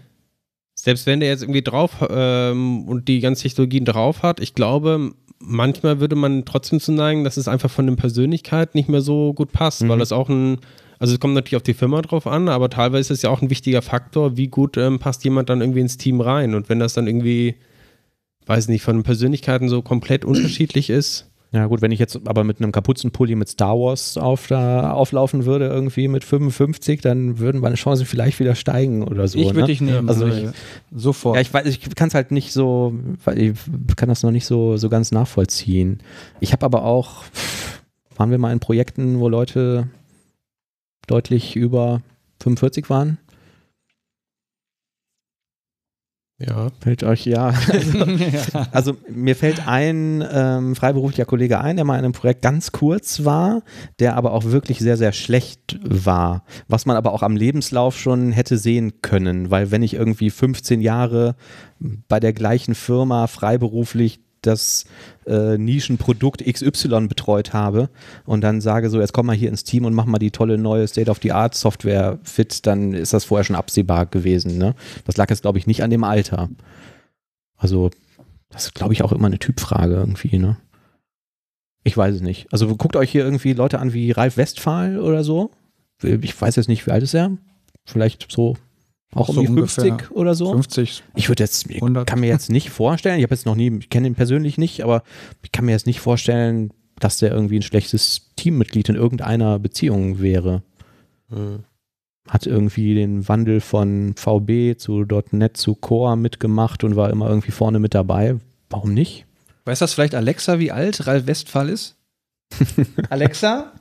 selbst 0.74 1.06
wenn 1.06 1.20
der 1.20 1.28
jetzt 1.28 1.42
irgendwie 1.42 1.62
drauf 1.62 2.04
ähm, 2.08 2.88
und 2.88 3.08
die 3.08 3.20
ganzen 3.20 3.42
Technologien 3.42 3.84
drauf 3.84 4.22
hat, 4.22 4.40
ich 4.40 4.54
glaube, 4.54 5.12
manchmal 5.38 6.00
würde 6.00 6.16
man 6.16 6.44
trotzdem 6.44 6.80
zu 6.80 6.92
neigen, 6.92 7.24
dass 7.24 7.36
es 7.36 7.48
einfach 7.48 7.70
von 7.70 7.86
der 7.86 7.96
Persönlichkeit 7.96 8.74
nicht 8.74 8.88
mehr 8.88 9.02
so 9.02 9.34
gut 9.34 9.52
passt, 9.52 9.82
mhm. 9.82 9.90
weil 9.90 9.98
das 9.98 10.12
auch 10.12 10.28
ein, 10.28 10.58
also 10.98 11.14
es 11.14 11.20
kommt 11.20 11.34
natürlich 11.34 11.56
auf 11.56 11.62
die 11.62 11.74
Firma 11.74 12.02
drauf 12.02 12.26
an, 12.26 12.48
aber 12.48 12.70
teilweise 12.70 13.12
ist 13.12 13.18
es 13.18 13.22
ja 13.22 13.30
auch 13.30 13.42
ein 13.42 13.50
wichtiger 13.50 13.82
Faktor, 13.82 14.36
wie 14.36 14.48
gut 14.48 14.76
ähm, 14.76 14.98
passt 14.98 15.24
jemand 15.24 15.48
dann 15.50 15.60
irgendwie 15.60 15.80
ins 15.80 15.96
Team 15.96 16.20
rein 16.20 16.54
und 16.54 16.68
wenn 16.68 16.78
das 16.78 16.94
dann 16.94 17.06
irgendwie, 17.06 17.56
weiß 18.46 18.68
nicht, 18.68 18.82
von 18.82 18.96
den 18.96 19.04
Persönlichkeiten 19.04 19.68
so 19.68 19.82
komplett 19.82 20.24
unterschiedlich 20.24 20.90
ist, 20.90 21.30
ja, 21.54 21.66
gut, 21.66 21.82
wenn 21.82 21.92
ich 21.92 22.00
jetzt 22.00 22.18
aber 22.26 22.42
mit 22.42 22.60
einem 22.60 22.72
Kapuzenpulli 22.72 23.36
mit 23.36 23.48
Star 23.48 23.78
Wars 23.78 24.18
auf, 24.18 24.48
da, 24.48 24.90
auflaufen 24.90 25.44
würde, 25.44 25.68
irgendwie 25.68 26.08
mit 26.08 26.24
55, 26.24 27.00
dann 27.00 27.38
würden 27.38 27.60
meine 27.60 27.76
Chancen 27.76 28.06
vielleicht 28.06 28.40
wieder 28.40 28.56
steigen 28.56 29.04
oder 29.04 29.28
so. 29.28 29.38
Ich 29.38 29.46
würde 29.46 29.60
ne? 29.60 29.66
dich 29.66 29.80
nehmen. 29.80 30.08
Also 30.08 30.26
ich, 30.26 30.48
sofort. 30.92 31.36
Ja, 31.36 31.42
ich 31.42 31.54
weiß, 31.54 31.66
ich 31.66 31.94
kann 31.94 32.08
es 32.08 32.14
halt 32.14 32.32
nicht 32.32 32.52
so, 32.52 32.94
ich 33.36 33.54
kann 33.94 34.08
das 34.08 34.24
noch 34.24 34.32
nicht 34.32 34.46
so, 34.46 34.76
so 34.78 34.88
ganz 34.88 35.12
nachvollziehen. 35.12 36.00
Ich 36.40 36.52
habe 36.52 36.66
aber 36.66 36.84
auch, 36.84 37.22
waren 38.16 38.32
wir 38.32 38.38
mal 38.38 38.52
in 38.52 38.58
Projekten, 38.58 39.20
wo 39.20 39.28
Leute 39.28 39.86
deutlich 41.06 41.54
über 41.54 42.02
45 42.42 42.90
waren? 42.90 43.18
Ja. 46.38 46.68
Fällt 46.80 47.04
euch, 47.04 47.26
ja. 47.26 47.54
Also, 47.94 48.58
also 48.72 48.96
mir 49.08 49.36
fällt 49.36 49.66
ein 49.68 50.24
ähm, 50.32 50.74
freiberuflicher 50.74 51.26
Kollege 51.26 51.60
ein, 51.60 51.76
der 51.76 51.84
mal 51.84 51.98
in 51.98 52.04
einem 52.04 52.12
Projekt 52.12 52.42
ganz 52.42 52.72
kurz 52.72 53.24
war, 53.24 53.62
der 54.00 54.16
aber 54.16 54.32
auch 54.32 54.44
wirklich 54.44 54.80
sehr, 54.80 54.96
sehr 54.96 55.12
schlecht 55.12 55.78
war. 55.82 56.44
Was 56.66 56.86
man 56.86 56.96
aber 56.96 57.12
auch 57.12 57.22
am 57.22 57.36
Lebenslauf 57.36 57.96
schon 57.96 58.32
hätte 58.32 58.58
sehen 58.58 59.00
können, 59.00 59.50
weil 59.50 59.70
wenn 59.70 59.82
ich 59.82 59.94
irgendwie 59.94 60.30
15 60.30 60.80
Jahre 60.80 61.36
bei 62.08 62.18
der 62.18 62.32
gleichen 62.32 62.74
Firma 62.74 63.26
freiberuflich 63.26 64.20
das 64.42 64.84
äh, 65.26 65.58
Nischenprodukt 65.58 66.44
XY 66.44 67.08
betreut 67.08 67.52
habe 67.52 67.88
und 68.24 68.42
dann 68.42 68.60
sage 68.60 68.90
so, 68.90 69.00
jetzt 69.00 69.12
komm 69.12 69.26
mal 69.26 69.36
hier 69.36 69.48
ins 69.48 69.64
Team 69.64 69.84
und 69.84 69.94
mach 69.94 70.06
mal 70.06 70.18
die 70.18 70.30
tolle 70.30 70.58
neue 70.58 70.86
State-of-the-Art-Software 70.86 72.18
fit, 72.22 72.66
dann 72.66 72.92
ist 72.92 73.12
das 73.12 73.24
vorher 73.24 73.44
schon 73.44 73.56
absehbar 73.56 74.06
gewesen. 74.06 74.58
Ne? 74.58 74.74
Das 75.04 75.16
lag 75.16 75.30
jetzt, 75.30 75.42
glaube 75.42 75.58
ich, 75.58 75.66
nicht 75.66 75.82
an 75.82 75.90
dem 75.90 76.04
Alter. 76.04 76.50
Also, 77.56 77.90
das 78.50 78.66
ist, 78.66 78.74
glaube 78.74 78.92
ich, 78.92 79.02
auch 79.02 79.12
immer 79.12 79.26
eine 79.26 79.38
Typfrage 79.38 79.94
irgendwie, 79.94 80.38
ne? 80.38 80.56
Ich 81.84 81.96
weiß 81.96 82.14
es 82.14 82.20
nicht. 82.22 82.46
Also 82.50 82.74
guckt 82.76 82.96
euch 82.96 83.10
hier 83.10 83.24
irgendwie 83.24 83.52
Leute 83.52 83.78
an 83.78 83.92
wie 83.92 84.10
Ralf 84.10 84.38
Westphal 84.38 84.98
oder 84.98 85.22
so. 85.22 85.50
Ich 86.02 86.40
weiß 86.40 86.56
jetzt 86.56 86.68
nicht, 86.68 86.86
wie 86.86 86.90
alt 86.90 87.02
ist 87.02 87.14
er? 87.14 87.36
Vielleicht 87.84 88.32
so 88.32 88.56
auch 89.14 89.28
so 89.28 89.40
um 89.40 89.46
die 89.46 89.52
50 89.52 90.10
oder 90.10 90.34
so? 90.34 90.50
50. 90.50 91.02
Ich 91.14 91.28
würde 91.28 91.42
jetzt, 91.42 91.70
ich 91.70 91.80
kann 91.80 92.20
mir 92.20 92.26
jetzt 92.26 92.50
nicht 92.50 92.70
vorstellen, 92.70 93.18
ich 93.18 93.24
habe 93.24 93.34
jetzt 93.34 93.46
noch 93.46 93.54
nie, 93.54 93.76
ich 93.78 93.90
kenne 93.90 94.06
ihn 94.06 94.14
persönlich 94.14 94.58
nicht, 94.58 94.82
aber 94.82 95.02
ich 95.42 95.52
kann 95.52 95.64
mir 95.64 95.72
jetzt 95.72 95.86
nicht 95.86 96.00
vorstellen, 96.00 96.72
dass 96.98 97.18
der 97.18 97.32
irgendwie 97.32 97.58
ein 97.58 97.62
schlechtes 97.62 98.30
Teammitglied 98.36 98.88
in 98.88 98.94
irgendeiner 98.94 99.58
Beziehung 99.58 100.20
wäre. 100.20 100.62
Hm. 101.30 101.64
Hat 102.28 102.46
irgendwie 102.46 102.94
den 102.94 103.28
Wandel 103.28 103.60
von 103.60 104.14
VB 104.16 104.78
zu 104.78 105.04
.NET 105.30 105.56
zu 105.56 105.74
Core 105.74 106.16
mitgemacht 106.16 106.84
und 106.84 106.96
war 106.96 107.10
immer 107.10 107.28
irgendwie 107.28 107.50
vorne 107.50 107.78
mit 107.78 107.94
dabei. 107.94 108.36
Warum 108.70 108.94
nicht? 108.94 109.26
Weiß 109.66 109.78
das 109.78 109.94
vielleicht 109.94 110.14
Alexa, 110.14 110.58
wie 110.58 110.72
alt 110.72 111.06
Ralf 111.06 111.26
Westphal 111.26 111.68
ist? 111.68 111.96
Alexa, 113.10 113.72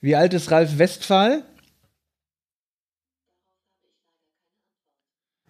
wie 0.00 0.16
alt 0.16 0.34
ist 0.34 0.50
Ralf 0.50 0.78
Westphal? 0.78 1.42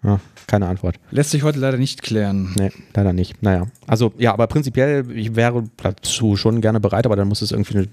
Ja, 0.02 0.20
keine 0.46 0.68
Antwort. 0.68 1.00
Lässt 1.10 1.30
sich 1.30 1.42
heute 1.42 1.58
leider 1.58 1.76
nicht 1.76 2.02
klären. 2.02 2.54
Nee, 2.56 2.70
leider 2.94 3.12
nicht. 3.12 3.42
Naja. 3.42 3.66
Also, 3.86 4.12
ja, 4.16 4.32
aber 4.32 4.46
prinzipiell, 4.46 5.10
ich 5.10 5.34
wäre 5.34 5.64
dazu 5.76 6.36
schon 6.36 6.60
gerne 6.60 6.78
bereit, 6.80 7.04
aber 7.06 7.16
dann 7.16 7.28
muss 7.28 7.42
es 7.42 7.50
irgendwie 7.50 7.78
eine, 7.78 7.88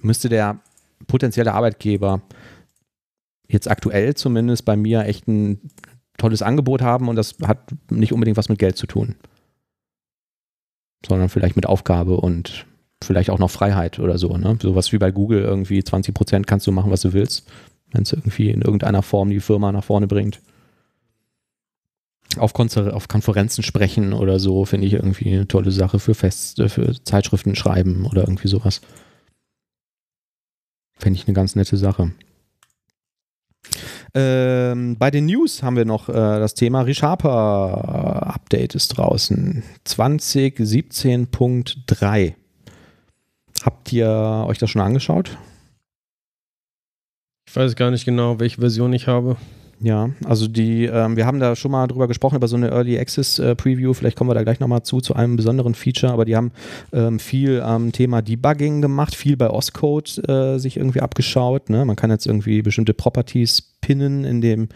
müsste 0.00 0.28
der 0.28 0.60
potenzielle 1.06 1.54
Arbeitgeber 1.54 2.22
jetzt 3.48 3.68
aktuell 3.68 4.14
zumindest 4.14 4.64
bei 4.64 4.76
mir 4.76 5.04
echt 5.04 5.26
ein 5.26 5.70
tolles 6.18 6.42
Angebot 6.42 6.82
haben 6.82 7.08
und 7.08 7.16
das 7.16 7.36
hat 7.42 7.58
nicht 7.90 8.12
unbedingt 8.12 8.36
was 8.36 8.48
mit 8.48 8.58
Geld 8.58 8.76
zu 8.76 8.86
tun. 8.86 9.16
Sondern 11.06 11.28
vielleicht 11.28 11.56
mit 11.56 11.66
Aufgabe 11.66 12.16
und 12.16 12.66
vielleicht 13.02 13.30
auch 13.30 13.38
noch 13.38 13.50
Freiheit 13.50 13.98
oder 13.98 14.18
so. 14.18 14.36
Ne? 14.36 14.58
Sowas 14.60 14.92
wie 14.92 14.98
bei 14.98 15.10
Google 15.10 15.40
irgendwie 15.42 15.82
20 15.82 16.14
Prozent 16.14 16.46
kannst 16.46 16.66
du 16.66 16.72
machen, 16.72 16.90
was 16.90 17.02
du 17.02 17.12
willst, 17.12 17.48
wenn 17.92 18.02
es 18.02 18.12
irgendwie 18.12 18.50
in 18.50 18.62
irgendeiner 18.62 19.02
Form 19.02 19.30
die 19.30 19.40
Firma 19.40 19.72
nach 19.72 19.84
vorne 19.84 20.06
bringt. 20.06 20.40
Auf, 22.36 22.52
Konzer 22.52 22.94
auf 22.94 23.08
Konferenzen 23.08 23.62
sprechen 23.62 24.12
oder 24.12 24.38
so 24.38 24.66
finde 24.66 24.86
ich 24.86 24.92
irgendwie 24.92 25.32
eine 25.32 25.48
tolle 25.48 25.70
Sache 25.70 25.98
für 25.98 26.14
Feste, 26.14 26.68
für 26.68 27.02
Zeitschriften 27.02 27.54
schreiben 27.54 28.04
oder 28.04 28.22
irgendwie 28.22 28.48
sowas. 28.48 28.82
Fände 30.98 31.18
ich 31.18 31.26
eine 31.26 31.34
ganz 31.34 31.56
nette 31.56 31.76
Sache. 31.76 32.12
Ähm, 34.14 34.96
bei 34.98 35.10
den 35.10 35.26
News 35.26 35.62
haben 35.62 35.76
wir 35.76 35.84
noch 35.84 36.08
äh, 36.08 36.12
das 36.12 36.54
Thema 36.54 36.80
ReSharper 36.82 38.34
Update 38.34 38.74
ist 38.74 38.96
draußen. 38.96 39.62
2017.3. 39.86 42.34
Habt 43.62 43.92
ihr 43.92 44.44
euch 44.46 44.58
das 44.58 44.70
schon 44.70 44.82
angeschaut? 44.82 45.36
Ich 47.48 47.56
weiß 47.56 47.76
gar 47.76 47.90
nicht 47.90 48.04
genau, 48.04 48.40
welche 48.40 48.60
Version 48.60 48.92
ich 48.92 49.06
habe. 49.06 49.36
Ja, 49.80 50.10
also 50.24 50.48
die, 50.48 50.86
ähm, 50.86 51.16
wir 51.16 51.24
haben 51.24 51.38
da 51.38 51.54
schon 51.54 51.70
mal 51.70 51.86
drüber 51.86 52.08
gesprochen, 52.08 52.36
über 52.36 52.48
so 52.48 52.56
eine 52.56 52.70
Early 52.70 52.98
Access 52.98 53.38
äh, 53.38 53.54
Preview. 53.54 53.94
Vielleicht 53.94 54.16
kommen 54.16 54.28
wir 54.28 54.34
da 54.34 54.42
gleich 54.42 54.58
nochmal 54.58 54.82
zu, 54.82 55.00
zu 55.00 55.14
einem 55.14 55.36
besonderen 55.36 55.74
Feature, 55.74 56.12
aber 56.12 56.24
die 56.24 56.34
haben 56.34 56.50
ähm, 56.92 57.20
viel 57.20 57.60
am 57.60 57.84
ähm, 57.84 57.92
Thema 57.92 58.20
Debugging 58.20 58.82
gemacht, 58.82 59.14
viel 59.14 59.36
bei 59.36 59.48
Oscode 59.48 60.28
äh, 60.28 60.58
sich 60.58 60.78
irgendwie 60.78 61.00
abgeschaut. 61.00 61.70
Ne? 61.70 61.84
Man 61.84 61.94
kann 61.94 62.10
jetzt 62.10 62.26
irgendwie 62.26 62.60
bestimmte 62.62 62.92
Properties 62.92 63.62
pinnen 63.80 64.24
in 64.24 64.40
dem 64.40 64.68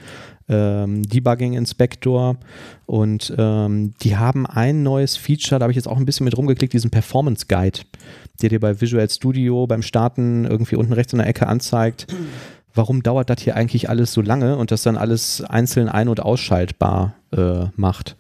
ähm, 0.49 1.03
Debugging 1.03 1.55
Inspector 1.55 2.37
und 2.87 3.35
ähm, 3.37 3.95
die 4.03 4.17
haben 4.17 4.47
ein 4.47 4.85
neues 4.85 5.17
Feature, 5.17 5.59
da 5.59 5.65
habe 5.65 5.73
ich 5.73 5.77
jetzt 5.77 5.89
auch 5.89 5.97
ein 5.97 6.05
bisschen 6.05 6.25
mit 6.25 6.37
rumgeklickt, 6.37 6.75
diesen 6.75 6.91
Performance 6.91 7.47
Guide, 7.49 7.81
der 8.41 8.51
dir 8.51 8.61
bei 8.61 8.81
Visual 8.81 9.09
Studio 9.11 9.67
beim 9.67 9.83
Starten 9.83 10.45
irgendwie 10.45 10.77
unten 10.77 10.93
rechts 10.93 11.13
in 11.13 11.19
der 11.19 11.29
Ecke 11.29 11.49
anzeigt 11.49 12.07
warum 12.75 13.03
dauert 13.03 13.31
das 13.31 13.41
hier 13.41 13.57
eigentlich 13.57 13.89
alles 13.89 14.13
so 14.13 14.21
lange 14.21 14.57
und 14.57 14.71
das 14.71 14.83
dann 14.83 14.97
alles 14.97 15.43
einzeln 15.43 15.89
ein- 15.89 16.09
und 16.09 16.21
ausschaltbar 16.21 17.15
äh, 17.33 17.67
macht. 17.77 18.17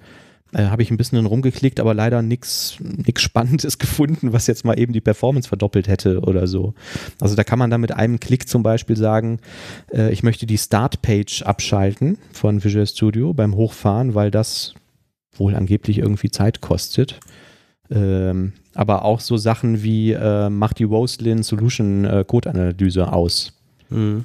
Äh, 0.53 0.65
Habe 0.65 0.83
ich 0.83 0.91
ein 0.91 0.97
bisschen 0.97 1.25
rumgeklickt, 1.25 1.81
aber 1.81 1.95
leider 1.95 2.23
nichts 2.23 2.77
Spannendes 3.17 3.79
gefunden, 3.79 4.33
was 4.33 4.47
jetzt 4.47 4.65
mal 4.65 4.79
eben 4.79 4.93
die 4.93 5.01
Performance 5.01 5.49
verdoppelt 5.49 5.89
hätte 5.89 6.21
oder 6.21 6.47
so. 6.47 6.75
Also 7.21 7.35
da 7.35 7.45
kann 7.45 7.59
man 7.59 7.71
dann 7.71 7.81
mit 7.81 7.93
einem 7.93 8.21
Klick 8.21 8.49
zum 8.49 8.63
Beispiel 8.63 8.97
sagen, 8.97 9.39
äh, 9.93 10.13
ich 10.13 10.23
möchte 10.23 10.47
die 10.47 10.59
Startpage 10.59 11.43
abschalten 11.43 12.19
von 12.33 12.63
Visual 12.63 12.87
Studio 12.87 13.33
beim 13.33 13.55
Hochfahren, 13.55 14.15
weil 14.15 14.31
das 14.31 14.75
wohl 15.35 15.55
angeblich 15.55 15.99
irgendwie 15.99 16.31
Zeit 16.31 16.61
kostet. 16.61 17.19
Ähm, 17.91 18.53
aber 18.75 19.05
auch 19.05 19.21
so 19.21 19.37
Sachen 19.37 19.83
wie 19.83 20.13
äh, 20.13 20.49
macht 20.51 20.79
die 20.79 20.85
Roslyn 20.85 21.43
Solution 21.43 22.05
äh, 22.05 22.25
Code-Analyse 22.27 23.13
aus. 23.13 23.53
Mhm. 23.91 24.25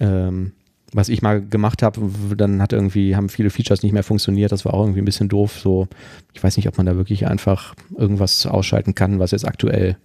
Ähm, 0.00 0.52
was 0.92 1.08
ich 1.08 1.20
mal 1.20 1.44
gemacht 1.44 1.82
habe, 1.82 2.00
dann 2.36 2.62
hat 2.62 2.72
irgendwie, 2.72 3.16
haben 3.16 3.28
viele 3.28 3.50
Features 3.50 3.82
nicht 3.82 3.92
mehr 3.92 4.04
funktioniert. 4.04 4.52
Das 4.52 4.64
war 4.64 4.74
auch 4.74 4.82
irgendwie 4.82 5.00
ein 5.00 5.04
bisschen 5.06 5.28
doof. 5.28 5.58
So, 5.58 5.88
ich 6.32 6.42
weiß 6.42 6.56
nicht, 6.56 6.68
ob 6.68 6.76
man 6.76 6.86
da 6.86 6.96
wirklich 6.96 7.26
einfach 7.26 7.74
irgendwas 7.96 8.46
ausschalten 8.46 8.94
kann, 8.94 9.18
was 9.18 9.32
jetzt 9.32 9.46
aktuell 9.46 9.96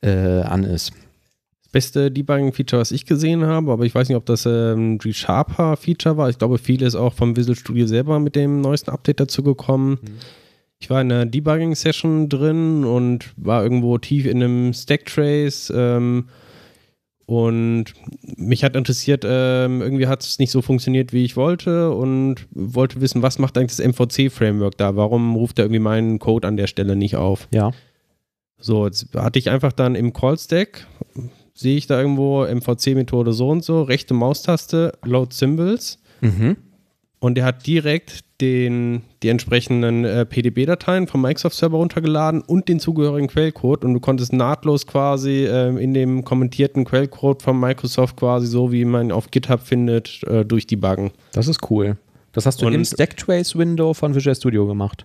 äh, 0.00 0.40
an 0.42 0.64
ist. 0.64 0.92
Das 1.62 1.72
beste 1.72 2.10
Debugging-Feature, 2.10 2.80
was 2.80 2.92
ich 2.92 3.04
gesehen 3.04 3.44
habe, 3.44 3.72
aber 3.72 3.84
ich 3.84 3.94
weiß 3.94 4.08
nicht, 4.08 4.16
ob 4.16 4.24
das 4.24 4.46
ähm, 4.46 4.94
ein 4.94 4.98
G-Sharper-Feature 4.98 6.16
war. 6.16 6.30
Ich 6.30 6.38
glaube, 6.38 6.58
viel 6.58 6.80
ist 6.82 6.94
auch 6.94 7.12
vom 7.12 7.36
Visual 7.36 7.56
Studio 7.56 7.86
selber 7.86 8.18
mit 8.20 8.36
dem 8.36 8.60
neuesten 8.60 8.90
Update 8.90 9.20
dazu 9.20 9.42
gekommen. 9.42 9.98
Mhm. 10.00 10.18
Ich 10.80 10.88
war 10.90 11.00
in 11.00 11.10
einer 11.10 11.26
Debugging-Session 11.26 12.28
drin 12.28 12.84
und 12.84 13.32
war 13.36 13.64
irgendwo 13.64 13.98
tief 13.98 14.26
in 14.26 14.42
einem 14.42 14.72
Stack-Trace. 14.72 15.72
Ähm, 15.74 16.28
und 17.28 17.92
mich 18.38 18.64
hat 18.64 18.74
interessiert, 18.74 19.22
ähm, 19.28 19.82
irgendwie 19.82 20.06
hat 20.06 20.22
es 20.22 20.38
nicht 20.38 20.50
so 20.50 20.62
funktioniert, 20.62 21.12
wie 21.12 21.26
ich 21.26 21.36
wollte 21.36 21.90
und 21.90 22.46
wollte 22.52 23.02
wissen, 23.02 23.20
was 23.20 23.38
macht 23.38 23.58
eigentlich 23.58 23.76
das 23.76 23.86
MVC-Framework 23.86 24.78
da? 24.78 24.96
Warum 24.96 25.36
ruft 25.36 25.58
er 25.58 25.66
irgendwie 25.66 25.78
meinen 25.78 26.18
Code 26.20 26.48
an 26.48 26.56
der 26.56 26.68
Stelle 26.68 26.96
nicht 26.96 27.16
auf? 27.16 27.46
Ja. 27.52 27.72
So, 28.58 28.86
jetzt 28.86 29.14
hatte 29.14 29.38
ich 29.38 29.50
einfach 29.50 29.74
dann 29.74 29.94
im 29.94 30.14
Call-Stack, 30.14 30.86
sehe 31.52 31.76
ich 31.76 31.86
da 31.86 32.00
irgendwo 32.00 32.46
MVC-Methode 32.46 33.34
so 33.34 33.50
und 33.50 33.62
so, 33.62 33.82
rechte 33.82 34.14
Maustaste, 34.14 34.96
Load 35.04 35.34
Symbols. 35.34 35.98
Mhm. 36.22 36.56
Und 37.18 37.34
der 37.34 37.44
hat 37.44 37.66
direkt 37.66 38.24
den, 38.40 39.02
die 39.22 39.28
entsprechenden 39.28 40.04
äh, 40.04 40.24
PDB-Dateien 40.24 41.08
vom 41.08 41.22
Microsoft-Server 41.22 41.76
runtergeladen 41.76 42.40
und 42.42 42.68
den 42.68 42.78
zugehörigen 42.78 43.26
Quellcode 43.26 43.84
und 43.84 43.94
du 43.94 44.00
konntest 44.00 44.32
nahtlos 44.32 44.86
quasi 44.86 45.44
äh, 45.44 45.76
in 45.82 45.92
dem 45.92 46.24
kommentierten 46.24 46.84
Quellcode 46.84 47.42
von 47.42 47.58
Microsoft 47.58 48.16
quasi 48.16 48.46
so, 48.46 48.70
wie 48.70 48.84
man 48.84 49.10
auf 49.10 49.30
GitHub 49.30 49.60
findet, 49.60 50.22
äh, 50.24 50.44
durchdebuggen. 50.44 51.10
Das 51.32 51.48
ist 51.48 51.68
cool. 51.70 51.96
Das 52.32 52.46
hast 52.46 52.62
du 52.62 52.66
und 52.66 52.74
im 52.74 52.84
Stacktrace-Window 52.84 53.94
von 53.94 54.14
Visual 54.14 54.36
Studio 54.36 54.66
gemacht. 54.66 55.04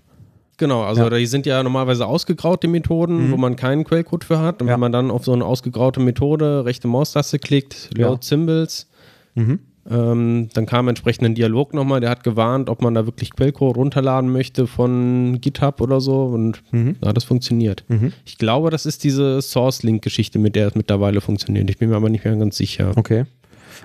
Genau, 0.57 0.83
also 0.83 1.01
ja. 1.01 1.09
die 1.09 1.25
sind 1.25 1.47
ja 1.47 1.63
normalerweise 1.63 2.05
ausgegraute 2.05 2.67
Methoden, 2.67 3.27
mhm. 3.27 3.31
wo 3.31 3.37
man 3.37 3.55
keinen 3.55 3.83
Quellcode 3.83 4.23
für 4.23 4.39
hat. 4.39 4.61
Und 4.61 4.67
ja. 4.67 4.73
wenn 4.73 4.79
man 4.79 4.91
dann 4.91 5.09
auf 5.09 5.25
so 5.25 5.33
eine 5.33 5.43
ausgegraute 5.43 5.99
Methode 5.99 6.65
rechte 6.65 6.87
Maustaste 6.87 7.39
klickt, 7.39 7.89
Load 7.97 8.13
ja. 8.13 8.17
Symbols, 8.21 8.87
mhm 9.33 9.59
ähm, 9.89 10.49
dann 10.53 10.65
kam 10.65 10.87
entsprechend 10.87 11.25
ein 11.25 11.35
Dialog 11.35 11.73
nochmal, 11.73 11.99
der 11.99 12.09
hat 12.09 12.23
gewarnt, 12.23 12.69
ob 12.69 12.81
man 12.81 12.93
da 12.93 13.05
wirklich 13.05 13.31
Quellcode 13.31 13.75
runterladen 13.75 14.31
möchte 14.31 14.65
von 14.65 15.39
GitHub 15.41 15.81
oder 15.81 15.99
so 15.99 16.25
und 16.25 16.61
mhm. 16.71 16.95
da 17.01 17.09
hat 17.09 17.17
das 17.17 17.25
funktioniert. 17.25 17.83
Mhm. 17.89 18.13
Ich 18.25 18.37
glaube, 18.37 18.69
das 18.69 18.85
ist 18.85 19.03
diese 19.03 19.41
Source-Link-Geschichte, 19.41 20.39
mit 20.39 20.55
der 20.55 20.67
es 20.67 20.75
mittlerweile 20.75 21.19
funktioniert. 21.19 21.69
Ich 21.69 21.77
bin 21.77 21.89
mir 21.89 21.97
aber 21.97 22.09
nicht 22.09 22.23
mehr 22.23 22.35
ganz 22.35 22.57
sicher. 22.57 22.93
Okay. 22.95 23.25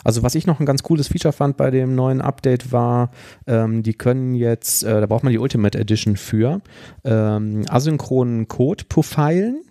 Also 0.05 0.23
was 0.23 0.35
ich 0.37 0.47
noch 0.47 0.61
ein 0.61 0.67
ganz 0.67 0.83
cooles 0.83 1.09
Feature 1.09 1.33
fand 1.33 1.57
bei 1.57 1.71
dem 1.71 1.95
neuen 1.95 2.21
Update 2.21 2.71
war, 2.71 3.11
ähm, 3.47 3.83
die 3.83 3.95
können 3.95 4.35
jetzt, 4.35 4.85
äh, 4.85 5.01
da 5.01 5.07
braucht 5.07 5.25
man 5.25 5.33
die 5.33 5.39
Ultimate 5.39 5.77
Edition 5.77 6.17
für, 6.17 6.61
ähm, 7.05 7.65
asynchronen 7.69 8.47
Code 8.47 8.85
profilen. 8.89 9.63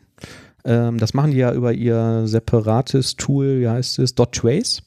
Ähm, 0.66 0.98
das 0.98 1.14
machen 1.14 1.32
die 1.32 1.38
ja 1.38 1.54
über 1.54 1.72
ihr 1.72 2.24
separates 2.26 3.16
Tool, 3.16 3.62
wie 3.62 3.70
heißt 3.70 4.00
es, 4.00 4.16
.trace 4.16 4.84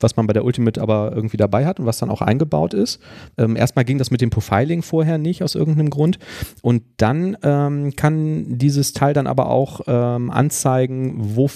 was 0.00 0.16
man 0.16 0.26
bei 0.26 0.32
der 0.32 0.44
Ultimate 0.44 0.80
aber 0.80 1.12
irgendwie 1.14 1.36
dabei 1.36 1.66
hat 1.66 1.80
und 1.80 1.86
was 1.86 1.98
dann 1.98 2.10
auch 2.10 2.22
eingebaut 2.22 2.74
ist. 2.74 3.00
Ähm, 3.38 3.56
erstmal 3.56 3.84
ging 3.84 3.98
das 3.98 4.10
mit 4.10 4.20
dem 4.20 4.30
Profiling 4.30 4.82
vorher 4.82 5.18
nicht 5.18 5.42
aus 5.42 5.54
irgendeinem 5.54 5.90
Grund. 5.90 6.18
Und 6.62 6.82
dann 6.96 7.36
ähm, 7.42 7.94
kann 7.96 8.58
dieses 8.58 8.92
Teil 8.92 9.14
dann 9.14 9.26
aber 9.26 9.48
auch 9.48 9.80
ähm, 9.86 10.30
anzeigen, 10.30 11.14
wo, 11.18 11.48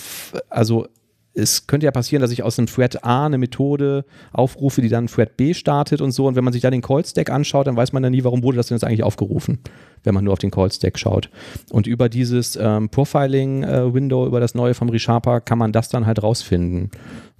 also 0.48 0.86
es 1.32 1.66
könnte 1.66 1.86
ja 1.86 1.92
passieren, 1.92 2.20
dass 2.20 2.32
ich 2.32 2.42
aus 2.42 2.58
einem 2.58 2.66
Thread 2.66 3.04
A 3.04 3.26
eine 3.26 3.38
Methode 3.38 4.04
aufrufe, 4.32 4.82
die 4.82 4.88
dann 4.88 5.06
Thread 5.06 5.36
B 5.36 5.54
startet 5.54 6.00
und 6.00 6.10
so. 6.10 6.26
Und 6.26 6.34
wenn 6.34 6.44
man 6.44 6.52
sich 6.52 6.62
dann 6.62 6.72
den 6.72 6.82
Call-Stack 6.82 7.30
anschaut, 7.30 7.66
dann 7.66 7.76
weiß 7.76 7.92
man 7.92 8.02
ja 8.02 8.10
nie, 8.10 8.24
warum 8.24 8.42
wurde 8.42 8.56
das 8.56 8.66
denn 8.66 8.76
jetzt 8.76 8.84
eigentlich 8.84 9.04
aufgerufen, 9.04 9.60
wenn 10.02 10.14
man 10.14 10.24
nur 10.24 10.32
auf 10.32 10.38
den 10.40 10.50
Call-Stack 10.50 10.98
schaut. 10.98 11.30
Und 11.70 11.86
über 11.86 12.08
dieses 12.08 12.56
ähm, 12.60 12.88
Profiling-Window, 12.88 14.24
äh, 14.24 14.26
über 14.26 14.40
das 14.40 14.54
neue 14.54 14.74
vom 14.74 14.88
ReSharper, 14.88 15.40
kann 15.40 15.58
man 15.58 15.72
das 15.72 15.88
dann 15.88 16.06
halt 16.06 16.22
rausfinden 16.22 16.90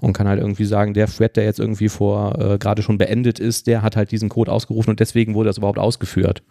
und 0.01 0.13
kann 0.13 0.29
halt 0.29 0.41
irgendwie 0.41 0.65
sagen, 0.65 0.95
der 0.95 1.07
Thread, 1.07 1.37
der 1.37 1.45
jetzt 1.45 1.61
irgendwie 1.61 1.89
vor 1.89 2.39
äh, 2.39 2.59
gerade 2.59 2.83
schon 2.83 2.99
beendet 2.99 3.39
ist, 3.39 3.67
der 3.67 3.83
hat 3.83 3.97
halt 3.97 4.11
diesen 4.11 4.29
Code 4.29 4.51
ausgerufen 4.51 4.91
und 4.91 5.01
deswegen 5.01 5.35
wurde 5.35 5.49
das 5.49 5.59
überhaupt 5.59 5.79
ausgeführt. 5.79 6.43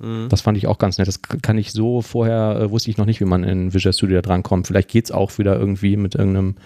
Mhm. 0.00 0.28
Das 0.28 0.40
fand 0.40 0.58
ich 0.58 0.66
auch 0.66 0.78
ganz 0.78 0.98
nett. 0.98 1.08
Das 1.08 1.22
kann 1.22 1.58
ich 1.58 1.72
so 1.72 2.02
vorher, 2.02 2.60
äh, 2.60 2.70
wusste 2.70 2.90
ich 2.90 2.98
noch 2.98 3.06
nicht, 3.06 3.20
wie 3.20 3.24
man 3.24 3.44
in 3.44 3.72
Visual 3.72 3.92
Studio 3.92 4.16
da 4.16 4.22
drankommt. 4.22 4.66
Vielleicht 4.66 4.90
geht 4.90 5.06
es 5.06 5.10
auch 5.10 5.38
wieder 5.38 5.58
irgendwie 5.58 5.96
mit 5.96 6.14
irgendeinem 6.14 6.56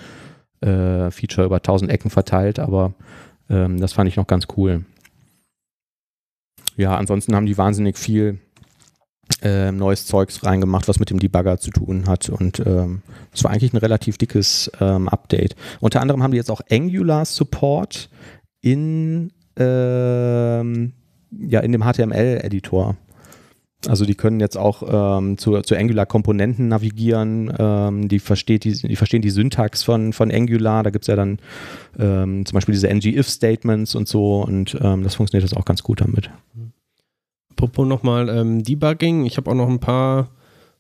äh, 0.61 1.11
Feature 1.11 1.47
über 1.47 1.63
tausend 1.63 1.91
Ecken 1.91 2.11
verteilt, 2.11 2.59
aber 2.59 2.95
ähm, 3.49 3.81
das 3.81 3.93
fand 3.93 4.09
ich 4.09 4.17
noch 4.17 4.27
ganz 4.27 4.47
cool. 4.57 4.85
Ja, 6.77 6.97
ansonsten 6.97 7.35
haben 7.35 7.47
die 7.47 7.59
wahnsinnig 7.59 7.99
viel 7.99 8.39
äh, 9.43 9.73
neues 9.73 10.07
Zeugs 10.07 10.45
reingemacht, 10.45 10.89
was 10.89 10.99
mit 10.99 11.11
dem 11.11 11.19
Debugger 11.19 11.59
zu 11.59 11.71
tun 11.71 12.07
hat. 12.07 12.29
Und 12.29 12.61
ähm, 12.65 13.03
war 13.43 13.51
eigentlich 13.51 13.73
ein 13.73 13.79
relativ 13.79 14.19
dickes 14.19 14.71
ähm, 14.81 15.09
Update. 15.09 15.57
Unter 15.81 16.01
anderem 16.01 16.23
haben 16.23 16.33
die 16.33 16.37
jetzt 16.37 16.51
auch 16.51 16.61
Angular 16.71 17.25
Support 17.25 18.09
in, 18.61 19.33
ähm, 19.57 20.93
ja, 21.31 21.61
in 21.61 21.73
dem 21.73 21.83
HTML-Editor. 21.83 22.97
Also 23.89 24.05
die 24.05 24.15
können 24.15 24.39
jetzt 24.39 24.57
auch 24.57 25.19
ähm, 25.19 25.39
zu, 25.39 25.61
zu 25.63 25.75
Angular-Komponenten 25.75 26.69
navigieren, 26.69 27.53
ähm, 27.59 28.09
die, 28.09 28.21
versteht 28.21 28.63
die, 28.63 28.75
die 28.75 28.95
verstehen 28.95 29.23
die 29.23 29.31
Syntax 29.31 29.83
von, 29.83 30.13
von 30.13 30.31
Angular, 30.31 30.85
da 30.85 30.91
gibt 30.91 31.03
es 31.03 31.09
ja 31.09 31.17
dann 31.17 31.39
ähm, 31.99 32.47
zum 32.47 32.55
Beispiel 32.55 32.75
diese 32.75 32.89
ng-if-Statements 32.89 33.97
und 33.97 34.07
so 34.07 34.43
und 34.43 34.79
ähm, 34.81 35.03
das 35.03 35.17
funktioniert 35.17 35.51
das 35.51 35.57
auch 35.57 35.65
ganz 35.65 35.83
gut 35.83 36.01
damit. 36.01 36.31
Apropos 37.53 37.87
nochmal 37.87 38.29
ähm, 38.29 38.63
Debugging, 38.63 39.25
ich 39.27 39.37
habe 39.37 39.51
auch 39.51 39.55
noch 39.55 39.69
ein 39.69 39.79
paar 39.79 40.29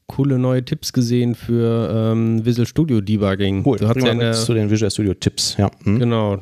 coole 0.06 0.38
neue 0.38 0.64
Tipps 0.64 0.92
gesehen 0.92 1.34
für 1.34 2.10
ähm, 2.12 2.44
Visual 2.44 2.66
Studio 2.66 3.00
Debugging. 3.00 3.62
Cool, 3.64 3.78
du 3.78 3.88
hast 3.88 3.96
ja 4.02 4.12
in 4.12 4.18
der, 4.18 4.32
zu 4.32 4.52
den 4.54 4.70
Visual 4.70 4.90
Studio 4.90 5.14
Tipps, 5.14 5.56
ja. 5.58 5.70
Hm. 5.84 5.98
Genau. 5.98 6.38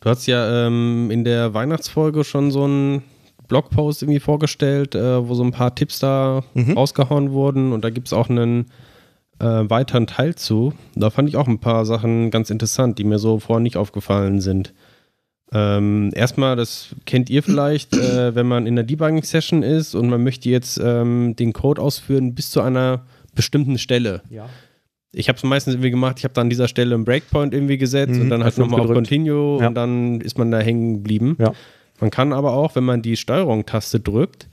Du 0.00 0.08
hast 0.08 0.26
ja 0.26 0.66
ähm, 0.66 1.10
in 1.10 1.24
der 1.24 1.52
Weihnachtsfolge 1.52 2.24
schon 2.24 2.50
so 2.50 2.64
einen 2.64 3.02
Blogpost 3.48 4.02
irgendwie 4.02 4.20
vorgestellt, 4.20 4.94
äh, 4.94 5.28
wo 5.28 5.34
so 5.34 5.42
ein 5.42 5.50
paar 5.50 5.74
Tipps 5.74 5.98
da 5.98 6.42
Mhm. 6.54 6.72
rausgehauen 6.74 7.32
wurden 7.32 7.72
und 7.72 7.84
da 7.84 7.90
gibt 7.90 8.06
es 8.06 8.12
auch 8.12 8.30
einen 8.30 8.66
äh, 9.40 9.44
weiteren 9.44 10.06
Teil 10.06 10.34
zu. 10.36 10.72
Da 10.94 11.10
fand 11.10 11.28
ich 11.28 11.36
auch 11.36 11.48
ein 11.48 11.58
paar 11.58 11.84
Sachen 11.84 12.30
ganz 12.30 12.50
interessant, 12.50 12.98
die 12.98 13.04
mir 13.04 13.18
so 13.18 13.38
vorher 13.40 13.62
nicht 13.62 13.76
aufgefallen 13.76 14.40
sind. 14.40 14.72
Ähm, 15.52 16.10
erstmal, 16.14 16.54
das 16.56 16.94
kennt 17.06 17.28
ihr 17.28 17.42
vielleicht, 17.42 17.96
äh, 17.96 18.34
wenn 18.34 18.46
man 18.46 18.66
in 18.66 18.76
der 18.76 18.84
Debugging-Session 18.84 19.62
ist 19.62 19.94
und 19.94 20.08
man 20.08 20.22
möchte 20.22 20.48
jetzt 20.48 20.80
ähm, 20.82 21.34
den 21.36 21.52
Code 21.52 21.80
ausführen 21.82 22.34
bis 22.34 22.50
zu 22.50 22.60
einer 22.60 23.02
bestimmten 23.34 23.76
Stelle. 23.78 24.22
Ja. 24.30 24.48
Ich 25.12 25.28
habe 25.28 25.36
es 25.36 25.42
meistens 25.42 25.74
irgendwie 25.74 25.90
gemacht, 25.90 26.16
ich 26.18 26.24
habe 26.24 26.34
da 26.34 26.40
an 26.40 26.50
dieser 26.50 26.68
Stelle 26.68 26.94
einen 26.94 27.04
Breakpoint 27.04 27.52
irgendwie 27.52 27.78
gesetzt 27.78 28.14
Mhm, 28.14 28.20
und 28.22 28.30
dann 28.30 28.44
halt 28.44 28.54
F5 28.54 28.60
nochmal 28.60 28.80
auf. 28.82 28.92
Continue 28.92 29.60
Ja. 29.60 29.66
und 29.66 29.74
dann 29.74 30.20
ist 30.20 30.38
man 30.38 30.52
da 30.52 30.60
hängen 30.60 30.94
geblieben. 30.94 31.36
Ja. 31.40 31.52
Man 32.00 32.10
kann 32.10 32.32
aber 32.32 32.52
auch, 32.52 32.76
wenn 32.76 32.84
man 32.84 33.02
die 33.02 33.16
Steuerung-Taste 33.16 33.98
drückt, 34.00 34.48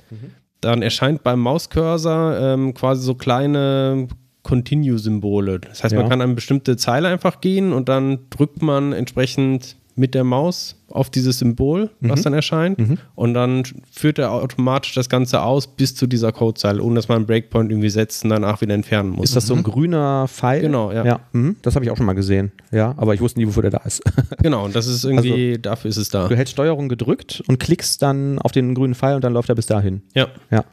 dann 0.61 0.81
erscheint 0.81 1.21
beim 1.23 1.39
Mauscursor 1.39 2.37
ähm, 2.39 2.73
quasi 2.73 3.03
so 3.03 3.13
kleine 3.13 4.07
Continue-Symbole. 4.41 5.59
Das 5.59 5.83
heißt, 5.83 5.93
man 5.95 6.03
kann 6.09 6.21
an 6.21 6.29
eine 6.29 6.33
bestimmte 6.35 6.75
Zeile 6.77 7.07
einfach 7.07 7.39
gehen 7.41 7.71
und 7.73 7.87
dann 7.89 8.19
drückt 8.31 8.61
man 8.61 8.93
entsprechend 8.93 9.75
mit 9.95 10.13
der 10.15 10.23
Maus 10.23 10.75
auf 10.89 11.09
dieses 11.09 11.39
Symbol, 11.39 11.89
was 11.99 12.21
dann 12.21 12.33
erscheint. 12.33 12.79
Und 13.15 13.33
dann 13.33 13.63
führt 13.91 14.19
er 14.19 14.31
automatisch 14.31 14.93
das 14.93 15.09
Ganze 15.09 15.41
aus 15.41 15.67
bis 15.67 15.95
zu 15.95 16.07
dieser 16.07 16.31
Codezeile, 16.31 16.81
ohne 16.81 16.95
dass 16.95 17.07
man 17.07 17.17
einen 17.17 17.25
Breakpoint 17.25 17.71
irgendwie 17.71 17.89
setzt 17.89 18.23
und 18.23 18.29
danach 18.29 18.61
wieder 18.61 18.73
entfernen 18.73 19.09
muss. 19.09 19.25
Ist 19.25 19.35
das 19.35 19.47
so 19.47 19.55
ein 19.55 19.63
grüner 19.63 20.27
Pfeil? 20.27 20.61
Genau, 20.61 20.91
ja. 20.91 21.05
ja 21.05 21.19
mhm. 21.33 21.57
Das 21.61 21.75
habe 21.75 21.85
ich 21.85 21.91
auch 21.91 21.97
schon 21.97 22.05
mal 22.05 22.13
gesehen. 22.13 22.51
Ja, 22.71 22.93
aber 22.97 23.13
ich 23.13 23.21
wusste 23.21 23.39
nie, 23.39 23.47
wofür 23.47 23.63
der 23.63 23.71
da 23.71 23.79
ist. 23.79 24.01
Genau, 24.41 24.65
und 24.65 24.75
das 24.75 24.87
ist 24.87 25.03
irgendwie, 25.03 25.49
Also 25.51 25.61
dafür 25.61 25.89
ist 25.89 25.97
es 25.97 26.09
da. 26.09 26.27
Du 26.27 26.35
hältst 26.35 26.53
Steuerung 26.53 26.89
gedrückt 26.89 27.43
und 27.47 27.59
klickst 27.59 28.01
dann 28.01 28.39
auf 28.39 28.51
den 28.51 28.75
grünen 28.75 28.95
Pfeil 28.95 29.15
und 29.15 29.23
dann 29.23 29.33
läuft 29.33 29.49
er 29.49 29.55
bis 29.55 29.65
dahin. 29.65 30.01
Ja, 30.13 30.27
Ja, 30.51 30.63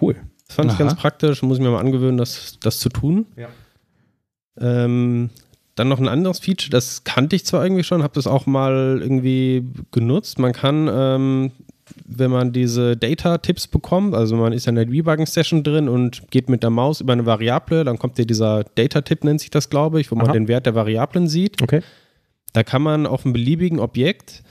cool. 0.00 0.16
das 0.46 0.56
fand 0.56 0.70
ich 0.70 0.76
Aha. 0.76 0.84
ganz 0.84 0.94
praktisch, 0.96 1.42
muss 1.42 1.58
ich 1.58 1.62
mir 1.62 1.70
mal 1.70 1.80
angewöhnen, 1.80 2.18
das, 2.18 2.58
das 2.60 2.78
zu 2.78 2.88
tun. 2.88 3.26
Ja. 3.36 3.48
Ähm, 4.60 5.30
dann 5.74 5.88
noch 5.88 5.98
ein 5.98 6.08
anderes 6.08 6.38
Feature, 6.38 6.70
das 6.70 7.04
kannte 7.04 7.36
ich 7.36 7.46
zwar 7.46 7.64
irgendwie 7.64 7.84
schon, 7.84 8.02
habe 8.02 8.14
das 8.14 8.26
auch 8.26 8.46
mal 8.46 8.98
irgendwie 9.00 9.64
genutzt. 9.90 10.38
Man 10.38 10.52
kann, 10.52 10.88
ähm, 10.92 11.52
wenn 12.04 12.30
man 12.30 12.52
diese 12.52 12.96
Data-Tipps 12.96 13.66
bekommt, 13.68 14.14
also 14.14 14.36
man 14.36 14.52
ist 14.52 14.66
ja 14.66 14.70
in 14.70 14.76
der 14.76 14.84
Debugging-Session 14.84 15.62
drin 15.62 15.88
und 15.88 16.30
geht 16.30 16.48
mit 16.48 16.62
der 16.62 16.70
Maus 16.70 17.00
über 17.00 17.12
eine 17.12 17.26
Variable, 17.26 17.84
dann 17.84 17.98
kommt 17.98 18.18
dir 18.18 18.26
dieser 18.26 18.64
Data-Tipp, 18.64 19.24
nennt 19.24 19.40
sich 19.40 19.50
das, 19.50 19.70
glaube 19.70 20.00
ich, 20.00 20.10
wo 20.10 20.16
man 20.16 20.26
Aha. 20.26 20.32
den 20.32 20.48
Wert 20.48 20.66
der 20.66 20.74
Variablen 20.74 21.26
sieht. 21.26 21.62
Okay. 21.62 21.82
Da 22.52 22.62
kann 22.62 22.82
man 22.82 23.06
auf 23.06 23.24
einem 23.24 23.32
beliebigen 23.32 23.78
Objekt, 23.78 24.42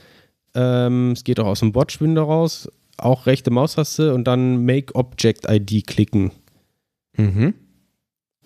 ähm, 0.54 1.12
es 1.12 1.24
geht 1.24 1.38
auch 1.38 1.46
aus 1.46 1.60
dem 1.60 1.74
Watch-Window 1.74 2.24
raus, 2.24 2.68
auch 2.98 3.26
rechte 3.26 3.50
Maustaste 3.50 4.12
und 4.12 4.24
dann 4.24 4.64
Make 4.64 4.94
Object 4.94 5.48
ID 5.48 5.86
klicken. 5.86 6.32
Mhm. 7.16 7.54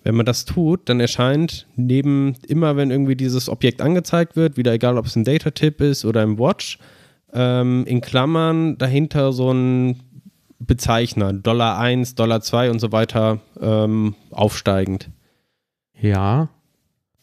Wenn 0.07 0.15
man 0.15 0.25
das 0.25 0.45
tut, 0.45 0.87
dann 0.87 1.01
erscheint 1.01 1.67
neben 1.75 2.37
immer, 2.47 2.77
wenn 2.77 2.91
irgendwie 2.91 3.17
dieses 3.17 3.49
Objekt 3.49 3.81
angezeigt 3.81 4.37
wird, 4.37 4.55
wieder 4.55 4.71
egal, 4.71 4.97
ob 4.97 5.05
es 5.05 5.17
ein 5.17 5.25
Data-Tip 5.25 5.81
ist 5.81 6.05
oder 6.05 6.21
ein 6.21 6.39
Watch, 6.39 6.79
ähm, 7.33 7.83
in 7.85 7.99
Klammern 7.99 8.77
dahinter 8.77 9.33
so 9.33 9.51
ein 9.51 9.99
Bezeichner, 10.59 11.33
Dollar 11.33 11.77
1, 11.77 12.15
Dollar 12.15 12.39
2 12.39 12.71
und 12.71 12.79
so 12.79 12.93
weiter 12.93 13.41
ähm, 13.59 14.15
aufsteigend. 14.31 15.09
Ja. 15.99 16.47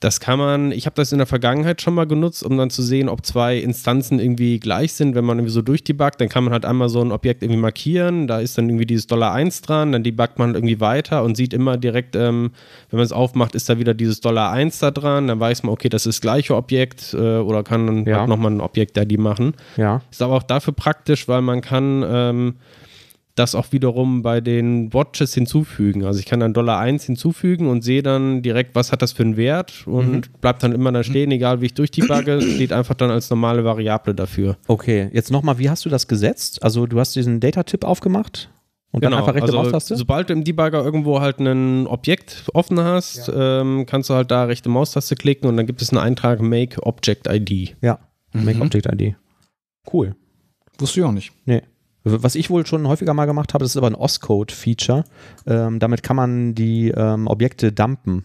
Das 0.05 0.21
kann 0.21 0.39
man, 0.39 0.71
ich 0.71 0.85
habe 0.85 0.97
das 0.97 1.13
in 1.13 1.19
der 1.19 1.27
Vergangenheit 1.27 1.81
schon 1.81 1.95
mal 1.95 2.07
genutzt, 2.07 2.43
um 2.45 2.59
dann 2.59 2.69
zu 2.69 2.83
sehen, 2.83 3.09
ob 3.09 3.25
zwei 3.25 3.57
Instanzen 3.57 4.19
irgendwie 4.21 4.61
gleich 4.61 4.93
sind. 4.93 5.15
Wenn 5.15 5.25
man 5.25 5.39
irgendwie 5.39 5.53
so 5.55 5.63
durchdebuggt, 5.63 6.21
dann 6.21 6.29
kann 6.29 6.45
man 6.45 6.53
halt 6.53 6.67
einmal 6.67 6.91
so 6.91 7.01
ein 7.01 7.11
Objekt 7.11 7.43
irgendwie 7.43 7.61
markieren, 7.61 8.27
da 8.27 8.39
ist 8.39 8.59
dann 8.59 8.69
irgendwie 8.69 8.85
dieses 8.85 9.07
Dollar 9.07 9.33
1 9.33 9.63
dran, 9.63 9.93
dann 9.93 10.03
debuggt 10.03 10.39
man 10.39 10.49
halt 10.49 10.57
irgendwie 10.59 10.79
weiter 10.81 11.25
und 11.25 11.39
sieht 11.39 11.55
immer 11.55 11.79
direkt, 11.79 12.17
ähm, 12.17 12.51
wenn 12.91 12.99
man 12.99 13.05
es 13.07 13.13
aufmacht, 13.13 13.55
ist 13.55 13.71
da 13.71 13.79
wieder 13.79 13.95
dieses 13.95 14.21
Dollar 14.21 14.51
1 14.53 14.79
da 14.81 14.91
dran, 14.91 15.27
dann 15.27 15.41
weiß 15.41 15.63
man, 15.63 15.73
okay, 15.73 15.89
das 15.89 16.05
ist 16.05 16.17
das 16.17 16.21
gleiche 16.21 16.55
Objekt 16.55 17.15
äh, 17.15 17.39
oder 17.39 17.63
kann 17.63 17.87
dann 17.87 18.05
Ja. 18.05 18.19
halt 18.19 18.29
nochmal 18.29 18.51
ein 18.53 18.61
Objekt 18.61 18.99
ID 18.99 19.19
machen. 19.19 19.55
Ja. 19.79 20.03
Ist 20.11 20.21
aber 20.21 20.35
auch 20.35 20.43
dafür 20.43 20.75
praktisch, 20.75 21.29
weil 21.29 21.41
man 21.41 21.63
kann 21.63 22.05
ähm, 22.07 22.55
das 23.35 23.55
auch 23.55 23.73
wiederum 23.73 24.23
bei 24.23 24.41
den 24.41 24.93
Watches 24.95 25.35
hinzufügen. 25.35 26.05
Also 26.05 26.21
ich 26.21 26.27
kann 26.27 26.41
dann 26.41 26.55
Dollar 26.55 26.79
1 26.79 27.05
hinzufügen 27.05 27.69
und 27.69 27.83
sehe 27.83 28.03
dann 28.03 28.43
direkt, 28.43 28.75
was 28.77 28.93
hat 28.93 29.03
das 29.03 29.13
für 29.13 29.25
einen 29.25 29.37
Wert 29.37 29.87
und 29.87 30.41
bleibt 30.41 30.63
dann 30.63 30.73
immer 30.73 30.93
da 30.93 31.03
stehen, 31.03 31.33
egal 31.33 31.61
wie 31.61 31.67
ich 31.67 31.75
durchdebugge, 31.75 32.41
steht 32.55 32.73
einfach 32.73 32.95
dann 32.95 33.11
als 33.11 33.31
normale 33.31 33.65
Variable 33.65 34.15
dafür. 34.15 34.57
Okay, 34.69 35.11
jetzt 35.13 35.33
nochmal, 35.33 35.59
wie 35.59 35.69
hast 35.69 35.85
du 35.85 35.89
das 35.89 36.07
gesetzt? 36.07 36.63
Also 36.63 36.87
du 36.87 37.01
hast 37.01 37.17
diesen 37.17 37.41
Data-Tipp 37.41 37.85
aufgemacht 37.85 38.51
und 38.93 39.03
dann 39.03 39.15
einfach 39.15 39.35
rechte 39.35 39.47
also 39.47 39.63
Maustaste? 39.63 39.97
sobald 39.97 40.29
du 40.29 40.35
im 40.35 40.45
Debugger 40.45 40.85
irgendwo 40.85 41.21
halt 41.21 41.41
ein 41.41 41.89
Objekt 41.89 42.45
offen 42.55 42.79
hast, 42.79 43.29
ähm, 43.35 43.85
kannst 43.87 44.11
du 44.11 44.15
halt 44.15 44.31
da 44.31 44.45
rechte 44.45 44.69
Maustaste 44.69 45.17
klicken 45.17 45.49
und 45.49 45.57
dann 45.57 45.67
gibt 45.67 45.83
es 45.83 45.91
einen 45.91 45.99
Eintrag 45.99 46.41
Make 46.41 46.81
Object 46.85 47.27
ID. 47.29 47.75
Ja, 47.83 47.99
Make 48.33 48.59
Mhm. 48.59 48.63
Object 48.63 48.87
ID. 48.87 49.17
Cool. 49.93 50.15
Wusste 50.79 51.01
ich 51.01 51.07
auch 51.07 51.13
nicht. 51.13 51.33
Nee. 51.47 51.63
Was 52.05 52.35
ich 52.35 52.51
wohl 52.51 52.67
schon 52.67 52.87
häufiger 52.87 53.15
mal 53.15 53.25
gemacht 53.25 53.55
habe, 53.55 53.65
das 53.65 53.73
ist 53.73 53.79
aber 53.79 53.87
ein 53.87 53.95
OS-Code-Feature. 53.95 55.05
Ähm, 55.47 55.79
damit 55.79 56.03
kann 56.03 56.17
man 56.17 56.55
die 56.55 56.91
ähm, 56.91 57.27
Objekte 57.27 57.73
dumpen. 57.73 58.25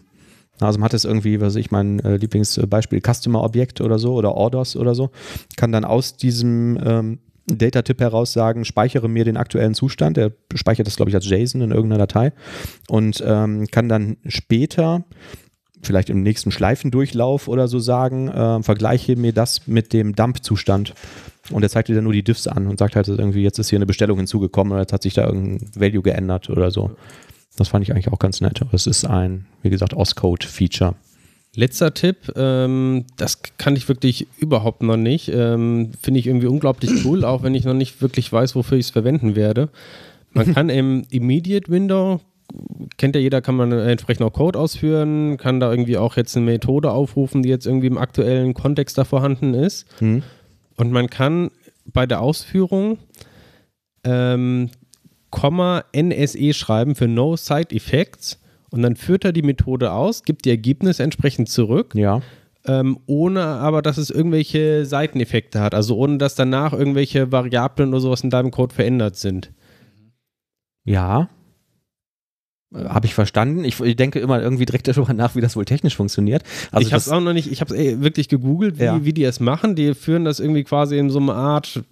Also 0.60 0.78
man 0.78 0.84
hat 0.84 0.92
jetzt 0.92 1.06
irgendwie, 1.06 1.40
was 1.40 1.56
ich, 1.56 1.70
mein 1.70 1.98
äh, 2.00 2.16
Lieblingsbeispiel 2.16 3.00
Customer-Objekt 3.00 3.80
oder 3.80 3.98
so 3.98 4.14
oder 4.14 4.34
Orders 4.34 4.76
oder 4.76 4.94
so, 4.94 5.10
kann 5.56 5.72
dann 5.72 5.86
aus 5.86 6.16
diesem 6.16 6.78
ähm, 6.84 7.18
Data-Tipp 7.46 8.00
heraus 8.00 8.32
sagen, 8.32 8.66
speichere 8.66 9.08
mir 9.08 9.24
den 9.24 9.38
aktuellen 9.38 9.74
Zustand. 9.74 10.18
Der 10.18 10.32
speichert 10.54 10.86
das, 10.86 10.96
glaube 10.96 11.10
ich, 11.10 11.14
als 11.14 11.28
JSON 11.28 11.62
in 11.62 11.70
irgendeiner 11.70 12.06
Datei 12.06 12.32
und 12.88 13.22
ähm, 13.26 13.66
kann 13.70 13.88
dann 13.88 14.18
später 14.26 15.04
vielleicht 15.82 16.10
im 16.10 16.22
nächsten 16.22 16.50
Schleifendurchlauf 16.50 17.48
oder 17.48 17.66
so 17.66 17.78
sagen, 17.78 18.28
äh, 18.28 18.62
vergleiche 18.62 19.16
mir 19.16 19.32
das 19.32 19.66
mit 19.66 19.92
dem 19.92 20.14
Dump-Zustand. 20.14 20.94
Und 21.50 21.62
er 21.62 21.68
zeigt 21.68 21.88
dir 21.88 21.94
dann 21.94 22.04
nur 22.04 22.12
die 22.12 22.22
Diffs 22.22 22.46
an 22.46 22.66
und 22.66 22.78
sagt 22.78 22.96
halt 22.96 23.08
irgendwie, 23.08 23.42
jetzt 23.42 23.58
ist 23.58 23.70
hier 23.70 23.78
eine 23.78 23.86
Bestellung 23.86 24.18
hinzugekommen 24.18 24.72
oder 24.72 24.82
jetzt 24.82 24.92
hat 24.92 25.02
sich 25.02 25.14
da 25.14 25.26
irgendein 25.26 25.68
Value 25.74 26.02
geändert 26.02 26.50
oder 26.50 26.70
so. 26.70 26.92
Das 27.56 27.68
fand 27.68 27.84
ich 27.84 27.92
eigentlich 27.92 28.08
auch 28.08 28.18
ganz 28.18 28.40
nett. 28.40 28.62
Aber 28.62 28.74
es 28.74 28.86
ist 28.86 29.04
ein, 29.04 29.46
wie 29.62 29.70
gesagt, 29.70 29.94
OS-Code-Feature. 29.94 30.94
Letzter 31.56 31.92
Tipp, 31.92 32.32
ähm, 32.36 33.06
das 33.16 33.42
kann 33.58 33.74
ich 33.74 33.88
wirklich 33.88 34.28
überhaupt 34.38 34.82
noch 34.82 34.96
nicht. 34.96 35.28
Ähm, 35.34 35.90
Finde 36.00 36.20
ich 36.20 36.28
irgendwie 36.28 36.46
unglaublich 36.46 37.04
cool, 37.04 37.24
auch 37.24 37.42
wenn 37.42 37.56
ich 37.56 37.64
noch 37.64 37.74
nicht 37.74 38.00
wirklich 38.00 38.32
weiß, 38.32 38.54
wofür 38.54 38.78
ich 38.78 38.86
es 38.86 38.90
verwenden 38.90 39.34
werde. 39.34 39.68
Man 40.32 40.54
kann 40.54 40.68
im 40.68 41.02
Immediate 41.10 41.68
Window, 41.68 42.20
kennt 42.98 43.16
ja 43.16 43.20
jeder, 43.20 43.40
kann 43.40 43.56
man 43.56 43.72
entsprechend 43.72 44.24
auch 44.24 44.32
Code 44.32 44.56
ausführen, 44.58 45.38
kann 45.38 45.58
da 45.58 45.72
irgendwie 45.72 45.98
auch 45.98 46.16
jetzt 46.16 46.36
eine 46.36 46.46
Methode 46.46 46.92
aufrufen, 46.92 47.42
die 47.42 47.48
jetzt 47.48 47.66
irgendwie 47.66 47.88
im 47.88 47.98
aktuellen 47.98 48.54
Kontext 48.54 48.96
da 48.96 49.04
vorhanden 49.04 49.54
ist. 49.54 49.86
Hm? 49.98 50.22
Und 50.80 50.92
man 50.92 51.10
kann 51.10 51.50
bei 51.84 52.06
der 52.06 52.20
Ausführung 52.22 52.98
ähm, 54.02 54.70
Komma 55.30 55.84
NSE 55.94 56.54
schreiben 56.54 56.94
für 56.94 57.06
No 57.06 57.36
Side 57.36 57.74
Effects 57.74 58.40
und 58.70 58.80
dann 58.82 58.96
führt 58.96 59.24
er 59.26 59.32
die 59.32 59.42
Methode 59.42 59.92
aus, 59.92 60.22
gibt 60.22 60.46
die 60.46 60.50
Ergebnisse 60.50 61.02
entsprechend 61.02 61.50
zurück, 61.50 61.94
Ja. 61.94 62.22
ähm, 62.64 62.98
ohne 63.06 63.42
aber, 63.42 63.82
dass 63.82 63.98
es 63.98 64.10
irgendwelche 64.10 64.86
Seiteneffekte 64.86 65.60
hat. 65.60 65.74
Also 65.74 65.96
ohne, 65.96 66.16
dass 66.16 66.34
danach 66.34 66.72
irgendwelche 66.72 67.30
Variablen 67.30 67.90
oder 67.90 68.00
sowas 68.00 68.22
in 68.22 68.30
deinem 68.30 68.50
Code 68.50 68.74
verändert 68.74 69.16
sind. 69.16 69.52
Ja. 70.84 71.28
Habe 72.72 73.06
ich 73.06 73.14
verstanden. 73.14 73.64
Ich, 73.64 73.80
ich 73.80 73.96
denke 73.96 74.20
immer 74.20 74.40
irgendwie 74.40 74.64
direkt 74.64 74.86
darüber 74.88 75.12
nach, 75.12 75.34
wie 75.34 75.40
das 75.40 75.56
wohl 75.56 75.64
technisch 75.64 75.96
funktioniert. 75.96 76.42
Also 76.70 76.86
ich 76.86 76.92
habe 76.92 77.00
es 77.00 77.08
auch 77.08 77.20
noch 77.20 77.32
nicht, 77.32 77.50
ich 77.50 77.60
habe 77.60 77.74
es 77.74 78.00
wirklich 78.00 78.28
gegoogelt, 78.28 78.78
wie, 78.78 78.84
Ja. 78.84 79.04
wie 79.04 79.12
die 79.12 79.24
es 79.24 79.40
machen. 79.40 79.74
Die 79.74 79.94
führen 79.94 80.24
das 80.24 80.38
irgendwie 80.40 80.62
quasi 80.64 80.96
in 80.98 81.10
so 81.10 81.18
einer 81.18 81.34
Art, 81.34 81.82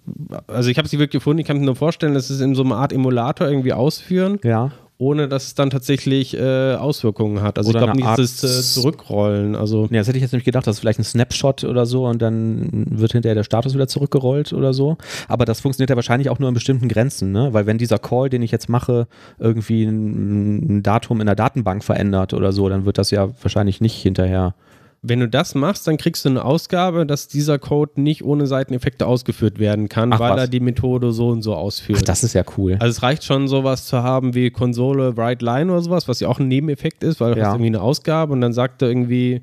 also 0.47 0.69
ich 0.69 0.77
habe 0.77 0.85
es 0.85 0.91
nicht 0.93 0.99
wirklich 0.99 1.19
gefunden, 1.19 1.39
ich 1.39 1.47
kann 1.47 1.57
mir 1.57 1.65
nur 1.65 1.75
vorstellen, 1.75 2.13
dass 2.13 2.29
sie 2.29 2.35
es 2.35 2.41
in 2.41 2.55
so 2.55 2.63
einer 2.63 2.75
Art 2.77 2.93
Emulator 2.93 3.47
irgendwie 3.47 3.73
ausführen. 3.73 4.39
ja. 4.43 4.71
Ohne 5.01 5.29
dass 5.29 5.45
es 5.47 5.55
dann 5.55 5.69
tatsächlich 5.69 6.35
äh, 6.37 6.73
Auswirkungen 6.75 7.41
hat. 7.41 7.57
Also 7.57 7.69
Oder 7.69 7.79
ich 7.79 7.83
glaube 7.85 7.91
eine 7.93 8.01
nicht, 8.17 8.19
dass 8.19 8.43
Art- 8.43 8.51
es 8.51 8.77
äh, 8.77 8.81
zurückrollen. 8.81 9.55
Also 9.55 9.87
Ja, 9.89 9.99
das 9.99 10.07
hätte 10.09 10.17
ich 10.17 10.21
jetzt 10.21 10.33
nämlich 10.33 10.43
gedacht, 10.43 10.67
das 10.67 10.75
ist 10.75 10.79
vielleicht 10.81 10.99
ein 10.99 11.05
Snapshot 11.05 11.63
oder 11.63 11.85
so 11.85 12.05
und 12.05 12.21
dann 12.21 12.85
wird 12.91 13.13
hinterher 13.13 13.33
der 13.35 13.45
Status 13.45 13.73
wieder 13.73 13.87
zurückgerollt 13.87 14.51
oder 14.51 14.73
so. 14.73 14.97
Aber 15.29 15.45
das 15.45 15.61
funktioniert 15.61 15.89
ja 15.89 15.95
wahrscheinlich 15.95 16.29
auch 16.29 16.37
nur 16.39 16.49
in 16.49 16.53
bestimmten 16.53 16.89
Grenzen, 16.89 17.31
ne? 17.31 17.53
Weil 17.53 17.65
wenn 17.65 17.77
dieser 17.77 17.97
Call, 17.97 18.29
den 18.29 18.41
ich 18.41 18.51
jetzt 18.51 18.67
mache, 18.67 19.07
irgendwie 19.39 19.83
ein, 19.85 20.79
ein 20.79 20.83
Datum 20.83 21.21
in 21.21 21.27
der 21.27 21.35
Datenbank 21.35 21.81
verändert 21.83 22.33
oder 22.33 22.51
so, 22.51 22.67
dann 22.67 22.83
wird 22.85 22.97
das 22.97 23.09
ja 23.09 23.29
wahrscheinlich 23.41 23.79
nicht 23.79 23.95
hinterher. 24.01 24.53
Wenn 25.01 25.19
du 25.21 25.29
das 25.29 25.55
machst, 25.55 25.87
dann 25.87 25.95
kriegst 25.97 26.25
du 26.25 26.29
eine 26.29 26.43
Ausgabe, 26.43 27.05
dass 27.05 27.27
dieser 27.29 27.57
Code 27.57 28.01
nicht 28.01 28.23
ohne 28.23 28.47
Seiteneffekte 28.47 29.05
ausgeführt 29.07 29.57
werden 29.57 29.87
kann, 29.87 30.11
Ach, 30.11 30.19
weil 30.19 30.31
was? 30.33 30.41
er 30.41 30.47
die 30.47 30.59
Methode 30.59 31.11
so 31.13 31.29
und 31.29 31.41
so 31.41 31.55
ausführt. 31.55 31.99
Ach, 32.01 32.05
das 32.05 32.23
ist 32.23 32.33
ja 32.33 32.43
cool. 32.57 32.73
Also 32.79 32.91
es 32.97 33.01
reicht 33.03 33.23
schon, 33.23 33.47
sowas 33.47 33.85
zu 33.85 34.03
haben 34.03 34.35
wie 34.35 34.49
Konsole 34.49 35.15
Write 35.15 35.43
Line 35.45 35.71
oder 35.71 35.81
sowas, 35.81 36.07
was 36.07 36.19
ja 36.19 36.27
auch 36.27 36.39
ein 36.39 36.47
Nebeneffekt 36.49 37.03
ist, 37.03 37.21
weil 37.21 37.33
du 37.33 37.39
Ja. 37.39 37.45
hast 37.47 37.53
irgendwie 37.53 37.67
eine 37.67 37.81
Ausgabe 37.81 38.33
und 38.33 38.41
dann 38.41 38.51
sagt 38.53 38.81
er 38.81 38.89
irgendwie 38.89 39.41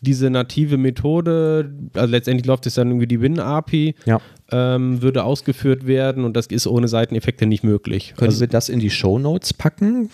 diese 0.00 0.28
native 0.30 0.76
Methode, 0.76 1.72
also 1.94 2.10
letztendlich 2.10 2.46
läuft 2.46 2.66
es 2.66 2.74
dann 2.74 2.88
irgendwie 2.88 3.06
die 3.06 3.20
Win-API, 3.20 3.94
Ja. 4.04 4.20
ähm, 4.52 5.00
würde 5.02 5.24
ausgeführt 5.24 5.86
werden 5.86 6.24
und 6.24 6.36
das 6.36 6.46
ist 6.48 6.66
ohne 6.66 6.88
Seiteneffekte 6.88 7.46
nicht 7.46 7.64
möglich. 7.64 8.12
Können 8.16 8.28
Also, 8.28 8.40
wir 8.40 8.48
das 8.48 8.68
in 8.68 8.80
die 8.80 8.90
Show 8.90 9.18
Notes 9.18 9.54
packen? 9.54 10.10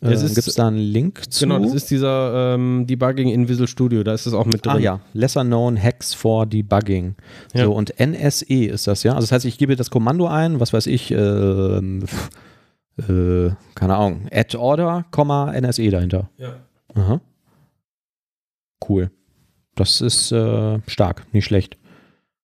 Äh, 0.00 0.10
Gibt 0.10 0.38
es 0.38 0.54
da 0.54 0.68
einen 0.68 0.78
Link 0.78 1.32
zu? 1.32 1.44
genau, 1.44 1.58
das 1.58 1.74
ist 1.74 1.90
dieser 1.90 2.54
ähm, 2.54 2.86
Debugging 2.86 3.28
in 3.30 3.48
Visual 3.48 3.66
Studio, 3.66 4.04
da 4.04 4.14
ist 4.14 4.26
es 4.26 4.32
auch 4.32 4.46
mit 4.46 4.64
drin. 4.64 4.76
Ah 4.76 4.78
ja, 4.78 5.00
Lesser 5.12 5.44
Known 5.44 5.82
Hacks 5.82 6.14
for 6.14 6.46
Debugging. 6.46 7.16
Ja. 7.52 7.64
So, 7.64 7.72
und 7.72 7.98
NSE 7.98 8.66
ist 8.66 8.86
das, 8.86 9.02
ja? 9.02 9.14
Also 9.14 9.24
das 9.24 9.32
heißt, 9.32 9.44
ich 9.44 9.58
gebe 9.58 9.74
das 9.74 9.90
Kommando 9.90 10.28
ein, 10.28 10.60
was 10.60 10.72
weiß 10.72 10.86
ich, 10.86 11.10
ähm, 11.10 12.02
pf, 12.06 12.30
äh, 13.08 13.50
keine 13.74 13.96
Ahnung, 13.96 14.28
add 14.30 14.56
order, 14.56 15.04
Komma, 15.10 15.52
NSE 15.52 15.90
dahinter. 15.90 16.30
Ja. 16.36 16.54
Aha. 16.94 17.20
Cool. 18.88 19.10
Das 19.74 20.00
ist 20.00 20.30
äh, 20.30 20.78
stark, 20.86 21.26
nicht 21.32 21.44
schlecht. 21.44 21.76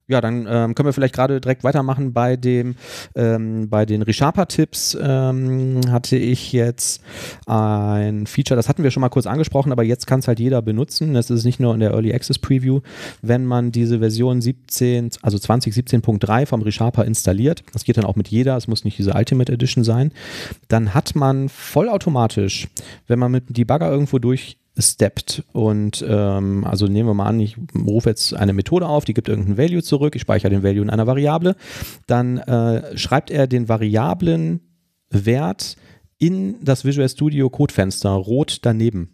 Ja, 0.07 0.21
dann 0.21 0.47
ähm, 0.47 0.75
können 0.75 0.87
wir 0.87 0.93
vielleicht 0.93 1.15
gerade 1.15 1.41
direkt 1.41 1.65
weitermachen 1.65 2.13
bei 2.13 2.37
dem, 2.37 2.75
ähm, 3.15 3.71
bei 3.71 3.87
den 3.87 4.03
ReSharper-Tipps 4.03 4.99
ähm, 5.01 5.81
hatte 5.91 6.17
ich 6.17 6.53
jetzt 6.53 7.03
ein 7.47 8.27
Feature, 8.27 8.57
das 8.57 8.69
hatten 8.69 8.83
wir 8.83 8.91
schon 8.91 9.01
mal 9.01 9.09
kurz 9.09 9.27
angesprochen, 9.27 9.73
aber 9.73 9.83
jetzt 9.83 10.07
kann 10.07 10.21
es 10.21 10.29
halt 10.29 10.41
jeder 10.41 10.61
benutzen. 10.61 11.15
Das 11.15 11.31
ist 11.31 11.45
nicht 11.45 11.59
nur 11.59 11.73
in 11.73 11.81
der 11.81 11.93
Early 11.93 12.13
Access 12.13 12.39
Preview. 12.39 12.81
Wenn 13.23 13.47
man 13.47 13.73
diese 13.73 14.01
Version 14.01 14.43
17, 14.43 15.09
also 15.23 15.39
2017.3 15.39 16.45
vom 16.45 16.61
ReSharper 16.61 17.07
installiert, 17.07 17.65
das 17.73 17.85
geht 17.85 17.97
dann 17.97 18.05
auch 18.05 18.17
mit 18.17 18.29
jeder, 18.29 18.59
es 18.59 18.69
muss 18.69 18.85
nicht 18.85 18.99
diese 18.99 19.15
Ultimate 19.15 19.51
Edition 19.51 19.85
sein, 19.85 20.13
dann 20.69 20.93
hat 20.93 21.15
man 21.15 21.49
vollautomatisch, 21.49 22.69
wenn 23.07 23.19
man 23.19 23.33
mit 23.33 23.49
dem 23.49 23.55
Debugger 23.55 23.91
irgendwo 23.91 24.19
durch 24.19 24.59
steppt 24.79 25.45
und 25.53 26.05
ähm, 26.09 26.65
also 26.65 26.87
nehmen 26.87 27.09
wir 27.09 27.15
mal 27.15 27.27
an, 27.27 27.39
ich 27.41 27.57
rufe 27.77 28.09
jetzt 28.09 28.35
eine 28.35 28.53
Methode 28.53 28.87
auf, 28.89 29.05
die 29.05 29.15
gibt 29.15 29.29
irgendeinen 29.29 29.57
Value 29.59 29.83
zurück, 29.83 30.17
ich 30.17 30.23
speichere 30.23 30.51
den 30.51 30.63
Value 30.63 30.83
in 30.83 30.91
einer 30.91 31.07
Variable, 31.07 31.55
dann 32.07 32.39
äh, 32.39 32.97
schreibt 32.99 33.31
er 33.31 33.47
den 33.47 33.69
variablen 33.69 34.61
Wert 35.11 35.77
in 36.19 36.57
das 36.65 36.85
Visual 36.85 37.09
Studio 37.09 37.51
Codefenster 37.51 38.11
rot 38.11 38.59
daneben. 38.63 39.11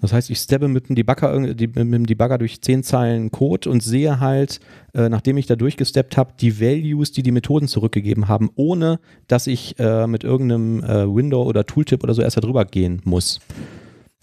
Das 0.00 0.12
heißt, 0.12 0.30
ich 0.30 0.38
steppe 0.38 0.68
mit 0.68 0.88
dem 0.88 0.94
Debugger, 0.94 1.52
die- 1.52 1.66
mit 1.66 1.76
dem 1.92 2.06
Debugger 2.06 2.38
durch 2.38 2.62
zehn 2.62 2.84
Zeilen 2.84 3.32
Code 3.32 3.68
und 3.68 3.82
sehe 3.82 4.20
halt, 4.20 4.60
äh, 4.94 5.08
nachdem 5.08 5.36
ich 5.36 5.46
da 5.46 5.56
durchgesteppt 5.56 6.16
habe, 6.16 6.32
die 6.40 6.60
Values, 6.60 7.10
die 7.10 7.24
die 7.24 7.32
Methoden 7.32 7.66
zurückgegeben 7.66 8.28
haben, 8.28 8.50
ohne 8.54 9.00
dass 9.26 9.48
ich 9.48 9.76
äh, 9.80 10.06
mit 10.06 10.22
irgendeinem 10.22 10.84
äh, 10.84 11.12
Window 11.12 11.42
oder 11.42 11.66
Tooltip 11.66 12.04
oder 12.04 12.14
so 12.14 12.22
erst 12.22 12.36
da 12.36 12.40
drüber 12.40 12.64
gehen 12.66 13.02
muss. 13.04 13.40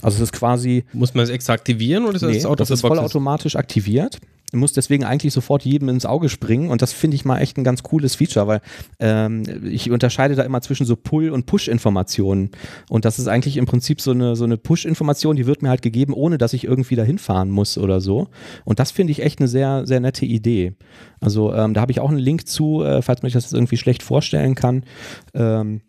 Also 0.01 0.17
es 0.17 0.23
ist 0.23 0.33
quasi, 0.33 0.85
Muss 0.93 1.13
man 1.13 1.23
es 1.23 1.29
extra 1.29 1.53
aktivieren 1.53 2.05
oder 2.05 2.15
ist 2.15 2.23
nee, 2.23 2.33
das 2.33 2.45
Auto 2.45 2.55
das 2.55 2.69
ist 2.69 2.81
vollautomatisch 2.81 3.55
aktiviert. 3.55 4.19
Muss 4.53 4.71
deswegen 4.71 5.03
eigentlich 5.03 5.33
sofort 5.33 5.63
jedem 5.65 5.89
ins 5.89 6.05
Auge 6.05 6.29
springen 6.29 6.69
und 6.69 6.81
das 6.81 6.93
finde 6.93 7.15
ich 7.15 7.25
mal 7.25 7.39
echt 7.39 7.57
ein 7.57 7.65
ganz 7.65 7.83
cooles 7.83 8.15
Feature, 8.15 8.47
weil 8.47 8.61
ähm, 8.99 9.43
ich 9.65 9.91
unterscheide 9.91 10.35
da 10.35 10.43
immer 10.43 10.61
zwischen 10.61 10.85
so 10.85 10.95
Pull- 10.95 11.31
und 11.31 11.45
Push-Informationen 11.45 12.51
und 12.89 13.03
das 13.03 13.19
ist 13.19 13.27
eigentlich 13.27 13.57
im 13.57 13.65
Prinzip 13.65 13.99
so 13.99 14.11
eine, 14.11 14.35
so 14.37 14.45
eine 14.45 14.55
Push-Information, 14.55 15.35
die 15.35 15.45
wird 15.45 15.61
mir 15.61 15.69
halt 15.69 15.81
gegeben, 15.81 16.13
ohne 16.13 16.37
dass 16.37 16.53
ich 16.53 16.63
irgendwie 16.63 16.95
dahin 16.95 17.17
fahren 17.17 17.49
muss 17.49 17.77
oder 17.77 17.99
so 17.99 18.27
und 18.63 18.79
das 18.79 18.91
finde 18.91 19.11
ich 19.11 19.23
echt 19.23 19.39
eine 19.39 19.49
sehr, 19.49 19.85
sehr 19.85 19.99
nette 19.99 20.25
Idee. 20.25 20.73
Also 21.19 21.53
ähm, 21.53 21.73
da 21.73 21.81
habe 21.81 21.91
ich 21.91 21.99
auch 21.99 22.09
einen 22.09 22.19
Link 22.19 22.47
zu, 22.47 22.83
äh, 22.83 23.01
falls 23.01 23.23
man 23.23 23.31
sich 23.31 23.41
das 23.41 23.51
irgendwie 23.51 23.77
schlecht 23.77 24.03
vorstellen 24.03 24.55
kann. 24.55 24.85
Ähm, 25.33 25.81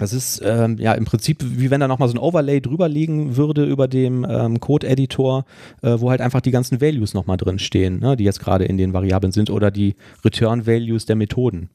das 0.00 0.12
ist 0.12 0.40
ähm, 0.44 0.78
ja 0.78 0.92
im 0.94 1.04
Prinzip 1.04 1.38
wie 1.42 1.70
wenn 1.70 1.80
da 1.80 1.88
nochmal 1.88 2.08
so 2.08 2.14
ein 2.14 2.18
Overlay 2.18 2.60
drüber 2.60 2.88
liegen 2.88 3.36
würde 3.36 3.64
über 3.64 3.86
dem 3.86 4.26
ähm, 4.28 4.58
Code-Editor, 4.58 5.44
äh, 5.82 5.96
wo 5.98 6.10
halt 6.10 6.20
einfach 6.20 6.40
die 6.40 6.50
ganzen 6.50 6.80
Values 6.80 7.12
nochmal 7.12 7.36
drin 7.36 7.58
stehen, 7.58 8.00
ne, 8.00 8.16
die 8.16 8.24
jetzt 8.24 8.40
gerade 8.40 8.64
in 8.64 8.78
den 8.78 8.92
Variablen 8.92 9.32
sind 9.32 9.50
oder 9.50 9.70
die 9.70 9.96
Return-Values 10.24 11.04
der 11.04 11.16
Methoden. 11.16 11.68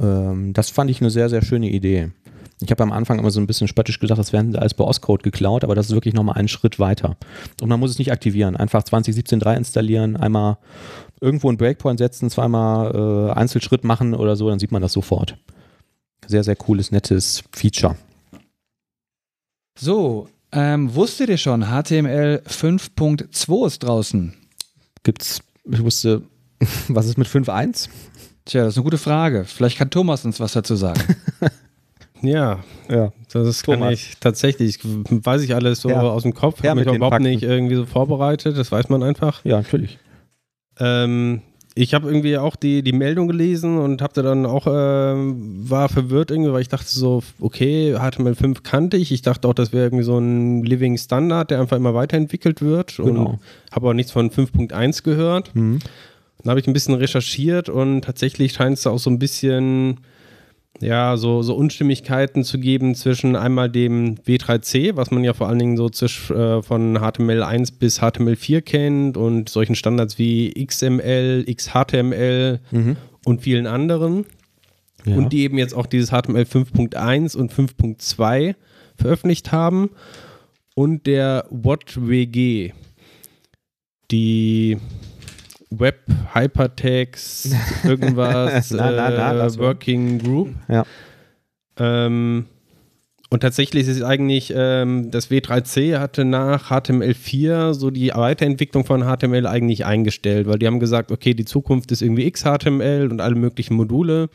Ähm, 0.00 0.52
das 0.52 0.70
fand 0.70 0.90
ich 0.90 1.00
eine 1.00 1.10
sehr, 1.10 1.28
sehr 1.28 1.42
schöne 1.42 1.70
Idee. 1.70 2.10
Ich 2.60 2.70
habe 2.70 2.82
am 2.82 2.92
Anfang 2.92 3.18
immer 3.18 3.30
so 3.30 3.40
ein 3.40 3.46
bisschen 3.46 3.68
spöttisch 3.68 3.98
gedacht, 3.98 4.18
das 4.18 4.32
wären 4.32 4.56
alles 4.56 4.74
bei 4.74 4.84
Oscode 4.84 5.22
geklaut, 5.22 5.64
aber 5.64 5.74
das 5.74 5.86
ist 5.86 5.94
wirklich 5.94 6.14
nochmal 6.14 6.36
einen 6.36 6.48
Schritt 6.48 6.78
weiter. 6.78 7.16
Und 7.60 7.68
man 7.68 7.78
muss 7.78 7.90
es 7.90 7.98
nicht 7.98 8.12
aktivieren. 8.12 8.56
Einfach 8.56 8.82
2017.3 8.82 9.56
installieren, 9.56 10.16
einmal 10.16 10.58
irgendwo 11.20 11.48
einen 11.48 11.58
Breakpoint 11.58 11.98
setzen, 11.98 12.30
zweimal 12.30 13.30
äh, 13.30 13.32
Einzelschritt 13.32 13.84
machen 13.84 14.14
oder 14.14 14.36
so, 14.36 14.48
dann 14.48 14.58
sieht 14.58 14.72
man 14.72 14.82
das 14.82 14.92
sofort. 14.92 15.36
Sehr, 16.26 16.44
sehr 16.44 16.56
cooles, 16.56 16.90
nettes 16.90 17.42
Feature. 17.52 17.96
So, 19.78 20.28
ähm, 20.52 20.94
wusstet 20.94 21.28
ihr 21.30 21.36
schon, 21.38 21.62
HTML 21.64 22.42
5.2 22.46 23.66
ist 23.66 23.82
draußen? 23.82 24.34
Gibt's, 25.02 25.40
ich 25.70 25.82
wusste, 25.82 26.22
was 26.88 27.06
ist 27.06 27.18
mit 27.18 27.26
5.1? 27.26 27.88
Tja, 28.44 28.62
das 28.64 28.74
ist 28.74 28.78
eine 28.78 28.84
gute 28.84 28.98
Frage. 28.98 29.44
Vielleicht 29.44 29.78
kann 29.78 29.90
Thomas 29.90 30.24
uns 30.24 30.40
was 30.40 30.52
dazu 30.52 30.76
sagen. 30.76 31.00
Ja, 32.22 32.64
Ja. 32.88 33.12
das 33.34 33.62
kann 33.64 33.74
Thomas. 33.80 33.92
ich 33.92 34.16
tatsächlich. 34.18 34.78
Weiß 34.82 35.42
ich 35.42 35.54
alles 35.54 35.82
so 35.82 35.90
Ja. 35.90 36.00
aus 36.00 36.22
dem 36.22 36.32
Kopf. 36.32 36.62
Ja, 36.64 36.70
Habe 36.70 36.80
mich 36.82 36.88
überhaupt 36.94 37.12
Fakten. 37.16 37.28
nicht 37.28 37.42
irgendwie 37.42 37.74
so 37.74 37.84
vorbereitet. 37.84 38.56
Das 38.56 38.72
weiß 38.72 38.88
man 38.88 39.02
einfach. 39.02 39.44
Ja, 39.44 39.58
natürlich. 39.58 39.98
Ähm, 40.78 41.42
ich 41.76 41.92
habe 41.92 42.06
irgendwie 42.06 42.38
auch 42.38 42.54
die, 42.54 42.82
die 42.82 42.92
Meldung 42.92 43.26
gelesen 43.26 43.78
und 43.78 44.00
habe 44.00 44.22
dann 44.22 44.46
auch, 44.46 44.66
ähm, 44.68 45.68
war 45.68 45.88
verwirrt 45.88 46.30
irgendwie, 46.30 46.52
weil 46.52 46.62
ich 46.62 46.68
dachte 46.68 46.88
so, 46.88 47.22
okay, 47.40 47.96
HTML5 47.96 48.62
kannte 48.62 48.96
ich. 48.96 49.10
Ich 49.10 49.22
dachte 49.22 49.48
auch, 49.48 49.54
das 49.54 49.72
wäre 49.72 49.86
irgendwie 49.86 50.04
so 50.04 50.16
ein 50.16 50.62
Living 50.62 50.96
Standard, 50.96 51.50
der 51.50 51.60
einfach 51.60 51.76
immer 51.76 51.92
weiterentwickelt 51.92 52.62
wird. 52.62 52.96
Genau. 52.98 53.08
Und 53.08 53.38
habe 53.72 53.88
auch 53.88 53.92
nichts 53.92 54.12
von 54.12 54.30
5.1 54.30 55.02
gehört. 55.02 55.52
Mhm. 55.54 55.80
Dann 56.38 56.50
habe 56.50 56.60
ich 56.60 56.68
ein 56.68 56.74
bisschen 56.74 56.94
recherchiert 56.94 57.68
und 57.68 58.02
tatsächlich 58.02 58.52
scheint 58.52 58.76
es 58.76 58.84
da 58.84 58.90
auch 58.90 58.98
so 58.98 59.10
ein 59.10 59.18
bisschen, 59.18 59.98
ja, 60.80 61.16
so, 61.16 61.42
so 61.42 61.54
Unstimmigkeiten 61.54 62.42
zu 62.44 62.58
geben 62.58 62.94
zwischen 62.94 63.36
einmal 63.36 63.70
dem 63.70 64.16
W3C, 64.16 64.96
was 64.96 65.10
man 65.10 65.22
ja 65.24 65.32
vor 65.32 65.48
allen 65.48 65.58
Dingen 65.58 65.76
so 65.76 65.88
zwisch, 65.88 66.30
äh, 66.30 66.62
von 66.62 66.98
HTML1 66.98 67.74
bis 67.78 68.00
HTML4 68.00 68.60
kennt 68.60 69.16
und 69.16 69.48
solchen 69.48 69.74
Standards 69.76 70.18
wie 70.18 70.52
XML, 70.52 71.44
XHTML 71.52 72.60
Mhm. 72.70 72.96
und 73.24 73.42
vielen 73.42 73.66
anderen. 73.66 74.26
Ja. 75.04 75.16
Und 75.16 75.32
die 75.32 75.42
eben 75.42 75.58
jetzt 75.58 75.74
auch 75.74 75.86
dieses 75.86 76.10
HTML 76.10 76.44
5.1 76.44 77.36
und 77.36 77.52
5.2 77.52 78.54
veröffentlicht 78.96 79.52
haben. 79.52 79.90
Und 80.74 81.06
der 81.06 81.46
WhatWG, 81.50 82.72
die 84.10 84.78
Web 85.80 86.00
Hypertext 86.32 87.54
irgendwas 87.84 88.70
Na, 88.70 88.90
na, 88.90 89.10
na, 89.10 89.46
äh. 89.46 89.58
Working 89.58 90.18
Group. 90.18 90.50
Ja. 90.68 90.84
Ähm, 91.78 92.46
und 93.30 93.40
tatsächlich 93.40 93.88
ist 93.88 93.96
es 93.96 94.02
eigentlich, 94.02 94.52
ähm, 94.54 95.10
das 95.10 95.30
W3C 95.30 95.98
hatte 95.98 96.24
nach 96.24 96.70
HTML4 96.70 97.74
so 97.74 97.90
die 97.90 98.10
Weiterentwicklung 98.14 98.84
von 98.84 99.02
HTML 99.02 99.46
eigentlich 99.46 99.84
eingestellt, 99.84 100.46
weil 100.46 100.58
die 100.58 100.66
haben 100.66 100.78
gesagt, 100.78 101.10
okay, 101.10 101.34
die 101.34 101.44
Zukunft 101.44 101.90
ist 101.90 102.00
irgendwie 102.02 102.30
XHTML 102.30 103.08
und 103.10 103.20
alle 103.20 103.34
möglichen 103.34 103.74
Module 103.74 104.28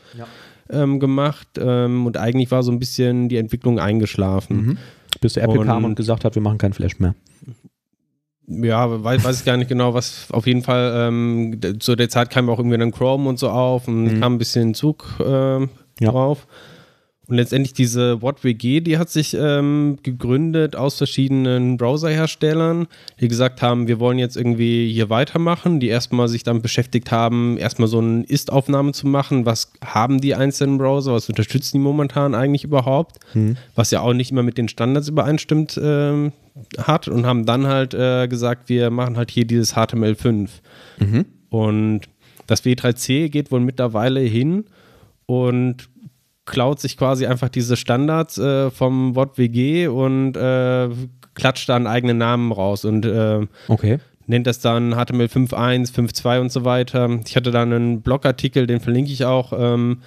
ähm, 0.68 1.00
gemacht 1.00 1.48
ähm, 1.58 2.04
und 2.06 2.16
eigentlich 2.18 2.50
war 2.50 2.62
so 2.62 2.70
ein 2.72 2.78
bisschen 2.78 3.28
die 3.30 3.36
Entwicklung 3.38 3.78
eingeschlafen. 3.78 4.56
Mhm. 4.66 4.78
Bis 5.20 5.36
Apple 5.36 5.60
Und- 5.60 5.66
kam 5.66 5.84
und 5.84 5.94
gesagt 5.94 6.24
hat, 6.24 6.34
wir 6.34 6.42
machen 6.42 6.58
kein 6.58 6.72
Flash 6.72 6.98
mehr. 6.98 7.14
Ja, 8.46 9.02
weiß, 9.04 9.22
weiß 9.22 9.40
ich 9.40 9.44
gar 9.44 9.56
nicht 9.56 9.68
genau, 9.68 9.94
was 9.94 10.26
auf 10.32 10.46
jeden 10.46 10.62
Fall 10.62 10.92
ähm, 11.08 11.60
zu 11.78 11.94
der 11.94 12.08
Zeit 12.08 12.30
kam 12.30 12.48
auch 12.50 12.58
irgendwie 12.58 12.78
dann 12.78 12.90
Chrome 12.90 13.28
und 13.28 13.38
so 13.38 13.48
auf 13.48 13.86
und 13.86 14.04
Mhm. 14.16 14.20
kam 14.20 14.34
ein 14.34 14.38
bisschen 14.38 14.74
Zug 14.74 15.06
ähm, 15.24 15.68
Ja. 16.00 16.10
drauf. 16.10 16.46
Und 17.28 17.36
letztendlich 17.36 17.74
diese 17.74 18.20
WhatWG, 18.22 18.80
die 18.80 18.98
hat 18.98 19.08
sich 19.08 19.36
ähm, 19.38 19.98
gegründet 20.02 20.74
aus 20.74 20.96
verschiedenen 20.98 21.76
Browserherstellern, 21.76 22.88
die 23.20 23.28
gesagt 23.28 23.62
haben, 23.62 23.86
wir 23.86 24.00
wollen 24.00 24.18
jetzt 24.18 24.36
irgendwie 24.36 24.92
hier 24.92 25.10
weitermachen, 25.10 25.78
die 25.78 25.86
erstmal 25.86 26.26
sich 26.26 26.42
damit 26.42 26.62
beschäftigt 26.64 27.12
haben, 27.12 27.56
erstmal 27.56 27.86
so 27.86 27.98
eine 28.00 28.24
Ist-Aufnahme 28.24 28.90
zu 28.90 29.06
machen, 29.06 29.46
was 29.46 29.72
haben 29.84 30.20
die 30.20 30.34
einzelnen 30.34 30.76
Browser, 30.78 31.12
was 31.12 31.28
unterstützen 31.28 31.76
die 31.76 31.82
momentan 31.84 32.34
eigentlich 32.34 32.64
überhaupt, 32.64 33.20
Hm. 33.34 33.56
was 33.76 33.92
ja 33.92 34.00
auch 34.00 34.12
nicht 34.12 34.32
immer 34.32 34.42
mit 34.42 34.58
den 34.58 34.66
Standards 34.66 35.06
übereinstimmt 35.06 35.78
ähm, 35.80 36.32
hat 36.78 37.08
und 37.08 37.26
haben 37.26 37.46
dann 37.46 37.66
halt 37.66 37.94
äh, 37.94 38.28
gesagt, 38.28 38.68
wir 38.68 38.90
machen 38.90 39.16
halt 39.16 39.30
hier 39.30 39.44
dieses 39.46 39.74
HTML5. 39.76 40.48
Mhm. 40.98 41.24
Und 41.48 42.00
das 42.46 42.64
W3C 42.64 43.28
geht 43.28 43.50
wohl 43.50 43.60
mittlerweile 43.60 44.20
hin 44.20 44.64
und 45.26 45.88
klaut 46.46 46.80
sich 46.80 46.96
quasi 46.96 47.26
einfach 47.26 47.48
diese 47.48 47.76
Standards 47.76 48.38
äh, 48.38 48.70
vom 48.70 49.14
WOT-WG 49.14 49.86
und 49.88 50.36
äh, 50.36 50.88
klatscht 51.34 51.68
da 51.68 51.76
einen 51.76 51.86
eigenen 51.86 52.18
Namen 52.18 52.50
raus 52.50 52.84
und 52.84 53.04
äh, 53.06 53.46
Okay. 53.68 53.98
nennt 54.26 54.46
das 54.48 54.58
dann 54.58 54.92
HTML 54.92 55.26
5.1, 55.26 55.92
5.2 55.94 56.40
und 56.40 56.50
so 56.52 56.64
weiter. 56.64 57.08
Ich 57.24 57.36
hatte 57.36 57.52
da 57.52 57.62
einen 57.62 58.02
Blogartikel, 58.02 58.66
den 58.66 58.80
verlinke 58.80 59.12
ich 59.12 59.24
auch, 59.24 59.52
ähm, 59.56 59.98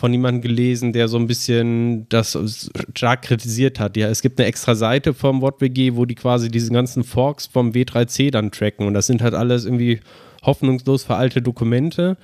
von 0.00 0.12
jemandem 0.12 0.40
gelesen, 0.42 0.92
der 0.92 1.08
so 1.08 1.18
ein 1.18 1.26
bisschen 1.26 2.08
das 2.08 2.70
stark 2.96 3.22
kritisiert 3.22 3.78
hat. 3.78 3.96
Ja, 3.96 4.08
es 4.08 4.22
gibt 4.22 4.40
eine 4.40 4.48
extra 4.48 4.74
Seite 4.74 5.14
vom 5.14 5.42
WOT-WG, 5.42 5.94
wo 5.94 6.06
die 6.06 6.14
quasi 6.14 6.50
diese 6.50 6.72
ganzen 6.72 7.04
Forks 7.04 7.46
vom 7.46 7.72
W3C 7.72 8.30
dann 8.30 8.50
tracken 8.50 8.86
und 8.86 8.94
das 8.94 9.06
sind 9.06 9.22
halt 9.22 9.34
alles 9.34 9.66
irgendwie 9.66 10.00
hoffnungslos 10.42 11.04
veraltete 11.04 11.42
Dokumente 11.42 12.16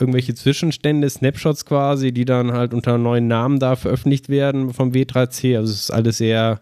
irgendwelche 0.00 0.34
Zwischenstände, 0.34 1.08
Snapshots 1.10 1.66
quasi, 1.66 2.12
die 2.12 2.24
dann 2.24 2.52
halt 2.52 2.72
unter 2.72 2.96
neuen 2.98 3.28
Namen 3.28 3.58
da 3.58 3.76
veröffentlicht 3.76 4.28
werden 4.28 4.72
vom 4.72 4.92
W3C. 4.92 5.56
Also 5.56 5.72
es 5.72 5.80
ist 5.80 5.90
alles 5.90 6.18
sehr 6.18 6.60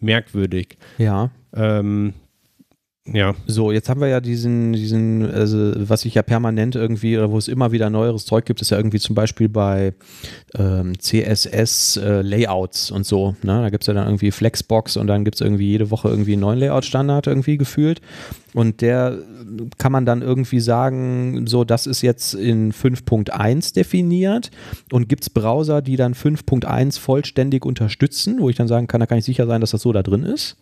merkwürdig. 0.00 0.78
Ja. 0.96 1.30
Ähm, 1.54 2.14
ja, 3.12 3.34
So, 3.46 3.72
jetzt 3.72 3.88
haben 3.88 4.00
wir 4.00 4.08
ja 4.08 4.20
diesen, 4.20 4.72
diesen, 4.72 5.30
also 5.30 5.72
was 5.76 6.02
sich 6.02 6.14
ja 6.14 6.22
permanent 6.22 6.74
irgendwie, 6.76 7.16
oder 7.16 7.30
wo 7.30 7.38
es 7.38 7.48
immer 7.48 7.72
wieder 7.72 7.90
neueres 7.90 8.26
Zeug 8.26 8.44
gibt, 8.44 8.60
ist 8.60 8.70
ja 8.70 8.76
irgendwie 8.76 8.98
zum 8.98 9.14
Beispiel 9.14 9.48
bei 9.48 9.94
ähm, 10.56 10.98
CSS-Layouts 10.98 12.90
und 12.90 13.06
so. 13.06 13.36
Ne? 13.42 13.62
Da 13.62 13.70
gibt 13.70 13.84
es 13.84 13.86
ja 13.86 13.94
dann 13.94 14.06
irgendwie 14.06 14.30
Flexbox 14.30 14.96
und 14.96 15.06
dann 15.06 15.24
gibt 15.24 15.36
es 15.36 15.40
irgendwie 15.40 15.68
jede 15.68 15.90
Woche 15.90 16.08
irgendwie 16.08 16.32
einen 16.32 16.42
neuen 16.42 16.58
Layout-Standard 16.58 17.26
irgendwie 17.26 17.56
gefühlt. 17.56 18.00
Und 18.54 18.80
der 18.80 19.18
kann 19.78 19.92
man 19.92 20.06
dann 20.06 20.22
irgendwie 20.22 20.60
sagen, 20.60 21.46
so, 21.46 21.64
das 21.64 21.86
ist 21.86 22.02
jetzt 22.02 22.34
in 22.34 22.72
5.1 22.72 23.74
definiert 23.74 24.50
und 24.90 25.08
gibt 25.08 25.22
es 25.22 25.30
Browser, 25.30 25.82
die 25.82 25.96
dann 25.96 26.14
5.1 26.14 26.98
vollständig 26.98 27.64
unterstützen, 27.64 28.40
wo 28.40 28.48
ich 28.48 28.56
dann 28.56 28.68
sagen 28.68 28.86
kann, 28.86 29.00
da 29.00 29.06
kann 29.06 29.18
ich 29.18 29.24
sicher 29.24 29.46
sein, 29.46 29.60
dass 29.60 29.70
das 29.70 29.82
so 29.82 29.92
da 29.92 30.02
drin 30.02 30.24
ist. 30.24 30.56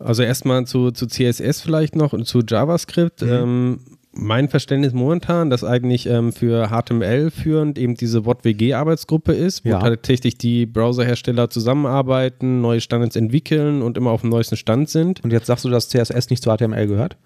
Also 0.00 0.22
erstmal 0.22 0.66
zu, 0.66 0.90
zu 0.90 1.06
CSS 1.06 1.60
vielleicht 1.60 1.94
noch 1.96 2.12
und 2.12 2.26
zu 2.26 2.40
JavaScript. 2.46 3.22
Ähm, 3.22 3.80
mein 4.12 4.48
Verständnis 4.48 4.92
momentan, 4.92 5.50
dass 5.50 5.62
eigentlich 5.62 6.06
ähm, 6.06 6.32
für 6.32 6.68
HTML 6.68 7.30
führend 7.30 7.78
eben 7.78 7.94
diese 7.94 8.24
WOT-WG-Arbeitsgruppe 8.26 9.32
ist, 9.32 9.64
wo 9.64 9.68
Ja. 9.68 9.78
tatsächlich 9.78 10.36
die 10.36 10.66
Browserhersteller 10.66 11.48
zusammenarbeiten, 11.50 12.60
neue 12.60 12.80
Standards 12.80 13.14
entwickeln 13.16 13.82
und 13.82 13.96
immer 13.96 14.10
auf 14.10 14.22
dem 14.22 14.30
neuesten 14.30 14.56
Stand 14.56 14.88
sind. 14.90 15.22
Und 15.22 15.32
jetzt 15.32 15.46
sagst 15.46 15.64
du, 15.64 15.68
dass 15.68 15.88
CSS 15.90 16.28
nicht 16.30 16.42
zu 16.42 16.50
HTML 16.50 16.86
gehört? 16.88 17.16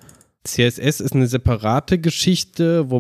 CSS 0.47 1.01
ist 1.01 1.15
eine 1.15 1.27
separate 1.27 1.99
Geschichte, 1.99 2.91
wo, 2.91 2.99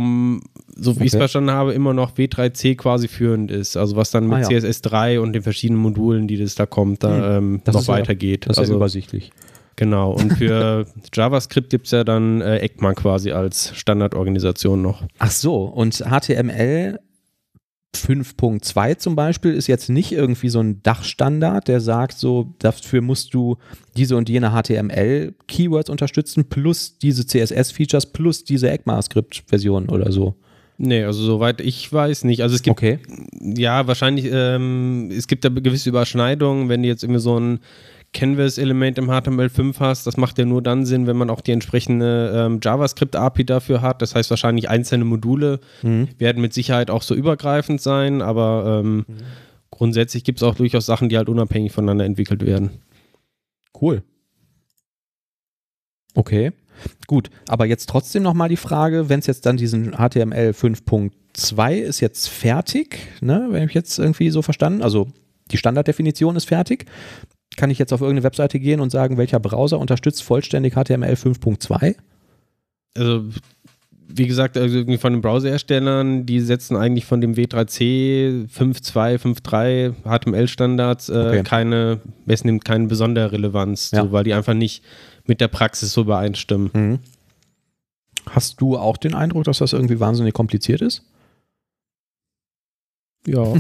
so 0.75 0.99
wie 0.99 1.01
ich 1.05 1.09
es 1.09 1.15
Okay. 1.15 1.19
verstanden 1.19 1.51
habe, 1.51 1.75
immer 1.75 1.93
noch 1.93 2.13
W3C 2.17 2.77
quasi 2.77 3.07
führend 3.07 3.51
ist. 3.51 3.77
Also 3.77 3.97
was 3.97 4.11
dann 4.11 4.25
mit 4.29 4.39
Ah, 4.39 4.41
ja. 4.41 4.61
CSS 4.61 4.81
3 4.81 5.21
und 5.21 5.35
den 5.35 5.43
verschiedenen 5.43 5.83
Modulen, 5.83 6.27
die 6.27 6.39
das 6.39 6.55
da 6.55 6.65
kommt, 6.65 7.03
da 7.05 7.37
ähm, 7.37 7.61
Das 7.65 7.75
noch 7.75 7.81
ist 7.83 7.89
ja- 7.89 7.95
weitergeht. 7.95 8.47
Das 8.47 8.53
ist 8.57 8.61
also, 8.61 8.73
ja 8.73 8.77
übersichtlich. 8.77 9.31
Genau. 9.77 10.13
Und 10.13 10.35
für 10.35 10.87
JavaScript 11.13 11.71
gibt 11.71 11.87
es 11.87 11.93
ja 11.93 12.05
dann 12.05 12.41
äh, 12.41 12.59
ECMA 12.59 12.95
quasi 12.95 13.33
als 13.33 13.73
Standardorganisation 13.75 14.83
noch. 14.83 15.03
Ach 15.19 15.31
so, 15.31 15.65
und 15.65 16.05
HTML 16.05 16.99
5.2 17.97 18.99
zum 18.99 19.17
Beispiel 19.17 19.55
ist 19.55 19.67
jetzt 19.67 19.89
nicht 19.89 20.13
irgendwie 20.13 20.49
so 20.49 20.61
ein 20.61 20.83
Dachstandard, 20.83 21.69
der 21.69 21.81
sagt, 21.81 22.19
so 22.19 22.55
dafür 22.59 23.01
musst 23.01 23.35
du 23.35 23.57
diese 23.97 24.17
und 24.17 24.29
jene 24.29 24.51
HTML-Keywords 24.51 25.91
unterstützen, 25.91 26.49
plus 26.49 26.99
diese 26.99 27.27
CSS-Features, 27.27 28.07
plus 28.07 28.45
diese 28.45 28.71
ECMAScript-Version 28.71 29.89
oder 29.89 30.13
so. 30.13 30.35
Nee, 30.77 31.05
also 31.05 31.23
soweit 31.23 31.61
ich 31.61 31.93
weiß 31.93 32.25
nicht. 32.25 32.43
Also 32.43 32.57
es 32.57 32.63
gibt 32.63 32.77
Okay. 32.77 32.99
Ja, 33.41 33.87
wahrscheinlich, 33.87 34.29
ähm, 34.31 35.11
es 35.17 35.29
gibt 35.29 35.45
da 35.45 35.49
gewisse 35.49 35.89
Überschneidungen, 35.89 36.69
wenn 36.69 36.83
du 36.83 36.89
jetzt 36.89 37.05
irgendwie 37.05 37.21
so 37.21 37.39
ein 37.39 37.61
Canvas-Element 38.15 38.97
im 38.97 39.11
HTML5 39.11 39.79
hast, 39.81 40.07
das 40.07 40.17
macht 40.17 40.39
ja 40.39 40.47
nur 40.47 40.63
dann 40.63 40.87
Sinn, 40.87 41.07
wenn 41.07 41.17
man 41.17 41.29
auch 41.29 41.43
die 41.43 41.53
entsprechende 41.53 42.33
ähm, 42.35 42.61
JavaScript-API 42.63 43.45
dafür 43.45 43.83
hat. 43.83 44.01
Das 44.01 44.15
heißt, 44.15 44.31
wahrscheinlich 44.31 44.71
einzelne 44.71 45.05
Module 45.05 45.61
werden 45.83 46.41
mit 46.41 46.55
Sicherheit 46.55 46.91
auch 46.91 47.03
so 47.03 47.15
übergreifend 47.15 47.83
sein, 47.83 48.23
aber 48.23 48.81
ähm, 48.83 49.05
grundsätzlich 49.71 50.25
gibt 50.25 50.39
es 50.39 50.43
auch 50.43 50.55
durchaus 50.55 50.87
Sachen, 50.87 51.09
die 51.09 51.19
halt 51.19 51.29
unabhängig 51.29 51.73
voneinander 51.73 52.07
entwickelt 52.07 52.47
werden. 52.47 52.71
Cool. 53.79 54.03
Okay. 56.15 56.53
Gut, 57.07 57.31
aber 57.49 57.67
jetzt 57.67 57.89
trotzdem 57.89 58.23
nochmal 58.23 58.49
die 58.49 58.57
Frage, 58.57 59.09
wenn 59.09 59.21
es 59.21 59.27
jetzt 59.27 59.47
dann 59.47 59.57
diesen 59.57 59.93
HTML 59.93 60.51
5.2 60.51 61.75
ist 61.75 62.01
jetzt 62.01 62.29
fertig, 62.29 62.99
ne, 63.21 63.49
wenn 63.51 63.69
ich 63.69 63.75
jetzt 63.75 63.99
irgendwie 63.99 64.31
so 64.31 64.43
verstanden, 64.43 64.83
also 64.83 65.09
die 65.51 65.57
Standarddefinition 65.57 66.37
ist 66.37 66.47
fertig, 66.47 66.87
kann 67.57 67.71
ich 67.71 67.79
jetzt 67.79 67.93
auf 67.93 68.01
irgendeine 68.01 68.25
Webseite 68.25 68.59
gehen 68.59 68.81
und 68.81 68.91
sagen, 68.91 69.17
welcher 69.17 69.41
Browser 69.41 69.79
unterstützt 69.79 70.23
vollständig 70.23 70.75
HTML 70.75 71.15
5.2? 71.15 71.95
Also, 72.97 73.25
wie 74.09 74.27
gesagt, 74.27 74.57
also 74.57 74.77
irgendwie 74.77 74.99
von 74.99 75.13
den 75.15 75.23
Browserherstellern, 75.23 76.27
die 76.27 76.41
setzen 76.41 76.77
eigentlich 76.77 77.05
von 77.07 77.21
dem 77.21 77.35
W3C 77.35 78.49
5.2, 78.49 79.19
5.3 79.19 79.95
HTML-Standards 80.05 81.09
äh, 81.09 81.13
Okay. 81.13 81.43
keine, 81.43 82.01
es 82.27 82.45
nimmt 82.45 82.65
keine 82.65 82.87
besondere 82.87 83.33
Relevanz, 83.33 83.91
Ja. 83.93 84.03
so, 84.03 84.13
weil 84.13 84.25
die 84.25 84.35
einfach 84.35 84.55
nicht 84.55 84.85
mit 85.27 85.41
der 85.41 85.49
Praxis 85.49 85.93
so 85.93 86.03
übereinstimmen. 86.03 86.99
Hast 88.31 88.61
du 88.61 88.77
auch 88.77 88.97
den 88.97 89.15
Eindruck, 89.15 89.45
dass 89.45 89.59
das 89.59 89.73
irgendwie 89.73 90.01
wahnsinnig 90.01 90.35
kompliziert 90.35 90.81
ist? 90.83 91.03
Ja. 93.27 93.55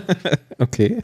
Okay. 0.58 1.02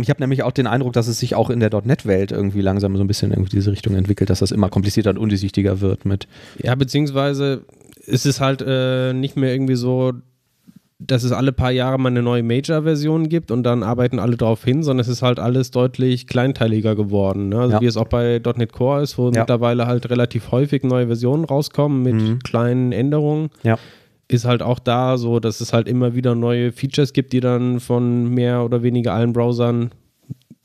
Ich 0.00 0.10
habe 0.10 0.20
nämlich 0.20 0.42
auch 0.42 0.52
den 0.52 0.66
Eindruck, 0.66 0.92
dass 0.92 1.08
es 1.08 1.18
sich 1.18 1.34
auch 1.34 1.50
in 1.50 1.60
der 1.60 1.70
.NET-Welt 1.84 2.32
irgendwie 2.32 2.60
langsam 2.60 2.96
so 2.96 3.02
ein 3.04 3.06
bisschen 3.06 3.30
in 3.32 3.44
diese 3.46 3.72
Richtung 3.72 3.94
entwickelt, 3.94 4.30
dass 4.30 4.40
das 4.40 4.52
immer 4.52 4.68
komplizierter 4.68 5.10
und 5.10 5.18
undurchsichtiger 5.18 5.80
wird 5.80 6.04
mit 6.04 6.26
ja, 6.58 6.74
beziehungsweise 6.74 7.62
ist 8.04 8.26
es 8.26 8.40
halt 8.40 8.62
äh, 8.66 9.12
nicht 9.12 9.36
mehr 9.36 9.52
irgendwie 9.52 9.74
so, 9.76 10.12
dass 10.98 11.24
es 11.24 11.32
alle 11.32 11.52
paar 11.52 11.72
Jahre 11.72 11.98
mal 11.98 12.08
eine 12.08 12.22
neue 12.22 12.42
Major-Version 12.42 13.28
gibt 13.28 13.50
und 13.50 13.64
dann 13.64 13.82
arbeiten 13.82 14.18
alle 14.18 14.36
drauf 14.36 14.64
hin, 14.64 14.82
sondern 14.82 15.00
es 15.02 15.08
ist 15.08 15.20
halt 15.22 15.38
alles 15.38 15.70
deutlich 15.70 16.26
kleinteiliger 16.26 16.94
geworden. 16.94 17.50
Ne? 17.50 17.58
Also 17.58 17.74
Ja. 17.74 17.80
wie 17.82 17.86
es 17.86 17.96
auch 17.98 18.08
bei 18.08 18.40
.NET 18.56 18.72
Core 18.72 19.02
ist, 19.02 19.18
wo 19.18 19.30
Ja. 19.30 19.40
mittlerweile 19.40 19.86
halt 19.86 20.08
relativ 20.08 20.52
häufig 20.52 20.84
neue 20.84 21.06
Versionen 21.06 21.44
rauskommen 21.44 22.02
mit 22.02 22.14
Mhm. 22.14 22.38
kleinen 22.40 22.92
Änderungen. 22.92 23.50
Ja. 23.62 23.76
Ist 24.28 24.44
halt 24.44 24.62
auch 24.62 24.78
da 24.78 25.18
so, 25.18 25.38
dass 25.38 25.60
es 25.60 25.72
halt 25.72 25.86
immer 25.86 26.14
wieder 26.14 26.34
neue 26.34 26.72
Features 26.72 27.12
gibt, 27.12 27.32
die 27.32 27.40
dann 27.40 27.80
von 27.80 28.28
mehr 28.28 28.64
oder 28.64 28.82
weniger 28.82 29.14
allen 29.14 29.32
Browsern 29.32 29.90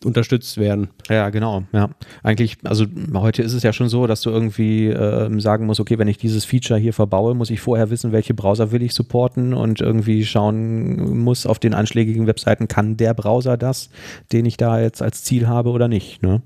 unterstützt 0.04 0.58
werden. 0.58 0.90
Ja, 1.10 1.30
genau. 1.30 1.64
Ja, 1.74 1.90
eigentlich, 2.24 2.58
also 2.64 2.86
heute 3.14 3.44
ist 3.44 3.54
es 3.54 3.64
ja 3.64 3.72
schon 3.72 3.88
so, 3.88 4.08
dass 4.08 4.22
du 4.22 4.32
irgendwie 4.32 4.88
ähm, 4.88 5.40
sagen 5.40 5.66
musst, 5.66 5.80
okay, 5.80 6.00
wenn 6.00 6.08
ich 6.08 6.18
dieses 6.18 6.44
Feature 6.44 6.80
hier 6.80 6.94
verbaue, 6.94 7.36
muss 7.36 7.52
ich 7.52 7.62
vorher 7.62 7.90
wissen, 7.90 8.12
welche 8.12 8.34
Browser 8.34 8.72
will 8.72 8.82
ich 8.82 8.94
supporten 8.94 9.54
und 9.54 9.80
irgendwie 9.80 10.26
schauen 10.26 11.20
muss 11.20 11.46
auf 11.46 11.60
den 11.60 11.74
einschlägigen 11.74 12.26
Webseiten, 12.26 12.68
kann 12.68 12.98
der 12.98 13.14
Browser 13.14 13.58
das, 13.58 13.90
den 14.32 14.46
ich 14.46 14.58
da 14.58 14.80
jetzt 14.80 15.02
als 15.02 15.24
Ziel 15.24 15.48
habe 15.48 15.70
oder 15.70 15.88
nicht. 15.88 16.24
Ne? 16.24 16.42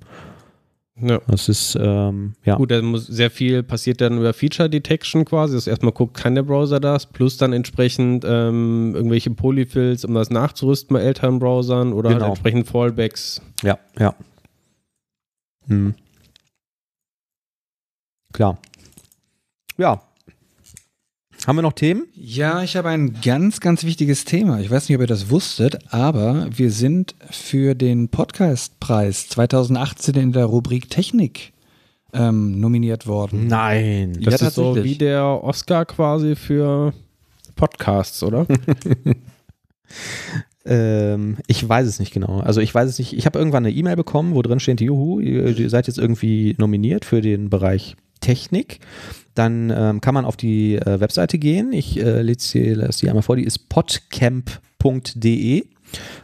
Ja. 0.97 1.19
Das 1.27 1.49
ist, 1.49 1.77
ähm, 1.79 2.35
ja. 2.45 2.55
Gut, 2.55 2.71
da 2.71 2.81
muss 2.81 3.05
sehr 3.07 3.29
viel 3.29 3.63
passiert 3.63 3.99
dann 3.99 4.17
über 4.17 4.33
Feature 4.33 4.69
Detection 4.69 5.25
quasi, 5.25 5.53
dass 5.55 5.67
erstmal 5.67 5.91
guckt, 5.91 6.15
kann 6.15 6.35
der 6.35 6.43
Browser 6.43 6.79
das, 6.79 7.05
plus 7.05 7.35
dann 7.35 7.51
entsprechend 7.51 8.23
ähm, 8.25 8.93
irgendwelche 8.95 9.29
Polyfills, 9.31 10.05
um 10.05 10.13
das 10.13 10.29
nachzurüsten 10.29 10.93
bei 10.93 11.01
älteren 11.01 11.39
Browsern 11.39 11.91
oder 11.91 12.09
Genau. 12.11 12.21
halt 12.21 12.29
entsprechend 12.31 12.67
Fallbacks. 12.67 13.41
Ja, 13.61 13.77
ja. 13.99 14.15
Hm. 15.67 15.95
Klar. 18.31 18.57
Ja. 19.77 20.01
Haben 21.45 21.57
wir 21.57 21.61
noch 21.61 21.73
Themen? 21.73 22.07
Ja, 22.15 22.63
ich 22.63 22.75
habe 22.75 22.89
ein 22.89 23.21
ganz, 23.21 23.59
ganz 23.59 23.83
wichtiges 23.83 24.25
Thema. 24.25 24.59
Ich 24.61 24.71
weiß 24.71 24.89
nicht, 24.89 24.95
ob 24.97 25.01
ihr 25.01 25.07
das 25.07 25.29
wusstet, 25.29 25.77
aber 25.93 26.47
wir 26.49 26.71
sind 26.71 27.13
für 27.29 27.75
den 27.75 28.09
Podcastpreis 28.09 29.29
2018 29.29 30.15
in 30.15 30.31
der 30.31 30.45
Rubrik 30.45 30.89
Technik 30.89 31.53
ähm, 32.13 32.59
nominiert 32.59 33.05
worden. 33.05 33.45
Nein. 33.45 34.17
Das 34.23 34.41
Ja, 34.41 34.47
ist 34.47 34.55
so 34.55 34.83
wie 34.83 34.95
der 34.95 35.23
Oscar 35.23 35.85
quasi 35.85 36.35
für 36.35 36.93
Podcasts, 37.55 38.23
oder? 38.23 38.47
Ähm, 40.67 41.37
ich 41.45 41.69
weiß 41.69 41.85
es 41.85 41.99
nicht 41.99 42.11
genau. 42.11 42.39
Also 42.39 42.59
ich 42.59 42.73
weiß 42.73 42.89
es 42.89 42.97
nicht. 42.97 43.13
Ich 43.13 43.27
habe 43.27 43.37
irgendwann 43.37 43.63
eine 43.67 43.75
E-Mail 43.75 43.95
bekommen, 43.95 44.33
wo 44.33 44.41
drin 44.41 44.59
steht, 44.59 44.81
juhu, 44.81 45.19
ihr 45.19 45.69
seid 45.69 45.85
jetzt 45.85 45.99
irgendwie 45.99 46.55
nominiert 46.57 47.05
für 47.05 47.21
den 47.21 47.51
Bereich 47.51 47.95
Technik. 48.19 48.79
Dann 49.35 49.71
ähm, 49.75 50.01
kann 50.01 50.13
man 50.13 50.25
auf 50.25 50.37
die 50.37 50.75
äh, 50.75 50.99
Webseite 50.99 51.37
gehen. 51.37 51.71
Ich 51.73 51.99
äh, 51.99 52.21
lese 52.21 52.91
die 53.01 53.09
einmal 53.09 53.23
vor, 53.23 53.35
die 53.35 53.43
ist 53.43 53.69
podcamp.de. 53.69 55.63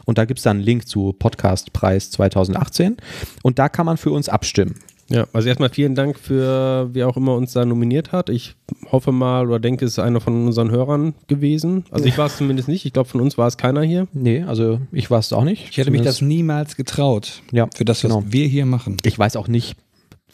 Und 0.06 0.18
da 0.18 0.26
gibt 0.26 0.40
es 0.40 0.44
dann 0.44 0.58
einen 0.58 0.66
Link 0.66 0.88
zu 0.88 1.14
Podcastpreis 1.14 2.12
2018. 2.12 2.98
Und 3.44 3.60
da 3.60 3.70
kann 3.70 3.86
man 3.86 3.98
für 3.98 4.12
uns 4.12 4.28
abstimmen. 4.28 4.76
Ja, 5.12 5.28
also 5.34 5.50
erstmal 5.50 5.70
vielen 5.70 5.94
Dank 5.94 6.18
für, 6.18 6.90
wer 6.94 7.10
auch 7.10 7.18
immer 7.18 7.36
uns 7.36 7.52
da 7.52 7.66
nominiert 7.66 8.14
hat. 8.14 8.30
Ich 8.30 8.56
hoffe 8.92 9.12
mal 9.12 9.46
oder 9.46 9.60
denke, 9.60 9.84
es 9.84 9.92
ist 9.94 10.00
einer 10.00 10.22
von 10.22 10.46
unseren 10.46 10.72
Hörern 10.72 11.14
gewesen. 11.28 11.84
Also 11.92 12.06
ich 12.06 12.18
war 12.18 12.28
es 12.28 12.38
zumindest 12.38 12.70
nicht. 12.70 12.86
Ich 12.86 12.94
glaube, 12.94 13.10
von 13.10 13.20
uns 13.20 13.38
war 13.38 13.48
es 13.48 13.58
keiner 13.58 13.82
hier. 13.82 14.08
Nee, 14.14 14.44
also 14.44 14.80
ich 14.94 15.12
war 15.12 15.20
es 15.20 15.34
auch 15.34 15.44
nicht. 15.44 15.68
Ich 15.70 15.78
hätte 15.78 15.92
mich 15.92 16.02
das 16.02 16.22
niemals 16.22 16.78
getraut. 16.78 17.42
Ja, 17.52 17.68
Für 17.76 17.84
das, 17.84 18.06
was 18.06 18.10
genau. 18.10 18.24
wir 18.26 18.48
hier 18.48 18.66
machen. 18.66 18.98
Ich 19.04 19.20
weiß 19.20 19.36
auch 19.36 19.50
nicht, 19.50 19.76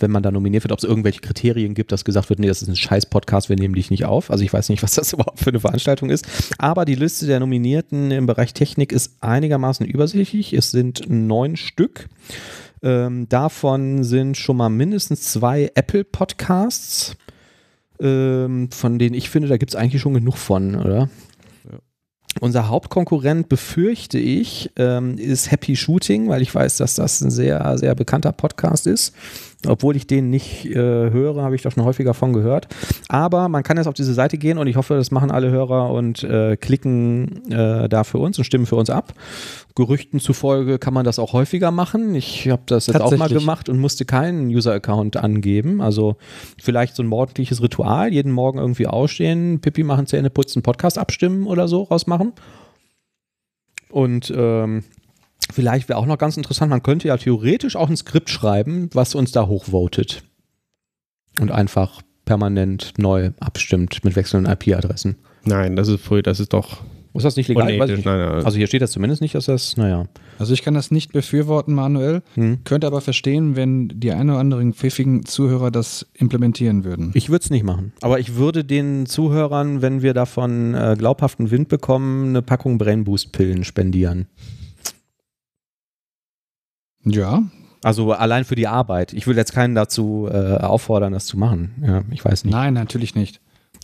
wenn 0.02 0.12
man 0.12 0.24
da 0.24 0.32
nominiert 0.32 0.64
wird, 0.64 0.72
ob 0.72 0.80
es 0.80 0.84
irgendwelche 0.84 1.22
Kriterien 1.22 1.74
gibt, 1.74 1.92
dass 1.92 2.06
gesagt 2.06 2.30
wird, 2.30 2.40
nee, 2.40 2.48
das 2.48 2.62
ist 2.62 2.68
ein 2.68 2.76
scheiß 2.76 3.08
Podcast, 3.08 3.50
wir 3.50 3.56
nehmen 3.56 3.76
dich 3.76 3.90
nicht 3.90 4.06
auf. 4.06 4.32
Also 4.32 4.44
ich 4.44 4.54
weiß 4.54 4.70
nicht, 4.70 4.84
was 4.84 4.96
das 4.96 5.14
überhaupt 5.14 5.40
für 5.40 5.50
eine 5.50 5.60
Veranstaltung 5.60 6.10
ist. 6.10 6.26
Aber 6.58 6.86
die 6.86 6.96
Liste 6.96 7.26
der 7.28 7.40
Nominierten 7.40 8.12
im 8.12 8.26
Bereich 8.26 8.54
Technik 8.54 8.92
ist 8.92 9.18
einigermaßen 9.22 9.86
übersichtlich. 9.86 10.54
Es 10.54 10.72
sind 10.72 11.04
neun 11.08 11.56
Stück. 11.56 12.08
Ähm, 12.84 13.28
davon 13.30 14.04
sind 14.04 14.38
schon 14.38 14.58
mal 14.58 14.70
mindestens 14.70 15.32
zwei 15.32 15.72
Apple 15.76 16.04
Podcasts, 16.04 17.18
ähm, 18.00 18.70
von 18.72 19.00
denen 19.00 19.16
ich 19.16 19.30
finde, 19.30 19.48
da 19.48 19.58
gibt 19.58 19.72
es 19.72 19.76
eigentlich 19.76 20.02
schon 20.02 20.14
genug 20.14 20.38
von, 20.38 20.76
oder? 20.76 21.10
Unser 22.40 22.68
Hauptkonkurrent, 22.68 23.50
befürchte 23.50 24.20
ich, 24.20 24.72
ähm, 24.76 25.18
ist 25.18 25.52
Happy 25.52 25.76
Shooting, 25.76 26.30
weil 26.30 26.42
ich 26.42 26.54
weiß, 26.54 26.78
dass 26.78 26.96
das 26.96 27.22
ein 27.22 27.32
sehr, 27.32 27.78
sehr 27.78 27.96
bekannter 27.96 28.32
Podcast 28.32 28.86
ist. 28.86 29.16
Obwohl 29.66 29.96
ich 29.96 30.06
den 30.06 30.30
nicht 30.30 30.66
äh, 30.68 30.76
höre, 30.76 31.42
habe 31.42 31.56
ich 31.56 31.64
doch 31.64 31.72
schon 31.72 31.84
häufiger 31.84 32.14
von 32.14 32.32
gehört. 32.32 32.68
Aber 33.10 33.50
man 33.50 33.64
kann 33.64 33.78
jetzt 33.78 33.88
auf 33.88 33.96
diese 33.96 34.14
Seite 34.14 34.38
gehen 34.38 34.60
und 34.60 34.68
ich 34.68 34.76
hoffe, 34.76 34.94
das 34.94 35.10
machen 35.10 35.32
alle 35.32 35.50
Hörer 35.50 35.92
und 35.92 36.24
äh, 36.24 36.58
klicken 36.58 37.52
äh, 37.52 37.90
da 37.90 38.04
für 38.04 38.20
uns 38.20 38.38
und 38.38 38.44
stimmen 38.44 38.68
für 38.68 38.76
uns 38.76 38.92
ab. 38.92 39.14
Gerüchten 39.76 40.20
zufolge 40.20 40.78
kann 40.78 40.94
man 40.94 41.06
das 41.06 41.18
auch 41.18 41.34
häufiger 41.34 41.72
machen. 41.72 42.14
Ich 42.14 42.48
habe 42.50 42.62
das 42.68 42.86
jetzt 42.88 43.02
auch 43.02 43.18
mal 43.18 43.30
gemacht 43.30 43.68
und 43.68 43.80
musste 43.80 44.06
keinen 44.06 44.48
User-Account 44.48 45.18
angeben. 45.18 45.82
Also 45.82 46.18
vielleicht 46.62 46.96
so 46.96 47.02
ein 47.02 47.08
morgendliches 47.08 47.62
Ritual, 47.62 48.14
jeden 48.14 48.32
Morgen 48.32 48.60
irgendwie 48.60 48.86
ausstehen, 48.86 49.60
Pipi 49.60 49.84
machen, 49.84 50.06
Zähne 50.06 50.30
putzen, 50.30 50.62
Podcast 50.62 51.00
abstimmen 51.00 51.48
oder 51.48 51.68
so 51.68 51.84
rausmachen. 51.84 52.34
Und 53.90 54.32
ähm, 54.36 54.84
vielleicht 55.52 55.90
wäre 55.90 56.00
auch 56.00 56.06
noch 56.06 56.18
ganz 56.18 56.38
interessant, 56.38 56.70
man 56.70 56.84
könnte 56.84 57.08
ja 57.08 57.18
theoretisch 57.18 57.76
auch 57.76 57.90
ein 57.90 57.98
Skript 57.98 58.30
schreiben, 58.30 58.90
was 58.94 59.16
uns 59.16 59.32
da 59.32 59.48
hochvotet. 59.48 60.24
Und 61.40 61.52
einfach 61.52 62.02
permanent 62.26 62.94
neu 62.98 63.32
abstimmt 63.40 64.04
mit 64.04 64.16
wechselnden 64.16 64.52
IP-Adressen. 64.52 65.16
Nein, 65.46 65.76
das 65.76 65.88
ist 65.88 66.02
voll, 66.02 66.22
das 66.22 66.40
ist 66.40 66.54
doch 66.54 66.84
Ist 67.14 67.24
das 67.24 67.36
nicht 67.38 67.48
legal? 67.48 67.64
Unethisch. 67.64 67.98
nicht. 67.98 68.06
Nein, 68.06 68.20
nein. 68.20 68.46
Also 68.46 68.58
hier 68.58 68.68
steht 68.68 68.82
das 68.82 68.92
zumindest 68.92 69.22
nicht, 69.22 69.34
dass 69.34 69.46
das, 69.46 69.78
naja. 69.78 70.06
Also 70.38 70.54
ich 70.54 70.62
kann 70.62 70.74
das 70.74 70.92
nicht 70.92 71.14
befürworten, 71.14 71.74
Manuel. 71.74 72.22
Hm. 72.36 72.60
Könnte 72.64 72.86
aber 72.86 73.02
verstehen, 73.02 73.56
wenn 73.56 73.88
die 73.88 74.12
ein 74.12 74.30
oder 74.30 74.40
anderen 74.40 74.74
pfiffigen 74.74 75.26
Zuhörer 75.26 75.72
das 75.72 76.06
implementieren 76.14 76.84
würden. 76.84 77.12
Ich 77.16 77.30
würde 77.30 77.44
es 77.44 77.50
nicht 77.50 77.64
machen. 77.64 77.94
Aber 78.02 78.20
ich 78.20 78.36
würde 78.36 78.64
den 78.64 79.06
Zuhörern, 79.06 79.82
wenn 79.82 80.02
wir 80.02 80.14
davon 80.14 80.76
äh, 80.76 80.96
glaubhaften 80.98 81.50
Wind 81.50 81.70
bekommen, 81.70 82.30
eine 82.30 82.42
Packung 82.42 82.78
Brainboost-Pillen 82.78 83.64
spendieren. 83.64 84.28
Ja, 87.10 87.44
Also 87.84 88.12
allein 88.12 88.44
für 88.46 88.56
die 88.56 88.68
Arbeit. 88.68 89.14
Ich 89.14 89.28
will 89.28 89.38
jetzt 89.38 89.54
keinen 89.54 89.76
dazu 89.76 90.28
äh, 90.32 90.58
auffordern, 90.58 91.14
das 91.14 91.26
zu 91.26 91.38
machen. 91.38 91.76
Ja, 91.86 92.04
ich 92.12 92.24
weiß 92.26 92.44
nicht. 92.44 92.54
nein, 92.54 92.74
natürlich 92.74 93.16
nicht. 93.16 93.40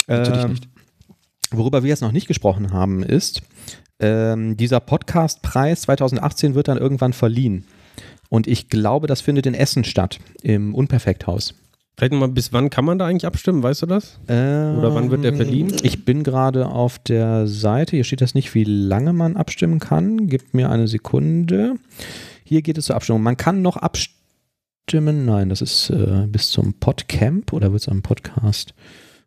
Natürlich 0.07 0.43
Ähm, 0.43 0.49
nicht. 0.51 0.67
Worüber 1.51 1.83
wir 1.83 1.89
jetzt 1.89 2.01
noch 2.01 2.11
nicht 2.11 2.27
gesprochen 2.27 2.71
haben, 2.73 3.03
ist, 3.03 3.41
ähm, 3.99 4.57
dieser 4.57 4.79
Podcastpreis 4.79 5.81
2018 5.81 6.55
wird 6.55 6.67
dann 6.67 6.77
irgendwann 6.79 7.13
verliehen. 7.13 7.65
Und 8.29 8.47
ich 8.47 8.67
glaube, 8.69 9.05
das 9.05 9.21
findet 9.21 9.45
in 9.45 9.53
Essen 9.53 9.83
statt, 9.83 10.19
im 10.41 10.73
Unperfekthaus. 10.73 11.53
Vielleicht 11.95 12.11
nochmal, 12.13 12.29
bis 12.29 12.51
wann 12.51 12.71
kann 12.71 12.85
man 12.85 12.97
da 12.97 13.05
eigentlich 13.05 13.27
abstimmen, 13.27 13.61
weißt 13.61 13.83
du 13.83 13.85
das? 13.85 14.19
Oder 14.25 14.95
wann 14.95 15.11
wird 15.11 15.23
der 15.23 15.35
verliehen? 15.35 15.71
Ich 15.83 16.03
bin 16.05 16.23
gerade 16.23 16.65
auf 16.67 16.97
der 16.97 17.45
Seite. 17.45 17.95
Hier 17.95 18.03
steht 18.03 18.21
das 18.21 18.33
nicht, 18.33 18.55
wie 18.55 18.63
lange 18.63 19.13
man 19.13 19.37
abstimmen 19.37 19.77
kann. 19.79 20.25
Gib 20.27 20.55
mir 20.55 20.71
eine 20.71 20.87
Sekunde. 20.87 21.75
Hier 22.53 22.61
geht 22.61 22.77
es 22.77 22.85
zur 22.85 22.95
Abstimmung. 22.95 23.23
Man 23.23 23.35
kann 23.35 23.63
noch 23.63 23.77
abstimmen. 23.77 25.25
Nein, 25.25 25.49
das 25.49 25.63
ist 25.63 25.89
äh, 25.89 26.27
bis 26.27 26.51
zum 26.51 26.75
Podcamp 26.75 27.51
oder 27.51 27.71
wird 27.71 27.81
es 27.81 27.87
am 27.87 28.03
Podcast? 28.03 28.75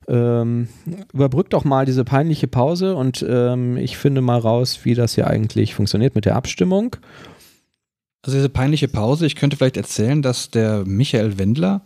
Ähm, 0.07 0.69
überbrückt 1.12 1.53
doch 1.53 1.65
mal 1.65 1.86
diese 1.86 2.05
peinliche 2.05 2.47
Pause 2.47 2.94
und 2.94 3.27
ähm, 3.28 3.78
ich 3.78 3.97
finde 3.97 4.20
mal 4.20 4.39
raus, 4.39 4.78
wie 4.85 4.94
das 4.94 5.16
hier 5.16 5.27
eigentlich 5.27 5.74
funktioniert 5.74 6.15
mit 6.15 6.24
der 6.24 6.36
Abstimmung. 6.36 6.94
Also 8.23 8.39
diese 8.39 8.48
peinliche 8.48 8.86
Pause, 8.86 9.27
ich 9.27 9.35
könnte 9.35 9.57
vielleicht 9.57 9.77
erzählen, 9.77 10.23
dass 10.23 10.53
der 10.53 10.85
Michael 10.85 11.36
Wendler 11.36 11.82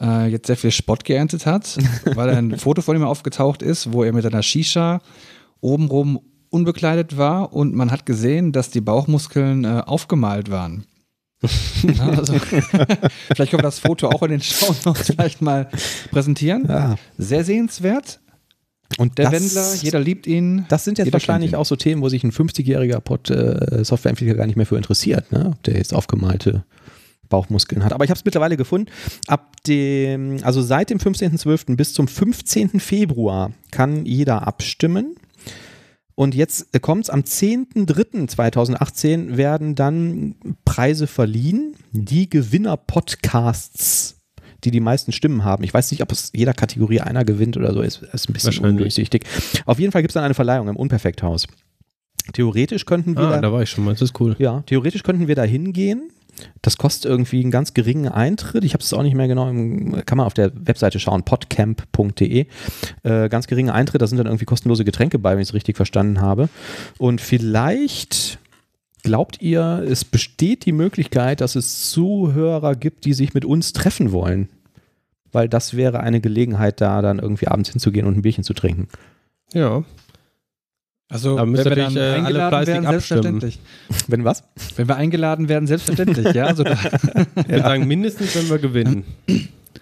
äh, 0.00 0.28
jetzt 0.28 0.46
sehr 0.46 0.56
viel 0.56 0.70
Spott 0.70 1.04
geerntet 1.04 1.44
hat, 1.44 1.76
weil 2.14 2.30
ein 2.30 2.56
Foto 2.56 2.80
von 2.80 2.96
ihm 2.96 3.04
aufgetaucht 3.04 3.60
ist, 3.60 3.92
wo 3.92 4.04
er 4.04 4.14
mit 4.14 4.24
einer 4.24 4.42
Shisha 4.42 5.02
obenrum 5.60 6.22
unbekleidet 6.52 7.16
war 7.16 7.52
und 7.52 7.74
man 7.74 7.90
hat 7.90 8.06
gesehen, 8.06 8.52
dass 8.52 8.70
die 8.70 8.80
Bauchmuskeln 8.80 9.64
äh, 9.64 9.82
aufgemalt 9.86 10.50
waren. 10.50 10.84
Ja, 11.82 12.08
also, 12.10 12.34
vielleicht 12.38 13.50
können 13.50 13.58
wir 13.58 13.62
das 13.62 13.80
Foto 13.80 14.08
auch 14.08 14.22
in 14.22 14.30
den 14.30 14.40
Show 14.40 14.72
vielleicht 14.94 15.42
mal 15.42 15.68
präsentieren. 16.12 16.66
Ja. 16.68 16.94
Sehr 17.18 17.42
sehenswert. 17.42 18.20
Und 18.98 19.18
Der 19.18 19.30
das, 19.30 19.42
Wendler, 19.42 19.74
jeder 19.82 19.98
liebt 19.98 20.28
ihn. 20.28 20.64
Das 20.68 20.84
sind 20.84 20.98
jetzt 20.98 21.12
wahrscheinlich 21.12 21.56
auch 21.56 21.66
so 21.66 21.74
Themen, 21.74 22.02
wo 22.02 22.08
sich 22.08 22.22
ein 22.22 22.30
50-jähriger 22.30 23.00
Pod, 23.00 23.30
äh, 23.30 23.82
Softwareentwickler 23.82 24.34
gar 24.34 24.46
nicht 24.46 24.54
mehr 24.54 24.66
für 24.66 24.76
interessiert, 24.76 25.32
ne? 25.32 25.50
ob 25.54 25.62
der 25.64 25.76
jetzt 25.76 25.92
aufgemalte 25.92 26.64
Bauchmuskeln 27.28 27.84
hat. 27.84 27.92
Aber 27.92 28.04
ich 28.04 28.10
habe 28.10 28.18
es 28.18 28.24
mittlerweile 28.24 28.56
gefunden. 28.56 28.90
Ab 29.26 29.56
dem, 29.66 30.38
also 30.42 30.62
seit 30.62 30.90
dem 30.90 30.98
15.12. 30.98 31.74
bis 31.76 31.94
zum 31.94 32.06
15. 32.06 32.78
Februar 32.78 33.52
kann 33.70 34.04
jeder 34.04 34.46
abstimmen. 34.46 35.16
Und 36.14 36.34
jetzt 36.34 36.66
kommt 36.82 37.04
es 37.04 37.10
am 37.10 37.20
10.03.2018 37.20 39.36
werden 39.36 39.74
dann 39.74 40.34
Preise 40.64 41.06
verliehen. 41.06 41.74
Die 41.92 42.28
Gewinner-Podcasts, 42.28 44.16
die 44.64 44.70
die 44.70 44.80
meisten 44.80 45.12
Stimmen 45.12 45.44
haben. 45.44 45.64
Ich 45.64 45.74
weiß 45.74 45.90
nicht, 45.90 46.02
ob 46.02 46.12
es 46.12 46.30
jeder 46.34 46.54
Kategorie 46.54 47.00
einer 47.00 47.24
gewinnt 47.24 47.56
oder 47.56 47.72
so. 47.72 47.82
Ist, 47.82 48.02
ist 48.02 48.28
ein 48.28 48.32
bisschen 48.32 48.64
undurchsichtig. 48.64 49.24
Auf 49.66 49.78
jeden 49.78 49.92
Fall 49.92 50.02
gibt 50.02 50.10
es 50.10 50.14
dann 50.14 50.24
eine 50.24 50.34
Verleihung 50.34 50.68
im 50.68 50.76
Unperfekthaus. 50.76 51.46
Theoretisch 52.32 52.86
könnten 52.86 53.16
wir 53.16 53.24
Ah, 53.24 53.30
da, 53.32 53.40
da 53.40 53.52
war 53.52 53.62
ich 53.62 53.70
schon 53.70 53.84
mal, 53.84 53.92
das 53.92 54.02
ist 54.02 54.18
cool. 54.20 54.36
ja, 54.38 54.62
theoretisch 54.66 55.02
könnten 55.02 55.26
wir 55.26 55.34
da 55.34 55.42
hingehen. 55.42 56.10
Das 56.62 56.76
kostet 56.76 57.10
irgendwie 57.10 57.40
einen 57.40 57.50
ganz 57.50 57.74
geringen 57.74 58.08
Eintritt. 58.08 58.64
Ich 58.64 58.74
habe 58.74 58.82
es 58.82 58.92
auch 58.92 59.02
nicht 59.02 59.14
mehr 59.14 59.28
genau, 59.28 59.48
im, 59.48 60.04
kann 60.06 60.18
man 60.18 60.26
auf 60.26 60.34
der 60.34 60.52
Webseite 60.54 60.98
schauen, 60.98 61.24
podcamp.de. 61.24 62.46
Äh, 63.02 63.28
ganz 63.28 63.46
geringer 63.46 63.74
Eintritt, 63.74 64.02
da 64.02 64.06
sind 64.06 64.18
dann 64.18 64.26
irgendwie 64.26 64.44
kostenlose 64.44 64.84
Getränke 64.84 65.18
bei, 65.18 65.32
wenn 65.32 65.42
ich 65.42 65.48
es 65.48 65.54
richtig 65.54 65.76
verstanden 65.76 66.20
habe. 66.20 66.48
Und 66.98 67.20
vielleicht 67.20 68.38
glaubt 69.02 69.40
ihr, 69.40 69.84
es 69.88 70.04
besteht 70.04 70.64
die 70.64 70.72
Möglichkeit, 70.72 71.40
dass 71.40 71.56
es 71.56 71.90
Zuhörer 71.90 72.74
gibt, 72.74 73.04
die 73.04 73.14
sich 73.14 73.34
mit 73.34 73.44
uns 73.44 73.72
treffen 73.72 74.12
wollen. 74.12 74.48
Weil 75.32 75.48
das 75.48 75.76
wäre 75.76 76.00
eine 76.00 76.20
Gelegenheit, 76.20 76.80
da 76.80 77.02
dann 77.02 77.18
irgendwie 77.18 77.48
abends 77.48 77.70
hinzugehen 77.70 78.06
und 78.06 78.16
ein 78.16 78.22
Bierchen 78.22 78.44
zu 78.44 78.54
trinken. 78.54 78.88
Ja. 79.52 79.84
Also, 81.12 81.36
Da 81.36 81.42
wenn 81.42 81.50
müsst 81.50 81.64
wir 81.64 81.76
dann 81.76 81.96
äh, 81.96 82.00
alle 82.00 82.14
eingeladen 82.14 82.48
fleißig 82.50 82.74
werden, 82.74 82.86
abstimmen. 82.86 83.22
selbstverständlich. 83.22 83.60
Wenn 84.08 84.24
was? 84.24 84.44
Wenn 84.76 84.88
wir 84.88 84.96
eingeladen 84.96 85.48
werden, 85.48 85.66
selbstverständlich, 85.66 86.32
ja. 86.34 86.46
Also, 86.46 86.64
da, 86.64 86.72
Ich 86.72 87.48
würde 87.48 87.62
sagen, 87.62 87.86
mindestens, 87.86 88.34
wenn 88.34 88.48
wir 88.48 88.58
gewinnen. 88.58 89.04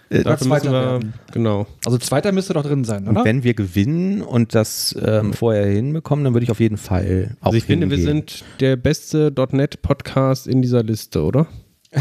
Äh, 0.09 0.23
Dafür 0.23 0.47
müssen 0.47 0.65
wir, 0.65 0.71
werden. 0.73 1.13
genau. 1.31 1.67
also 1.85 1.97
zweiter 1.97 2.33
müsste 2.33 2.53
doch 2.53 2.63
drin 2.63 2.83
sein, 2.83 3.07
Und 3.07 3.15
oder? 3.15 3.23
wenn 3.25 3.43
wir 3.45 3.53
gewinnen 3.53 4.21
und 4.21 4.53
das 4.55 4.93
ähm, 5.01 5.31
vorher 5.31 5.65
hinbekommen, 5.67 6.25
dann 6.25 6.33
würde 6.33 6.43
ich 6.43 6.51
auf 6.51 6.59
jeden 6.59 6.75
Fall 6.77 7.37
auch 7.39 7.47
Also 7.47 7.57
ich 7.57 7.63
finde, 7.63 7.89
wir 7.89 7.95
hingehen. 7.95 8.17
sind 8.27 8.43
der 8.59 8.75
beste 8.75 9.33
.NET-Podcast 9.51 10.47
in 10.47 10.61
dieser 10.61 10.83
Liste, 10.83 11.23
oder? 11.23 11.47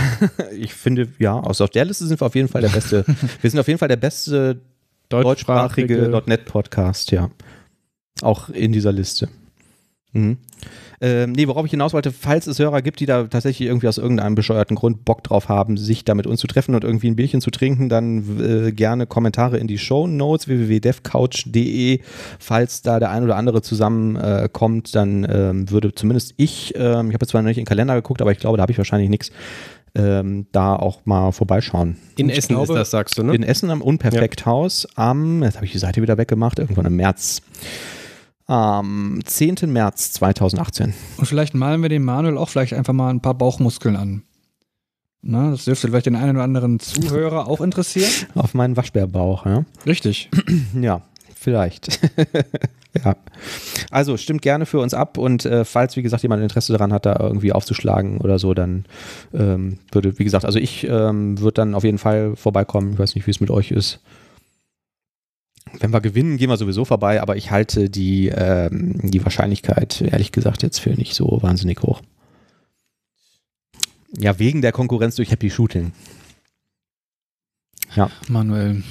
Ich 0.56 0.74
finde, 0.74 1.06
ja, 1.20 1.34
aus 1.34 1.60
auf 1.60 1.70
der 1.70 1.84
Liste 1.84 2.06
sind 2.06 2.20
wir 2.20 2.26
auf 2.26 2.34
jeden 2.34 2.48
Fall 2.48 2.62
der 2.62 2.68
beste. 2.70 3.04
wir 3.40 3.50
sind 3.50 3.60
auf 3.60 3.68
jeden 3.68 3.78
Fall 3.78 3.88
der 3.88 3.96
beste 3.96 4.60
deutschsprachige 5.08 6.22
.NET-Podcast, 6.26 7.10
ja. 7.12 7.30
Auch 8.22 8.48
in 8.48 8.72
dieser 8.72 8.92
Liste. 8.92 9.28
Mhm. 10.12 10.38
Ähm, 11.02 11.32
nee, 11.32 11.46
worauf 11.46 11.64
ich 11.64 11.70
hinaus 11.70 11.94
wollte, 11.94 12.12
falls 12.12 12.46
es 12.46 12.58
Hörer 12.58 12.82
gibt, 12.82 13.00
die 13.00 13.06
da 13.06 13.24
tatsächlich 13.24 13.66
irgendwie 13.66 13.88
aus 13.88 13.96
irgendeinem 13.96 14.34
bescheuerten 14.34 14.76
Grund 14.76 15.04
Bock 15.04 15.24
drauf 15.24 15.48
haben, 15.48 15.78
sich 15.78 16.04
da 16.04 16.14
mit 16.14 16.26
uns 16.26 16.40
zu 16.40 16.46
treffen 16.46 16.74
und 16.74 16.84
irgendwie 16.84 17.08
ein 17.08 17.16
Bierchen 17.16 17.40
zu 17.40 17.50
trinken, 17.50 17.88
dann 17.88 18.38
äh, 18.38 18.72
gerne 18.72 19.06
Kommentare 19.06 19.56
in 19.56 19.66
die 19.66 19.78
Show 19.78 20.06
Notes 20.06 20.48
www.devcouch.de. 20.48 22.00
Falls 22.38 22.82
da 22.82 22.98
der 22.98 23.10
ein 23.10 23.22
oder 23.22 23.36
andere 23.36 23.62
zusammenkommt, 23.62 24.88
äh, 24.88 24.92
dann 24.92 25.26
ähm, 25.30 25.70
würde 25.70 25.94
zumindest 25.94 26.34
ich, 26.36 26.74
ähm, 26.76 27.08
ich 27.08 27.14
habe 27.14 27.22
jetzt 27.22 27.30
zwar 27.30 27.40
noch 27.40 27.48
nicht 27.48 27.58
in 27.58 27.64
den 27.64 27.68
Kalender 27.68 27.94
geguckt, 27.94 28.20
aber 28.20 28.32
ich 28.32 28.38
glaube, 28.38 28.58
da 28.58 28.62
habe 28.62 28.72
ich 28.72 28.78
wahrscheinlich 28.78 29.08
nichts, 29.08 29.30
ähm, 29.94 30.46
da 30.52 30.76
auch 30.76 31.06
mal 31.06 31.32
vorbeischauen. 31.32 31.96
In 32.18 32.28
ich 32.28 32.38
Essen 32.38 32.58
ist 32.58 32.68
das, 32.68 32.90
sagst 32.90 33.16
du, 33.16 33.22
ne? 33.22 33.34
In 33.34 33.42
Essen 33.42 33.70
am 33.70 33.80
Unperfekthaus 33.80 34.86
am, 34.96 35.42
jetzt 35.42 35.56
habe 35.56 35.66
ich 35.66 35.72
die 35.72 35.78
Seite 35.78 36.02
wieder 36.02 36.18
weggemacht, 36.18 36.58
irgendwann 36.58 36.86
im 36.86 36.96
März. 36.96 37.42
Am 38.50 39.20
10. 39.24 39.58
März 39.66 40.10
2018. 40.14 40.92
Und 41.18 41.26
vielleicht 41.26 41.54
malen 41.54 41.82
wir 41.82 41.88
dem 41.88 42.04
Manuel 42.04 42.36
auch 42.36 42.48
vielleicht 42.48 42.74
einfach 42.74 42.92
mal 42.92 43.08
ein 43.08 43.20
paar 43.20 43.34
Bauchmuskeln 43.34 43.94
an. 43.94 44.24
Na, 45.22 45.52
das 45.52 45.66
dürfte 45.66 45.86
vielleicht 45.86 46.06
den 46.06 46.16
einen 46.16 46.32
oder 46.32 46.42
anderen 46.42 46.80
Zuhörer 46.80 47.46
auch 47.46 47.60
interessieren. 47.60 48.10
Auf 48.34 48.52
meinen 48.54 48.76
Waschbärbauch, 48.76 49.46
ja. 49.46 49.64
Richtig. 49.86 50.30
Ja, 50.80 51.02
vielleicht. 51.36 52.00
ja. 53.04 53.14
Also 53.92 54.16
stimmt 54.16 54.42
gerne 54.42 54.66
für 54.66 54.80
uns 54.80 54.94
ab 54.94 55.16
und 55.16 55.44
äh, 55.44 55.64
falls, 55.64 55.96
wie 55.96 56.02
gesagt, 56.02 56.24
jemand 56.24 56.42
Interesse 56.42 56.72
daran 56.72 56.92
hat, 56.92 57.06
da 57.06 57.18
irgendwie 57.20 57.52
aufzuschlagen 57.52 58.18
oder 58.18 58.40
so, 58.40 58.52
dann 58.52 58.84
ähm, 59.32 59.78
würde, 59.92 60.18
wie 60.18 60.24
gesagt, 60.24 60.44
also 60.44 60.58
ich 60.58 60.88
ähm, 60.88 61.38
würde 61.38 61.54
dann 61.54 61.76
auf 61.76 61.84
jeden 61.84 61.98
Fall 61.98 62.34
vorbeikommen. 62.34 62.94
Ich 62.94 62.98
weiß 62.98 63.14
nicht, 63.14 63.28
wie 63.28 63.30
es 63.30 63.38
mit 63.38 63.52
euch 63.52 63.70
ist. 63.70 64.00
Wenn 65.78 65.92
wir 65.92 66.00
gewinnen, 66.00 66.36
gehen 66.36 66.50
wir 66.50 66.56
sowieso 66.56 66.84
vorbei, 66.84 67.22
aber 67.22 67.36
ich 67.36 67.50
halte 67.50 67.90
die, 67.90 68.28
ähm, 68.28 68.98
die 69.02 69.22
Wahrscheinlichkeit, 69.24 70.00
ehrlich 70.00 70.32
gesagt, 70.32 70.62
jetzt 70.62 70.80
für 70.80 70.90
nicht 70.90 71.14
so 71.14 71.38
wahnsinnig 71.42 71.82
hoch. 71.82 72.02
Ja, 74.18 74.38
wegen 74.38 74.62
der 74.62 74.72
Konkurrenz 74.72 75.16
durch 75.16 75.30
Happy 75.30 75.50
Shooting. 75.50 75.92
Ja. 77.94 78.10
Manuel. 78.28 78.82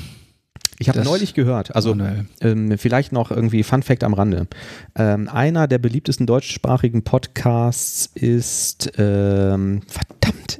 Ich 0.81 0.88
habe 0.88 1.03
neulich 1.03 1.34
gehört, 1.34 1.76
also 1.76 1.93
ähm, 2.39 2.77
vielleicht 2.77 3.11
noch 3.11 3.31
irgendwie 3.31 3.64
Fun 3.64 3.84
Fact 3.84 4.06
am 4.06 4.14
Rande. 4.14 4.47
Ähm, 4.95 5.27
einer 5.27 5.68
der 5.68 5.77
beliebtesten 5.77 6.26
deutschsprachigen 6.26 7.03
Podcasts 7.03 8.10
ist, 8.15 8.89
ähm, 8.97 9.81
verdammt, 9.88 10.60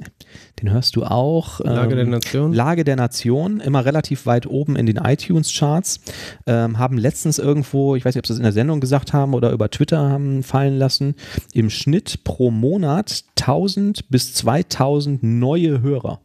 den 0.60 0.70
hörst 0.70 0.96
du 0.96 1.04
auch. 1.04 1.60
Lage 1.60 1.94
der 1.94 2.04
ähm, 2.04 2.10
Nation. 2.10 2.52
Lage 2.52 2.84
der 2.84 2.96
Nation, 2.96 3.60
immer 3.60 3.84
relativ 3.84 4.26
weit 4.26 4.46
oben 4.46 4.76
in 4.76 4.86
den 4.86 4.96
iTunes-Charts, 4.96 6.00
ähm, 6.46 6.78
haben 6.78 6.98
letztens 6.98 7.38
irgendwo, 7.38 7.96
ich 7.96 8.04
weiß 8.04 8.14
nicht, 8.14 8.22
ob 8.22 8.26
sie 8.26 8.32
das 8.32 8.38
in 8.38 8.44
der 8.44 8.52
Sendung 8.52 8.80
gesagt 8.80 9.12
haben 9.12 9.34
oder 9.34 9.50
über 9.52 9.70
Twitter 9.70 9.98
haben 9.98 10.42
fallen 10.42 10.78
lassen, 10.78 11.14
im 11.52 11.70
Schnitt 11.70 12.24
pro 12.24 12.50
Monat 12.50 13.24
1000 13.38 14.08
bis 14.10 14.34
2000 14.34 15.22
neue 15.22 15.80
Hörer. 15.82 16.20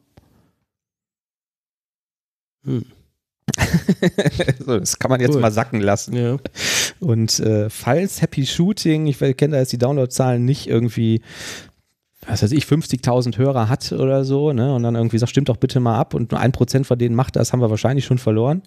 Hm. 2.65 2.85
so, 4.65 4.79
das 4.79 4.97
kann 4.99 5.11
man 5.11 5.21
jetzt 5.21 5.35
Cool. 5.35 5.41
mal 5.41 5.51
sacken 5.51 5.79
lassen. 5.79 6.15
Ja. 6.15 6.37
Und 6.99 7.39
äh, 7.39 7.69
falls 7.69 8.21
Happy 8.21 8.45
Shooting, 8.45 9.07
ich 9.07 9.19
kenne 9.19 9.53
da 9.53 9.59
jetzt 9.59 9.71
die 9.71 9.77
Downloadzahlen 9.77 10.43
nicht 10.43 10.67
irgendwie, 10.67 11.21
was 12.27 12.43
weiß 12.43 12.51
ich, 12.51 12.65
50.000 12.65 13.37
Hörer 13.37 13.69
hat 13.69 13.91
oder 13.91 14.23
so, 14.23 14.51
ne? 14.51 14.73
Und 14.73 14.83
dann 14.83 14.95
irgendwie 14.95 15.17
sagt, 15.17 15.29
stimmt 15.29 15.49
doch 15.49 15.57
bitte 15.57 15.79
mal 15.79 15.97
ab 15.97 16.13
und 16.13 16.31
nur 16.31 16.39
ein 16.39 16.51
Prozent 16.51 16.87
von 16.87 16.97
denen 16.97 17.15
macht 17.15 17.35
das, 17.35 17.53
haben 17.53 17.61
wir 17.61 17.69
wahrscheinlich 17.69 18.05
schon 18.05 18.17
verloren. 18.17 18.63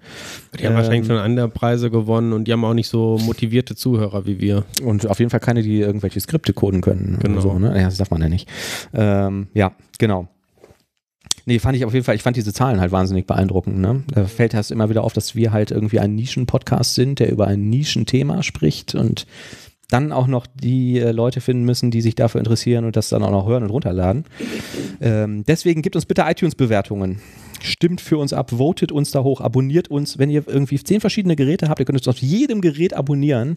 Die 0.59 0.65
haben 0.65 0.73
Ähm, 0.73 0.79
wahrscheinlich 0.79 1.07
schon 1.07 1.17
andere 1.19 1.49
Preise 1.49 1.91
gewonnen 1.91 2.33
und 2.33 2.45
die 2.45 2.53
haben 2.53 2.65
auch 2.65 2.75
nicht 2.75 2.89
so 2.89 3.19
motivierte 3.19 3.75
Zuhörer 3.75 4.27
wie 4.27 4.41
wir. 4.41 4.65
Und 4.83 5.07
auf 5.09 5.19
jeden 5.19 5.31
Fall 5.31 5.41
keine, 5.41 5.63
die 5.63 5.81
irgendwelche 5.81 6.21
Skripte 6.21 6.53
coden 6.53 6.81
können. 6.81 7.19
Genau. 7.21 7.41
So, 7.41 7.59
ne? 7.59 7.77
Ja, 7.77 7.85
das 7.85 7.97
darf 7.97 8.11
man 8.11 8.21
ja 8.21 8.29
nicht. 8.29 8.49
Ähm, 8.95 9.49
ja, 9.55 9.73
genau. 9.99 10.29
Nee, 11.49 11.61
fand 11.61 11.77
ich 11.77 11.87
auf 11.87 11.95
jeden 11.95 12.05
Fall, 12.05 12.15
ich 12.15 12.23
fand 12.23 12.37
diese 12.37 12.53
Zahlen 12.53 12.79
halt 12.79 12.93
wahnsinnig 12.93 13.27
beeindruckend. 13.27 13.79
Ne? 13.79 14.03
Da 14.13 14.27
fällt 14.27 14.53
das 14.53 14.71
immer 14.71 14.91
wieder 14.91 15.03
auf, 15.03 15.15
dass 15.15 15.35
wir 15.35 15.51
halt 15.51 15.71
irgendwie 15.71 15.99
ein 15.99 16.15
Nischen-Podcast 16.15 16.95
sind, 16.95 17.21
der 17.21 17.33
über 17.33 17.47
ein 17.47 17.71
Nischenthema 17.71 18.43
spricht 18.43 18.95
und 18.95 19.27
dann 19.89 20.13
auch 20.13 20.27
noch 20.27 20.47
die 20.47 20.99
äh, 20.99 21.13
Leute 21.13 21.41
finden 21.41 21.65
müssen, 21.65 21.91
die 21.91 22.03
sich 22.03 22.15
dafür 22.15 22.41
interessieren 22.41 22.85
und 22.85 22.97
das 22.97 23.09
dann 23.09 23.23
auch 23.23 23.31
noch 23.31 23.47
hören 23.47 23.63
und 23.63 23.71
runterladen. 23.71 24.25
Ähm, 25.01 25.45
deswegen 25.47 25.83
gibt 25.83 25.97
uns 25.97 26.07
bitte 26.07 26.25
iTunes-Bewertungen. 26.27 27.21
Stimmt 27.61 28.01
für 28.01 28.19
uns 28.19 28.33
ab, 28.33 28.53
votet 28.53 28.93
uns 28.93 29.11
da 29.11 29.23
hoch, 29.23 29.41
abonniert 29.41 29.89
uns. 29.89 30.19
Wenn 30.19 30.31
ihr 30.31 30.45
irgendwie 30.47 30.83
zehn 30.83 31.01
verschiedene 31.01 31.37
Geräte 31.37 31.69
habt, 31.69 31.81
ihr 31.81 31.87
könnt 31.87 31.99
uns 31.99 32.09
auf 32.09 32.19
jedem 32.19 32.61
Gerät 32.61 32.95
abonnieren. 32.95 33.57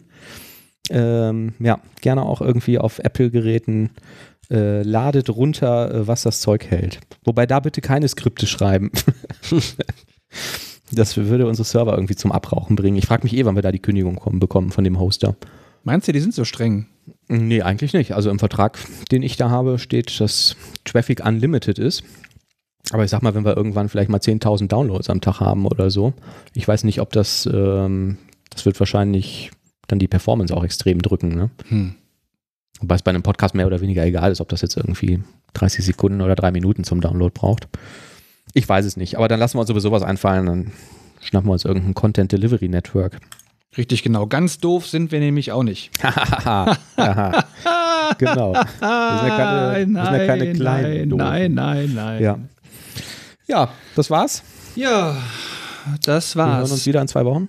Ähm, 0.90 1.54
ja, 1.60 1.80
gerne 2.00 2.22
auch 2.22 2.40
irgendwie 2.40 2.78
auf 2.78 2.98
Apple-Geräten. 2.98 3.90
Äh, 4.50 4.82
ladet 4.82 5.30
runter, 5.30 5.94
äh, 5.94 6.06
was 6.06 6.22
das 6.22 6.40
Zeug 6.40 6.66
hält. 6.66 7.00
Wobei 7.24 7.46
da 7.46 7.60
bitte 7.60 7.80
keine 7.80 8.08
Skripte 8.08 8.46
schreiben. 8.46 8.90
das 10.92 11.16
würde 11.16 11.46
unsere 11.46 11.64
Server 11.64 11.94
irgendwie 11.94 12.16
zum 12.16 12.32
Abrauchen 12.32 12.76
bringen. 12.76 12.98
Ich 12.98 13.06
frage 13.06 13.22
mich 13.22 13.34
eh, 13.34 13.44
wann 13.44 13.54
wir 13.54 13.62
da 13.62 13.72
die 13.72 13.78
Kündigung 13.78 14.16
kommen, 14.16 14.40
bekommen 14.40 14.70
von 14.70 14.84
dem 14.84 14.98
Hoster. 14.98 15.36
Meinst 15.84 16.08
du, 16.08 16.12
die 16.12 16.20
sind 16.20 16.34
so 16.34 16.44
streng? 16.44 16.86
Nee, 17.28 17.62
eigentlich 17.62 17.92
nicht. 17.92 18.12
Also 18.14 18.30
im 18.30 18.38
Vertrag, 18.38 18.78
den 19.10 19.22
ich 19.22 19.36
da 19.36 19.50
habe, 19.50 19.78
steht, 19.78 20.20
dass 20.20 20.56
Traffic 20.84 21.24
unlimited 21.24 21.78
ist. 21.78 22.04
Aber 22.90 23.04
ich 23.04 23.10
sag 23.10 23.22
mal, 23.22 23.34
wenn 23.34 23.44
wir 23.44 23.56
irgendwann 23.56 23.88
vielleicht 23.88 24.10
mal 24.10 24.18
10.000 24.18 24.68
Downloads 24.68 25.08
am 25.08 25.20
Tag 25.20 25.40
haben 25.40 25.66
oder 25.66 25.90
so, 25.90 26.14
ich 26.54 26.66
weiß 26.66 26.84
nicht, 26.84 27.00
ob 27.00 27.12
das, 27.12 27.48
ähm, 27.52 28.18
das 28.50 28.66
wird 28.66 28.78
wahrscheinlich 28.78 29.50
dann 29.88 29.98
die 29.98 30.08
Performance 30.08 30.54
auch 30.54 30.64
extrem 30.64 31.00
drücken. 31.00 31.34
Ne? 31.34 31.50
Hm. 31.68 31.94
Wobei 32.80 32.96
es 32.96 33.02
bei 33.02 33.10
einem 33.10 33.22
Podcast 33.22 33.54
mehr 33.54 33.66
oder 33.66 33.80
weniger 33.80 34.04
egal 34.04 34.32
ist, 34.32 34.40
ob 34.40 34.48
das 34.48 34.62
jetzt 34.62 34.76
irgendwie 34.76 35.22
30 35.54 35.84
Sekunden 35.84 36.20
oder 36.20 36.34
drei 36.34 36.50
Minuten 36.50 36.84
zum 36.84 37.00
Download 37.00 37.32
braucht. 37.32 37.68
Ich 38.54 38.68
weiß 38.68 38.84
es 38.84 38.96
nicht, 38.96 39.16
aber 39.16 39.28
dann 39.28 39.38
lassen 39.38 39.56
wir 39.56 39.60
uns 39.60 39.68
sowieso 39.68 39.92
was 39.92 40.02
einfallen, 40.02 40.46
dann 40.46 40.72
schnappen 41.20 41.48
wir 41.48 41.52
uns 41.52 41.64
irgendein 41.64 41.94
Content 41.94 42.32
Delivery 42.32 42.68
Network. 42.68 43.20
Richtig, 43.76 44.02
genau. 44.02 44.26
Ganz 44.26 44.58
doof 44.58 44.86
sind 44.86 45.12
wir 45.12 45.20
nämlich 45.20 45.52
auch 45.52 45.62
nicht. 45.62 45.90
Genau. 48.18 48.52
Wir 48.52 48.60
sind 48.60 49.28
ja 49.28 49.36
keine, 49.36 49.72
wir 49.72 50.04
sind 50.04 50.14
ja 50.14 50.26
keine 50.26 50.52
kleinen 50.52 50.92
nein, 50.92 51.08
Doofen. 51.08 51.24
nein, 51.24 51.54
nein, 51.54 51.92
nein. 51.94 52.22
Ja. 52.22 52.38
ja, 53.46 53.68
das 53.96 54.10
war's. 54.10 54.42
Ja, 54.74 55.16
das 56.04 56.36
Wir 56.36 56.44
hören 56.46 56.60
uns 56.60 56.70
war's. 56.70 56.86
wieder 56.86 57.00
in 57.00 57.08
zwei 57.08 57.24
Wochen. 57.24 57.48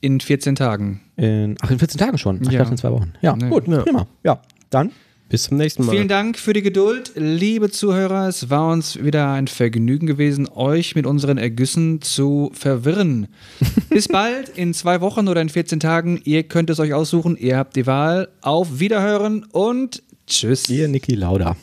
In 0.00 0.20
14 0.20 0.56
Tagen. 0.56 1.00
In, 1.16 1.56
ach, 1.62 1.70
in 1.70 1.78
14 1.78 1.98
Tagen 1.98 2.18
schon. 2.18 2.40
Ach, 2.42 2.46
Ich 2.46 2.52
Ja. 2.52 2.58
dachte 2.58 2.72
in 2.72 2.78
zwei 2.78 2.90
Wochen. 2.90 3.12
Ja, 3.22 3.36
Nee. 3.36 3.48
gut, 3.48 3.68
Ja. 3.68 3.82
prima. 3.82 4.06
Ja, 4.24 4.40
dann. 4.70 4.90
Bis 5.34 5.42
zum 5.48 5.56
nächsten 5.56 5.84
Mal. 5.84 5.90
Vielen 5.90 6.06
Dank 6.06 6.38
für 6.38 6.52
die 6.52 6.62
Geduld, 6.62 7.10
liebe 7.16 7.68
Zuhörer. 7.68 8.28
Es 8.28 8.50
war 8.50 8.70
uns 8.70 9.02
wieder 9.02 9.32
ein 9.32 9.48
Vergnügen 9.48 10.06
gewesen, 10.06 10.48
euch 10.48 10.94
mit 10.94 11.06
unseren 11.06 11.38
Ergüssen 11.38 12.00
zu 12.02 12.52
verwirren. 12.54 13.26
Bis 13.90 14.06
bald, 14.06 14.50
in 14.50 14.72
zwei 14.74 15.00
Wochen 15.00 15.26
oder 15.26 15.40
in 15.40 15.48
14 15.48 15.80
Tagen. 15.80 16.20
Ihr 16.22 16.44
könnt 16.44 16.70
es 16.70 16.78
euch 16.78 16.94
aussuchen. 16.94 17.36
Ihr 17.36 17.56
habt 17.56 17.74
die 17.74 17.84
Wahl. 17.88 18.28
Auf 18.42 18.78
Wiederhören 18.78 19.44
und 19.50 20.04
tschüss. 20.28 20.70
Ihr 20.70 20.86
Niki 20.86 21.16
Lauda. 21.16 21.56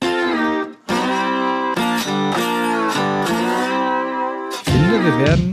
Ich 0.00 0.08
finde, 4.64 5.04
wir 5.04 5.18
werden 5.20 5.52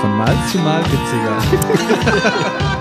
von 0.00 0.10
Mal 0.18 0.36
zu 0.50 0.58
Mal 0.58 0.82
witziger. 0.82 2.72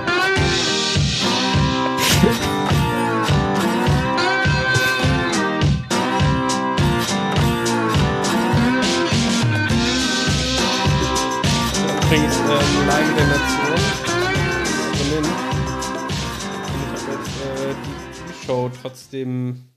ähm, 12.45 12.87
Lage 12.87 13.11
der 13.17 13.27
Nation. 13.27 13.79
Und 16.83 17.01
jetzt 17.11 17.35
äh, 17.41 17.75
die 17.83 18.45
Show 18.45 18.69
trotzdem 18.81 19.74